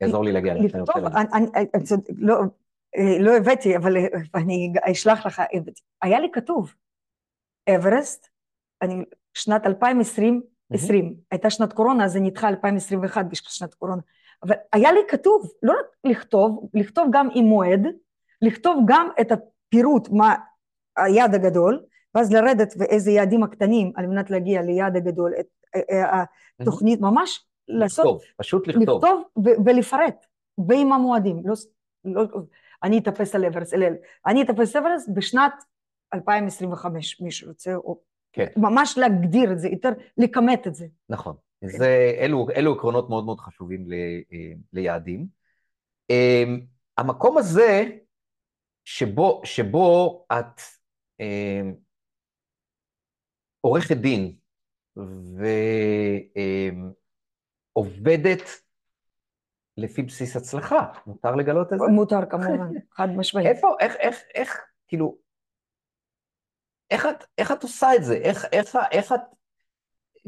יעזור 0.01 0.25
לי 0.25 0.33
להגיע 0.33 0.55
שלנו. 0.69 0.85
אני- 1.17 1.47
אני- 1.55 1.69
אני 1.75 1.83
לא, 2.19 2.41
לא 3.21 3.37
הבאתי, 3.37 3.77
אבל 3.77 3.97
אה, 3.97 4.07
אני 4.35 4.73
אשלח 4.93 5.27
לך, 5.27 5.43
הבאתי. 5.53 5.81
היה 6.03 6.21
לי 6.21 6.29
כתוב, 6.33 6.75
אברסט, 7.77 8.29
אני, 8.83 9.05
שנת 9.35 9.67
2020, 9.67 10.43
20, 10.73 11.15
הייתה 11.31 11.51
שנת 11.51 11.73
קורונה, 11.73 12.05
אז 12.05 12.13
זה 12.13 12.21
נדחה 12.21 12.49
2021 12.49 13.27
בשביל 13.31 13.51
שנת 13.51 13.75
קורונה, 13.75 14.03
אבל 14.43 14.55
היה 14.73 14.93
לי 14.93 15.01
כתוב, 15.09 15.51
לא 15.63 15.73
רק 15.73 15.87
לכתוב, 16.05 16.69
לכתוב 16.75 17.09
גם 17.13 17.29
עם 17.35 17.45
מועד, 17.45 17.87
לכתוב 18.43 18.85
גם 18.87 19.09
את 19.21 19.33
הפירוט, 19.33 20.09
מה 20.11 20.35
היעד 20.97 21.35
הגדול, 21.35 21.85
ואז 22.15 22.33
לרדת 22.33 22.75
ואיזה 22.79 23.11
יעדים 23.11 23.43
הקטנים 23.43 23.93
על 23.97 24.07
מנת 24.07 24.31
להגיע 24.31 24.63
ליעד 24.63 24.97
הגדול, 24.97 25.33
את 25.41 25.47
אה, 25.75 25.81
אה, 25.91 26.25
התוכנית, 26.61 27.01
ממש 27.01 27.45
לעשות 27.69 28.05
לכתוב, 28.05 28.23
פשוט 28.37 28.69
לכתוב. 28.69 29.05
לכתוב 29.05 29.23
ולפרט, 29.65 30.27
ועם 30.69 30.93
המועדים. 30.93 31.43
לא, 31.45 31.55
לא, 32.05 32.25
אני 32.83 32.99
אטפס 32.99 33.35
על 33.35 33.45
אברסט, 33.45 33.75
אלא 33.75 33.87
אני 34.27 34.43
אטפס 34.43 34.77
אברסט 34.77 35.09
בשנת 35.15 35.53
2025, 36.15 37.21
מי 37.21 37.31
שרוצה, 37.31 37.75
או 37.75 38.01
כן. 38.33 38.47
ממש 38.57 38.99
להגדיר 38.99 39.53
את 39.53 39.59
זה, 39.59 39.69
יותר 39.69 39.89
לכמת 40.19 40.67
את 40.67 40.75
זה. 40.75 40.87
נכון. 41.09 41.37
זה, 41.65 42.13
אלו, 42.19 42.47
אלו 42.57 42.73
עקרונות 42.73 43.09
מאוד 43.09 43.25
מאוד 43.25 43.41
חשובים 43.41 43.91
ל, 43.91 43.93
אה, 44.33 44.53
ליעדים. 44.73 45.27
אמ, 46.11 46.61
המקום 46.99 47.39
הזה, 47.39 47.85
שבו, 48.85 49.43
שבו 49.45 50.27
את 50.33 50.61
אה, 51.21 51.61
עורכת 53.61 53.97
דין 53.97 54.35
ועובדת 57.77 58.41
לפי 59.79 60.03
בסיס 60.03 60.37
הצלחה, 60.37 60.87
מותר 61.07 61.35
לגלות 61.35 61.73
את 61.73 61.79
זה? 61.79 61.85
מותר 61.85 62.21
כמובן, 62.31 62.73
חד 62.93 63.09
משמעית. 63.17 63.47
איפה, 63.47 63.75
איך, 63.81 63.97
איך, 63.97 64.23
איך, 64.35 64.61
כאילו, 64.89 65.17
איך 66.91 67.07
את, 67.07 67.25
איך 67.39 67.53
את 67.53 67.63
עושה 67.63 67.95
את 67.95 68.05
זה? 68.05 68.15
איך, 68.15 68.45
איך, 68.53 68.77
איך 68.91 69.13
את, 69.13 69.21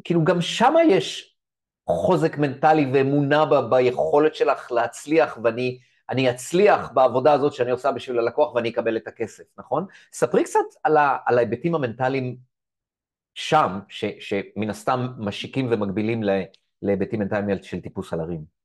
כאילו, 0.05 0.25
גם 0.25 0.41
שם 0.41 0.75
יש 0.89 1.37
חוזק 1.87 2.39
מנטלי 2.39 2.91
ואמונה 2.95 3.45
ב, 3.47 3.55
ביכולת 3.71 4.35
שלך 4.35 4.73
להצליח, 4.73 5.39
ואני 5.45 5.79
אני 6.11 6.31
אצליח 6.31 6.91
בעבודה 6.95 7.33
הזאת 7.33 7.53
שאני 7.53 7.71
עושה 7.71 7.93
בשביל 7.93 8.19
הלקוח 8.19 8.55
ואני 8.55 8.69
אקבל 8.69 8.97
את 8.97 9.09
הכסף, 9.09 9.45
נכון? 9.59 9.87
ספרי 10.13 10.45
קצת 10.45 10.61
על, 10.83 10.97
ה, 10.97 11.17
על 11.27 11.39
ההיבטים 11.39 11.75
המנטליים 11.75 12.37
שם, 13.35 13.79
ש, 13.89 14.05
שמן 14.21 14.71
הסתם 14.71 15.07
משיקים 15.19 15.69
ומגבילים 15.71 16.21
להיבטים 16.83 17.21
מנטליים 17.21 17.63
של 17.63 17.81
טיפוס 17.81 18.13
על 18.13 18.21
הרים. 18.21 18.60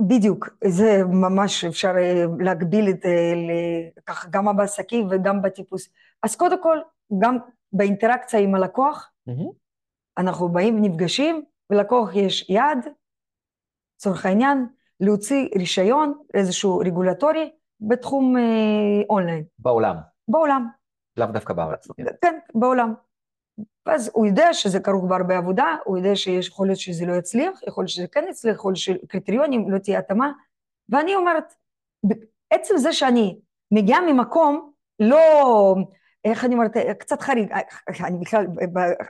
בדיוק, 0.00 0.48
זה 0.64 1.04
ממש 1.04 1.64
אפשר 1.64 1.92
אה, 1.98 2.24
להגביל 2.38 2.88
את 2.88 3.02
זה 3.02 3.10
ככה 4.06 4.28
גם 4.30 4.56
בעסקים 4.56 5.08
וגם 5.10 5.42
בטיפוס. 5.42 5.88
אז 6.22 6.36
קודם 6.36 6.62
כל, 6.62 6.78
גם 7.18 7.38
באינטראקציה 7.72 8.40
עם 8.40 8.54
הלקוח, 8.54 9.10
mm-hmm. 9.28 9.52
אנחנו 10.18 10.48
באים 10.48 10.76
ונפגשים, 10.76 11.42
ולקוח 11.70 12.10
יש 12.14 12.50
יעד, 12.50 12.88
לצורך 13.96 14.26
העניין, 14.26 14.66
להוציא 15.00 15.48
רישיון, 15.58 16.18
איזשהו 16.34 16.78
רגולטורי, 16.78 17.50
בתחום 17.80 18.36
אה, 18.36 18.42
אונליין. 19.10 19.44
בעולם. 19.58 19.96
בעולם. 20.28 20.68
לאו 21.16 21.26
דווקא 21.26 21.54
בארץ. 21.54 21.88
כן, 22.22 22.38
בעולם. 22.54 22.94
ואז 23.86 24.10
הוא 24.14 24.26
יודע 24.26 24.54
שזה 24.54 24.80
כרוך 24.80 25.04
בהרבה 25.04 25.38
עבודה, 25.38 25.76
הוא 25.84 25.98
יודע 25.98 26.16
שיכול 26.16 26.66
להיות 26.66 26.78
שזה 26.78 27.06
לא 27.06 27.12
יצליח, 27.12 27.60
יכול 27.66 27.82
להיות 27.82 27.90
שזה 27.90 28.06
כן 28.06 28.24
יצליח, 28.30 28.54
יכול 28.54 28.70
להיות 28.70 28.78
שקריטריונים 28.78 29.70
לא 29.70 29.78
תהיה 29.78 29.98
התאמה, 29.98 30.32
ואני 30.88 31.14
אומרת, 31.14 31.54
עצם 32.50 32.76
זה 32.76 32.92
שאני 32.92 33.38
מגיעה 33.70 34.00
ממקום 34.00 34.70
לא, 35.00 35.74
איך 36.24 36.44
אני 36.44 36.54
אומרת, 36.54 36.76
קצת 36.98 37.20
חריג, 37.20 37.52
אני 38.04 38.18
בכלל, 38.18 38.46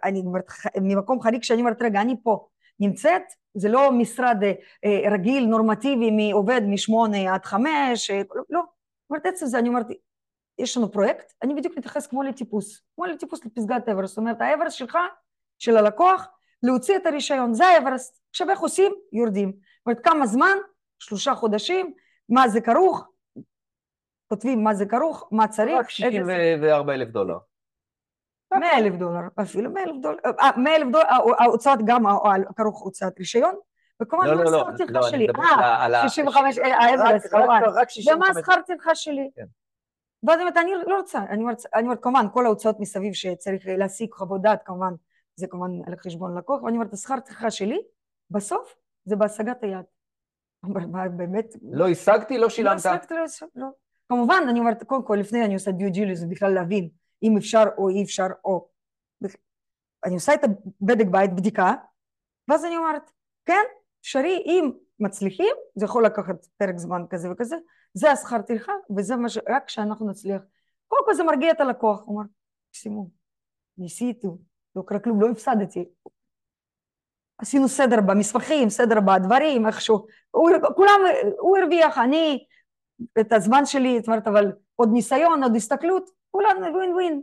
אני 0.04 0.20
אומרת, 0.20 0.44
ממקום 0.80 1.20
חריג 1.20 1.42
שאני 1.42 1.60
אומרת, 1.60 1.82
רגע, 1.82 2.00
אני 2.00 2.16
פה 2.22 2.46
נמצאת, 2.80 3.22
זה 3.54 3.68
לא 3.68 3.92
משרד 3.92 4.36
אה, 4.84 5.10
רגיל, 5.10 5.46
נורמטיבי, 5.46 6.10
מעובד 6.10 6.60
משמונה 6.64 7.34
עד 7.34 7.44
חמש, 7.44 8.10
אה, 8.10 8.22
לא, 8.50 8.60
אומרת, 9.10 9.26
עצם 9.26 9.46
זה, 9.46 9.58
אני 9.58 9.68
אומרת, 9.68 9.86
יש 10.58 10.76
לנו 10.76 10.92
פרויקט, 10.92 11.32
אני 11.42 11.54
בדיוק 11.54 11.78
מתייחס 11.78 12.06
כמו 12.06 12.22
לטיפוס, 12.22 12.82
כמו 12.94 13.04
לטיפוס 13.06 13.44
לפסגת 13.44 13.88
אברסט, 13.88 14.08
זאת 14.08 14.18
אומרת 14.18 14.40
האברסט 14.40 14.76
שלך, 14.76 14.98
של 15.58 15.76
הלקוח, 15.76 16.28
להוציא 16.62 16.96
את 16.96 17.06
הרישיון, 17.06 17.54
זה 17.54 17.66
האברסט, 17.66 18.20
עכשיו 18.30 18.50
איך 18.50 18.60
עושים? 18.60 18.92
יורדים, 19.12 19.48
זאת 19.52 19.86
אומרת 19.86 20.04
כמה 20.04 20.26
זמן? 20.26 20.56
שלושה 20.98 21.34
חודשים, 21.34 21.94
מה 22.28 22.48
זה 22.48 22.60
כרוך? 22.60 23.04
כותבים 24.28 24.64
מה 24.64 24.74
זה 24.74 24.86
כרוך, 24.86 25.28
מה 25.30 25.48
צריך. 25.48 25.78
רק 25.78 25.90
64 25.90 26.94
אלף 26.94 27.08
דולר. 27.08 27.38
100 28.54 28.78
אלף 28.78 28.94
דולר, 28.94 29.20
אפילו 29.42 29.70
100 29.70 29.82
אלף 29.84 29.96
דולר, 30.02 30.18
100 30.56 30.76
אלף 30.76 30.86
דולר, 30.92 31.04
ההוצאות 31.38 31.78
גם 31.86 32.02
כרוך 32.56 32.80
הוצאת 32.82 33.18
רישיון, 33.18 33.54
וכמובן 34.02 34.26
לא, 34.26 34.34
לא, 34.34 34.52
לא, 34.52 34.64
טרחה 34.78 34.92
לא, 34.92 35.02
שלי? 35.02 35.26
אה, 35.38 35.86
ה- 36.04 36.08
65, 36.08 36.58
האברסט, 36.58 37.30
כמובן. 37.30 37.60
רק 37.74 37.90
65. 37.90 38.16
ומה 38.16 38.26
השכר 38.40 38.62
טרחה 38.66 38.94
שלי? 38.94 39.30
ואז 40.22 40.40
אומרת, 40.40 40.56
אני 40.56 40.70
לא 40.86 40.96
רוצה, 40.96 41.18
אני 41.18 41.42
אומרת, 41.42 41.58
אני 41.74 41.82
אומרת, 41.82 42.02
כמובן, 42.02 42.26
כל 42.32 42.46
ההוצאות 42.46 42.80
מסביב 42.80 43.12
שצריך 43.12 43.66
להשיג 43.66 44.12
חוות 44.12 44.42
דעת, 44.42 44.62
כמובן, 44.64 44.92
זה 45.36 45.46
כמובן 45.46 45.70
על 45.86 45.96
חשבון 45.96 46.38
לקוח, 46.38 46.62
ואני 46.62 46.76
אומרת, 46.76 46.92
השכר 46.92 47.20
טרחה 47.20 47.50
שלי, 47.50 47.78
בסוף, 48.30 48.74
זה 49.04 49.16
בהשגת 49.16 49.62
היעד. 49.62 49.84
באמת... 51.16 51.46
לא 51.62 51.88
השגתי, 51.88 52.36
לא 52.36 52.42
לא 52.42 52.48
שילמת. 52.48 52.76
השגתי, 52.76 53.14
לא 53.14 53.24
השגתי, 53.24 53.60
לא. 53.60 53.66
כמובן, 54.08 54.42
אני 54.48 54.60
אומרת, 54.60 54.82
קודם 54.82 55.02
כל, 55.02 55.16
לפני 55.20 55.44
אני 55.44 55.54
עושה 55.54 55.70
דיו 55.70 55.90
ג'יליוס, 55.90 56.22
בכלל 56.22 56.52
להבין 56.52 56.88
אם 57.22 57.36
אפשר 57.36 57.64
או 57.78 57.88
אי 57.88 58.02
אפשר, 58.02 58.26
או... 58.44 58.68
אני 60.04 60.14
עושה 60.14 60.34
את 60.34 60.40
הבדק 60.44 61.06
בית, 61.10 61.34
בדיקה, 61.34 61.74
ואז 62.48 62.64
אני 62.64 62.76
אומרת, 62.76 63.10
כן, 63.46 63.64
אפשרי, 64.00 64.42
אם 64.46 64.70
מצליחים, 65.00 65.54
זה 65.74 65.84
יכול 65.84 66.06
לקחת 66.06 66.46
פרק 66.56 66.78
זמן 66.78 67.02
כזה 67.10 67.30
וכזה, 67.32 67.56
זה 67.98 68.10
השכר 68.12 68.42
טרחה, 68.42 68.72
וזה 68.96 69.16
מה 69.16 69.28
ש... 69.28 69.38
רק 69.48 69.64
כשאנחנו 69.66 70.10
נצליח. 70.10 70.42
קודם 70.88 71.02
כל 71.04 71.14
זה 71.14 71.24
מרגיע 71.24 71.50
את 71.52 71.60
הלקוח, 71.60 72.00
הוא 72.04 72.16
אומר, 72.16 72.28
מקסימום, 72.70 73.08
ניסיתי, 73.78 74.26
לא 74.76 74.82
קרה 74.86 74.98
כלום, 74.98 75.20
לא 75.20 75.30
הפסדתי. 75.30 75.84
עשינו 77.38 77.68
סדר 77.68 78.00
במסמכים, 78.06 78.70
סדר 78.70 79.00
בדברים, 79.00 79.66
איכשהו, 79.66 80.06
הוא, 80.30 80.50
כולם, 80.76 81.00
הוא 81.38 81.58
הרוויח, 81.58 81.98
אני, 81.98 82.44
את 83.20 83.32
הזמן 83.32 83.66
שלי, 83.66 83.98
זאת 83.98 84.08
אומרת, 84.08 84.26
אבל 84.28 84.52
עוד 84.76 84.88
ניסיון, 84.92 85.42
עוד 85.42 85.56
הסתכלות, 85.56 86.10
כולנו 86.30 86.74
ווין 86.74 86.92
ווין. 86.94 87.22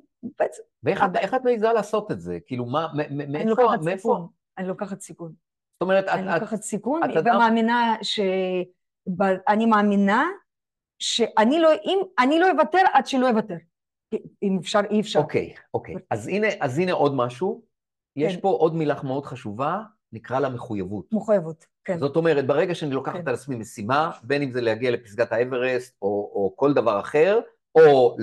ואיך 0.84 1.04
את- 1.04 1.36
את 1.36 1.42
מעיזה 1.44 1.74
לעשות 1.74 2.12
את 2.12 2.20
זה? 2.22 2.38
כאילו, 2.48 2.66
מה, 2.66 2.88
מ- 2.94 3.18
מ- 3.18 3.22
אני 3.22 3.46
מאיפה, 3.46 3.62
מאיפה? 3.84 4.28
אני 4.58 4.68
לוקחת 4.68 5.00
סיכון. 5.02 5.34
זאת 5.74 5.82
אומרת, 5.82 6.04
את, 6.04 6.10
אני 6.10 6.26
לוקחת 6.40 6.62
סיכון, 6.62 7.02
ומאמינה 7.36 7.96
ש... 8.02 8.20
אני 9.48 9.66
מאמינה 9.66 10.26
שאני 11.00 11.60
לא, 11.60 11.70
אם, 11.86 12.00
אני 12.20 12.40
לא 12.40 12.52
אוותר 12.52 12.82
עד 12.94 13.08
שלא 13.08 13.30
אוותר. 13.30 13.56
אם 14.44 14.58
אפשר, 14.62 14.80
אי 14.90 15.02
אפשר. 15.02 15.20
אוקיי, 15.20 15.54
אוקיי. 15.74 15.96
אז 16.10 16.28
הנה, 16.28 16.48
אז 16.60 16.80
הנה 16.80 16.92
עוד 16.92 17.16
משהו. 17.16 17.66
יש 18.16 18.36
כן. 18.36 18.42
פה 18.42 18.50
עוד 18.50 18.76
מילה 18.76 18.96
מאוד 19.04 19.26
חשובה, 19.26 19.82
נקרא 20.14 20.40
לה 20.40 20.50
מחויבות. 20.50 21.06
מחויבות, 21.12 21.66
כן. 21.86 21.98
זאת 22.00 22.16
אומרת, 22.16 22.48
ברגע 22.48 22.76
שאני 22.76 22.92
לוקחת 22.92 23.22
כן. 23.22 23.28
על 23.28 23.34
עצמי 23.34 23.56
משימה, 23.56 24.12
בין 24.24 24.42
אם 24.42 24.52
זה 24.52 24.62
להגיע 24.62 24.92
לפסגת 24.92 25.32
האברסט 25.32 25.98
או, 26.02 26.08
או 26.08 26.54
כל 26.56 26.74
דבר 26.74 27.00
אחר, 27.00 27.40
או 27.76 28.16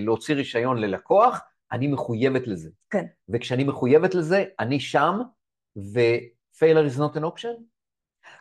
להוציא 0.00 0.34
רישיון 0.34 0.78
ללקוח, 0.78 1.40
אני 1.72 1.86
מחויבת 1.86 2.46
לזה. 2.46 2.70
כן. 2.90 3.06
וכשאני 3.28 3.64
מחויבת 3.64 4.14
לזה, 4.14 4.44
אני 4.60 4.80
שם, 4.80 5.20
ו-failure 5.76 6.94
is 6.94 6.98
not 6.98 7.16
an 7.16 7.22
option? 7.22 7.62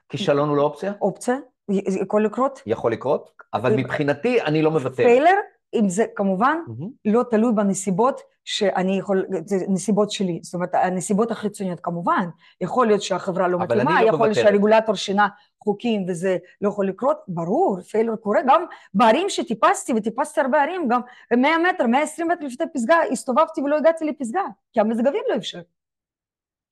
כישלון 0.10 0.49
הוא 0.49 0.57
לא 0.57 0.62
אופציה? 0.62 0.94
אופציה, 1.02 1.36
יכול 1.70 2.26
לקרות. 2.26 2.62
יכול 2.66 2.92
לקרות, 2.92 3.32
אבל 3.54 3.76
מבחינתי 3.76 4.42
אני 4.42 4.62
לא 4.62 4.72
מוותר. 4.72 5.04
פיילר, 5.04 5.36
אם 5.74 5.90
זה 5.90 6.06
כמובן 6.16 6.58
מהמם. 6.68 6.90
לא 7.06 7.24
תלוי 7.30 7.54
בנסיבות 7.54 8.22
שאני 8.46 8.98
יכול, 8.98 9.26
זה 9.46 9.56
נסיבות 9.70 10.12
שלי, 10.12 10.40
זאת 10.44 10.54
אומרת 10.54 10.76
הנסיבות 10.76 11.32
החיצוניות 11.32 11.80
כמובן, 11.80 12.30
יכול 12.62 12.88
להיות 12.88 13.02
שהחברה 13.02 13.48
לא 13.48 13.60
מתאימה, 13.60 14.04
לא 14.04 14.08
יכול 14.08 14.28
להיות. 14.28 14.36
שהרגולטור 14.36 14.96
שינה 14.96 15.28
חוקים 15.64 16.06
וזה 16.08 16.38
לא 16.62 16.70
יכול 16.70 16.88
לקרות, 16.88 17.18
ברור, 17.28 17.82
פיילר 17.82 18.16
קורה, 18.16 18.40
גם 18.48 18.66
בערים 18.94 19.30
שטיפסתי, 19.30 19.94
וטיפסתי 19.96 20.42
הרבה 20.42 20.64
ערים, 20.64 20.88
גם 20.88 21.02
100 21.38 21.58
מטר, 21.58 21.88
120 21.88 22.28
מטר 22.28 22.46
לפני 22.46 22.66
פסגה, 22.74 22.96
הסתובבתי 23.12 23.62
ולא 23.62 23.78
הגעתי 23.78 24.06
לפסגה, 24.06 24.44
כי 24.74 24.80
המזג 24.80 25.08
אוויר 25.08 25.24
לא 25.30 25.36
אפשר. 25.36 25.62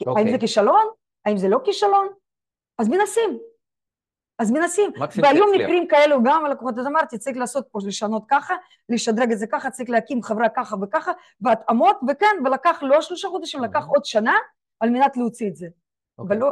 אוקיי. 0.08 0.24
האם 0.24 0.32
זה 0.32 0.38
כישלון? 0.38 0.88
האם 1.26 1.38
זה 1.38 1.50
לא 1.50 1.60
כישלון? 1.64 2.08
אז 2.80 2.90
מנסים. 2.90 3.40
אז 4.40 4.52
מנסים. 4.52 4.92
והיו. 5.22 5.46
מקרים 5.56 5.88
כאלו 5.88 6.24
גם 6.24 6.46
לקוחות, 6.52 6.78
אז 6.78 6.88
אמרתי, 6.88 7.18
צריך 7.18 7.38
לעשות 7.38 7.68
פה, 7.72 7.80
לשנות 7.88 8.24
ככה, 8.28 8.56
לשדרג 8.90 9.32
את 9.32 9.40
זה 9.40 9.48
ככה, 9.48 9.70
צריך 9.70 9.90
להקים 9.90 10.24
חברה 10.24 10.50
ככה 10.50 10.76
וככה, 10.82 11.12
והתאמות, 11.42 12.00
וכן, 12.10 12.36
ולקח 12.46 12.80
לא 12.82 13.02
שלושה 13.02 13.28
חודשים, 13.28 13.64
לקח 13.64 13.86
עוד 13.88 14.06
שנה 14.06 14.34
על 14.80 14.90
מנת 14.90 15.18
להוציא 15.18 15.48
את 15.48 15.56
זה. 15.56 15.68
אוקיי. 16.18 16.38
אבל 16.38 16.46
לא, 16.46 16.52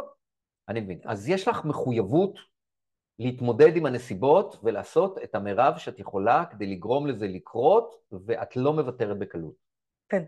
אני 0.68 0.80
מבין. 0.80 1.00
אז 1.04 1.28
יש 1.28 1.48
לך 1.48 1.64
מחויבות 1.64 2.38
להתמודד 3.18 3.76
עם 3.76 3.86
הנסיבות 3.86 4.58
ולעשות 4.62 5.18
את 5.24 5.34
המרב 5.34 5.76
שאת 5.76 6.00
יכולה 6.00 6.44
כדי 6.50 6.66
לגרום 6.66 7.06
לזה 7.06 7.26
לקרות, 7.26 7.94
ואת 8.26 8.56
לא 8.56 8.72
מוותרת 8.72 9.18
בקלות. 9.18 9.54
כן. 10.08 10.24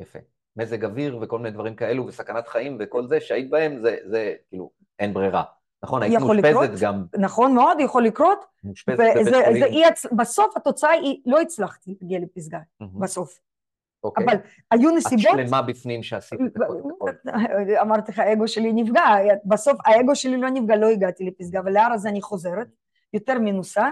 יפה. 0.00 0.18
מזג 0.56 0.84
אוויר 0.84 1.18
וכל 1.20 1.38
מיני 1.38 1.50
דברים 1.50 1.76
כאלו, 1.76 2.06
וסכנת 2.06 2.48
חיים 2.48 2.76
וכל 2.80 3.06
זה 3.06 3.20
שהיית 3.20 3.50
בהם, 3.50 3.78
זה, 3.78 3.96
זה 4.04 4.34
כאילו, 4.48 4.70
אין 4.98 5.14
ברירה. 5.14 5.42
נכון, 5.82 6.02
היית 6.02 6.20
מאושפזת 6.20 6.44
לקרות. 6.44 6.70
גם, 6.80 7.04
נכון 7.18 7.54
מאוד, 7.54 7.80
יכול 7.80 8.04
לקרות, 8.04 8.44
מאושפזת 8.64 8.98
בבית 8.98 9.34
חולים. 9.44 9.94
זה. 9.96 10.08
בסוף 10.12 10.56
התוצאה 10.56 10.90
היא, 10.90 11.20
לא 11.26 11.40
הצלחתי 11.40 11.96
להגיע 12.00 12.18
לפסגה, 12.18 12.58
מהמם. 12.80 13.00
בסוף. 13.00 13.38
אוקיי. 14.04 14.24
אבל 14.24 14.36
היו 14.70 14.90
את 14.90 14.94
נסיבות, 14.94 15.36
שלמה 15.36 15.62
בפנים 15.62 16.02
שעשית 16.02 16.40
את. 16.46 16.56
הכל. 16.56 17.10
אמרתי 17.82 18.12
לך, 18.12 18.18
האגו 18.18 18.48
שלי 18.48 18.72
נפגע, 18.72 19.04
בסוף 19.44 19.78
האגו 19.84 20.16
שלי 20.16 20.36
לא 20.36 20.50
נפגע, 20.50 20.76
לא 20.76 20.86
הגעתי 20.86 21.24
לפסגה, 21.24 21.60
ולהר 21.64 21.92
הזה 21.92 22.08
אני 22.08 22.22
חוזרת, 22.22 22.68
יותר 23.12 23.38
מנוסה, 23.38 23.88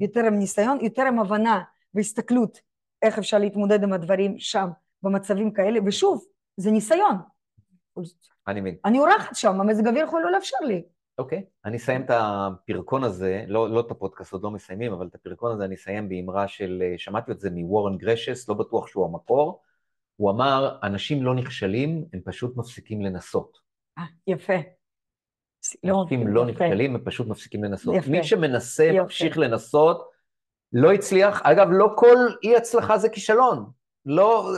יותר 0.00 0.24
עם 0.24 0.38
ניסיון, 0.38 0.78
יותר 0.80 1.02
עם 1.02 1.18
הבנה 1.18 1.62
והסתכלות 1.94 2.60
איך 3.02 3.18
אפשר 3.18 3.38
להתמודד 3.38 3.82
עם 3.82 3.92
הדברים 3.92 4.38
שם, 4.38 4.68
במצבים 5.02 5.52
כאלה, 5.52 5.80
ושוב, 5.86 6.24
זה 6.56 6.70
ניסיון. 6.70 7.16
אני 8.48 8.60
מבין. 8.60 8.76
אני 8.84 8.98
אורחת 8.98 9.36
שם, 9.36 9.60
המזג 9.60 9.88
אוויר 9.88 10.04
יכול 10.04 10.22
לא 10.22 10.30
לאפשר 10.30 10.56
לי. 10.66 10.82
אוקיי, 11.20 11.44
אני 11.64 11.76
אסיים 11.76 12.02
את 12.02 12.10
הפרקון 12.10 13.04
הזה, 13.04 13.44
לא, 13.48 13.70
לא 13.70 13.80
את 13.80 13.90
הפודקאסט, 13.90 14.32
עוד 14.32 14.42
לא 14.42 14.50
מסיימים, 14.50 14.92
אבל 14.92 15.06
את 15.06 15.14
הפרקון 15.14 15.52
הזה 15.52 15.64
אני 15.64 15.74
אסיים 15.74 16.08
באמרה 16.08 16.48
של, 16.48 16.82
אה, 16.82 16.94
שמעתי 16.98 17.32
את 17.32 17.40
זה 17.40 17.50
מוורן 17.50 17.96
גרשס, 17.98 18.48
לא 18.48 18.54
בטוח 18.54 18.86
שהוא 18.86 19.04
המקור, 19.04 19.62
הוא 20.16 20.30
אמר, 20.30 20.78
אנשים 20.82 21.22
לא 21.22 21.34
נכשלים, 21.34 22.04
הם 22.12 22.20
פשוט 22.24 22.56
מפסיקים 22.56 23.02
לנסות. 23.02 23.58
אה, 23.98 24.04
יפה. 24.26 24.52
אנשים 25.84 26.26
לא. 26.26 26.46
נכשלים, 26.46 26.94
הם 26.94 27.04
פשוט 27.04 27.26
מפסיקים 27.26 27.64
לנסות. 27.64 27.94
יפה. 27.94 28.10
מי 28.10 28.24
שמנסה, 28.24 28.84
יפה. 28.84 29.02
ממשיך 29.02 29.38
לנסות, 29.38 30.08
לא 30.72 30.92
הצליח. 30.92 31.42
אגב, 31.42 31.68
לא 31.70 31.92
כל 31.96 32.16
אי 32.42 32.56
הצלחה 32.56 32.98
זה 32.98 33.08
כישלון. 33.08 33.70
לא, 34.06 34.50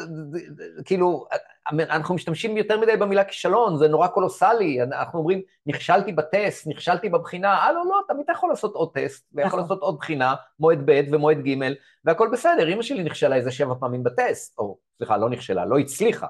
כאילו, 0.84 1.26
אנחנו 1.70 2.14
משתמשים 2.14 2.56
יותר 2.56 2.80
מדי 2.80 2.96
במילה 2.96 3.24
כישלון, 3.24 3.76
זה 3.76 3.88
נורא 3.88 4.06
קולוסלי, 4.06 4.82
אנחנו 4.82 5.18
אומרים, 5.18 5.42
נכשלתי 5.66 6.12
בטסט, 6.12 6.66
נכשלתי 6.66 7.08
בבחינה, 7.08 7.54
אה, 7.54 7.72
לא, 7.72 7.84
לא, 7.86 8.00
תמיד 8.08 8.22
אתה 8.24 8.32
יכול 8.32 8.50
לעשות 8.50 8.74
עוד 8.74 8.90
טסט, 8.94 9.26
ויכול 9.32 9.48
נכון. 9.48 9.60
לעשות 9.60 9.80
עוד 9.80 9.96
בחינה, 9.98 10.34
מועד 10.60 10.82
ב' 10.84 11.00
ומועד 11.12 11.38
ג', 11.38 11.58
והכל 12.04 12.28
בסדר, 12.32 12.68
אמא 12.68 12.82
שלי 12.82 13.02
נכשלה 13.02 13.36
איזה 13.36 13.50
שבע 13.50 13.74
פעמים 13.80 14.02
בטסט, 14.02 14.58
או 14.58 14.78
סליחה, 14.98 15.16
לא 15.16 15.30
נכשלה, 15.30 15.64
לא 15.64 15.78
הצליחה. 15.78 16.26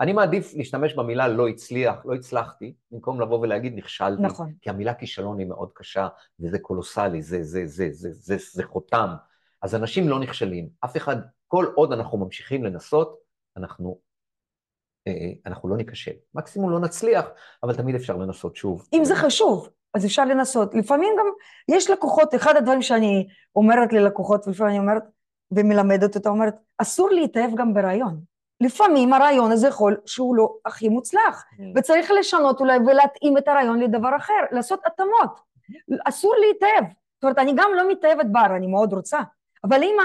אני 0.00 0.12
מעדיף 0.12 0.54
להשתמש 0.54 0.94
במילה 0.94 1.28
לא 1.28 1.48
הצליח, 1.48 1.94
לא 2.04 2.14
הצלחתי, 2.14 2.74
במקום 2.90 3.20
לבוא 3.20 3.38
ולהגיד 3.38 3.74
נכשלתי, 3.76 4.22
נכון. 4.22 4.52
כי 4.60 4.70
המילה 4.70 4.94
כישלון 4.94 5.38
היא 5.38 5.46
מאוד 5.46 5.70
קשה, 5.74 6.08
וזה 6.40 6.58
קולוסלי, 6.58 7.22
זה, 7.22 7.42
זה, 7.42 7.66
זה, 7.66 7.66
זה, 7.66 8.08
זה, 8.12 8.38
זה, 8.38 8.44
זה 8.52 8.62
חותם. 8.64 9.14
אז 9.62 9.74
אנשים 9.74 10.08
לא 10.08 10.20
נכשלים, 10.20 10.68
אף 10.84 10.96
אחד, 10.96 11.16
כל 11.46 11.66
עוד 11.74 11.92
אנחנו 11.92 12.18
ממשיכים 12.18 12.64
לנסות, 12.64 13.18
אנחנו, 13.56 13.98
אנחנו 15.46 15.68
לא 15.68 15.76
ניכשל. 15.76 16.10
מקסימום 16.34 16.70
לא 16.70 16.80
נצליח, 16.80 17.26
אבל 17.62 17.74
תמיד 17.74 17.94
אפשר 17.94 18.16
לנסות 18.16 18.56
שוב. 18.56 18.88
אם 18.92 19.04
זה 19.04 19.14
חשוב, 19.14 19.68
אז 19.94 20.06
אפשר 20.06 20.24
לנסות. 20.24 20.74
לפעמים 20.74 21.14
גם 21.18 21.26
יש 21.68 21.90
לקוחות, 21.90 22.34
אחד 22.34 22.56
הדברים 22.56 22.82
שאני 22.82 23.26
אומרת 23.56 23.92
ללקוחות, 23.92 24.46
ולפעמים 24.46 24.70
אני 24.70 24.78
אומרת, 24.78 25.02
ומלמדת 25.52 26.16
אותה, 26.16 26.28
אומרת, 26.28 26.56
אסור 26.78 27.10
להתאהב 27.10 27.54
גם 27.54 27.74
ברעיון. 27.74 28.20
לפעמים 28.60 29.12
הרעיון 29.12 29.52
הזה 29.52 29.68
יכול 29.68 29.96
שהוא 30.06 30.36
לא 30.36 30.54
הכי 30.66 30.88
מוצלח, 30.88 31.44
וצריך 31.76 32.10
לשנות 32.10 32.60
אולי 32.60 32.78
ולהתאים 32.78 33.38
את 33.38 33.48
הרעיון 33.48 33.80
לדבר 33.80 34.16
אחר, 34.16 34.40
לעשות 34.50 34.80
התאמות. 34.86 35.40
אסור 36.04 36.34
להתאהב. 36.46 36.84
זאת 37.14 37.22
אומרת, 37.22 37.38
אני 37.38 37.52
גם 37.56 37.70
לא 37.76 37.90
מתאהבת 37.90 38.26
בהר, 38.26 38.56
אני 38.56 38.66
מאוד 38.66 38.92
רוצה, 38.92 39.18
אבל 39.64 39.82
אם 39.82 39.96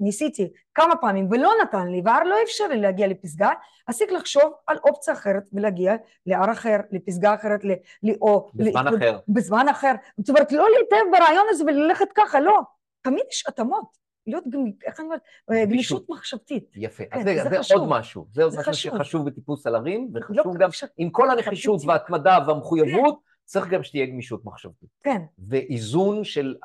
ניסיתי 0.00 0.50
כמה 0.74 0.96
פעמים 0.96 1.28
ולא 1.30 1.50
נתן 1.62 1.88
לי, 1.88 2.02
וההר 2.04 2.22
לא 2.24 2.36
אפשר 2.44 2.66
לי 2.66 2.80
להגיע 2.80 3.06
לפסגה, 3.06 3.50
אז 3.88 3.98
צריך 3.98 4.12
לחשוב 4.12 4.52
על 4.66 4.76
אופציה 4.88 5.14
אחרת 5.14 5.42
ולהגיע 5.52 5.94
להר 6.26 6.52
אחר, 6.52 6.76
לפסגה 6.92 7.34
אחרת, 7.34 7.64
ל, 7.64 7.70
ל, 8.02 8.10
או... 8.20 8.50
בזמן 8.54 8.84
ל, 8.86 8.96
אחר. 8.96 9.18
בזמן 9.28 9.68
אחר. 9.68 9.92
זאת 10.18 10.28
אומרת, 10.28 10.52
לא 10.52 10.66
להתאהב 10.78 11.02
ברעיון 11.12 11.46
הזה 11.50 11.64
וללכת 11.64 12.08
ככה, 12.14 12.40
לא. 12.40 12.60
תמיד 13.02 13.24
יש 13.32 13.44
התאמות. 13.48 14.04
להיות, 14.26 14.44
גמ- 14.48 14.72
איך 14.86 15.00
אני 15.00 15.06
אומרת, 15.06 15.20
אה, 15.52 15.64
גמישות 15.64 16.06
מחשבתית. 16.10 16.70
יפה. 16.76 17.04
כן, 17.04 17.20
אז 17.20 17.26
רגע, 17.26 17.42
זה 17.44 17.48
זה 17.50 17.58
חשוב. 17.58 17.78
עוד 17.80 17.88
משהו. 17.88 18.26
זה 18.32 18.42
עוד 18.42 18.52
זה 18.52 18.58
משהו 18.58 18.72
חשוב. 18.72 18.96
שחשוב 18.96 19.26
בטיפוס 19.26 19.66
על 19.66 19.74
הרים, 19.74 20.08
לא 20.12 20.20
וחשוב 20.20 20.56
גם, 20.56 20.68
אפשר- 20.68 20.86
עם 20.96 21.10
כל 21.10 21.30
הנחישות. 21.30 21.80
וההתמדה 21.86 22.38
והמחויבות, 22.46 23.18
צריך 23.44 23.68
גם 23.68 23.82
שתהיה 23.82 24.06
גמישות 24.06 24.44
מחשבתית. 24.44 24.88
כן, 25.02 25.22
ואיזון 25.38 26.24
של 26.24 26.56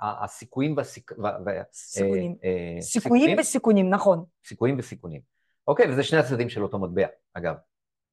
הסיכויים 0.00 0.76
והסיכ... 0.76 1.12
ו- 1.18 1.50
סיכונים. 1.72 2.36
אה, 2.44 2.74
אה, 2.76 2.82
סיכויים 2.82 3.38
וסיכונים, 3.38 3.90
נכון. 3.90 4.24
סיכויים 4.46 4.78
וסיכונים. 4.78 5.20
אוקיי, 5.68 5.90
וזה 5.90 6.02
שני 6.02 6.18
הצדדים 6.18 6.48
של 6.48 6.62
אותו 6.62 6.78
מטבע, 6.78 7.06
אגב. 7.34 7.54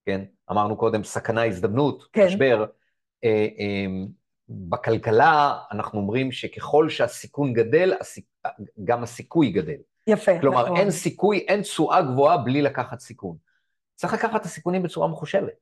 כן? 0.05 0.21
אמרנו 0.51 0.77
קודם, 0.77 1.03
סכנה, 1.03 1.45
הזדמנות, 1.45 2.03
כן. 2.13 2.25
משבר. 2.25 2.65
אה, 3.23 3.47
אה, 3.59 3.85
בכלכלה 4.49 5.59
אנחנו 5.71 5.99
אומרים 5.99 6.31
שככל 6.31 6.89
שהסיכון 6.89 7.53
גדל, 7.53 7.93
הסיכ... 7.99 8.25
גם 8.83 9.03
הסיכוי 9.03 9.51
גדל. 9.51 9.77
יפה. 10.07 10.39
כלומר, 10.41 10.65
נכון. 10.65 10.77
אין 10.77 10.91
סיכוי, 10.91 11.37
אין 11.37 11.61
תשואה 11.61 12.01
גבוהה 12.01 12.37
בלי 12.37 12.61
לקחת 12.61 12.99
סיכון. 12.99 13.37
צריך 13.95 14.13
לקחת 14.13 14.41
את 14.41 14.45
הסיכונים 14.45 14.83
בצורה 14.83 15.07
מחושבת, 15.07 15.53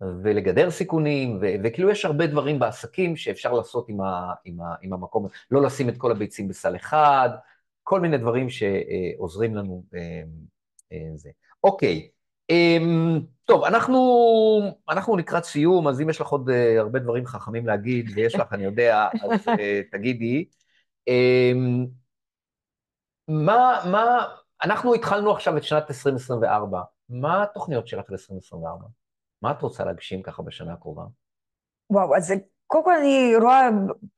ולגדר 0.00 0.70
סיכונים, 0.70 1.38
ו- 1.40 1.54
וכאילו 1.64 1.90
יש 1.90 2.04
הרבה 2.04 2.26
דברים 2.26 2.58
בעסקים 2.58 3.16
שאפשר 3.16 3.52
לעשות 3.52 3.88
עם, 3.88 4.00
ה- 4.00 4.32
עם, 4.44 4.60
ה- 4.60 4.74
עם 4.82 4.92
המקום, 4.92 5.26
לא 5.50 5.62
לשים 5.62 5.88
את 5.88 5.96
כל 5.98 6.10
הביצים 6.10 6.48
בסל 6.48 6.76
אחד, 6.76 7.30
כל 7.82 8.00
מיני 8.00 8.18
דברים 8.18 8.46
שעוזרים 8.50 9.54
לנו 9.54 9.84
אה, 9.94 10.22
אה, 10.92 11.10
זה. 11.16 11.30
אוקיי, 11.64 12.08
אמ, 12.50 13.20
טוב, 13.44 13.64
אנחנו, 13.64 13.98
אנחנו 14.88 15.16
לקראת 15.16 15.44
סיום, 15.44 15.88
אז 15.88 16.00
אם 16.00 16.10
יש 16.10 16.20
לך 16.20 16.28
עוד 16.28 16.50
אה, 16.50 16.78
הרבה 16.80 16.98
דברים 16.98 17.26
חכמים 17.26 17.66
להגיד, 17.66 18.10
ויש 18.14 18.34
לך, 18.34 18.52
אני 18.52 18.64
יודע, 18.64 19.08
אז 19.22 19.46
תגידי. 19.92 20.48
אמ, 21.08 21.86
מה, 23.28 23.80
מה, 23.92 24.26
אנחנו 24.62 24.94
התחלנו 24.94 25.32
עכשיו 25.32 25.56
את 25.56 25.62
שנת 25.62 25.90
2024, 25.90 26.82
מה 27.08 27.42
התוכניות 27.42 27.88
שלך 27.88 28.10
ל-2024? 28.10 28.97
מה 29.42 29.50
את 29.50 29.62
רוצה 29.62 29.84
להגשים 29.84 30.22
ככה 30.22 30.42
בשנה 30.42 30.72
הקרובה? 30.72 31.02
וואו, 31.90 32.16
אז 32.16 32.32
קודם 32.66 32.84
כל 32.84 32.94
אני 32.94 33.36
רואה, 33.36 33.68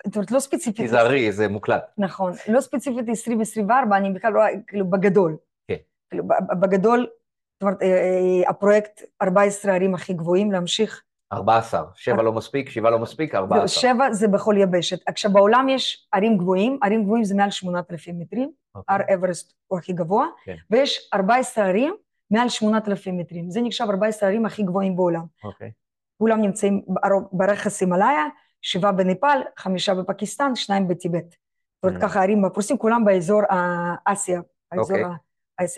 זאת 0.07 0.17
אומרת, 0.17 0.31
לא 0.31 0.41
ספציפית. 0.41 0.77
תיזהרי, 0.77 1.33
זה 1.33 1.49
מוקלט. 1.49 1.85
נכון, 1.99 2.33
לא 2.49 2.61
ספציפית 2.61 3.09
2024, 3.09 3.97
אני 3.97 4.11
בכלל 4.11 4.37
רואה, 4.37 4.49
כאילו, 4.67 4.91
בגדול. 4.91 5.37
כן. 5.69 5.77
כאילו, 6.11 6.25
בגדול, 6.61 7.01
זאת 7.01 7.63
אומרת, 7.63 7.83
אה, 7.83 7.89
אה, 7.89 8.51
הפרויקט 8.51 9.03
14 9.23 9.73
הערים 9.73 9.95
הכי 9.95 10.13
גבוהים, 10.13 10.53
להמשיך. 10.53 11.03
14, 11.33 11.85
שבע 11.95 12.23
לא 12.23 12.33
מספיק, 12.33 12.71
שבעה 12.71 12.91
לא 12.91 12.99
מספיק, 12.99 13.35
14. 13.35 13.67
זהו, 13.67 13.81
שבע 13.81 14.13
זה 14.13 14.29
בכל 14.29 14.55
יבשת. 14.59 15.09
עכשיו, 15.09 15.33
בעולם 15.33 15.69
יש 15.69 16.09
ערים 16.13 16.39
גבוהים, 16.39 16.79
ערים 16.83 17.05
גבוהים 17.05 17.25
זה 17.25 17.35
מעל 17.35 17.51
8,000 17.51 18.19
מטרים, 18.19 18.53
אוקיי. 18.75 18.97
הר 18.97 19.15
אברסט 19.15 19.53
הוא 19.67 19.79
הכי 19.79 19.93
גבוה, 19.93 20.27
כן. 20.45 20.57
ויש 20.71 21.11
14 21.15 21.65
ערים 21.65 21.95
מעל 22.31 22.49
8,000 22.49 23.19
מטרים. 23.19 23.51
זה 23.51 23.61
נחשב 23.63 23.85
14 23.91 24.29
הערים 24.29 24.47
הכי 24.47 24.63
גבוהים 24.63 24.97
בעולם. 24.97 25.25
אוקיי. 25.45 25.71
כולם 26.19 26.41
נמצאים 26.43 26.85
ברכס 27.33 27.81
הימאליה, 27.81 28.27
שבעה 28.63 28.93
בנפאל, 28.93 29.39
חמישה 29.59 29.95
בפקיסטן, 29.95 30.55
שניים 30.55 30.89
בטיבט. 30.89 31.25
זאת 31.31 31.85
אומרת, 31.85 31.97
Mm. 32.03 32.03
ככה 32.07 32.23
ערים 32.23 32.43
פרוסים, 32.55 32.79
כולם 32.79 33.05
באזור 33.05 33.41
האסיה, 33.51 34.41
האזור 34.73 34.97
אוקיי. 34.99 35.05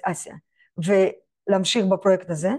ה- 0.07 0.11
אסיה. 0.12 0.35
ולהמשיך 1.49 1.85
בפרויקט 1.87 2.31
הזה. 2.31 2.51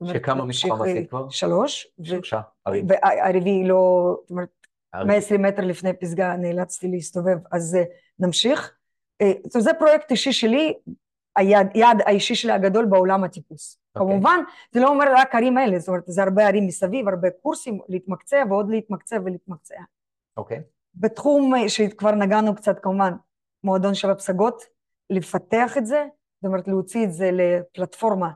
אומרת, 0.00 0.16
שכמה 0.16 0.44
מתחם 0.44 0.82
עשית 0.82 0.96
אה, 0.96 1.06
כבר? 1.08 1.28
שלוש. 1.28 1.88
שלושה 2.02 2.40
ערים. 2.64 2.86
והרביעי 2.88 3.64
לא, 3.68 4.14
זאת 4.22 4.30
אומרת, 4.30 4.48
ערים. 4.92 5.08
120 5.08 5.42
מטר 5.42 5.62
לפני 5.64 5.92
פסגה 6.00 6.36
נאלצתי 6.36 6.88
להסתובב, 6.88 7.38
אז 7.52 7.74
אה, 7.74 7.82
נמשיך. 8.18 8.76
אה, 9.20 9.26
אומרת, 9.26 9.64
זה 9.64 9.70
פרויקט 9.78 10.10
אישי 10.10 10.32
שלי, 10.32 10.74
היעד 11.36 11.70
היעד 11.74 12.02
האישי 12.06 12.34
שלי 12.34 12.52
הגדול 12.52 12.84
בעולם 12.84 13.24
הטיפוס. 13.24 13.80
אוקיי. 13.96 14.12
כמובן, 14.14 14.40
זה 14.72 14.80
לא 14.80 14.88
אומר 14.88 15.06
רק 15.16 15.34
ערים 15.34 15.58
האלה, 15.58 15.78
זאת 15.78 15.88
אומרת, 15.88 16.02
זה 16.06 16.22
הרבה 16.22 16.48
ערים 16.48 16.66
מסביב, 16.66 17.08
הרבה 17.08 17.28
קורסים, 17.42 17.80
להתמקצע 17.88 18.44
ועוד 18.48 18.70
להתמקצע 18.70 19.18
ולהתמקצע. 19.24 19.74
אוקיי. 20.36 20.62
בתחום 20.94 21.54
אה, 21.54 21.68
שכבר 21.68 22.10
נגענו 22.10 22.54
קצת, 22.54 22.78
כמובן, 22.82 23.12
מועדון 23.64 23.94
שבע 23.94 24.14
פסגות, 24.14 24.62
לפתח 25.10 25.78
את 25.78 25.86
זה, 25.86 26.06
זאת 26.40 26.44
אומרת, 26.44 26.68
להוציא 26.68 27.04
את 27.04 27.12
זה 27.12 27.30
לפלטפורמה 27.32 28.30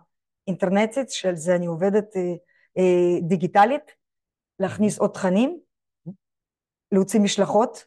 אינטרנטית, 0.47 1.11
של 1.11 1.35
זה 1.35 1.57
אני 1.57 1.66
עובדת 1.66 2.16
אה, 2.16 2.35
אה, 2.79 3.21
דיגיטלית, 3.23 3.93
להכניס 4.59 4.99
עוד 4.99 5.11
תכנים, 5.11 5.61
להוציא 6.93 7.21
משלחות, 7.21 7.85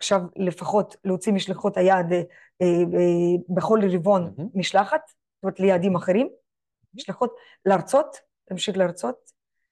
עכשיו 0.00 0.20
לפחות 0.36 0.96
להוציא 1.04 1.32
משלחות 1.32 1.76
היעד 1.76 2.12
אה, 2.12 2.22
אה, 2.62 2.66
אה, 2.66 3.36
בכל 3.48 3.80
רבעון 3.92 4.32
מהמם. 4.36 4.50
משלחת, 4.54 5.00
זאת 5.08 5.42
אומרת 5.42 5.60
ליעדים 5.60 5.94
אחרים, 5.94 6.28
משלחות 6.94 7.34
להרצות, 7.66 8.16
להמשיך 8.50 8.76
להרצות, 8.76 9.16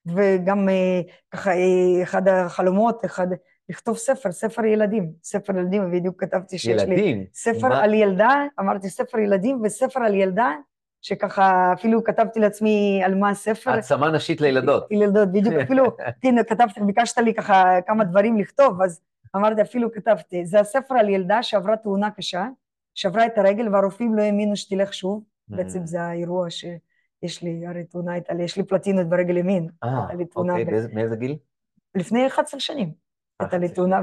וגם 0.07 0.69
אה, 0.69 1.01
ככה 1.31 1.51
אה, 1.51 2.03
אחד 2.03 2.29
החלומות, 2.29 3.05
אחד, 3.05 3.27
לכתוב 3.69 3.97
ספר, 3.97 4.33
ספר 4.33 4.65
ילדים, 4.65 5.13
ספר 5.23 5.59
ילדים, 5.59 5.91
בדיוק 5.93 6.21
כתבתי 6.25 6.59
שיש 6.59 6.83
לי 6.83 6.95
ילדים. 6.95 7.25
ספר 7.35 7.69
מה- 7.69 7.83
על 7.83 7.95
ילדה, 7.95 8.31
אמרתי 8.61 8.91
ספר 8.91 9.19
ילדים 9.19 9.61
וספר 9.65 10.01
על 10.01 10.15
ילדה, 10.15 10.53
שככה 11.03 11.73
אפילו 11.73 12.05
כתבתי 12.05 12.41
לעצמי 12.41 13.03
על 13.05 13.15
מה 13.15 13.31
הספר. 13.31 13.71
העצמה 13.71 14.11
נשית 14.11 14.41
לילדות. 14.41 14.87
ילדות, 14.91 15.29
בדיוק, 15.33 15.55
אפילו, 15.55 15.85
הנה, 16.23 16.45
כתבתי, 16.51 16.81
ביקשת 16.81 17.19
לי 17.19 17.35
ככה 17.35 17.75
כמה 17.87 18.05
דברים 18.05 18.39
לכתוב, 18.39 18.83
אז 18.83 19.01
אמרתי, 19.37 19.63
אפילו 19.63 19.93
כתבתי, 19.93 20.47
זה 20.47 20.61
הספר 20.61 20.95
על 20.95 21.09
ילדה 21.09 21.43
שעברה 21.43 21.77
תאונה 21.77 22.11
קשה, 22.11 22.47
שברה 22.95 23.27
את 23.27 23.39
הרגל 23.39 23.69
והרופאים 23.69 24.15
לא 24.15 24.23
האמינו 24.23 24.57
שתלך 24.57 24.95
שוב, 24.95 25.25
בעצם 25.49 25.87
זה 25.87 26.03
האירוע 26.03 26.51
שיש 26.51 27.43
לי, 27.43 27.67
הרי 27.67 27.85
תאונה 27.85 28.13
הייתה 28.13 28.35
לי, 28.35 28.43
יש 28.43 28.57
לי 28.57 28.63
פלטינות 28.63 29.09
ברגל 29.09 29.37
ימין, 29.37 29.69
אה, 29.85 30.03
אוקיי, 30.03 30.17
מאיזה 30.93 31.17
גיל? 31.17 31.37
לפני 31.95 32.27
11 32.27 32.61
שנים, 32.61 32.93
הייתה 33.41 33.59
לי 33.59 33.67
11 33.67 33.75
תאונה. 33.75 34.01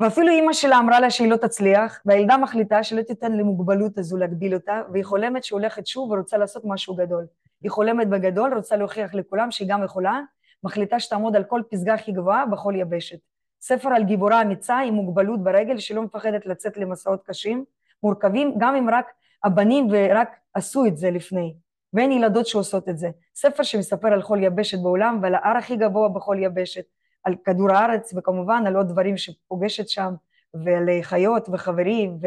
ואפילו 0.00 0.28
אימא 0.28 0.52
שלה 0.52 0.78
אמרה 0.78 1.00
לה 1.00 1.10
שהיא 1.10 1.30
לא 1.30 1.36
תצליח, 1.36 2.02
והילדה 2.04 2.36
מחליטה 2.36 2.82
שלא 2.82 3.02
תיתן 3.02 3.32
למוגבלות 3.32 3.98
הזו 3.98 4.16
להגביל 4.16 4.54
אותה, 4.54 4.82
והיא 4.92 5.04
חולמת 5.04 5.44
שהיא 5.44 5.56
הולכת 5.56 5.86
שוב 5.86 6.10
ורוצה 6.10 6.36
לעשות 6.36 6.62
משהו 6.64 6.94
גדול. 6.94 7.26
היא 7.62 7.70
חולמת 7.70 8.08
בגדול, 8.08 8.54
רוצה 8.54 8.76
להוכיח 8.76 9.14
לכולם 9.14 9.50
שהיא 9.50 9.68
גם 9.70 9.84
יכולה, 9.84 10.20
מחליטה 10.64 11.00
שתעמוד 11.00 11.36
על 11.36 11.44
כל 11.44 11.62
פסגה 11.70 11.94
הכי 11.94 12.12
גבוהה 12.12 12.46
בכל 12.46 12.74
יבשת. 12.76 13.18
ספר 13.60 13.88
על 13.88 14.04
גיבורה 14.04 14.42
אמיצה 14.42 14.78
עם 14.78 14.94
מוגבלות 14.94 15.44
ברגל 15.44 15.78
שלא 15.78 16.02
מפחדת 16.02 16.46
לצאת 16.46 16.76
למסעות 16.76 17.22
קשים, 17.26 17.64
מורכבים 18.02 18.54
גם 18.58 18.74
אם 18.76 18.90
רק 18.90 19.06
הבנים 19.44 19.88
ורק 19.90 20.36
עשו 20.54 20.86
את 20.86 20.96
זה 20.96 21.10
לפני, 21.10 21.54
ואין 21.92 22.12
ילדות 22.12 22.46
שעושות 22.46 22.88
את 22.88 22.98
זה. 22.98 23.10
ספר 23.34 23.62
שמספר 23.62 24.08
על 24.08 24.22
כל 24.22 24.38
יבשת 24.42 24.78
בעולם 24.78 25.18
ועל 25.22 25.34
ההר 25.34 25.56
הכי 25.56 25.76
גבוה 25.76 26.08
בכל 26.08 26.36
יבשת, 26.40 26.84
על 27.24 27.34
כדור 27.44 27.72
הארץ 27.72 28.14
וכמובן 28.16 28.64
על 28.66 28.76
עוד 28.76 28.88
דברים 28.88 29.16
שפוגשת 29.16 29.88
שם, 29.88 30.14
ועל 30.54 30.88
חיות 31.02 31.48
וחברים 31.52 32.18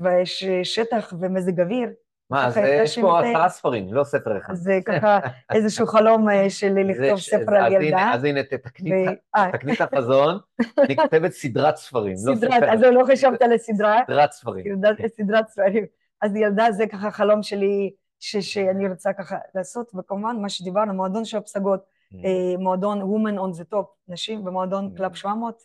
ושטח 0.00 1.12
ומזג 1.20 1.60
אוויר. 1.60 1.90
מה, 2.30 2.46
אז 2.46 2.56
יש 2.56 2.98
פה 2.98 3.20
עשרה 3.20 3.48
ספרים, 3.48 3.94
לא 3.94 4.04
ספר 4.04 4.38
אחד. 4.38 4.54
זה 4.54 4.78
ככה 4.84 5.18
איזשהו 5.54 5.86
חלום 5.86 6.28
אה, 6.28 6.50
שלי 6.50 6.84
לכתוב 6.84 7.20
ספר 7.20 7.54
על 7.54 7.72
ילדה. 7.72 8.10
אז 8.14 8.24
הנה, 8.24 8.40
תקני 8.42 9.72
את 9.72 9.80
החזון, 9.80 10.38
אני 10.78 10.96
כותבת 10.96 11.32
סדרת 11.32 11.76
ספרים, 11.76 12.16
לא 12.24 12.34
ספר. 12.34 12.46
סדרת, 12.46 12.62
אז 12.62 12.80
לא 12.80 13.04
חשבת 13.12 13.42
על 13.42 13.52
הסדרה? 13.52 14.00
סדרת 14.06 14.32
ספרים. 14.32 14.82
סדרת 15.16 15.48
ספרים. 15.48 15.86
אז 16.22 16.36
ילדה 16.36 16.72
זה 16.72 16.86
ככה 16.86 17.10
חלום 17.10 17.42
שלי, 17.42 17.90
שאני 18.20 18.88
רוצה 18.88 19.12
ככה 19.12 19.36
לעשות, 19.54 19.92
וכמובן 19.98 20.36
מה 20.42 20.48
שדיברנו, 20.48 20.94
מועדון 20.94 21.24
של 21.24 21.36
הפסגות, 21.36 21.80
mm. 21.80 22.16
אה, 22.24 22.58
מועדון 22.58 23.00
Women 23.02 23.38
on 23.38 23.60
the 23.60 23.74
Top, 23.74 23.86
נשים 24.08 24.44
במועדון 24.44 24.94
club 24.96 25.12
mm. 25.12 25.16
700, 25.16 25.62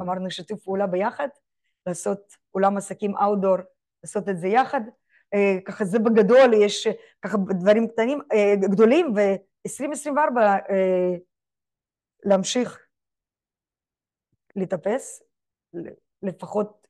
אמרנו 0.00 0.30
שיתוף 0.30 0.62
פעולה 0.64 0.86
ביחד, 0.86 1.28
לעשות 1.86 2.20
אולם 2.54 2.76
עסקים 2.76 3.16
אאוטדור, 3.16 3.56
לעשות 4.04 4.28
את 4.28 4.38
זה 4.38 4.48
יחד. 4.48 4.80
אה, 5.34 5.58
ככה 5.64 5.84
זה 5.84 5.98
בגדול, 5.98 6.54
יש 6.54 6.86
אה, 6.86 6.92
ככה 7.22 7.36
דברים 7.50 7.88
קטנים, 7.88 8.20
אה, 8.32 8.54
גדולים, 8.56 9.12
ו-2024 9.16 10.40
להמשיך 12.24 12.86
לטפס, 14.56 15.22
לפחות 16.22 16.86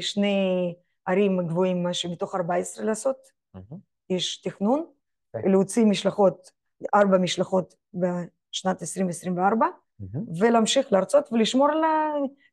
שני 0.00 0.74
ערים 1.06 1.46
גבוהים 1.46 1.86
מתוך 2.12 2.34
14 2.34 2.84
לעשות, 2.84 3.16
mm-hmm. 3.56 3.74
יש 4.10 4.40
תכנון, 4.40 4.80
okay. 4.80 5.36
אוקיי. 5.36 5.52
להוציא 5.52 5.84
משלחות, 5.84 6.50
ארבע 6.94 7.18
משלחות 7.18 7.74
בשנת 7.94 8.82
2024, 8.82 9.66
mm-hmm. 9.66 10.18
ולהמשיך 10.40 10.92
להרצות 10.92 11.32
ולשמור 11.32 11.68
על 11.70 11.84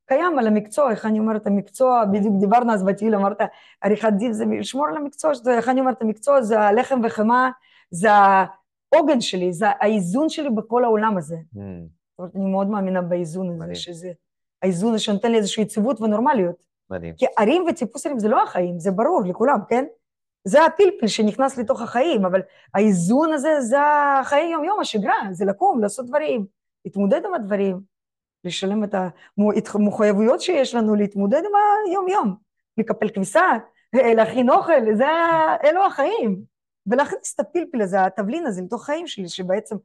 קיים 0.05 0.39
על 0.39 0.47
המקצוע, 0.47 0.91
איך 0.91 1.05
אני 1.05 1.19
אומרת, 1.19 1.47
המקצוע, 1.47 2.05
בדיוק 2.05 2.35
דיברנו 2.39 2.73
אז 2.73 2.83
בטיול, 2.83 3.15
אמרת, 3.15 3.37
עריכת 3.81 4.13
דין 4.17 4.33
זה 4.33 4.45
לשמור 4.45 4.87
על 4.87 4.97
המקצוע, 4.97 5.35
שזה, 5.35 5.57
איך 5.57 5.69
אני 5.69 5.79
אומרת, 5.79 6.01
המקצוע 6.01 6.41
זה 6.41 6.59
הלחם 6.59 7.01
וחמאה, 7.03 7.49
זה 7.91 8.09
העוגן 8.11 9.21
שלי, 9.21 9.53
זה 9.53 9.65
האיזון 9.79 10.29
שלי 10.29 10.49
בכל 10.49 10.83
העולם 10.83 11.17
הזה. 11.17 11.35
Mm. 11.35 11.59
זאת 11.59 12.19
אומרת, 12.19 12.35
אני 12.35 12.45
מאוד 12.45 12.67
מאמינה 12.67 13.01
באיזון 13.01 13.49
הזה, 13.49 13.59
מדהים. 13.59 13.75
שזה 13.75 14.11
האיזון 14.61 14.93
הזה 14.93 15.03
שנותן 15.03 15.31
לי 15.31 15.37
איזושהי 15.37 15.63
יציבות 15.63 16.01
ונורמליות. 16.01 16.55
מדהים. 16.89 17.13
כי 17.17 17.25
ערים 17.37 17.65
וטיפוסים 17.69 18.19
זה 18.19 18.27
לא 18.27 18.43
החיים, 18.43 18.79
זה 18.79 18.91
ברור 18.91 19.21
לכולם, 19.25 19.59
כן? 19.69 19.85
זה 20.43 20.65
הפלפל 20.65 21.07
שנכנס 21.07 21.57
לתוך 21.57 21.81
החיים, 21.81 22.25
אבל 22.25 22.41
האיזון 22.73 23.33
הזה 23.33 23.61
זה 23.61 23.77
החיי 24.21 24.49
יום-יום, 24.51 24.79
השגרה, 24.79 25.17
זה 25.31 25.45
לקום, 25.45 25.81
לעשות 25.81 26.05
דברים, 26.05 26.45
להתמודד 26.85 27.21
עם 27.25 27.33
הדברים. 27.33 27.94
לשלם 28.45 28.83
את 28.83 28.95
המחויבויות 29.75 30.41
שיש 30.41 30.75
לנו, 30.75 30.95
להתמודד 30.95 31.41
עם 31.45 31.51
היום-יום, 31.87 32.35
לקפל 32.77 33.09
כביסה, 33.09 33.45
להכין 33.93 34.49
אוכל, 34.49 34.95
זה, 34.95 35.05
אלו 35.63 35.85
החיים. 35.85 36.41
ולהכניס 36.87 37.35
את 37.35 37.39
הפלפל 37.39 37.81
הזה, 37.81 38.05
התבלין 38.05 38.45
הזה 38.45 38.61
לתוך 38.61 38.81
החיים 38.81 39.07
שלי, 39.07 39.29
שבעצם 39.29 39.75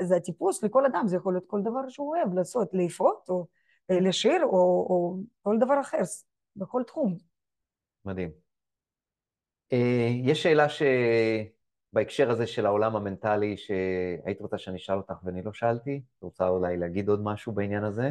זה 0.00 0.16
הטיפוס 0.16 0.62
לכל 0.62 0.86
אדם, 0.86 1.04
זה 1.06 1.16
יכול 1.16 1.32
להיות 1.32 1.46
כל 1.46 1.60
דבר 1.62 1.88
שהוא 1.88 2.16
אוהב 2.16 2.34
לעשות, 2.34 2.70
לפרוט 2.72 3.28
או 3.28 3.46
לשיר 3.90 4.44
או, 4.44 4.86
או 4.90 5.16
כל 5.42 5.56
דבר 5.60 5.80
אחר, 5.80 5.98
בכל 6.56 6.82
תחום. 6.86 7.16
מדהים. 8.04 8.30
אה, 9.72 10.08
יש 10.24 10.42
שאלה 10.42 10.68
ש... 10.68 10.82
בהקשר 11.92 12.30
הזה 12.30 12.46
של 12.46 12.66
העולם 12.66 12.96
המנטלי, 12.96 13.56
שהיית 13.56 14.40
רוצה 14.40 14.58
שאני 14.58 14.76
אשאל 14.76 14.96
אותך 14.96 15.14
ואני 15.24 15.42
לא 15.42 15.52
שאלתי? 15.52 16.02
את 16.18 16.22
רוצה 16.22 16.48
אולי 16.48 16.76
להגיד 16.76 17.08
עוד 17.08 17.20
משהו 17.22 17.52
בעניין 17.52 17.84
הזה? 17.84 18.10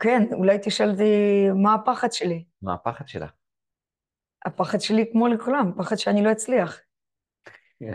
כן, 0.00 0.22
אולי 0.32 0.58
תשאל 0.62 0.90
אותי 0.90 1.46
מה 1.54 1.74
הפחד 1.74 2.12
שלי. 2.12 2.44
מה 2.62 2.74
הפחד 2.74 3.08
שלך? 3.08 3.32
הפחד 4.44 4.80
שלי 4.80 5.10
כמו 5.12 5.28
לכולם, 5.28 5.72
פחד 5.76 5.96
שאני 5.96 6.24
לא 6.24 6.32
אצליח. 6.32 6.80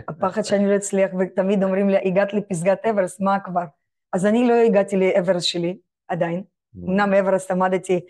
הפחד 0.08 0.42
שאני 0.42 0.70
לא 0.70 0.76
אצליח, 0.76 1.10
ותמיד 1.20 1.62
אומרים 1.62 1.88
לי, 1.88 1.96
הגעת 2.04 2.32
לפסגת 2.32 2.86
אברסט, 2.86 3.20
מה 3.20 3.40
כבר? 3.40 3.64
אז 4.12 4.26
אני 4.26 4.48
לא 4.48 4.54
הגעתי 4.54 4.96
לאברסט 4.96 5.46
שלי, 5.46 5.78
עדיין. 6.08 6.42
Mm. 6.76 6.78
אמנם 6.88 7.14
אברסט 7.14 7.50
עמדתי 7.50 8.00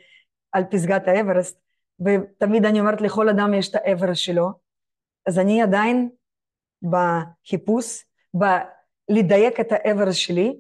על 0.53 0.65
פסגת 0.71 1.09
האברסט, 1.09 1.61
ותמיד 2.01 2.65
אני 2.65 2.81
אומרת, 2.81 3.01
לכל 3.01 3.29
אדם 3.29 3.55
יש 3.55 3.71
את 3.71 3.75
האברסט 3.75 4.23
שלו, 4.23 4.51
אז 5.27 5.39
אני 5.39 5.63
עדיין 5.63 6.11
בחיפוש, 6.83 8.05
בלדייק 8.35 9.61
את 9.61 9.73
העבר 9.73 10.13
שלי, 10.13 10.57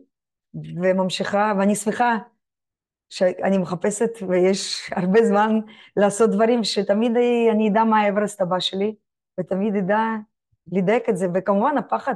וממשיכה, 0.82 1.52
ואני 1.58 1.74
שמחה 1.74 2.16
שאני 3.10 3.58
מחפשת, 3.58 4.10
ויש 4.28 4.90
הרבה 4.96 5.24
זמן 5.24 5.60
לעשות 5.96 6.30
דברים 6.30 6.64
שתמיד 6.64 7.12
אני 7.52 7.68
אדע 7.68 7.84
מה 7.84 8.00
האברסט 8.00 8.40
הבא 8.40 8.60
שלי, 8.60 8.94
ותמיד 9.40 9.76
אדע 9.76 10.04
לדייק 10.72 11.08
את 11.08 11.16
זה, 11.16 11.26
וכמובן 11.34 11.78
הפחד. 11.78 12.14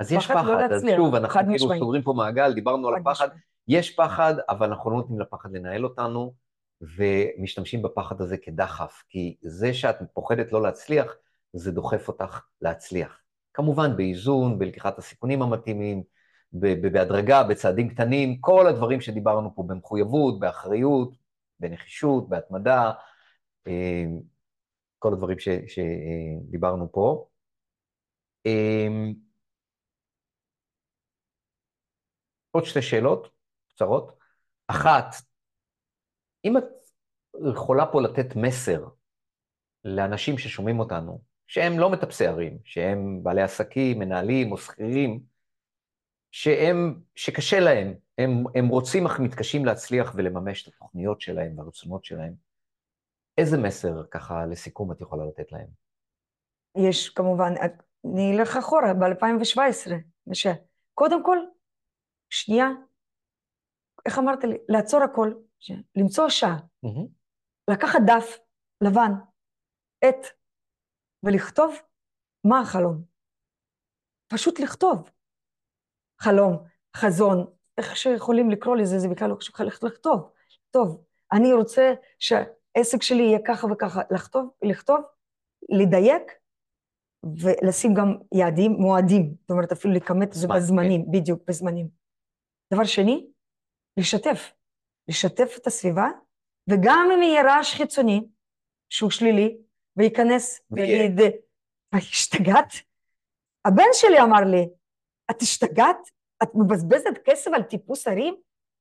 אז 0.00 0.12
יש 0.12 0.26
פחד, 0.26 0.44
לא 0.44 0.74
אז 0.74 0.86
שוב, 0.96 1.14
אנחנו 1.14 1.40
כאילו 1.40 1.54
משמעי. 1.54 1.78
סוגרים 1.78 2.02
פה 2.02 2.12
מעגל, 2.12 2.52
דיברנו 2.52 2.88
על 2.88 2.94
הפחד, 2.94 3.26
משמעי. 3.26 3.40
יש 3.68 3.96
פחד, 3.96 4.34
אבל 4.48 4.66
אנחנו 4.66 4.90
לא 4.90 4.96
נותנים 4.96 5.20
לפחד 5.20 5.52
לנהל 5.52 5.84
אותנו, 5.84 6.34
ומשתמשים 6.80 7.82
בפחד 7.82 8.20
הזה 8.20 8.36
כדחף, 8.36 9.02
כי 9.08 9.36
זה 9.42 9.74
שאת 9.74 9.96
פוחדת 10.12 10.52
לא 10.52 10.62
להצליח, 10.62 11.16
זה 11.52 11.72
דוחף 11.72 12.08
אותך 12.08 12.40
להצליח. 12.62 13.20
כמובן 13.58 13.96
באיזון, 13.96 14.58
בלקיחת 14.58 14.98
הסיכונים 14.98 15.42
המתאימים, 15.42 16.02
בהדרגה, 16.52 17.42
בצעדים 17.42 17.88
קטנים, 17.88 18.40
כל 18.40 18.66
הדברים 18.66 19.00
שדיברנו 19.00 19.54
פה 19.54 19.64
במחויבות, 19.66 20.40
באחריות, 20.40 21.12
בנחישות, 21.60 22.28
בהתמדה, 22.28 22.92
אה, 23.66 24.04
כל 24.98 25.12
הדברים 25.12 25.36
שדיברנו 25.38 26.92
פה. 26.92 27.28
אה, 28.46 28.88
עוד 32.50 32.64
שתי 32.64 32.82
שאלות 32.82 33.28
קצרות. 33.68 34.18
אחת, 34.66 35.14
אם 36.44 36.58
את 36.58 36.64
יכולה 37.52 37.86
פה 37.92 38.02
לתת 38.02 38.36
מסר 38.36 38.84
לאנשים 39.84 40.38
ששומעים 40.38 40.80
אותנו, 40.80 41.27
שהם 41.48 41.78
לא 41.78 41.90
מטפסי 41.90 42.26
ערים, 42.26 42.58
שהם 42.64 43.20
בעלי 43.22 43.42
עסקים, 43.42 43.98
מנהלים 43.98 44.52
או 44.52 44.58
שכירים, 44.58 45.20
שהם, 46.30 47.00
שקשה 47.14 47.60
להם, 47.60 47.94
הם, 48.18 48.44
הם 48.54 48.68
רוצים 48.68 49.06
אך 49.06 49.20
מתקשים 49.20 49.64
להצליח 49.64 50.12
ולממש 50.16 50.62
את 50.62 50.74
התוכניות 50.74 51.20
שלהם 51.20 51.58
והרצונות 51.58 52.04
שלהם. 52.04 52.34
איזה 53.38 53.58
מסר 53.58 54.02
ככה 54.10 54.46
לסיכום 54.46 54.92
את 54.92 55.00
יכולה 55.00 55.24
לתת 55.26 55.52
להם? 55.52 55.66
יש 56.76 57.08
כמובן, 57.08 57.52
אני 58.04 58.36
אלך 58.36 58.56
אחורה, 58.56 58.94
ב-2017, 58.94 59.90
קודם 60.94 61.24
כל, 61.24 61.38
שנייה, 62.30 62.68
איך 64.06 64.18
אמרת 64.18 64.44
לי? 64.44 64.56
לעצור 64.68 65.02
הכל, 65.02 65.32
למצוא 65.96 66.28
שעה, 66.28 66.56
mm-hmm. 66.86 67.06
לקחת 67.70 68.00
דף 68.06 68.38
לבן, 68.80 69.12
עט, 70.00 70.37
ולכתוב 71.22 71.74
מה 72.44 72.60
החלום. 72.60 73.02
פשוט 74.28 74.60
לכתוב. 74.60 75.10
חלום, 76.20 76.64
חזון, 76.96 77.46
איך 77.78 77.96
שיכולים 77.96 78.50
לקרוא 78.50 78.76
לזה, 78.76 78.98
זה 78.98 79.08
בכלל 79.08 79.30
לא 79.30 79.34
קשור, 79.34 79.66
לכתוב, 79.66 79.90
לכתוב. 80.66 81.04
אני 81.32 81.52
רוצה 81.52 81.92
שהעסק 82.18 83.02
שלי 83.02 83.22
יהיה 83.22 83.38
ככה 83.46 83.66
וככה, 83.66 84.00
לכתוב, 84.10 84.50
לכתוב, 84.62 85.00
לדייק, 85.68 86.22
ולשים 87.40 87.94
גם 87.94 88.16
יעדים, 88.34 88.72
מועדים, 88.72 89.34
זאת 89.40 89.50
אומרת 89.50 89.72
אפילו 89.72 89.94
לכמת 89.94 90.28
את 90.28 90.34
זה 90.34 90.48
בזמנים, 90.48 91.04
כן. 91.04 91.10
בדיוק, 91.12 91.42
בזמנים. 91.48 91.88
דבר 92.74 92.84
שני, 92.84 93.26
לשתף, 93.96 94.52
לשתף 95.08 95.56
את 95.56 95.66
הסביבה, 95.66 96.06
וגם 96.70 97.08
אם 97.14 97.22
יהיה 97.22 97.42
רעש 97.42 97.74
חיצוני, 97.74 98.28
שהוא 98.90 99.10
שלילי, 99.10 99.58
וייכנס 99.98 100.60
ויגיד, 100.70 101.20
השתגעת? 101.92 102.72
הבן 103.64 103.88
שלי 103.92 104.20
אמר 104.20 104.40
לי, 104.40 104.68
את 105.30 105.42
השתגעת? 105.42 105.96
את 106.42 106.48
מבזבזת 106.54 107.18
כסף 107.24 107.50
על 107.54 107.62
טיפוס 107.62 108.08
הרים? 108.08 108.34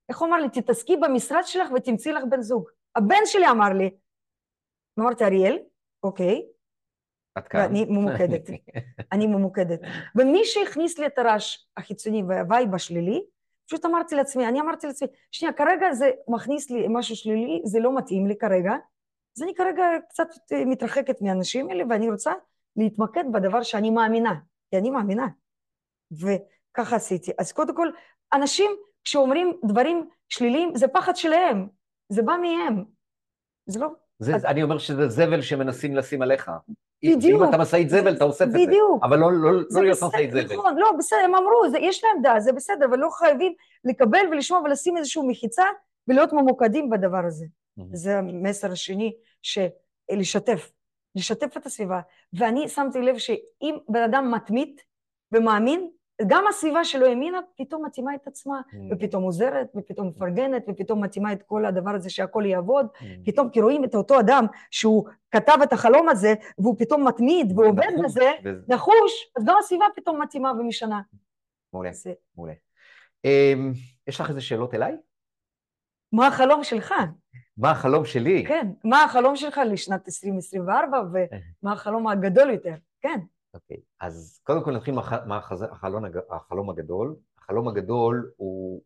איך 0.10 0.20
הוא 0.20 0.28
אמר 0.28 0.38
לי, 0.38 0.50
תתעסקי 0.50 0.98
במשרד 0.98 1.42
שלך 1.44 1.72
ותמצאי 1.76 2.12
לך 2.12 2.24
בן 2.30 2.42
זוג. 2.42 2.70
הבן 2.96 3.26
שלי 3.26 3.50
אמר 3.50 3.70
לי. 3.70 3.90
אמרתי, 5.00 5.24
אריאל, 5.24 5.60
אוקיי. 6.04 6.46
את 7.38 7.48
כאן. 7.48 7.62
ואני 7.62 7.86
ממוקדת. 7.86 8.50
אני 9.14 9.28
ממוקדת. 9.28 9.80
ומי 10.16 10.46
שהכניס 10.46 11.00
לי 11.00 11.06
את 11.06 11.18
הרעש 11.18 11.58
החיצוני 11.78 12.24
והווייב 12.28 12.76
השלילי, 12.76 13.22
פשוט 13.68 13.86
אמרתי 13.86 14.16
לעצמי, 14.16 14.48
אני 14.48 14.62
אמרתי 14.62 14.88
לעצמי, 14.88 15.08
שנייה, 15.32 15.54
כרגע 15.54 15.94
זה 15.94 16.12
מכניס 16.28 16.70
לי 16.70 16.86
משהו 16.90 17.16
שלילי, 17.16 17.62
זה 17.66 17.80
לא 17.80 17.98
מתאים 17.98 18.28
לי 18.28 18.38
כרגע, 18.38 18.74
אז 19.38 19.44
אני 19.44 19.56
כרגע 19.56 19.84
קצת 20.10 20.28
אה, 20.52 20.66
מתרחקת 20.66 21.22
מהאנשים 21.22 21.70
האלה, 21.70 21.84
ואני 21.90 22.10
רוצה 22.12 22.34
להתמקד 22.76 23.24
בדבר 23.34 23.64
שאני 23.64 23.90
מאמינה, 23.90 24.34
כי 24.72 24.78
אני 24.78 24.90
מאמינה. 24.90 25.28
וככה 26.12 26.96
עשיתי. 26.96 27.32
אז 27.40 27.52
קודם 27.52 27.76
כל, 27.76 27.90
אנשים 28.34 28.72
כשאומרים 29.04 29.54
דברים 29.66 30.10
שליליים, 30.30 30.76
זה 30.76 30.88
פחד 30.88 31.16
שלהם, 31.16 31.68
זה 32.10 32.22
בא 32.22 32.34
מהם. 32.42 32.84
זה 33.66 33.80
לא... 33.80 33.88
זה, 34.20 34.36
אז- 34.36 34.46
אני 34.46 34.64
אומר 34.64 34.78
שזה 34.78 35.08
זבל 35.08 35.42
שמנסים 35.42 35.96
לשים 35.96 36.22
עליך. 36.22 36.52
בדיוק. 37.06 37.42
אם 37.42 37.50
אתה 37.50 37.58
משאית 37.58 37.90
זבל, 37.90 38.16
אתה 38.16 38.24
אוסף 38.24 38.46
את 38.46 38.52
זה. 38.52 38.58
בדיוק. 38.58 39.04
אבל 39.04 39.20
לא, 39.20 39.32
לא, 39.32 39.52
לא 39.54 39.84
להיות 39.84 39.98
משאית 40.04 40.32
זבל. 40.32 40.56
נכון, 40.58 40.78
לא, 40.78 40.92
בסדר, 40.98 41.20
הם 41.26 41.36
אמרו, 41.36 41.70
זה, 41.70 41.78
יש 41.80 42.04
להם 42.04 42.22
דעה, 42.22 42.40
זה 42.40 42.54
בסדר, 42.54 42.86
אבל 42.86 42.98
לא 42.98 43.10
חייבים 43.10 43.54
לקבל 43.84 44.26
ולשמוע 44.32 44.60
ולשים 44.60 44.98
איזושהי 44.98 45.22
מחיצה 45.28 45.64
ולהיות 46.08 46.34
ממוקדים 46.34 46.90
בדבר 46.90 47.26
הזה. 47.28 47.46
מהמם. 47.78 47.96
זה 47.96 48.18
המסר 48.18 48.72
השני, 48.72 49.14
לשתף, 50.12 50.72
לשתף 51.16 51.58
את 51.58 51.66
הסביבה. 51.66 52.02
ואני 52.34 52.68
שמתי 52.70 53.02
לב 53.02 53.18
שאם 53.18 53.78
בן 53.90 54.04
אדם 54.04 54.32
מתמיד 54.36 54.82
ומאמין, 55.32 55.92
גם 56.28 56.44
הסביבה 56.50 56.84
שלו 56.86 57.06
האמינה, 57.06 57.40
פתאום 57.58 57.86
מתאימה 57.86 58.16
את 58.16 58.28
עצמה, 58.28 58.62
ופתאום 58.92 59.24
עוזרת, 59.24 59.68
ופתאום 59.76 60.08
מפרגנת, 60.08 60.66
ופתאום 60.70 61.04
מתאימה 61.04 61.34
את 61.34 61.44
כל 61.44 61.66
הדבר 61.66 61.90
הזה 61.96 62.10
שהכל 62.10 62.44
יעבוד. 62.46 62.88
פתאום 63.26 63.50
כי 63.50 63.62
רואים 63.62 63.84
את 63.84 63.96
אותו 63.96 64.20
אדם 64.20 64.46
שהוא 64.72 65.08
כתב 65.32 65.58
את 65.64 65.74
החלום 65.74 66.10
הזה, 66.10 66.34
והוא 66.60 66.76
פתאום 66.80 67.08
מתמיד 67.08 67.60
ועובד 67.60 67.84
נחוש, 67.84 68.06
בזה, 68.06 68.32
נחוש, 68.68 69.32
אז 69.38 69.44
גם 69.46 69.56
הסביבה 69.60 69.86
פתאום 69.96 70.22
מתאימה 70.22 70.52
ומשנה. 70.52 71.02
מעולה, 71.74 71.92
זה- 71.94 72.14
מעולה. 72.38 72.54
אמ, 73.26 73.72
יש 74.08 74.20
לך 74.22 74.30
איזה 74.30 74.42
שאלות 74.42 74.74
אליי? 74.74 74.96
מה 76.14 76.28
החלום 76.28 76.64
שלך? 76.64 76.94
מה 77.58 77.72
החלום 77.72 78.06
שלי? 78.06 78.46
כן, 78.48 78.68
מה 78.84 79.04
החלום 79.04 79.36
שלך 79.36 79.62
לשנת 79.72 80.08
2024, 80.08 80.98
ומה 81.12 81.74
החלום 81.74 82.08
הגדול 82.08 82.50
יותר? 82.50 82.74
כן. 83.02 83.20
אוקיי, 83.54 83.78
אז 84.00 84.40
קודם 84.44 84.64
כל 84.64 84.72
נתחיל 84.76 84.94
מהח- 84.96 85.26
מהחז- 85.28 85.72
החלון 85.72 86.06
הג- 86.06 86.20
החלום 86.30 86.70
הגדול. 86.70 87.16
החלום 87.40 87.68
הגדול 87.68 88.32
הוא 88.38 88.82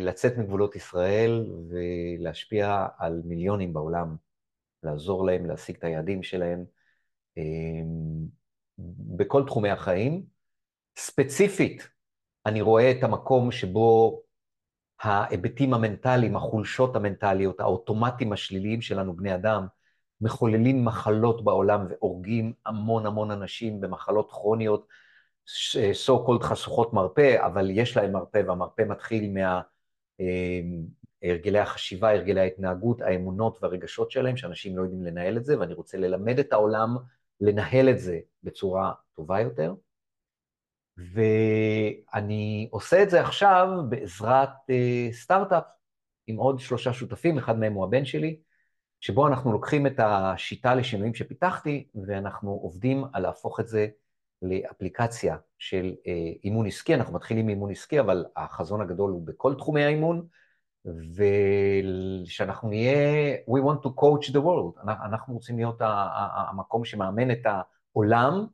לצאת 0.00 0.38
מגבולות 0.38 0.76
ישראל 0.76 1.46
ולהשפיע 1.68 2.86
על 2.98 3.22
מיליונים 3.24 3.72
בעולם, 3.72 4.16
לעזור 4.82 5.26
להם 5.26 5.46
להשיג 5.46 5.76
את 5.76 5.84
היעדים 5.84 6.22
שלהם 6.22 6.64
אמ, 7.36 8.26
בכל 9.16 9.44
תחומי 9.46 9.70
החיים. 9.70 10.22
ספציפית, 10.98 11.88
אני 12.46 12.60
רואה 12.60 12.90
את 12.90 13.02
המקום 13.04 13.50
שבו 13.50 14.20
ההיבטים 15.00 15.74
המנטליים, 15.74 16.36
החולשות 16.36 16.96
המנטליות, 16.96 17.60
האוטומטים 17.60 18.32
השליליים 18.32 18.80
שלנו, 18.80 19.16
בני 19.16 19.34
אדם, 19.34 19.66
מחוללים 20.20 20.84
מחלות 20.84 21.44
בעולם 21.44 21.86
והורגים 21.88 22.52
המון 22.66 23.06
המון 23.06 23.30
אנשים 23.30 23.80
במחלות 23.80 24.30
כרוניות, 24.30 24.86
so 26.06 26.12
called 26.26 26.42
חשוכות 26.42 26.92
מרפא, 26.92 27.46
אבל 27.46 27.70
יש 27.70 27.96
להם 27.96 28.12
מרפא, 28.12 28.42
והמרפא 28.46 28.82
מתחיל 28.82 29.32
מה... 29.32 29.60
אמ, 30.20 30.98
החשיבה, 31.62 32.10
הרגלי 32.10 32.40
ההתנהגות, 32.40 33.00
האמונות 33.00 33.58
והרגשות 33.62 34.10
שלהם, 34.10 34.36
שאנשים 34.36 34.78
לא 34.78 34.82
יודעים 34.82 35.02
לנהל 35.02 35.36
את 35.36 35.44
זה, 35.44 35.60
ואני 35.60 35.74
רוצה 35.74 35.98
ללמד 35.98 36.38
את 36.38 36.52
העולם 36.52 36.96
לנהל 37.40 37.88
את 37.88 37.98
זה 37.98 38.18
בצורה 38.42 38.92
טובה 39.14 39.40
יותר. 39.40 39.74
ואני 40.98 42.68
עושה 42.70 43.02
את 43.02 43.10
זה 43.10 43.20
עכשיו 43.20 43.68
בעזרת 43.88 44.48
אה, 44.70 45.08
סטארט-אפ 45.12 45.64
עם 46.26 46.36
עוד 46.36 46.58
שלושה 46.58 46.92
שותפים, 46.92 47.38
אחד 47.38 47.58
מהם 47.58 47.72
הוא 47.72 47.84
הבן 47.84 48.04
שלי, 48.04 48.40
שבו 49.00 49.28
אנחנו 49.28 49.52
לוקחים 49.52 49.86
את 49.86 50.00
השיטה 50.02 50.74
לשינויים 50.74 51.14
שפיתחתי, 51.14 51.88
ואנחנו 52.06 52.50
עובדים 52.50 53.04
על 53.12 53.22
להפוך 53.22 53.60
את 53.60 53.68
זה 53.68 53.86
לאפליקציה 54.42 55.36
של 55.58 55.94
אה, 56.06 56.12
אימון 56.44 56.66
עסקי. 56.66 56.94
אנחנו 56.94 57.14
מתחילים 57.14 57.46
מאימון 57.46 57.70
עסקי, 57.70 58.00
אבל 58.00 58.24
החזון 58.36 58.80
הגדול 58.80 59.10
הוא 59.10 59.26
בכל 59.26 59.54
תחומי 59.54 59.84
האימון, 59.84 60.26
ושאנחנו 62.24 62.68
נהיה, 62.68 63.34
we 63.34 63.60
want 63.60 63.86
to 63.86 63.88
coach 63.88 64.30
the 64.32 64.38
world. 64.38 64.80
אנחנו- 64.82 65.34
רוצים 65.34 65.56
להיות 65.56 65.76
המקום 65.80 66.84
שמאמן 66.84 67.30
את 67.30 67.46
העולם, 67.46 68.46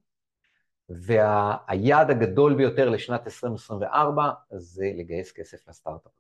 והיעד 0.89 2.11
הגדול 2.11 2.55
ביותר 2.55 2.89
לשנת 2.89 3.27
2024 3.27 4.31
זה 4.51 4.85
לגייס 4.97 5.33
כסף 5.33 5.69
לסטארט-אפ. 5.69 6.13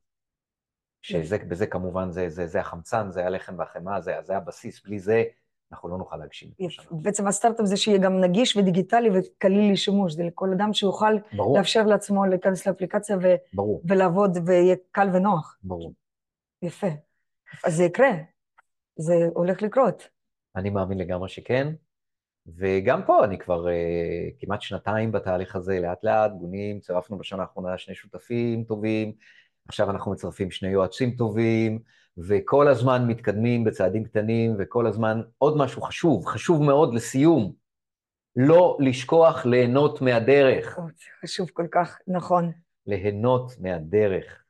שזה, 1.02 1.38
בזה 1.38 1.66
כמובן, 1.66 2.10
זה, 2.10 2.28
זה, 2.28 2.46
זה 2.46 2.60
החמצן, 2.60 3.10
זה 3.10 3.26
הלחם 3.26 3.58
והחמאה, 3.58 4.00
זה, 4.00 4.16
זה 4.22 4.36
הבסיס, 4.36 4.82
בלי 4.84 4.98
זה 4.98 5.24
אנחנו 5.72 5.88
לא 5.88 5.98
נוכל 5.98 6.16
להגשים. 6.16 6.50
בעצם 6.90 7.26
הסטארט-אפ 7.26 7.66
זה 7.66 7.76
שיהיה 7.76 7.98
גם 7.98 8.20
נגיש 8.20 8.56
ודיגיטלי 8.56 9.08
וקליל 9.18 9.72
לשימוש, 9.72 10.12
זה 10.12 10.22
לכל 10.22 10.52
אדם 10.56 10.72
שיוכל 10.72 11.14
ברור, 11.36 11.58
לאפשר 11.58 11.82
לעצמו 11.82 12.24
להיכנס 12.24 12.66
לאפליקציה 12.66 13.16
ו- 13.22 13.34
ברור, 13.54 13.82
ולעבוד 13.88 14.38
ויהיה 14.46 14.76
קל 14.90 15.08
ונוח. 15.14 15.58
ברור. 15.62 15.92
יפה. 16.62 16.86
אז 17.64 17.76
זה 17.76 17.84
יקרה, 17.84 18.10
זה 18.96 19.14
הולך 19.34 19.62
לקרות. 19.62 20.08
אני 20.56 20.70
מאמין 20.70 20.98
לגמרי 20.98 21.28
שכן, 21.28 21.72
וגם 22.46 23.02
פה 23.06 23.24
אני 23.24 23.38
כבר 23.38 23.66
uh, 23.66 23.70
כמעט 24.38 24.62
שנתיים 24.62 25.12
בתהליך 25.12 25.56
הזה, 25.56 25.80
לאט 25.80 26.04
לאט, 26.04 26.30
בונים, 26.34 26.80
צירפנו 26.80 27.18
בשנה 27.18 27.42
האחרונה 27.42 27.78
שני 27.78 27.94
שותפים 27.94 28.64
טובים, 28.64 29.12
עכשיו 29.68 29.90
אנחנו 29.90 30.12
מצרפים 30.12 30.50
שני 30.50 30.68
יועצים 30.68 31.10
טובים, 31.10 31.78
וכל 32.18 32.68
הזמן 32.68 33.06
מתקדמים 33.06 33.64
בצעדים 33.64 34.04
קטנים, 34.04 34.56
וכל 34.58 34.86
הזמן 34.86 35.20
עוד 35.38 35.56
משהו 35.56 35.82
חשוב, 35.82 36.26
חשוב 36.26 36.62
מאוד 36.62 36.94
לסיום, 36.94 37.52
לא 38.36 38.78
לשכוח 38.80 39.46
ליהנות 39.46 40.02
מהדרך, 40.02 40.78
חשוב 41.22 41.50
כל 41.52 41.66
כך, 41.72 41.98
נכון. 42.06 42.52
ליהנות 42.86 43.52
מהדרך. 43.60 44.40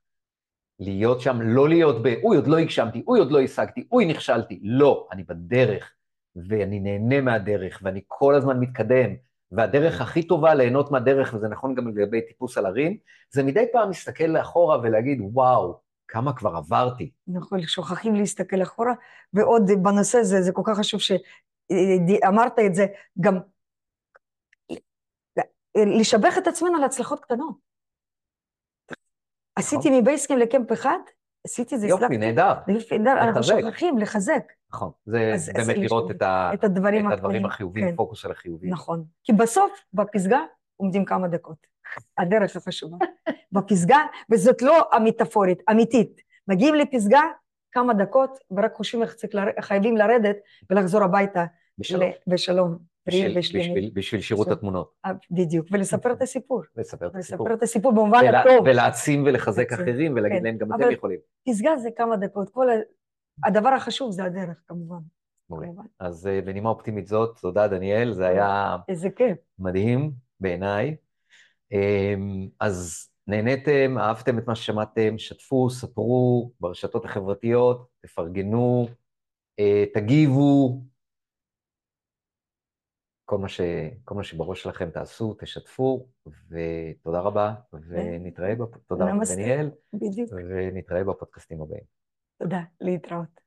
להיות 0.78 1.20
שם, 1.20 1.40
לא 1.42 1.68
להיות 1.68 2.02
ב, 2.02 2.06
אוי, 2.06 2.36
עוד 2.36 2.46
לא 2.46 2.58
הגשמתי, 2.58 3.04
אוי, 3.06 3.18
עוד 3.18 3.30
לא 3.30 3.40
השגתי, 3.40 3.86
אוי, 3.92 4.04
נכשלתי. 4.04 4.60
לא, 4.62 5.08
אני 5.12 5.22
בדרך, 5.22 5.92
ואני 6.36 6.80
נהנה 6.80 7.20
מהדרך, 7.20 7.80
ואני 7.82 8.00
כל 8.06 8.34
הזמן 8.34 8.60
מתקדם. 8.60 9.10
והדרך 9.52 10.00
הכי 10.00 10.26
טובה 10.26 10.54
ליהנות 10.54 10.90
מהדרך, 10.90 11.34
וזה 11.34 11.48
נכון 11.48 11.74
גם 11.74 11.88
לגבי 11.88 12.26
טיפוס 12.26 12.58
על 12.58 12.66
הרים, 12.66 12.96
זה 13.30 13.42
מדי 13.42 13.64
פעם 13.72 13.88
להסתכל 13.88 14.24
לאחורה 14.24 14.78
ולהגיד, 14.78 15.18
וואו, 15.20 15.80
כמה 16.08 16.36
כבר 16.36 16.56
עברתי. 16.56 17.10
נכון, 17.26 17.62
שוכחים 17.62 18.14
להסתכל 18.14 18.62
אחורה, 18.62 18.92
ועוד 19.32 19.62
בנושא 19.82 20.18
הזה, 20.18 20.42
זה 20.42 20.52
כל 20.52 20.62
כך 20.64 20.78
חשוב 20.78 21.00
שאמרת 21.00 22.58
את 22.66 22.74
זה, 22.74 22.86
גם 23.20 23.38
לשבח 25.76 26.38
את 26.38 26.46
עצמנו 26.46 26.76
על 26.76 26.84
הצלחות 26.84 27.20
קטנות. 27.20 27.56
עשיתי 29.56 30.00
מבייסקים 30.00 30.38
לקמפ 30.38 30.72
אחד, 30.72 30.98
עשיתי 31.44 31.74
את 31.74 31.80
זה, 31.80 31.86
יופי. 31.86 32.18
נהדר. 32.18 32.52
יופי, 32.68 32.98
נהדר, 32.98 33.20
אנחנו. 33.20 33.42
שוכחים 33.42 33.98
לחזק 33.98 34.42
נכון, 34.74 34.90
זה 35.04 35.52
באמת 35.54 35.76
לראות 35.76 36.10
את, 36.10 36.64
הדברים. 36.64 37.06
החיוביים, 37.46 37.88
כן, 37.88 37.96
פוקוס 37.96 38.24
על 38.24 38.30
החיוביים. 38.30 38.72
נכון. 38.72 39.04
כי 39.24 39.32
בסוף, 39.32 39.72
בפסגה, 39.92 40.40
עומדים 40.76 41.04
כמה 41.04 41.28
דקות. 41.28 41.66
הדרך 42.18 42.56
החשובה. 42.56 42.96
בפסגה, 43.52 43.98
וזאת 44.30 44.62
לא 44.62 44.88
המטאפורית, 44.92 45.62
אמיתית. 45.70 46.20
מגיעים 46.48 46.74
לפסגה, 46.74 47.20
כמה 47.72 47.94
דקות, 47.94 48.38
ורק 48.50 48.74
חושבים 48.74 49.02
איך. 49.02 49.16
חייבים 49.60 49.96
לרדת 49.96 50.36
ולחזור 50.70 51.02
הביתה 51.02 51.44
בשלום. 51.78 52.10
בשלום, 52.26 52.78
בשביל. 53.06 53.38
בשביל, 53.38 53.90
בשביל 53.94 54.20
שירות 54.20 54.48
התמונות, 54.48 54.92
אה, 55.04 55.10
בדיוק, 55.30 55.66
ולספר 55.70 56.12
את 56.12 56.22
הסיפור. 56.22 56.62
לספר 56.76 57.06
את 57.06 57.16
הסיפור. 57.16 57.40
ולספר 57.46 57.58
את 57.58 57.62
הסיפור 57.62 57.92
במובן 57.92 58.18
ולה- 58.28 58.40
הטוב. 58.40 58.66
ולהעצים 58.66 59.22
ולחזק 59.26 59.72
אחרים 59.72 60.12
ולהגיד 60.14 60.38
כן. 60.38 60.44
להם, 60.44 60.56
גם 60.58 60.72
אבל- 60.72 60.84
אתם 60.84 60.92
יכולים. 60.92 61.18
פסגה 61.48 61.76
זה 61.76 61.88
כמה 61.96 62.16
דקות. 62.16 62.50
כל 62.50 62.70
ה... 62.70 62.72
הדבר 63.44 63.68
החשוב 63.68 64.10
זה 64.12 64.24
הדרך, 64.24 64.56
כמובן. 64.66 64.98
מעולה. 65.50 65.66
כמובן. 65.66 65.84
אז 65.98 66.26
אה, 66.26 66.40
בנימה 66.44 66.68
אופטימית 66.68 67.06
זאת, 67.06 67.38
תודה 67.40 67.68
דניאל, 67.68 68.12
זה 68.12 68.26
היה 68.26 68.76
איזה 68.88 69.10
כיף. 69.10 69.38
מדהים 69.58 70.12
בעיניי. 70.40 70.96
אמ, 71.72 72.48
אז 72.60 73.08
נהניתם, 73.26 73.98
אהבתם 73.98 74.38
את 74.38 74.46
מה 74.48 74.54
ששמעתם, 74.54 75.18
שתפו, 75.18 75.70
ספרו 75.70 76.50
ברשתות 76.60 77.04
החברתיות, 77.04 77.86
תפרגנו, 78.02 78.86
אה, 79.58 79.84
תגיבו. 79.94 80.80
כל 83.24 83.38
מה, 83.38 83.48
ש... 83.48 83.60
כל 84.04 84.14
מה 84.14 84.24
שבראש 84.24 84.62
שלכם 84.62 84.90
תעשו, 84.90 85.36
תשתפו, 85.40 86.06
ותודה 86.50 87.20
רבה, 87.20 87.54
ונתראה, 87.72 88.54
בפ... 88.54 88.76
תודה 88.86 89.04
רבה. 89.04 89.24
דניאל, 89.34 89.70
בדיוק. 89.92 90.30
ונתראה 90.32 91.04
בפודקאסטים 91.04 91.62
הבאים. 91.62 91.84
תודה, 92.38 92.60
להתראות. 92.80 93.43